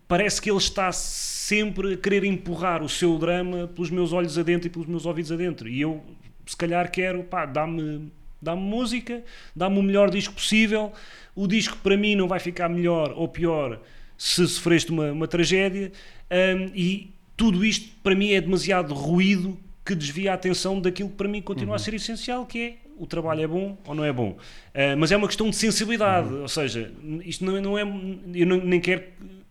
parece 0.07 0.39
que 0.39 0.51
ele 0.51 0.59
está 0.59 0.91
sempre 0.91 1.95
a 1.95 1.97
querer 1.97 2.23
empurrar 2.23 2.83
o 2.83 2.87
seu 2.87 3.17
drama 3.17 3.67
pelos 3.67 3.89
meus 3.89 4.13
olhos 4.13 4.37
adentro 4.37 4.67
e 4.67 4.69
pelos 4.69 4.87
meus 4.87 5.07
ouvidos 5.07 5.31
adentro. 5.31 5.67
E 5.67 5.81
eu, 5.81 6.03
se 6.45 6.55
calhar, 6.55 6.91
quero, 6.91 7.23
pá, 7.23 7.47
dá-me 7.47 8.11
dá-me 8.43 8.61
música, 8.61 9.23
dá-me 9.55 9.79
o 9.79 9.83
melhor 9.83 10.09
disco 10.09 10.33
possível. 10.33 10.91
O 11.35 11.47
disco 11.47 11.77
para 11.77 11.97
mim 11.97 12.15
não 12.15 12.27
vai 12.27 12.39
ficar 12.39 12.69
melhor 12.69 13.13
ou 13.15 13.27
pior 13.27 13.79
se 14.17 14.47
sofreste 14.47 14.91
uma, 14.91 15.11
uma 15.11 15.27
tragédia. 15.27 15.91
Um, 16.29 16.71
e 16.75 17.11
tudo 17.35 17.65
isto 17.65 17.89
para 18.03 18.15
mim 18.15 18.31
é 18.31 18.41
demasiado 18.41 18.93
ruído 18.93 19.57
que 19.85 19.95
desvia 19.95 20.31
a 20.31 20.35
atenção 20.35 20.79
daquilo 20.79 21.09
que 21.09 21.15
para 21.15 21.27
mim 21.27 21.41
continua 21.41 21.71
uhum. 21.71 21.75
a 21.75 21.79
ser 21.79 21.93
essencial, 21.93 22.45
que 22.45 22.59
é 22.59 22.75
o 22.97 23.07
trabalho 23.07 23.41
é 23.41 23.47
bom 23.47 23.77
ou 23.85 23.95
não 23.95 24.05
é 24.05 24.13
bom. 24.13 24.29
Uh, 24.29 24.97
mas 24.97 25.11
é 25.11 25.17
uma 25.17 25.27
questão 25.27 25.49
de 25.49 25.55
sensibilidade, 25.55 26.29
uhum. 26.29 26.41
ou 26.43 26.47
seja, 26.47 26.91
isto 27.25 27.43
não, 27.43 27.59
não 27.61 27.77
é. 27.77 27.81
Eu 27.81 28.45
não, 28.45 28.57
nem 28.57 28.79
quero 28.79 29.03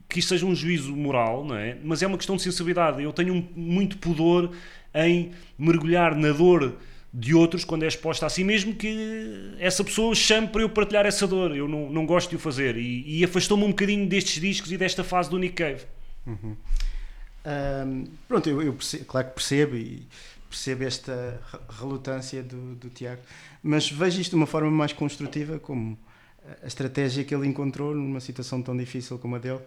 que 0.09 0.19
isto 0.19 0.29
seja 0.29 0.47
um 0.47 0.55
juízo 0.55 0.95
moral, 0.95 1.45
não 1.45 1.57
é? 1.57 1.77
Mas 1.83 2.03
é 2.03 2.07
uma 2.07 2.17
questão 2.17 2.37
de 2.37 2.43
sensibilidade. 2.43 3.03
Eu 3.03 3.13
tenho 3.13 3.35
um, 3.35 3.49
muito 3.57 3.99
pudor 3.99 4.51
em 4.95 5.31
mergulhar 5.59 6.15
na 6.15 6.33
dor 6.33 6.77
de 7.13 7.35
outros 7.35 7.65
quando 7.65 7.83
é 7.83 7.87
exposta 7.87 8.25
a 8.25 8.31
si 8.31 8.43
mesmo 8.43 8.75
que 8.75 9.55
essa 9.59 9.85
pessoa 9.85 10.15
chame 10.15 10.49
para 10.49 10.63
eu 10.63 10.69
partilhar 10.69 11.05
essa 11.05 11.27
dor. 11.27 11.55
Eu 11.55 11.69
não, 11.69 11.91
não 11.91 12.07
gosto 12.07 12.31
de 12.31 12.37
o 12.37 12.39
fazer 12.39 12.77
e, 12.77 13.19
e 13.19 13.25
afastou-me 13.25 13.65
um 13.65 13.69
bocadinho 13.69 14.09
destes 14.09 14.41
discos 14.41 14.73
e 14.73 14.79
desta 14.79 15.05
fase 15.05 15.29
do 15.29 15.39
Nick 15.39 15.55
Cave. 15.55 15.83
Uhum. 16.27 16.57
Um, 17.45 18.07
pronto, 18.27 18.49
eu, 18.49 18.63
eu 18.63 18.73
percebo, 18.73 19.05
claro 19.05 19.29
que 19.29 19.35
percebo 19.35 19.77
e 19.77 20.07
percebo 20.49 20.85
esta 20.85 21.41
relutância 21.81 22.43
do, 22.43 22.75
do 22.77 22.89
Tiago, 22.89 23.21
mas 23.63 23.91
vejo 23.91 24.21
isto 24.21 24.31
de 24.31 24.37
uma 24.37 24.47
forma 24.47 24.71
mais 24.71 24.93
construtiva, 24.93 25.59
como 25.59 25.99
a 26.63 26.67
estratégia 26.67 27.25
que 27.25 27.35
ele 27.35 27.47
encontrou 27.47 27.95
numa 27.95 28.21
situação 28.21 28.63
tão 28.63 28.77
difícil 28.77 29.19
como 29.19 29.37
a 29.37 29.39
dele. 29.39 29.61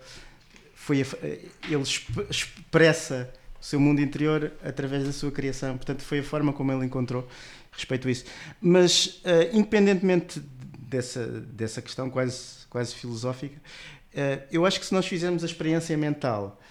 Foi 0.73 0.99
ele 0.99 1.83
expressa 2.29 3.33
seu 3.65 3.79
mundo 3.79 3.99
interior 3.99 4.51
através 4.63 5.03
da 5.03 5.11
sua 5.11 5.31
criação. 5.31 5.75
Portanto, 5.75 6.03
foi 6.03 6.19
a 6.19 6.23
forma 6.23 6.53
como 6.53 6.71
ele 6.71 6.85
encontrou 6.85 7.27
respeito 7.71 8.07
isso. 8.07 8.25
Mas, 8.61 9.21
uh, 9.25 9.49
independentemente 9.53 10.39
dessa, 10.77 11.25
dessa 11.25 11.81
questão 11.81 12.07
quase, 12.07 12.67
quase 12.69 12.93
filosófica, 12.93 13.55
uh, 13.55 14.43
eu 14.51 14.67
acho 14.67 14.79
que 14.79 14.85
se 14.85 14.93
nós 14.93 15.07
fizermos 15.07 15.41
a 15.41 15.47
experiência 15.47 15.97
mental 15.97 16.61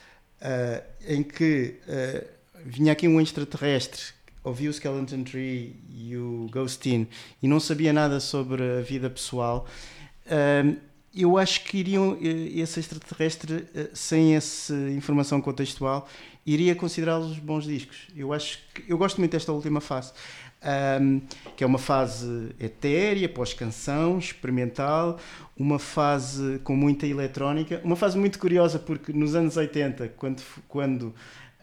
uh, 0.40 0.84
em 1.04 1.24
que 1.24 1.80
vinha 2.64 2.92
aqui 2.92 3.08
um 3.08 3.20
extraterrestre, 3.20 4.00
ouviu 4.44 4.70
o 4.70 4.72
Skeleton 4.72 5.24
Tree 5.24 5.74
e 5.90 6.16
o 6.16 6.46
Ghostin 6.52 7.08
e 7.42 7.48
não 7.48 7.58
sabia 7.58 7.92
nada 7.92 8.20
sobre 8.20 8.62
a 8.62 8.80
vida 8.82 9.10
pessoal, 9.10 9.66
eu 11.14 11.38
acho 11.38 11.64
que 11.64 11.78
iriam, 11.78 12.18
esse 12.20 12.80
extraterrestre, 12.80 13.66
sem 13.92 14.34
essa 14.34 14.74
informação 14.90 15.40
contextual, 15.40 16.08
iria 16.46 16.74
considerá-los 16.74 17.38
bons 17.38 17.64
discos. 17.64 18.08
Eu 18.16 18.32
acho 18.32 18.58
que 18.74 18.90
eu 18.90 18.98
gosto 18.98 19.18
muito 19.18 19.32
desta 19.32 19.52
última 19.52 19.80
fase, 19.80 20.12
um, 21.00 21.20
que 21.56 21.64
é 21.64 21.66
uma 21.66 21.78
fase 21.78 22.50
etérea, 22.58 23.28
pós-canção, 23.28 24.18
experimental, 24.18 25.18
uma 25.56 25.78
fase 25.78 26.60
com 26.64 26.76
muita 26.76 27.06
eletrónica, 27.06 27.80
uma 27.84 27.96
fase 27.96 28.18
muito 28.18 28.38
curiosa 28.38 28.78
porque 28.78 29.12
nos 29.12 29.34
anos 29.34 29.56
80, 29.56 30.08
quando, 30.16 30.42
quando 30.68 31.14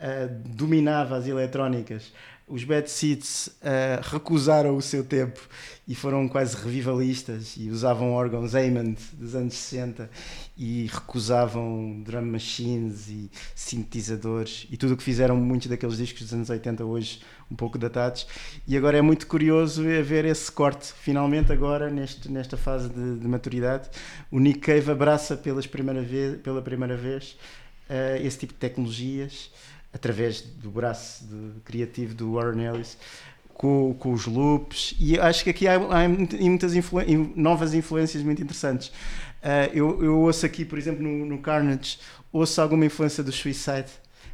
ah, 0.04 0.28
dominava 0.48 1.16
as 1.16 1.28
eletrónicas. 1.28 2.12
Os 2.52 2.66
Bad 2.66 2.92
Seeds 2.92 3.50
ah, 3.64 4.02
recusaram 4.04 4.76
o 4.76 4.82
seu 4.82 5.06
tempo 5.06 5.40
e 5.88 5.96
foram 5.96 6.28
quase 6.28 6.54
revivalistas 6.58 7.56
e 7.58 7.70
usavam 7.70 8.12
órgãos 8.12 8.54
Hammond 8.54 8.98
dos 9.14 9.36
anos 9.36 9.54
60 9.54 10.10
e 10.58 10.90
recusavam 10.92 12.02
drum 12.04 12.26
machines 12.26 13.08
e 13.08 13.32
sintetizadores 13.56 14.68
e 14.70 14.76
tudo 14.76 14.96
o 14.96 14.98
que 14.98 15.04
fizeram 15.04 15.38
muitos 15.38 15.70
daqueles 15.70 15.96
discos 15.96 16.24
dos 16.24 16.34
anos 16.34 16.50
80 16.50 16.84
hoje 16.84 17.22
um 17.50 17.56
pouco 17.56 17.78
datados. 17.78 18.28
E 18.68 18.76
agora 18.76 18.98
é 18.98 19.02
muito 19.02 19.28
curioso 19.28 19.82
ver 19.84 20.26
esse 20.26 20.52
corte 20.52 20.92
finalmente 20.94 21.54
agora 21.54 21.90
neste, 21.90 22.30
nesta 22.30 22.58
fase 22.58 22.90
de, 22.90 23.18
de 23.18 23.28
maturidade. 23.30 23.90
O 24.30 24.40
Nick 24.40 24.60
Cave 24.60 24.92
abraça 24.92 25.38
pelas 25.38 25.66
primeira 25.66 26.02
vez, 26.02 26.38
pela 26.42 26.62
primeira 26.62 26.98
vez 26.98 27.38
eh, 27.88 28.22
esse 28.22 28.40
tipo 28.40 28.52
de 28.52 28.60
tecnologias 28.60 29.50
através 29.94 30.42
do 30.42 30.70
braço 30.70 31.26
de- 31.26 31.60
criativo 31.62 32.14
do 32.14 32.34
Warren 32.34 32.64
Ellis 32.66 32.98
com, 33.54 33.96
com 34.00 34.14
os 34.14 34.26
loops 34.26 34.96
e 35.00 35.20
acho 35.20 35.44
que 35.44 35.50
aqui 35.50 35.68
há, 35.68 35.76
há 35.76 36.08
muitas 36.10 36.74
influ- 36.76 37.02
in- 37.02 37.34
novas 37.36 37.74
influências 37.74 38.24
muito 38.24 38.42
interessantes 38.42 38.92
Uh, 39.42 39.74
eu, 39.74 40.04
eu 40.04 40.20
ouço 40.20 40.46
aqui, 40.46 40.64
por 40.64 40.78
exemplo, 40.78 41.02
no, 41.02 41.26
no 41.26 41.40
Carnage, 41.40 41.98
ouço 42.32 42.62
alguma 42.62 42.86
influência 42.86 43.24
do 43.24 43.32
Suicide, 43.32 43.88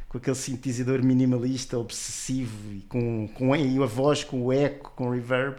com 0.06 0.18
aquele 0.18 0.36
sintetizador 0.36 1.02
minimalista, 1.02 1.78
obsessivo, 1.78 2.74
e 2.74 2.82
com, 2.82 3.26
com 3.28 3.56
e 3.56 3.82
a 3.82 3.86
voz 3.86 4.22
com 4.22 4.42
o 4.42 4.52
eco, 4.52 4.92
com 4.94 5.08
o 5.08 5.12
reverb. 5.12 5.56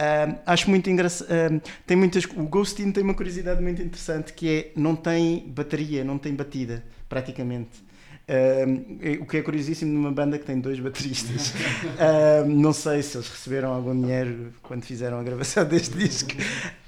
Um, 0.00 0.36
acho 0.44 0.68
muito 0.68 0.90
engraçado. 0.90 1.28
um, 1.30 1.60
tem 1.86 1.96
muitas, 1.96 2.24
o 2.24 2.42
Ghostin 2.42 2.90
tem 2.90 3.04
uma 3.04 3.14
curiosidade 3.14 3.62
muito 3.62 3.80
interessante 3.80 4.32
que 4.32 4.48
é 4.48 4.72
não 4.74 4.96
tem 4.96 5.44
bateria, 5.46 6.02
não 6.02 6.18
tem 6.18 6.34
batida, 6.34 6.82
praticamente. 7.08 7.84
É- 8.34 9.18
o 9.20 9.26
que 9.26 9.36
é 9.36 9.42
curiosíssimo 9.42 9.92
numa 9.92 10.10
banda 10.10 10.38
que 10.38 10.46
tem 10.46 10.58
dois 10.58 10.80
bateristas. 10.80 11.52
Um, 12.02 12.60
não 12.60 12.72
sei 12.72 13.02
se 13.02 13.16
eles 13.16 13.28
receberam 13.28 13.72
algum 13.72 13.94
dinheiro 13.94 14.52
quando 14.62 14.82
fizeram 14.82 15.18
a 15.18 15.22
gravação 15.22 15.64
deste 15.68 15.96
disco. 15.96 16.32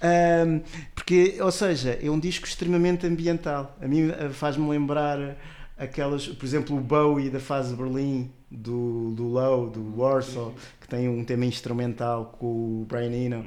Um, 0.02 0.60
porque, 0.94 1.36
ou 1.40 1.52
seja, 1.52 1.98
é 2.02 2.10
um 2.10 2.18
disco 2.18 2.46
extremamente 2.46 3.06
ambiental. 3.06 3.76
A 3.80 3.86
mim 3.86 4.10
eh, 4.10 4.30
faz-me 4.30 4.68
lembrar 4.68 5.36
aquelas, 5.76 6.26
por 6.26 6.44
exemplo, 6.44 6.76
o 6.76 6.80
Bowie 6.80 7.30
da 7.30 7.38
fase 7.38 7.74
Berlim, 7.74 8.30
do, 8.50 9.12
do 9.12 9.24
Low, 9.24 9.68
do 9.68 10.00
Warsaw, 10.00 10.54
que 10.80 10.88
tem 10.88 11.08
um 11.08 11.24
tema 11.24 11.44
instrumental 11.44 12.36
com 12.38 12.46
o 12.82 12.86
Brian 12.88 13.12
Eno 13.12 13.46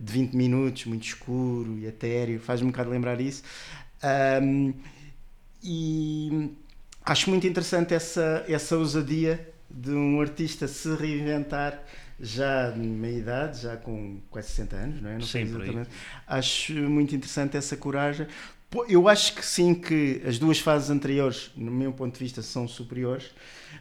de 0.00 0.12
20 0.12 0.34
minutos, 0.34 0.84
muito 0.86 1.04
escuro 1.04 1.78
e 1.78 1.86
etéreo, 1.86 2.40
faz-me 2.40 2.68
um 2.68 2.70
bocado 2.70 2.90
lembrar 2.90 3.20
isso. 3.20 3.42
Um, 4.42 4.74
e 5.62 6.50
acho 7.06 7.30
muito 7.30 7.46
interessante 7.46 7.94
essa, 7.94 8.44
essa 8.48 8.76
ousadia 8.76 9.48
de 9.70 9.90
um 9.90 10.20
artista 10.20 10.66
se 10.66 10.92
reinventar 10.94 11.82
já 12.18 12.70
de 12.70 12.80
meia 12.80 13.18
idade, 13.18 13.62
já 13.62 13.76
com 13.76 14.20
quase 14.30 14.48
60 14.48 14.76
anos, 14.76 15.02
não 15.02 15.10
é? 15.10 15.14
Não 15.14 15.20
sei 15.20 15.42
exatamente. 15.42 15.90
Acho 16.26 16.72
muito 16.72 17.14
interessante 17.14 17.56
essa 17.56 17.76
coragem. 17.76 18.26
Eu 18.88 19.08
acho 19.08 19.34
que 19.34 19.46
sim, 19.46 19.74
que 19.74 20.20
as 20.26 20.38
duas 20.38 20.58
fases 20.58 20.90
anteriores, 20.90 21.50
no 21.56 21.70
meu 21.70 21.92
ponto 21.92 22.14
de 22.14 22.24
vista, 22.24 22.42
são 22.42 22.66
superiores, 22.66 23.30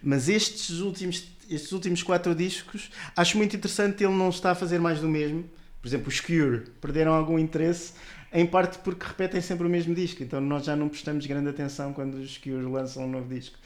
mas 0.03 0.29
estes 0.29 0.79
últimos, 0.79 1.27
estes 1.49 1.71
últimos 1.71 2.03
quatro 2.03 2.35
discos, 2.35 2.91
acho 3.15 3.37
muito 3.37 3.55
interessante 3.55 4.03
ele 4.03 4.13
não 4.13 4.29
está 4.29 4.51
a 4.51 4.55
fazer 4.55 4.79
mais 4.79 4.99
do 4.99 5.07
mesmo. 5.07 5.43
Por 5.81 5.87
exemplo, 5.87 6.07
os 6.07 6.19
Cure 6.19 6.65
perderam 6.79 7.13
algum 7.13 7.37
interesse, 7.39 7.93
em 8.35 8.45
parte 8.45 8.77
porque 8.79 9.05
repetem 9.05 9.41
sempre 9.41 9.65
o 9.65 9.69
mesmo 9.69 9.95
disco, 9.95 10.21
então 10.21 10.39
nós 10.41 10.65
já 10.65 10.75
não 10.75 10.89
prestamos 10.89 11.25
grande 11.25 11.49
atenção 11.49 11.93
quando 11.93 12.15
os 12.15 12.37
Cure 12.37 12.65
lançam 12.65 13.05
um 13.05 13.09
novo 13.09 13.33
disco. 13.33 13.57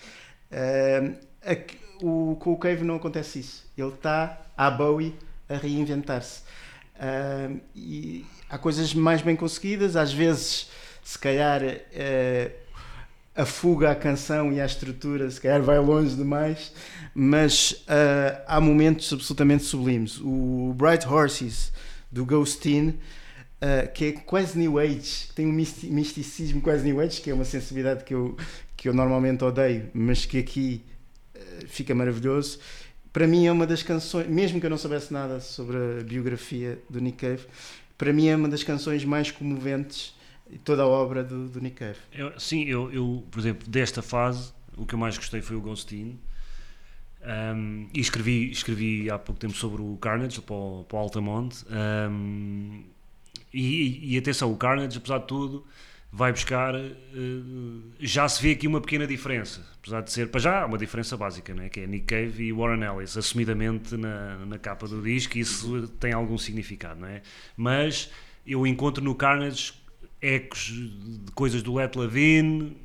Aqui- 1.42 1.78
o, 2.02 2.38
com 2.40 2.54
o 2.54 2.58
Cave 2.58 2.84
não 2.84 2.96
acontece 2.96 3.40
isso. 3.40 3.66
Ele 3.78 3.90
está 3.90 4.42
à 4.58 4.70
Bowie 4.72 5.14
a 5.50 5.56
reinventar-se. 5.56 6.42
Ah, 7.00 7.50
e 7.76 8.26
há 8.50 8.58
coisas 8.58 8.94
mais 8.94 9.22
bem 9.22 9.36
conseguidas, 9.36 9.96
às 9.96 10.12
vezes, 10.14 10.70
se 11.04 11.18
calhar, 11.18 11.62
eh, 11.64 12.52
a 13.36 13.46
fuga 13.46 13.92
à 13.92 13.96
canção 13.96 14.52
e 14.52 14.60
à 14.60 14.66
estrutura, 14.66 15.30
se 15.30 15.40
calhar 15.40 15.62
vai 15.62 15.80
longe 15.80 16.16
demais, 16.16 16.72
mas 17.14 17.84
ah, 17.88 18.42
há 18.48 18.62
momentos 18.62 19.12
absolutamente 19.12 19.64
sublimes. 19.64 20.20
O 20.22 20.74
Bright 20.78 21.08
Horses 21.08 21.72
do 22.12 22.26
Ghostin, 22.26 22.98
ah, 23.62 23.88
que 23.88 24.06
é 24.06 24.12
quase 24.14 24.58
New 24.58 24.78
Age, 24.80 25.30
tem 25.36 25.46
um 25.48 25.52
misti- 25.52 25.88
misticismo 25.88 26.62
quase 26.62 26.84
New 26.84 27.00
Age, 27.00 27.22
que 27.22 27.30
é 27.30 27.34
uma 27.34 27.46
sensibilidade 27.46 28.04
que 28.04 28.14
eu, 28.14 28.38
que 28.78 28.88
eu 28.90 28.94
normalmente 28.94 29.44
odeio, 29.44 29.90
mas 29.94 30.26
que 30.26 30.38
aqui 30.40 30.82
eh, 31.36 31.66
fica 31.68 31.94
maravilhoso. 31.94 32.60
Para 33.12 33.26
mim 33.28 33.48
é 33.48 33.52
uma 33.52 33.66
das 33.68 33.82
canções, 33.84 34.28
mesmo 34.28 34.60
que 34.60 34.66
eu 34.66 34.70
não 34.70 34.78
soubesse 34.78 35.12
nada 35.12 35.40
sobre 35.40 35.78
a 36.00 36.04
biografia 36.04 36.80
do 36.90 37.00
Nick 37.02 37.18
Cave, 37.18 37.46
para 37.98 38.14
mim 38.14 38.28
é 38.28 38.36
uma 38.36 38.48
das 38.48 38.64
canções 38.64 39.04
mais 39.04 39.32
comoventes 39.32 40.14
de 40.50 40.58
toda 40.60 40.84
a 40.84 40.88
obra 40.88 41.24
do, 41.24 41.48
do 41.50 41.60
Nick 41.60 41.76
Cave. 41.78 41.98
Eu- 42.14 42.40
sim, 42.40 42.64
eu, 42.66 42.92
eu, 42.94 43.24
por 43.30 43.40
exemplo, 43.40 43.68
desta 43.68 44.02
fase, 44.02 44.54
o 44.78 44.86
que 44.86 44.96
eu 44.96 45.00
mais 45.00 45.18
gostei 45.18 45.42
foi 45.42 45.56
o 45.56 45.62
Ghostin. 45.62 46.18
Um, 47.22 47.88
e 47.94 48.00
escrevi, 48.00 48.50
escrevi 48.50 49.10
há 49.12 49.20
pouco 49.20 49.40
tempo 49.42 49.54
sobre 49.54 49.82
o 49.82 49.98
Carnage 49.98 50.40
para 50.42 50.56
o, 50.56 50.86
para 50.88 50.98
o 50.98 51.00
Altamont. 51.02 51.66
Um, 51.70 52.84
e, 53.54 54.14
e 54.16 54.18
atenção, 54.18 54.52
o 54.52 54.58
Carnage, 54.58 54.98
apesar 54.98 55.20
de 55.20 55.28
tudo, 55.28 55.66
vai 56.12 56.32
buscar. 56.32 56.76
eh, 56.76 56.90
já 58.00 58.28
se 58.28 58.42
vê 58.42 58.52
aqui 58.52 58.68
uma 58.68 58.82
pequena 58.82 59.06
diferença, 59.08 59.66
apesar 59.82 60.02
de 60.02 60.12
ser, 60.12 60.30
para 60.30 60.40
já, 60.40 60.66
uma 60.66 60.78
diferença 60.78 61.16
básica, 61.18 61.54
né? 61.54 61.70
que 61.70 61.82
é 61.82 61.88
Nick 61.88 62.06
Cave 62.06 62.44
e 62.44 62.52
Warren 62.54 62.84
Ellis, 62.84 63.16
assumidamente 63.18 63.96
na, 63.98 64.46
na 64.46 64.58
capa 64.60 64.88
do 64.88 65.02
disco, 65.02 65.38
e 65.38 65.42
isso 65.42 65.88
tem 66.00 66.14
algum 66.14 66.38
significado, 66.38 67.00
não 67.02 67.08
é? 67.08 67.22
Mas 67.56 68.10
eu 68.46 68.66
encontro 68.66 69.04
no 69.04 69.14
Carnage 69.16 69.74
ecos 70.22 70.72
de 70.74 71.32
coisas 71.34 71.62
do 71.64 71.76
Let 71.76 71.96
Levine. 71.96 72.76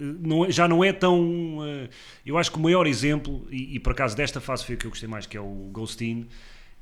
eh, 0.00 0.04
Não 0.04 0.44
é- 0.44 0.50
já 0.50 0.66
não 0.68 0.82
é 0.84 0.92
tão. 0.92 1.58
eh, 1.66 1.88
Eu 2.26 2.36
acho 2.38 2.50
que 2.50 2.58
o 2.58 2.60
maior 2.60 2.86
exemplo, 2.86 3.46
e, 3.50 3.76
e 3.76 3.78
por 3.80 3.92
acaso 3.92 4.16
desta 4.16 4.40
fase 4.40 4.64
foi 4.64 4.74
o 4.74 4.78
que 4.78 4.86
eu 4.86 4.90
gostei 4.90 5.08
mais, 5.08 5.26
que 5.26 5.36
é 5.36 5.40
o 5.40 5.70
Ghostin, 5.72 6.26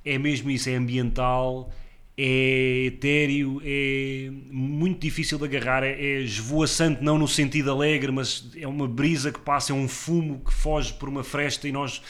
é 0.05 0.19
mesmo 0.19 0.51
isso, 0.51 0.69
é 0.71 0.75
ambiental, 0.77 1.71
é 2.17 2.85
etéreo, 2.87 3.61
é 3.65 4.29
muito 4.51 5.01
difícil 5.01 5.39
de 5.39 5.45
agarrar, 5.45 5.83
é, 5.83 5.93
é 5.93 6.21
esvoaçante, 6.21 7.03
não 7.03 7.17
no 7.19 7.27
sentido 7.27 7.71
alegre, 7.71 8.13
mas 8.13 8.51
é 8.57 8.67
uma 8.67 8.87
brisa 8.87 9.33
que 9.33 9.41
passa, 9.41 9.73
é 9.73 9.75
um 9.75 9.89
fumo 9.89 10.41
que 10.45 10.53
foge 10.53 10.93
por 10.93 11.09
uma 11.09 11.25
fresta 11.25 11.67
e 11.67 11.73
nós. 11.73 12.03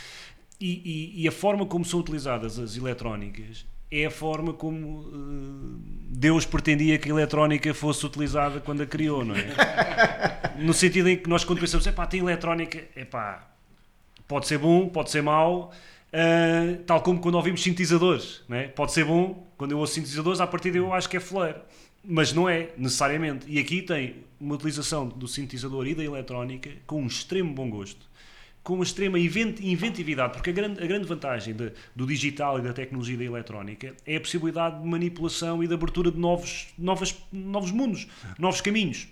E, 0.61 1.13
e- 1.17 1.23
e 1.23 1.29
a 1.29 1.33
forma 1.33 1.67
como 1.67 1.85
são 1.85 1.99
utilizadas 2.01 2.59
as 2.59 2.77
eletrónicas 2.77 3.65
é 3.91 4.07
a 4.07 4.11
forma 4.11 4.53
como 4.55 5.03
eh, 5.13 5.93
Deus 6.09 6.47
pretendia 6.47 6.99
que 6.99 7.09
a 7.09 7.13
eletrónica 7.13 7.75
fosse 7.75 8.07
utilizada 8.07 8.59
quando 8.61 8.83
a 8.83 8.87
criou, 8.87 9.25
não 9.25 9.35
é? 9.37 9.43
No 10.59 10.73
sentido 10.73 11.09
em 11.09 11.17
que 11.17 11.29
nós 11.29 11.45
quando 11.45 11.61
pensamos, 11.61 11.87
epá, 11.87 12.07
tem 12.07 12.21
eletrónica, 12.21 12.83
epá, 12.97 13.51
pode 14.29 14.47
ser 14.47 14.59
bom, 14.59 14.89
pode 14.89 15.11
ser 15.11 15.23
mau, 15.23 15.73
ah, 16.13 16.79
tal 16.87 17.01
como 17.03 17.21
quando 17.21 17.37
ouvimos 17.37 17.63
sintetizadores, 17.63 18.43
é? 18.51 18.69
pode 18.69 18.93
ser 18.93 19.05
bom, 19.05 19.51
quando 19.57 19.73
eu 19.73 19.79
ouço 19.79 19.95
sintetizadores, 19.95 20.41
a 20.41 20.47
partir 20.47 20.71
daí 20.71 20.81
eu 20.81 20.93
acho 20.93 21.09
que 21.09 21.17
é 21.17 21.21
flair, 21.21 21.57
mas 22.05 22.33
não 22.33 22.49
é, 22.49 22.71
necessariamente. 22.77 23.47
E 23.49 23.59
aqui 23.59 23.83
tem 23.83 24.17
uma 24.41 24.55
utilização 24.57 25.09
do 25.09 25.27
sintetizador 25.29 25.87
e 25.87 25.95
da 25.95 26.03
eletrónica 26.05 26.71
com 26.87 27.03
um 27.03 27.07
extremo 27.07 27.55
bom 27.55 27.71
gosto, 27.71 28.11
com 28.63 28.75
uma 28.75 28.85
extrema 28.85 29.19
invent- 29.19 29.61
inventividade, 29.61 30.35
porque 30.35 30.51
a 30.51 30.53
grande, 30.53 30.83
a 30.83 30.87
grande 30.87 31.07
vantagem 31.07 31.55
de- 31.55 31.73
do 31.97 32.07
digital 32.07 32.59
e 32.59 32.63
da 32.63 32.73
tecnologia 32.73 33.17
da 33.17 33.25
eletrónica 33.25 33.95
é 34.07 34.17
a 34.17 34.21
possibilidade 34.21 34.81
de 34.81 34.87
manipulação 34.87 35.63
e 35.63 35.69
de 35.69 35.75
abertura 35.75 36.11
de 36.11 36.19
novos, 36.19 36.69
novas, 36.79 37.17
novos 37.33 37.71
mundos, 37.71 38.07
novos 38.39 38.61
caminhos. 38.61 39.09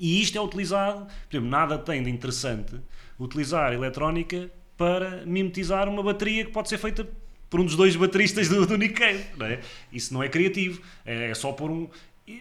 E 0.00 0.20
isto 0.20 0.36
é 0.36 0.40
utilizado, 0.40 1.06
por 1.06 1.36
exemplo, 1.36 1.48
nada 1.48 1.78
tem 1.78 2.02
de 2.02 2.10
interessante 2.10 2.74
utilizar 3.18 3.72
eletrónica 3.72 4.50
para 4.76 5.24
mimetizar 5.24 5.88
uma 5.88 6.02
bateria 6.02 6.44
que 6.44 6.50
pode 6.50 6.68
ser 6.68 6.78
feita 6.78 7.06
por 7.48 7.60
um 7.60 7.64
dos 7.64 7.76
dois 7.76 7.96
bateristas 7.96 8.48
do, 8.48 8.66
do 8.66 8.76
Nick 8.76 8.94
Cave. 8.94 9.24
Não 9.36 9.46
é? 9.46 9.60
Isso 9.92 10.12
não 10.12 10.22
é 10.22 10.28
criativo, 10.28 10.80
é, 11.04 11.30
é 11.30 11.34
só 11.34 11.52
por 11.52 11.70
um. 11.70 11.88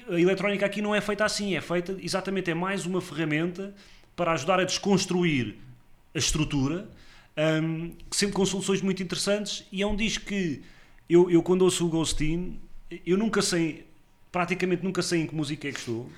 A 0.09 0.19
eletrónica 0.19 0.65
aqui 0.65 0.81
não 0.81 0.95
é 0.95 1.01
feita 1.01 1.23
assim, 1.23 1.55
é 1.55 1.61
feita 1.61 1.95
exatamente, 2.01 2.49
é 2.49 2.55
mais 2.55 2.85
uma 2.85 2.99
ferramenta 2.99 3.73
para 4.15 4.31
ajudar 4.31 4.59
a 4.59 4.63
desconstruir 4.63 5.55
a 6.13 6.17
estrutura, 6.17 6.89
hum, 7.61 7.91
sempre 8.09 8.35
com 8.35 8.45
soluções 8.45 8.81
muito 8.81 9.03
interessantes. 9.03 9.63
E 9.71 9.83
é 9.83 9.87
um 9.87 9.95
disco 9.95 10.25
que 10.25 10.63
eu, 11.07 11.29
eu 11.29 11.43
quando 11.43 11.61
ouço 11.61 11.85
o 11.85 11.89
Ghostin, 11.89 12.59
eu 13.05 13.17
nunca 13.17 13.43
sei, 13.43 13.85
praticamente 14.31 14.83
nunca 14.83 15.03
sei 15.03 15.21
em 15.21 15.27
que 15.27 15.35
música 15.35 15.67
é 15.67 15.71
que 15.71 15.79
estou 15.79 16.09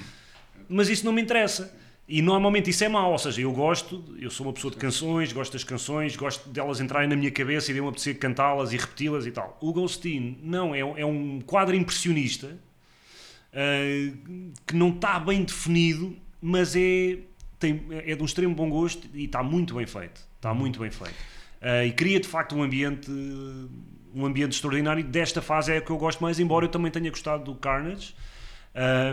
mas 0.68 0.88
isso 0.88 1.04
não 1.04 1.12
me 1.12 1.20
interessa. 1.20 1.81
E 2.08 2.20
normalmente 2.20 2.68
isso 2.68 2.84
é 2.84 2.88
mau, 2.88 3.12
ou 3.12 3.18
seja, 3.18 3.40
eu 3.40 3.52
gosto, 3.52 4.04
eu 4.18 4.28
sou 4.28 4.46
uma 4.46 4.52
pessoa 4.52 4.70
de 4.70 4.76
canções, 4.76 5.32
gosto 5.32 5.52
das 5.52 5.64
canções, 5.64 6.16
gosto 6.16 6.48
delas 6.50 6.80
entrarem 6.80 7.08
na 7.08 7.16
minha 7.16 7.30
cabeça 7.30 7.70
e 7.70 7.74
de 7.74 7.80
me 7.80 7.88
apetecer 7.88 8.18
cantá-las 8.18 8.72
e 8.72 8.76
repeti-las 8.76 9.24
e 9.24 9.30
tal. 9.30 9.56
O 9.60 9.72
Ghostin, 9.72 10.38
não, 10.42 10.74
é, 10.74 10.80
é 10.80 11.06
um 11.06 11.40
quadro 11.40 11.76
impressionista 11.76 12.58
ah, 13.52 13.58
que 14.66 14.74
não 14.74 14.90
está 14.90 15.20
bem 15.20 15.44
definido, 15.44 16.16
mas 16.40 16.74
é 16.74 17.18
tem, 17.58 17.80
é 17.90 18.16
de 18.16 18.22
um 18.22 18.26
extremo 18.26 18.54
bom 18.54 18.68
gosto 18.68 19.08
e 19.14 19.24
está 19.24 19.42
muito 19.42 19.74
bem 19.74 19.86
feito. 19.86 20.20
Está 20.36 20.52
muito 20.52 20.80
bem 20.80 20.90
feito. 20.90 21.14
Uh, 21.62 21.86
e 21.86 21.92
cria 21.92 22.18
de 22.18 22.26
facto 22.26 22.56
um 22.56 22.62
ambiente 22.62 23.08
um 24.12 24.26
ambiente 24.26 24.52
extraordinário. 24.52 25.04
Desta 25.04 25.40
fase 25.40 25.72
é 25.72 25.76
a 25.76 25.80
que 25.80 25.90
eu 25.90 25.96
gosto 25.96 26.20
mais, 26.20 26.40
embora 26.40 26.64
eu 26.64 26.68
também 26.68 26.90
tenha 26.90 27.08
gostado 27.08 27.44
do 27.44 27.54
Carnage. 27.54 28.14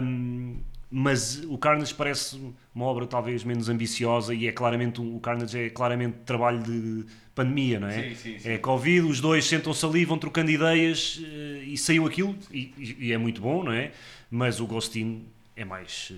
Um, 0.02 0.58
mas 0.90 1.44
o 1.46 1.58
Carnage 1.58 1.94
parece 1.94 2.42
uma 2.80 2.86
obra 2.86 3.06
talvez 3.06 3.44
menos 3.44 3.68
ambiciosa 3.68 4.34
e 4.34 4.48
é 4.48 4.52
claramente 4.52 5.02
o 5.02 5.20
Carnage 5.20 5.58
é 5.60 5.70
claramente 5.70 6.16
trabalho 6.26 6.64
de 6.64 7.06
pandemia, 7.36 7.80
não 7.80 7.88
é? 7.90 8.04
Sim, 8.10 8.16
sim, 8.16 8.40
sim. 8.40 8.50
É 8.50 8.58
Covid, 8.58 9.02
os 9.08 9.20
dois 9.20 9.46
sentam-se 9.46 9.86
ali, 9.86 10.06
vão 10.06 10.18
trocando 10.18 10.50
ideias 10.50 11.20
eh, 11.24 11.64
e 11.66 11.78
saiu 11.78 12.06
aquilo 12.08 12.36
e, 12.52 12.74
e- 12.78 12.98
e 13.08 13.12
é 13.12 13.18
muito 13.18 13.42
bom, 13.42 13.64
não 13.64 13.72
é? 13.74 13.92
Mas 14.32 14.60
o 14.62 14.66
Ghostin 14.68 15.26
é 15.56 15.66
mais 15.66 16.12
eh, 16.12 16.16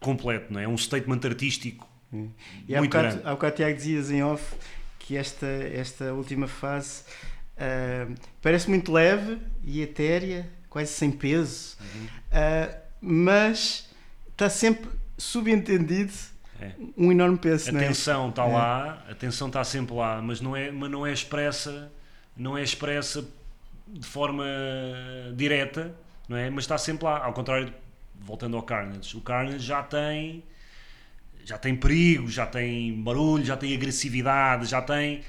completo, 0.00 0.52
não 0.52 0.58
é? 0.60 0.64
É 0.64 0.68
um 0.68 0.76
statement 0.78 1.20
artístico 1.24 1.86
E 2.66 2.74
há 2.74 2.78
muito 2.78 2.90
bocado, 2.92 3.08
grande. 3.16 3.28
há 3.28 3.30
bocado 3.32 3.56
Tiago 3.56 3.76
dizias 3.76 4.10
em 4.10 4.22
off 4.22 4.54
que 4.98 5.16
esta, 5.16 5.46
esta 5.46 6.14
última 6.14 6.46
fase 6.48 7.02
ah, 7.58 8.06
parece 8.40 8.70
muito 8.70 8.90
leve 8.92 9.38
e 9.64 9.82
etérea, 9.82 10.48
quase 10.70 10.92
sem 10.92 11.10
peso, 11.10 11.76
Uhum. 11.80 12.06
Ah, 12.32 12.74
mas 13.00 13.88
está 14.32 14.48
sempre 14.50 14.88
subentendido 15.18 16.12
É. 16.60 16.72
um 16.96 17.12
enorme 17.12 17.36
peso, 17.38 17.70
A 17.70 17.80
é? 17.82 17.86
tensão 17.88 18.30
está 18.30 18.44
É. 18.46 18.52
lá, 18.52 19.04
a 19.10 19.14
tensão 19.14 19.48
está 19.48 19.62
sempre 19.64 19.94
lá, 19.94 20.22
mas 20.22 20.40
não 20.40 20.56
é, 20.56 20.70
mas 20.70 20.90
não 20.90 21.06
é 21.06 21.12
expressa, 21.12 21.92
não 22.36 22.56
é 22.56 22.62
expressa 22.62 23.24
de 23.86 24.06
forma 24.06 24.44
direta, 25.34 25.94
não 26.28 26.36
é? 26.36 26.50
Mas 26.50 26.64
está 26.64 26.76
sempre 26.78 27.04
lá. 27.04 27.24
Ao 27.24 27.32
contrário, 27.32 27.72
voltando 28.20 28.56
ao 28.56 28.62
Carnage, 28.62 29.16
o 29.16 29.20
Carnage 29.20 29.58
já 29.64 29.82
tem 29.82 30.42
já 31.44 31.56
tem 31.56 31.74
perigo, 31.74 32.28
já 32.28 32.44
tem 32.44 32.92
barulho, 33.02 33.42
já 33.42 33.56
tem 33.56 33.74
agressividade, 33.74 34.66
já 34.66 34.82
tem 34.82 35.22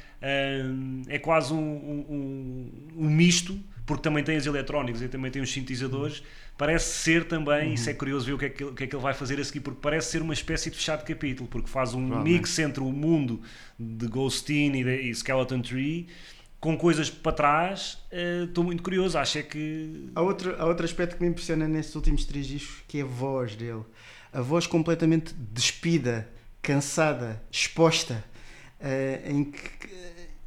hum, 0.66 1.04
é 1.08 1.18
quase 1.18 1.54
um, 1.54 1.58
um, 1.58 2.06
um- 2.10 3.06
um 3.06 3.10
misto, 3.10 3.58
porque 3.86 4.04
também 4.04 4.22
tem 4.22 4.36
as 4.36 4.46
eletrónicas 4.46 5.02
e 5.02 5.08
também 5.08 5.32
tem 5.32 5.42
os 5.42 5.50
sintetizadores. 5.50 6.22
Parece 6.60 6.94
ser 7.04 7.24
também, 7.24 7.74
isso 7.76 7.90
é 7.90 7.94
curioso 7.94 8.26
ver 8.26 8.34
o 8.34 8.38
que 8.38 8.46
é 8.46 8.50
que, 8.50 8.62
ele- 8.64 8.72
o 8.72 8.76
que 8.76 8.84
é 8.84 8.88
que 8.88 8.94
ele 8.96 9.02
vai 9.02 9.14
fazer 9.14 9.40
a 9.40 9.44
seguir, 9.46 9.62
porque 9.62 9.80
parece 9.82 10.12
ser 10.12 10.22
uma 10.22 10.34
espécie 10.34 10.70
de 10.70 10.76
fechado 10.76 11.00
de 11.06 11.14
capítulo, 11.14 11.48
porque 11.48 11.70
faz 11.70 11.94
um 11.94 12.02
mix 12.22 12.60
entre 12.60 12.82
o 12.84 12.92
mundo 12.92 13.42
de 13.80 14.06
Ghostin 14.08 14.74
e, 14.74 14.84
de, 14.84 14.96
e 15.04 15.10
Skeleton 15.16 15.62
Tree 15.62 16.08
com 16.60 16.78
coisas 16.78 17.10
para 17.10 17.32
trás. 17.32 17.98
Eh, 18.12 18.44
Estou 18.44 18.66
muito 18.66 18.84
curioso, 18.84 19.18
acho 19.18 19.38
é 19.38 19.42
que 19.44 20.10
Há 20.14 20.22
outro, 20.22 20.54
há 20.60 20.66
outro 20.66 20.84
aspecto 20.86 21.16
que 21.16 21.24
me 21.24 21.30
impressiona 21.30 21.66
nestes 21.66 21.96
últimos 21.96 22.26
três 22.26 22.46
discos 22.46 22.84
que 22.90 23.00
é 23.00 23.04
a 23.04 23.06
voz 23.06 23.56
dele. 23.56 23.84
A 24.34 24.42
voz 24.42 24.68
completamente 24.68 25.34
despida, 25.54 26.28
cansada, 26.62 27.42
exposta, 27.50 28.22
eh, 28.82 29.22
em 29.26 29.46
que 29.46 29.60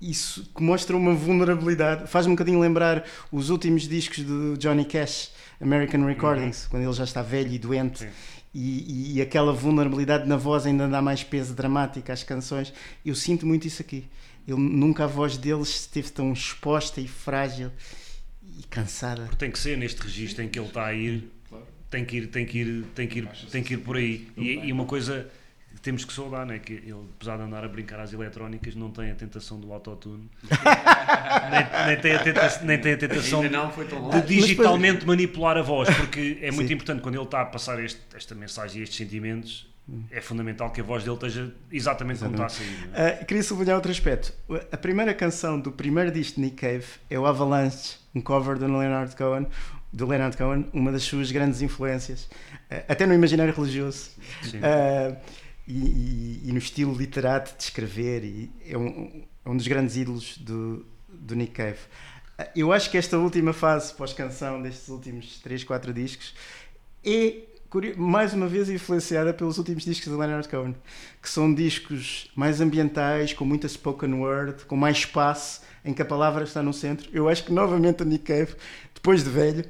isso 0.00 0.50
que 0.54 0.62
mostra 0.62 0.96
uma 0.96 1.14
vulnerabilidade. 1.14 2.10
Faz-me 2.10 2.32
um 2.32 2.36
bocadinho 2.36 2.60
lembrar 2.60 3.04
os 3.30 3.50
últimos 3.50 3.88
discos 3.88 4.18
do 4.24 4.58
Johnny 4.58 4.84
Cash, 4.84 5.30
American 5.62 6.04
Recordings, 6.04 6.66
quando 6.68 6.82
ele 6.82 6.92
já 6.92 7.04
está 7.04 7.22
velho 7.22 7.52
e 7.52 7.58
doente. 7.58 8.06
E, 8.54 8.58
e- 9.12 9.16
e 9.16 9.22
aquela 9.22 9.52
vulnerabilidade 9.52 10.28
na 10.28 10.36
voz 10.36 10.66
ainda 10.66 10.86
dá 10.86 11.00
mais 11.00 11.22
peso 11.22 11.54
dramático 11.54 12.12
às 12.12 12.22
canções. 12.22 12.72
Eu 13.04 13.14
sinto 13.14 13.46
muito 13.46 13.66
isso 13.66 13.80
aqui. 13.80 14.04
Ele, 14.46 14.58
nunca 14.60 15.04
a 15.04 15.06
voz 15.06 15.36
dele 15.38 15.62
esteve 15.62 16.10
tão 16.10 16.32
exposta 16.32 17.00
e 17.00 17.08
frágil 17.08 17.70
e 18.58 18.62
cansada. 18.64 19.28
tem 19.38 19.50
que 19.50 19.58
ser 19.58 19.78
neste 19.78 20.02
registro 20.02 20.42
em 20.44 20.48
que 20.48 20.58
ele 20.58 20.66
está 20.68 20.86
a 20.86 20.92
ir, 20.94 21.30
tem 21.88 22.04
que 22.04 22.16
ir, 22.18 22.26
tem 22.26 22.44
que 22.44 22.58
ir, 22.58 22.84
tem 22.94 23.06
que 23.08 23.18
ir, 23.20 23.28
tem 23.50 23.62
que 23.62 23.74
ir 23.74 23.78
por 23.78 23.96
aí. 23.96 24.28
E, 24.36 24.50
e 24.66 24.72
uma 24.72 24.84
coisa 24.84 25.30
temos 25.80 26.04
que 26.04 26.12
saudar, 26.12 26.44
né? 26.46 26.58
que 26.58 26.72
ele, 26.74 26.94
apesar 27.16 27.36
de 27.36 27.42
andar 27.44 27.64
a 27.64 27.68
brincar 27.68 27.98
às 28.00 28.12
eletrónicas, 28.12 28.74
não 28.74 28.90
tem 28.90 29.10
a 29.10 29.14
tentação 29.14 29.58
do 29.58 29.72
autotune, 29.72 30.28
nem, 31.50 31.86
nem, 31.86 32.00
tem 32.00 32.14
a 32.14 32.18
tenta- 32.22 32.60
nem 32.64 32.78
tem 32.80 32.92
a 32.94 32.96
tentação 32.98 33.42
Ainda 33.42 33.56
não 33.56 33.70
foi 33.72 33.84
tão 33.86 34.08
de 34.10 34.22
digitalmente 34.22 35.06
manipular 35.06 35.56
a 35.56 35.62
voz, 35.62 35.88
porque 35.96 36.38
é 36.42 36.50
muito 36.50 36.68
Sim. 36.68 36.74
importante 36.74 37.00
quando 37.02 37.14
ele 37.16 37.24
está 37.24 37.42
a 37.42 37.46
passar 37.46 37.82
este- 37.82 38.00
esta 38.14 38.34
mensagem 38.34 38.80
e 38.80 38.82
estes 38.84 38.98
sentimentos. 38.98 39.70
É 40.12 40.20
fundamental 40.20 40.70
que 40.70 40.80
a 40.80 40.84
voz 40.84 41.02
dele 41.02 41.16
esteja 41.16 41.52
exatamente 41.70 42.20
como 42.20 42.30
está 42.32 42.46
a 42.46 42.48
sair. 42.48 42.88
é? 42.94 43.18
Ah, 43.20 43.24
queria 43.24 43.42
sublinhar 43.42 43.74
outro 43.74 43.90
aspecto. 43.90 44.32
A 44.70 44.76
primeira 44.76 45.12
canção 45.12 45.58
do 45.58 45.72
primeiro 45.72 46.12
disco 46.12 46.36
de 46.36 46.42
Nick 46.42 46.56
Cave 46.56 46.84
é 47.10 47.18
o 47.18 47.26
Avalanche, 47.26 47.96
um 48.14 48.20
cover 48.20 48.56
do 48.58 48.66
Leonard 48.66 49.14
Cohen, 49.16 49.48
do 49.92 50.06
Leonard 50.06 50.36
Cohen, 50.36 50.66
uma 50.72 50.92
das 50.92 51.02
suas 51.02 51.32
grandes 51.32 51.62
influências, 51.62 52.30
ah, 52.70 52.84
até 52.88 53.04
no 53.06 53.12
imaginário 53.12 53.52
religioso. 53.52 54.10
Sim. 54.42 54.60
Ah, 54.62 55.16
e, 55.66 55.72
e- 56.44 56.48
e 56.48 56.52
no 56.52 56.58
estilo 56.58 56.94
literato 56.94 57.56
de 57.56 57.62
escrever, 57.64 58.24
e 58.24 58.50
é, 58.66 58.76
um, 58.76 59.24
é 59.44 59.48
um 59.50 59.56
dos 59.56 59.66
grandes 59.66 59.96
ídolos 59.96 60.38
do, 60.38 60.84
do 61.08 61.34
Nick 61.34 61.52
Cave. 61.52 61.78
Eu 62.56 62.72
acho 62.72 62.90
que 62.90 62.96
esta 62.98 63.18
última 63.18 63.52
fase 63.52 63.94
pós-canção 63.94 64.60
destes 64.60 64.88
últimos 64.88 65.38
3, 65.40 65.62
4 65.64 65.92
discos 65.92 66.34
é 67.04 67.42
mais 67.96 68.34
uma 68.34 68.46
vez 68.46 68.68
influenciada 68.68 69.32
pelos 69.32 69.56
últimos 69.56 69.84
discos 69.84 70.04
de 70.12 70.18
Leonard 70.18 70.46
Cohen, 70.46 70.74
que 71.22 71.28
são 71.28 71.54
discos 71.54 72.30
mais 72.36 72.60
ambientais, 72.60 73.32
com 73.32 73.46
muita 73.46 73.66
spoken 73.66 74.12
word, 74.14 74.66
com 74.66 74.76
mais 74.76 74.98
espaço, 74.98 75.62
em 75.82 75.94
que 75.94 76.02
a 76.02 76.04
palavra 76.04 76.44
está 76.44 76.62
no 76.62 76.72
centro. 76.72 77.08
Eu 77.14 77.28
acho 77.30 77.44
que 77.44 77.52
novamente 77.52 78.02
o 78.02 78.04
Nick 78.06 78.24
Cave, 78.24 78.54
depois 78.94 79.24
de 79.24 79.30
velho, 79.30 79.64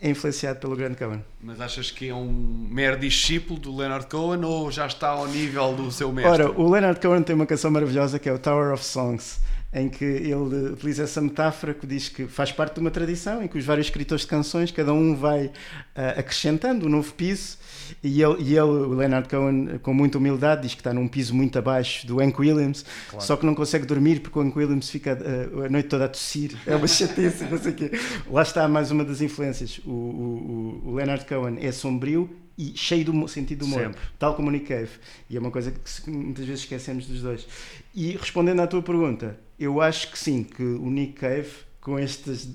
é 0.00 0.10
influenciado 0.10 0.58
pelo 0.58 0.76
grande 0.76 0.96
Cohen. 0.96 1.24
Mas 1.40 1.60
achas 1.60 1.90
que 1.90 2.08
é 2.08 2.14
um 2.14 2.68
mero 2.70 2.98
discípulo 2.98 3.58
do 3.58 3.74
Leonard 3.74 4.06
Cohen 4.06 4.44
ou 4.44 4.70
já 4.70 4.86
está 4.86 5.08
ao 5.08 5.26
nível 5.26 5.74
do 5.74 5.90
seu 5.90 6.12
mestre? 6.12 6.32
Ora, 6.32 6.50
o 6.50 6.70
Leonard 6.70 7.00
Cohen 7.00 7.22
tem 7.22 7.34
uma 7.34 7.46
canção 7.46 7.70
maravilhosa 7.70 8.18
que 8.18 8.28
é 8.28 8.32
o 8.32 8.38
Tower 8.38 8.72
of 8.72 8.84
Songs, 8.84 9.40
em 9.72 9.88
que 9.88 10.04
ele 10.04 10.72
utiliza 10.72 11.04
essa 11.04 11.20
metáfora 11.20 11.72
que 11.74 11.86
diz 11.86 12.08
que 12.08 12.26
faz 12.26 12.52
parte 12.52 12.74
de 12.74 12.80
uma 12.80 12.90
tradição 12.90 13.42
em 13.42 13.48
que 13.48 13.56
os 13.56 13.64
vários 13.64 13.86
escritores 13.86 14.22
de 14.22 14.28
canções, 14.28 14.70
cada 14.70 14.92
um 14.92 15.16
vai 15.16 15.50
ah, 15.94 16.10
acrescentando 16.18 16.86
um 16.86 16.90
novo 16.90 17.12
piso, 17.14 17.56
e 18.02 18.22
ele, 18.22 18.36
e 18.42 18.50
ele, 18.52 18.60
o 18.60 18.88
Leonard 18.94 19.28
Cohen, 19.28 19.78
com 19.82 19.92
muita 19.94 20.18
humildade, 20.18 20.62
diz 20.62 20.74
que 20.74 20.80
está 20.80 20.92
num 20.92 21.08
piso 21.08 21.34
muito 21.34 21.58
abaixo 21.58 22.06
do 22.06 22.20
Hank 22.20 22.38
Williams, 22.40 22.84
Claro. 23.10 23.24
só 23.24 23.36
que 23.36 23.44
não 23.46 23.54
consegue 23.54 23.86
dormir 23.86 24.20
porque 24.20 24.38
o 24.38 24.42
Hank 24.42 24.56
Williams 24.56 24.88
fica 24.90 25.18
ah, 25.20 25.66
a 25.66 25.68
noite 25.68 25.88
toda 25.88 26.04
a 26.04 26.08
tossir. 26.08 26.56
É 26.66 26.74
uma 26.76 26.86
chatice, 26.86 27.44
não 27.44 27.58
sei 27.58 27.72
o 27.72 27.74
quê. 27.74 27.90
Lá 28.30 28.42
está 28.42 28.66
mais 28.68 28.90
uma 28.90 29.04
das 29.04 29.20
influências. 29.20 29.80
O, 29.84 29.90
o, 29.90 30.82
o- 30.86 30.94
Leonard 30.94 31.24
Cohen 31.26 31.56
é 31.60 31.72
sombrio 31.72 32.28
e 32.56 32.72
cheio 32.76 33.04
do 33.04 33.26
sentido 33.28 33.60
do 33.60 33.64
humor 33.66 33.80
Sempre. 33.80 34.00
tal 34.18 34.34
como 34.34 34.48
o 34.48 34.50
Nick 34.50 34.66
Cave. 34.66 34.90
E 35.28 35.36
é 35.36 35.40
uma 35.40 35.50
coisa 35.50 35.72
que 35.72 36.10
muitas 36.10 36.44
vezes 36.46 36.62
esquecemos 36.62 37.06
dos 37.06 37.20
dois. 37.22 37.46
E 37.94 38.12
respondendo 38.12 38.60
à 38.60 38.66
tua 38.66 38.80
pergunta, 38.82 39.38
eu 39.58 39.80
acho 39.80 40.10
que 40.12 40.18
sim, 40.18 40.44
que 40.44 40.62
o 40.62 40.88
Nick 40.90 41.14
Cave, 41.14 41.48
com 41.80 41.98
estes 41.98 42.48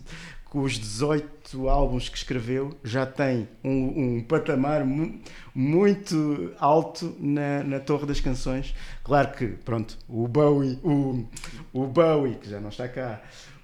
com 0.45 0.61
os 0.61 0.79
18 0.79 1.27
álbuns 1.69 2.09
que 2.09 2.17
escreveu, 2.17 2.77
já 2.83 3.05
tem 3.05 3.47
um, 3.63 4.17
um 4.17 4.23
patamar 4.23 4.85
mu- 4.85 5.19
muito 5.53 6.53
alto 6.59 7.15
na, 7.19 7.63
na 7.63 7.79
torre 7.79 8.05
das 8.05 8.19
canções. 8.19 8.73
Claro 9.03 9.31
que, 9.31 9.47
pronto, 9.47 9.97
o 10.07 10.27
Bowie, 10.27 10.79
o, 10.83 11.25
o 11.73 11.87
Bowie, 11.87 12.35
que 12.35 12.49
já 12.49 12.59
não 12.59 12.69
está 12.69 12.87
cá, 12.87 13.21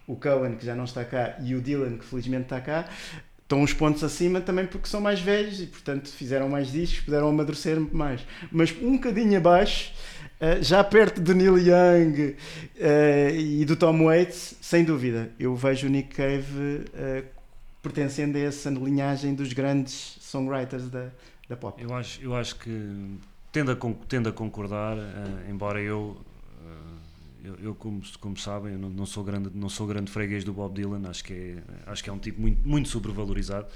o 0.08 0.16
Cohen, 0.16 0.56
que 0.56 0.66
já 0.66 0.76
não 0.76 0.84
está 0.86 1.04
cá, 1.04 1.38
e 1.44 1.56
o 1.56 1.62
Dylan, 1.62 1.98
que 1.98 2.06
felizmente 2.06 2.44
está 2.44 2.60
cá, 2.62 2.88
estão 3.42 3.62
uns 3.62 3.74
pontos 3.74 4.04
acima 4.04 4.42
também 4.42 4.66
porque 4.66 4.88
são 4.88 5.00
mais 5.02 5.20
velhos 5.20 5.62
e, 5.62 5.68
portanto, 5.68 6.10
fizeram 6.10 6.50
mais 6.50 6.72
discos, 6.72 7.02
puderam 7.06 7.30
amadurecer 7.30 7.80
mais. 7.92 8.22
Mas 8.52 8.76
um 8.82 8.94
bocadinho 8.94 9.38
abaixo, 9.38 9.94
eh, 10.40 10.62
já 10.62 10.84
perto 10.84 11.22
de 11.22 11.34
Neil 11.34 11.58
Young 11.58 12.36
eh, 12.78 13.36
e 13.36 13.66
do 13.66 13.76
Tom 13.76 14.06
Waits, 14.06 14.56
sem 14.62 14.84
dúvida, 14.84 15.32
eu 15.40 15.56
vejo 15.56 15.88
o 15.88 15.90
Nick 15.90 16.16
Cave 16.16 16.86
eh, 16.94 17.24
pertencendo 17.86 18.36
a 18.36 18.42
essa 18.42 18.72
linhagem 18.72 19.36
dos 19.36 19.54
grandes 19.54 20.18
songwriters 20.20 20.90
da, 20.90 21.10
da 21.48 21.56
pop. 21.56 21.80
Eu 21.82 21.94
acho, 21.94 22.20
eu 22.20 22.36
acho 22.36 22.56
que 22.56 23.20
tendo 23.52 23.72
a, 23.72 23.78
tendo 24.08 24.28
a 24.28 24.32
concordar, 24.32 24.98
eh, 24.98 25.52
embora 25.52 25.80
eu, 25.80 26.18
eh, 26.66 27.48
eu, 27.48 27.56
eu, 27.62 27.76
como, 27.76 28.02
como 28.20 28.36
sabem, 28.38 28.74
eu 28.74 28.80
não, 28.80 28.90
não 28.90 29.06
sou 29.06 29.24
grande, 29.24 29.52
não 29.54 29.70
sou 29.70 29.86
grande 29.86 30.12
freguês 30.12 30.44
do 30.44 30.52
Bob 30.52 30.74
Dylan, 30.74 31.08
acho 31.08 31.24
que 31.24 31.34
é, 31.34 31.58
acho 31.86 32.04
que 32.04 32.10
é 32.10 32.14
um 32.14 32.18
tipo 32.18 32.42
muito, 32.42 32.68
muito 32.68 32.90
sobrevalorizado. 32.90 33.68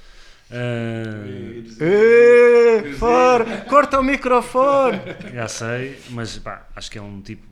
Eh, 0.49 1.63
Eh, 1.79 2.93
fora, 2.93 3.61
corta 3.69 3.99
o 3.99 4.03
microfone! 4.03 4.99
já 5.31 5.47
sei, 5.47 5.99
mas 6.09 6.35
pá, 6.39 6.67
acho 6.75 6.89
que 6.89 6.97
é 6.97 7.01
um 7.01 7.21
tipo 7.21 7.48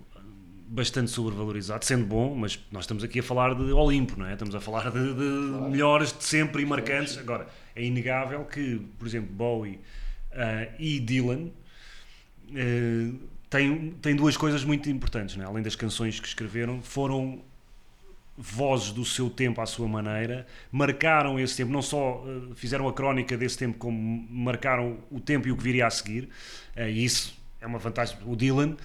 bastante 0.69 1.09
sobrevalorizado, 1.11 1.85
sendo 1.85 2.05
bom, 2.05 2.35
mas 2.35 2.59
nós 2.71 2.83
estamos 2.83 3.03
aqui 3.03 3.19
a 3.19 3.23
falar 3.23 3.55
de 3.55 3.71
Olimpo, 3.71 4.19
não 4.19 4.25
é? 4.25 4.33
Estamos 4.33 4.53
a 4.53 4.59
falar 4.59 4.91
de, 4.91 5.13
de 5.13 5.69
melhores 5.69 6.11
de 6.15 6.23
sempre 6.23 6.61
e 6.61 6.65
marcantes. 6.65 7.17
Agora, 7.17 7.47
é 7.75 7.83
inegável 7.83 8.43
que, 8.45 8.81
por 8.99 9.07
exemplo, 9.07 9.33
Bowie 9.33 9.79
ah, 10.33 10.67
e 10.77 10.99
Dylan 10.99 11.49
eh, 12.53 13.11
têm, 13.49 13.91
têm 14.01 14.15
duas 14.15 14.37
coisas 14.37 14.63
muito 14.63 14.89
importantes, 14.89 15.35
não 15.35 15.43
é? 15.43 15.47
além 15.47 15.63
das 15.63 15.75
canções 15.75 16.19
que 16.19 16.27
escreveram, 16.27 16.81
foram 16.81 17.41
vozes 18.37 18.91
do 18.91 19.03
seu 19.03 19.31
tempo 19.31 19.59
à 19.61 19.65
sua 19.65 19.87
maneira, 19.87 20.45
marcaram 20.71 21.39
esse 21.39 21.57
tempo, 21.57 21.71
não 21.71 21.81
só 21.81 22.23
eh, 22.27 22.53
fizeram 22.55 22.87
a 22.87 22.93
crónica 22.93 23.35
desse 23.35 23.57
tempo, 23.57 23.77
como 23.77 24.27
marcaram 24.29 24.99
o 25.09 25.19
tempo 25.19 25.47
e 25.47 25.51
o 25.51 25.57
que 25.57 25.63
viria 25.63 25.87
a 25.87 25.89
seguir, 25.89 26.29
eh, 26.75 26.91
e 26.91 27.03
isso 27.03 27.37
é 27.59 27.65
uma 27.65 27.79
vantagem. 27.79 28.17
O 28.25 28.35
Dylan, 28.35 28.77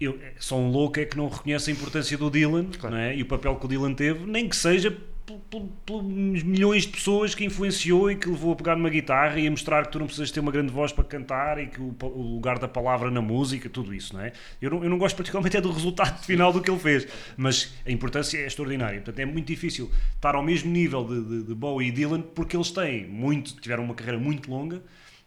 eu, 0.00 0.18
só 0.38 0.56
um 0.56 0.70
louco 0.70 1.00
é 1.00 1.04
que 1.04 1.16
não 1.16 1.28
reconhece 1.28 1.70
a 1.70 1.72
importância 1.72 2.16
do 2.16 2.30
Dylan 2.30 2.66
Claro. 2.78 2.94
não 2.96 3.02
é? 3.02 3.16
e 3.16 3.22
o 3.22 3.26
papel 3.26 3.56
que 3.56 3.64
o 3.64 3.68
Dylan 3.68 3.94
teve, 3.94 4.24
nem 4.26 4.48
que 4.48 4.54
seja 4.56 4.90
pel- 5.26 5.40
pel- 5.50 5.68
pelos 5.84 6.42
milhões 6.42 6.84
de 6.84 6.88
pessoas 6.90 7.34
que 7.34 7.44
influenciou 7.44 8.10
e 8.10 8.16
que 8.16 8.28
levou 8.28 8.52
a 8.52 8.56
pegar 8.56 8.76
numa 8.76 8.88
guitarra 8.88 9.38
e 9.40 9.46
a 9.46 9.50
mostrar 9.50 9.84
que 9.86 9.92
tu 9.92 9.98
não 9.98 10.06
precisas 10.06 10.30
ter 10.30 10.40
uma 10.40 10.52
grande 10.52 10.72
voz 10.72 10.92
para 10.92 11.02
cantar 11.04 11.58
e 11.58 11.66
que 11.66 11.80
o, 11.80 11.94
o 12.02 12.22
lugar 12.34 12.58
da 12.58 12.68
palavra 12.68 13.10
na 13.10 13.20
música, 13.20 13.68
tudo 13.68 13.92
isso, 13.92 14.14
não 14.14 14.20
é? 14.22 14.32
Eu 14.62 14.70
não, 14.70 14.84
eu 14.84 14.88
não 14.90 14.98
gosto 14.98 15.16
particularmente 15.16 15.56
é 15.56 15.60
do 15.60 15.70
resultado 15.72 16.18
final 16.24 16.52
do 16.52 16.62
que 16.62 16.70
ele 16.70 16.78
fez, 16.80 17.06
mas 17.36 17.74
a 17.84 17.90
importância 17.90 18.38
é 18.38 18.46
extraordinária. 18.46 19.00
Portanto, 19.00 19.18
é 19.18 19.26
muito 19.26 19.46
difícil 19.48 19.90
estar 20.14 20.34
ao 20.36 20.42
mesmo 20.42 20.70
nível 20.70 21.04
de, 21.04 21.22
de, 21.24 21.42
de 21.48 21.54
Bowie 21.54 21.88
e 21.88 21.90
Dylan 21.92 22.22
porque 22.22 22.56
eles 22.56 22.70
têm 22.70 23.06
muito, 23.06 23.60
tiveram 23.60 23.84
uma 23.84 23.94
carreira 23.94 24.18
muito 24.18 24.48
longa 24.50 24.80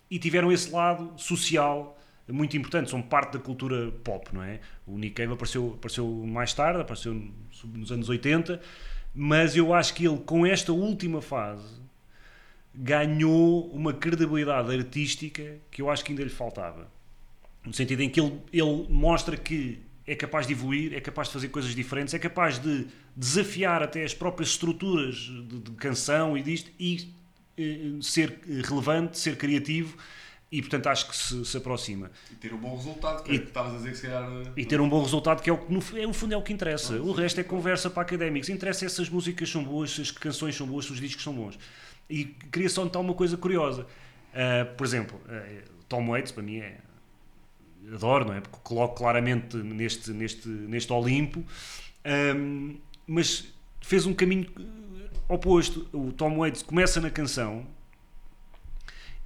e 0.10 0.18
tiveram 0.18 0.52
esse 0.52 0.72
lado 0.72 1.12
social 1.18 1.98
muito 2.32 2.56
importante, 2.58 2.90
são 2.90 3.02
parte 3.02 3.34
da 3.34 3.40
cultura 3.40 3.92
pop, 4.04 4.30
não 4.34 4.44
é? 4.44 4.60
O 4.86 4.98
Nick 4.98 5.16
Cave 5.16 5.34
apareceu, 5.34 5.76
apareceu 5.78 6.08
mais 6.08 6.54
tarde, 6.54 6.82
apareceu 6.82 7.14
nos 7.74 7.92
anos 7.92 8.10
80, 8.10 8.62
mas 9.14 9.56
eu 9.56 9.74
acho 9.74 9.94
que 9.94 10.08
ele, 10.08 10.18
com 10.20 10.46
esta 10.46 10.72
última 10.72 11.22
fase, 11.22 11.82
ganhou 12.74 13.68
uma 13.72 13.94
credibilidade 13.94 14.74
artística 14.74 15.58
que 15.70 15.82
eu 15.82 15.90
acho 15.90 16.04
que 16.04 16.12
ainda 16.12 16.24
lhe 16.24 16.30
faltava. 16.30 16.88
No 17.66 17.74
sentido 17.74 18.02
em 18.02 18.10
que 18.10 18.20
ele, 18.20 18.40
ele 18.52 18.88
mostra 18.90 19.38
que 19.38 19.80
é 20.08 20.16
capaz 20.16 20.48
de 20.48 20.54
evoluir, 20.54 20.94
é 20.94 21.00
capaz 21.00 21.28
de 21.28 21.34
fazer 21.34 21.50
coisas 21.50 21.76
diferentes, 21.76 22.14
é 22.14 22.20
capaz 22.20 22.58
de 22.58 22.88
desafiar 23.16 23.84
até 23.84 24.04
as 24.04 24.14
próprias 24.14 24.50
estruturas 24.50 25.16
de, 25.16 25.60
de 25.60 25.72
canção 25.72 26.38
e 26.38 26.42
disto 26.42 26.72
e 26.80 27.14
eh, 27.58 28.00
ser 28.02 28.40
relevante, 28.64 29.20
ser 29.20 29.38
criativo 29.38 29.98
e 30.52 30.62
portanto 30.62 30.88
acho 30.88 31.08
que 31.08 31.16
se, 31.16 31.46
se 31.46 31.56
aproxima. 31.58 32.12
E 32.32 32.36
ter 32.36 32.54
um 32.54 32.58
bom 32.58 32.76
resultado, 32.76 33.24
que 33.24 33.32
E- 33.32 33.36
é 33.36 33.40
que 33.40 33.46
estavas 33.48 33.74
a 33.74 33.78
dizer 33.78 33.92
que 33.92 33.96
se 33.98 34.02
calhar. 34.08 34.30
E 34.58 34.66
ter 34.66 34.82
um 34.82 34.90
bom 34.90 35.02
resultado, 35.02 35.42
que 35.42 35.50
é 35.50 35.54
o 35.54 35.58
que 35.58 35.72
no, 35.74 35.82
é, 35.98 36.06
no 36.06 36.14
fundo 36.14 36.34
é 36.34 36.38
o 36.38 36.42
que 36.42 36.52
interessa. 36.52 36.96
O 37.02 37.12
resto 37.14 37.40
é 37.40 37.44
conversa 37.44 37.90
para 37.90 38.02
académicos. 38.02 38.50
Interessa 38.50 38.86
é 38.86 38.90
se 38.90 39.02
as 39.02 39.10
músicas 39.10 39.50
são 39.50 39.64
boas, 39.64 39.92
se 39.92 40.02
as 40.02 40.12
canções 40.12 40.56
são 40.56 40.68
boas, 40.68 40.86
se 40.86 40.92
os 40.92 41.00
discos 41.00 41.24
são 41.24 41.34
bons. 41.34 41.58
E 42.10 42.26
queria 42.52 42.70
só 42.70 42.84
notar 42.84 43.02
uma 43.02 43.14
coisa 43.14 43.38
curiosa. 43.38 43.88
Ah, 44.34 44.66
por 44.78 44.86
exemplo, 44.86 45.20
ah, 45.30 45.62
Tom 45.88 46.10
Waits, 46.10 46.32
para 46.34 46.44
mim, 46.44 46.58
é. 46.58 46.78
Adoro, 47.94 48.26
não 48.26 48.34
é? 48.34 48.42
Porque 48.42 48.58
coloco 48.64 48.96
claramente 48.96 49.58
neste, 49.58 50.12
neste, 50.12 50.48
neste 50.48 50.92
Olimpo. 50.94 51.44
Ahm, 52.06 52.76
mas 53.08 53.46
fez 53.82 54.06
um 54.06 54.14
caminho 54.14 54.48
eh, 54.60 55.10
oposto. 55.28 55.88
O 55.92 56.12
Tom 56.12 56.38
Waits 56.38 56.62
começa 56.62 57.02
na 57.02 57.10
canção 57.10 57.66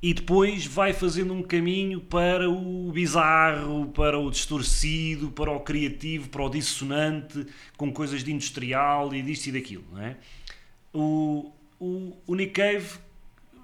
e 0.06 0.14
depois 0.14 0.68
vai 0.68 0.94
fazendo 0.94 1.34
um 1.34 1.42
caminho 1.42 2.00
para 2.00 2.48
o 2.48 2.92
bizarro, 2.92 3.88
para 3.88 4.20
o 4.20 4.30
distorcido, 4.30 5.32
para 5.32 5.50
o 5.50 5.60
criativo, 5.62 6.30
para 6.30 6.44
o 6.44 6.50
dissonante, 6.50 7.48
com 7.76 7.92
coisas 7.92 8.24
de 8.24 8.32
industrial 8.32 9.16
e 9.16 9.24
disto 9.24 9.48
e 9.48 9.54
daquilo, 9.54 9.84
não 9.92 10.00
é? 10.00 10.16
O, 10.94 11.52
o, 11.80 12.16
o 12.28 12.36
Nick 12.36 12.52
Cave 12.52 12.86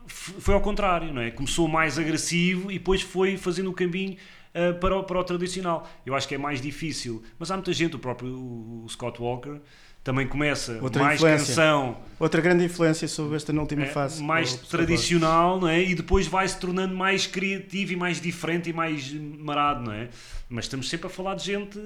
foi 0.08 0.56
ao 0.56 0.62
contrário, 0.62 1.14
não 1.14 1.22
é? 1.22 1.30
Começou 1.30 1.68
mais 1.68 2.00
agressivo 2.00 2.72
e 2.72 2.80
depois 2.80 3.04
foi 3.04 3.38
fazendo 3.38 3.70
o 3.70 3.74
caminho 3.74 4.18
ah, 4.52 4.74
para, 4.74 4.98
o, 4.98 5.04
para 5.04 5.20
o 5.20 5.24
tradicional. 5.24 5.88
Eu 6.04 6.16
acho 6.16 6.28
que 6.28 6.34
é 6.34 6.40
mais 6.40 6.60
difícil, 6.60 7.22
mas 7.38 7.52
há 7.52 7.56
muita 7.56 7.72
gente, 7.72 7.96
o 7.96 8.00
próprio 8.00 8.34
o 8.34 8.88
Scott 8.90 9.22
Walker 9.22 9.62
também 10.04 10.28
começa 10.28 10.80
Outra 10.82 11.04
mais 11.04 11.16
influência. 11.20 11.48
canção 11.48 11.98
Outra 12.20 12.40
grande 12.42 12.64
influência 12.66 13.08
sobre 13.08 13.36
esta 13.36 13.52
na 13.54 13.62
última 13.62 13.84
é, 13.84 13.88
fase. 13.88 14.22
mais 14.24 14.54
Oh, 14.54 14.68
tradicional, 14.68 15.60
não 15.60 15.68
é? 15.68 15.82
E 15.84 15.96
depois 15.96 16.28
vai 16.28 16.48
se 16.48 16.58
tornando 16.60 16.96
mais 16.96 17.26
criativo 17.28 17.94
e 17.94 17.96
mais 17.96 18.20
diferente 18.22 18.70
e 18.70 18.74
mais 18.74 19.12
marado, 19.14 19.84
não 19.86 19.92
é? 19.94 20.10
Mas 20.50 20.66
estamos 20.66 20.88
sempre 20.90 21.08
a 21.08 21.10
falar 21.10 21.36
de 21.36 21.46
gente, 21.46 21.80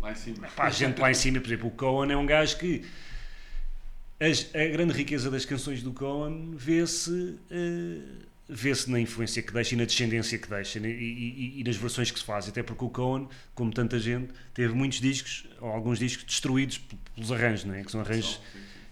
Lá 0.00 0.12
em 0.12 0.14
cima. 0.14 0.48
pá, 0.56 0.70
gente 0.70 1.00
lá 1.00 1.10
em 1.10 1.14
cima, 1.14 1.40
por 1.40 1.46
exemplo, 1.48 1.68
o 1.68 1.70
Cohen 1.72 2.12
é 2.12 2.16
um 2.16 2.24
gajo 2.26 2.56
que 2.58 2.82
as- 4.20 4.48
a 4.54 4.64
grande 4.68 4.92
riqueza 4.92 5.30
das 5.30 5.44
canções 5.44 5.82
do 5.82 5.92
Cohen 5.92 6.52
vê-se 6.56 7.38
eh, 7.50 7.98
vê-se 8.48 8.90
na 8.90 9.00
influência 9.00 9.42
que 9.42 9.52
deixa 9.52 9.74
e 9.74 9.78
na 9.78 9.84
descendência 9.84 10.36
que 10.38 10.48
deixa 10.48 10.78
e, 10.78 10.82
e- 10.82 11.60
e 11.60 11.64
nas 11.64 11.76
versões 11.76 12.10
que 12.10 12.18
se 12.18 12.24
faz, 12.24 12.46
até 12.48 12.62
porque 12.62 12.84
o 12.84 12.90
Cohen, 12.90 13.26
como 13.54 13.72
tanta 13.72 13.98
gente, 13.98 14.28
teve 14.52 14.74
muitos 14.74 15.00
discos, 15.00 15.46
ou 15.60 15.70
alguns 15.70 15.98
discos 15.98 16.24
destruídos 16.26 16.78
pelos 17.14 17.32
arranjos, 17.32 17.64
não 17.64 17.74
é? 17.74 17.82
Que 17.82 17.90
são 17.90 18.00
arranjos 18.02 18.40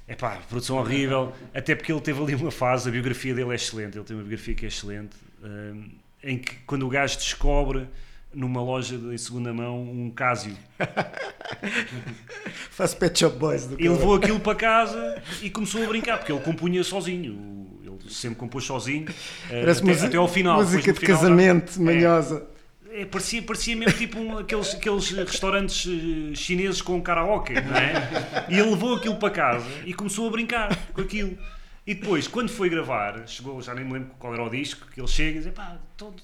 é 0.08 0.14
pá, 0.14 0.36
produção 0.48 0.76
horrível, 0.78 1.32
até 1.54 1.74
porque 1.74 1.92
ele 1.92 2.00
teve 2.00 2.20
ali 2.22 2.34
uma 2.34 2.50
fase, 2.50 2.88
a 2.88 2.92
biografia 2.92 3.34
dele 3.34 3.50
é 3.50 3.54
excelente, 3.54 3.96
ele 3.96 4.04
tem 4.04 4.16
uma 4.16 4.22
biografia 4.22 4.54
que 4.54 4.64
é 4.64 4.68
excelente, 4.68 5.16
hum, 5.42 5.90
em 6.22 6.38
que 6.38 6.54
quando 6.66 6.86
o 6.86 6.88
gajo 6.88 7.16
descobre 7.18 7.86
numa 8.34 8.62
loja 8.62 8.96
de- 8.96 9.14
em 9.14 9.18
segunda 9.18 9.52
mão 9.52 9.82
um 9.82 10.10
Casio, 10.10 10.56
Faz 12.70 12.94
Pet 12.94 13.18
Shop 13.18 13.36
Boys 13.36 13.66
do 13.66 13.74
ele 13.78 13.88
levou 13.90 14.14
aquilo 14.14 14.40
para 14.40 14.54
casa 14.54 15.22
e 15.42 15.50
começou 15.50 15.82
a 15.84 15.86
brincar, 15.86 16.18
porque 16.18 16.32
ele 16.32 16.40
compunha 16.40 16.82
sozinho, 16.82 17.68
sempre 18.08 18.36
compôs 18.36 18.64
sozinho, 18.64 19.06
eh, 19.50 19.60
Parece 19.60 19.82
até, 19.82 20.06
até 20.06 20.16
ao 20.16 20.28
final. 20.28 20.56
música 20.58 20.92
de 20.92 20.98
final 21.00 21.16
já- 21.16 21.20
casamento 21.22 21.78
É. 21.80 21.82
manhosa. 21.82 22.46
É, 22.94 23.06
parecia, 23.06 23.40
parecia 23.42 23.74
mesmo 23.74 23.96
tipo 23.96 24.18
um, 24.18 24.36
aqueles, 24.38 24.74
aqueles 24.74 25.10
restaurantes 25.10 25.86
eh, 25.88 26.34
chineses 26.34 26.82
com 26.82 27.00
karaoke, 27.00 27.54
não 27.54 27.74
é? 27.76 28.46
E 28.50 28.58
ele 28.58 28.68
levou 28.70 28.96
aquilo 28.96 29.16
para 29.16 29.30
casa 29.30 29.66
e 29.86 29.94
começou 29.94 30.28
a 30.28 30.30
brincar 30.30 30.76
com 30.92 31.00
aquilo. 31.00 31.38
E 31.86 31.94
depois, 31.94 32.28
quando 32.28 32.50
foi 32.50 32.68
gravar, 32.68 33.26
chegou, 33.26 33.60
já 33.62 33.74
nem 33.74 33.84
me 33.84 33.94
lembro 33.94 34.10
qual 34.18 34.34
era 34.34 34.44
o 34.44 34.50
disco, 34.50 34.86
que 34.92 35.00
ele 35.00 35.08
chega 35.08 35.38
e 35.38 35.42
diz: 35.42 35.52
pá, 35.52 35.76
então, 35.96 36.14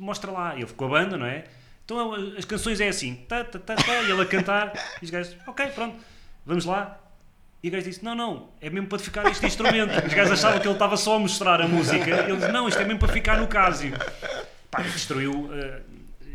mostra 0.00 0.30
lá. 0.32 0.54
E 0.54 0.58
ele 0.58 0.66
ficou 0.66 0.88
a 0.88 0.90
banda, 0.90 1.16
não 1.16 1.26
é? 1.26 1.44
Então 1.84 2.12
as 2.36 2.44
canções 2.44 2.80
é 2.80 2.88
assim, 2.88 3.14
tá, 3.28 3.44
tá, 3.44 3.60
tá, 3.60 3.76
tá, 3.76 4.02
e 4.02 4.10
ele 4.10 4.20
a 4.20 4.26
cantar, 4.26 4.72
e 5.00 5.04
os 5.04 5.10
gajos, 5.10 5.36
ok, 5.46 5.66
pronto, 5.68 5.94
vamos 6.44 6.64
lá. 6.64 6.98
E 7.62 7.68
o 7.68 7.72
gajo 7.72 7.84
disse: 7.84 8.04
Não, 8.04 8.14
não, 8.14 8.48
é 8.60 8.70
mesmo 8.70 8.86
para 8.88 8.98
ficar 8.98 9.26
este 9.30 9.46
instrumento. 9.46 9.90
Os 10.06 10.12
gajos 10.14 10.32
achavam 10.32 10.60
que 10.60 10.66
ele 10.66 10.74
estava 10.74 10.96
só 10.96 11.16
a 11.16 11.18
mostrar 11.18 11.60
a 11.60 11.66
música. 11.68 12.10
Ele 12.28 12.36
disse: 12.36 12.52
Não, 12.52 12.68
isto 12.68 12.80
é 12.80 12.84
mesmo 12.84 12.98
para 13.00 13.12
ficar 13.12 13.38
no 13.40 13.46
Casio. 13.48 13.92
Pá, 14.70 14.82
destruiu. 14.82 15.48
eh, 15.52 15.80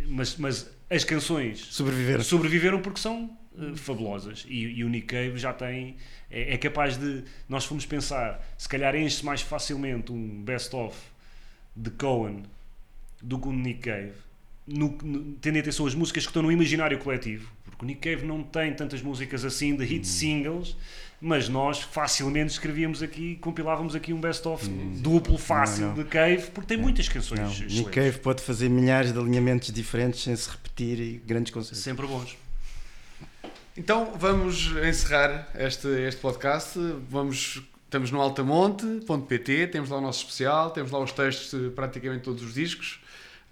mas, 0.07 0.35
mas 0.37 0.69
as 0.89 1.03
canções 1.05 1.59
Sobreviver. 1.71 2.23
sobreviveram 2.23 2.81
porque 2.81 2.99
são 2.99 3.29
eh, 3.57 3.75
fabulosas. 3.75 4.45
E, 4.49 4.63
e 4.79 4.83
o 4.83 4.89
Nick 4.89 5.07
Cave 5.07 5.37
já 5.37 5.53
tem. 5.53 5.95
É, 6.29 6.53
é 6.55 6.57
capaz 6.57 6.97
de. 6.97 7.23
Nós 7.47 7.63
fomos 7.65 7.85
pensar, 7.85 8.43
se 8.57 8.67
calhar 8.67 8.95
enche 8.95 9.23
mais 9.25 9.41
facilmente 9.41 10.11
um 10.11 10.41
best-of 10.43 10.97
de 11.75 11.89
Cohen 11.91 12.43
do 13.21 13.39
que 13.39 13.47
o 13.47 13.53
Nick 13.53 13.79
Cave. 13.81 14.13
No, 14.67 14.89
no, 15.03 15.33
tendo 15.35 15.57
em 15.57 15.59
atenção 15.59 15.85
as 15.87 15.95
músicas 15.95 16.23
que 16.23 16.29
estão 16.29 16.43
no 16.43 16.51
imaginário 16.51 16.97
coletivo, 16.99 17.51
porque 17.65 17.83
o 17.83 17.87
Nick 17.87 17.99
Cave 18.09 18.25
não 18.25 18.43
tem 18.43 18.73
tantas 18.73 19.01
músicas 19.01 19.43
assim 19.43 19.75
de 19.75 19.83
hit 19.83 20.07
singles, 20.07 20.77
mas 21.21 21.47
nós 21.47 21.79
facilmente 21.81 22.51
escrevíamos 22.51 23.03
aqui, 23.03 23.35
compilávamos 23.35 23.93
aqui 23.93 24.11
um 24.11 24.19
best-of 24.19 24.67
duplo 24.67 25.37
fácil 25.37 25.87
Não, 25.89 25.95
não. 25.95 26.03
de 26.03 26.09
Cave, 26.09 26.47
porque 26.51 26.67
tem 26.69 26.77
muitas 26.77 27.07
canções 27.07 27.39
Não, 27.39 27.47
excelentes. 27.51 27.77
Nick 27.77 27.91
Cave 27.91 28.17
pode 28.19 28.41
fazer 28.41 28.67
milhares 28.69 29.13
de 29.13 29.19
alinhamentos 29.19 29.71
diferentes 29.71 30.23
sem 30.23 30.35
se 30.35 30.49
repetir 30.49 30.99
e 30.99 31.21
grandes 31.25 31.53
concertos. 31.53 31.79
sempre 31.79 32.07
bons. 32.07 32.35
Então 33.77 34.13
vamos 34.17 34.71
encerrar 34.83 35.47
este, 35.55 35.87
este 35.87 36.19
podcast. 36.19 36.77
Vamos, 37.09 37.61
estamos 37.85 38.09
no 38.11 38.19
altamonte.pt, 38.19 39.67
temos 39.67 39.89
lá 39.89 39.97
o 39.97 40.01
nosso 40.01 40.19
especial, 40.23 40.71
temos 40.71 40.91
lá 40.91 40.99
os 40.99 41.11
textos 41.11 41.59
de 41.59 41.69
praticamente 41.69 42.23
todos 42.23 42.43
os 42.43 42.53
discos, 42.55 42.99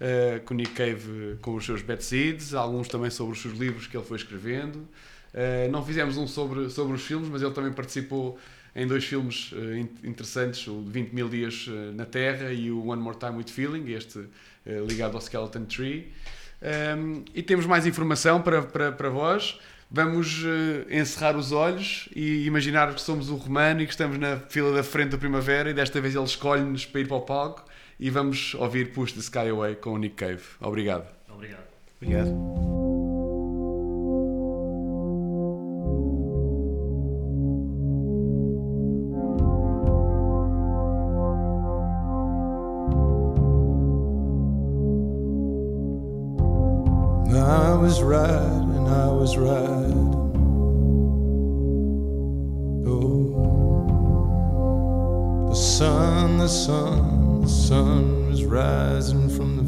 eh, 0.00 0.40
com 0.44 0.54
o 0.54 0.56
Nick 0.56 0.72
Cave 0.72 1.38
com 1.40 1.54
os 1.54 1.64
seus 1.64 1.82
bad 1.82 2.02
seeds, 2.04 2.52
alguns 2.52 2.88
também 2.88 3.10
sobre 3.10 3.32
os 3.32 3.40
seus 3.40 3.56
livros 3.56 3.86
que 3.86 3.96
ele 3.96 4.04
foi 4.04 4.16
escrevendo. 4.18 4.86
Eh, 5.32 5.68
não 5.70 5.84
fizemos 5.84 6.16
um 6.16 6.26
sobre, 6.26 6.68
sobre 6.70 6.94
os 6.94 7.02
filmes, 7.02 7.28
mas 7.28 7.40
ele 7.42 7.52
também 7.52 7.72
participou 7.72 8.38
em 8.74 8.86
dois 8.86 9.04
filmes 9.04 9.52
in- 9.76 10.08
interessantes, 10.08 10.66
o 10.68 10.82
de 10.82 10.90
20 10.90 11.12
mil 11.12 11.28
dias 11.28 11.66
eh, 11.68 11.92
na 11.94 12.04
Terra 12.06 12.52
e 12.52 12.70
o 12.70 12.86
One 12.86 13.00
More 13.02 13.16
Time 13.18 13.32
with 13.36 13.48
Feeling, 13.50 13.90
este 13.92 14.24
ligado 14.86 15.14
ao 15.16 15.20
Skeleton 15.22 15.64
Tree. 15.64 16.12
Um, 16.62 17.24
e 17.34 17.42
temos 17.42 17.64
mais 17.64 17.86
informação 17.86 18.42
para, 18.42 18.60
para, 18.62 18.92
para 18.92 19.08
vós. 19.08 19.58
Vamos 19.90 20.44
encerrar 20.88 21.34
os 21.36 21.50
olhos 21.50 22.08
e 22.14 22.44
imaginar 22.46 22.94
que 22.94 23.00
somos 23.00 23.28
o 23.30 23.34
Romano 23.36 23.80
e 23.80 23.86
que 23.86 23.90
estamos 23.92 24.18
na 24.18 24.36
fila 24.36 24.72
da 24.72 24.84
frente 24.84 25.10
da 25.10 25.18
primavera 25.18 25.70
e 25.70 25.74
desta 25.74 26.00
vez 26.00 26.14
ele 26.14 26.22
escolhe-nos 26.24 26.86
para 26.86 27.00
ir 27.00 27.08
para 27.08 27.16
o 27.16 27.22
palco 27.22 27.64
e 27.98 28.08
vamos 28.10 28.54
ouvir 28.54 28.92
Push 28.92 29.12
the 29.14 29.20
Sky 29.20 29.48
Away 29.48 29.74
com 29.76 29.94
o 29.94 29.98
Nick 29.98 30.14
Cave. 30.14 30.42
Obrigado. 30.60 31.08
Obrigado. 31.28 31.64
Obrigado. 32.00 33.09
Was 47.80 48.02
riding, 48.02 48.88
I 48.88 49.08
was 49.08 49.38
riding. 49.38 50.12
Oh, 52.86 53.48
the 55.48 55.54
sun, 55.54 56.36
the 56.36 56.48
sun, 56.48 57.40
the 57.40 57.48
sun 57.48 58.28
was 58.28 58.44
rising 58.44 59.30
from 59.30 59.56
the 59.56 59.59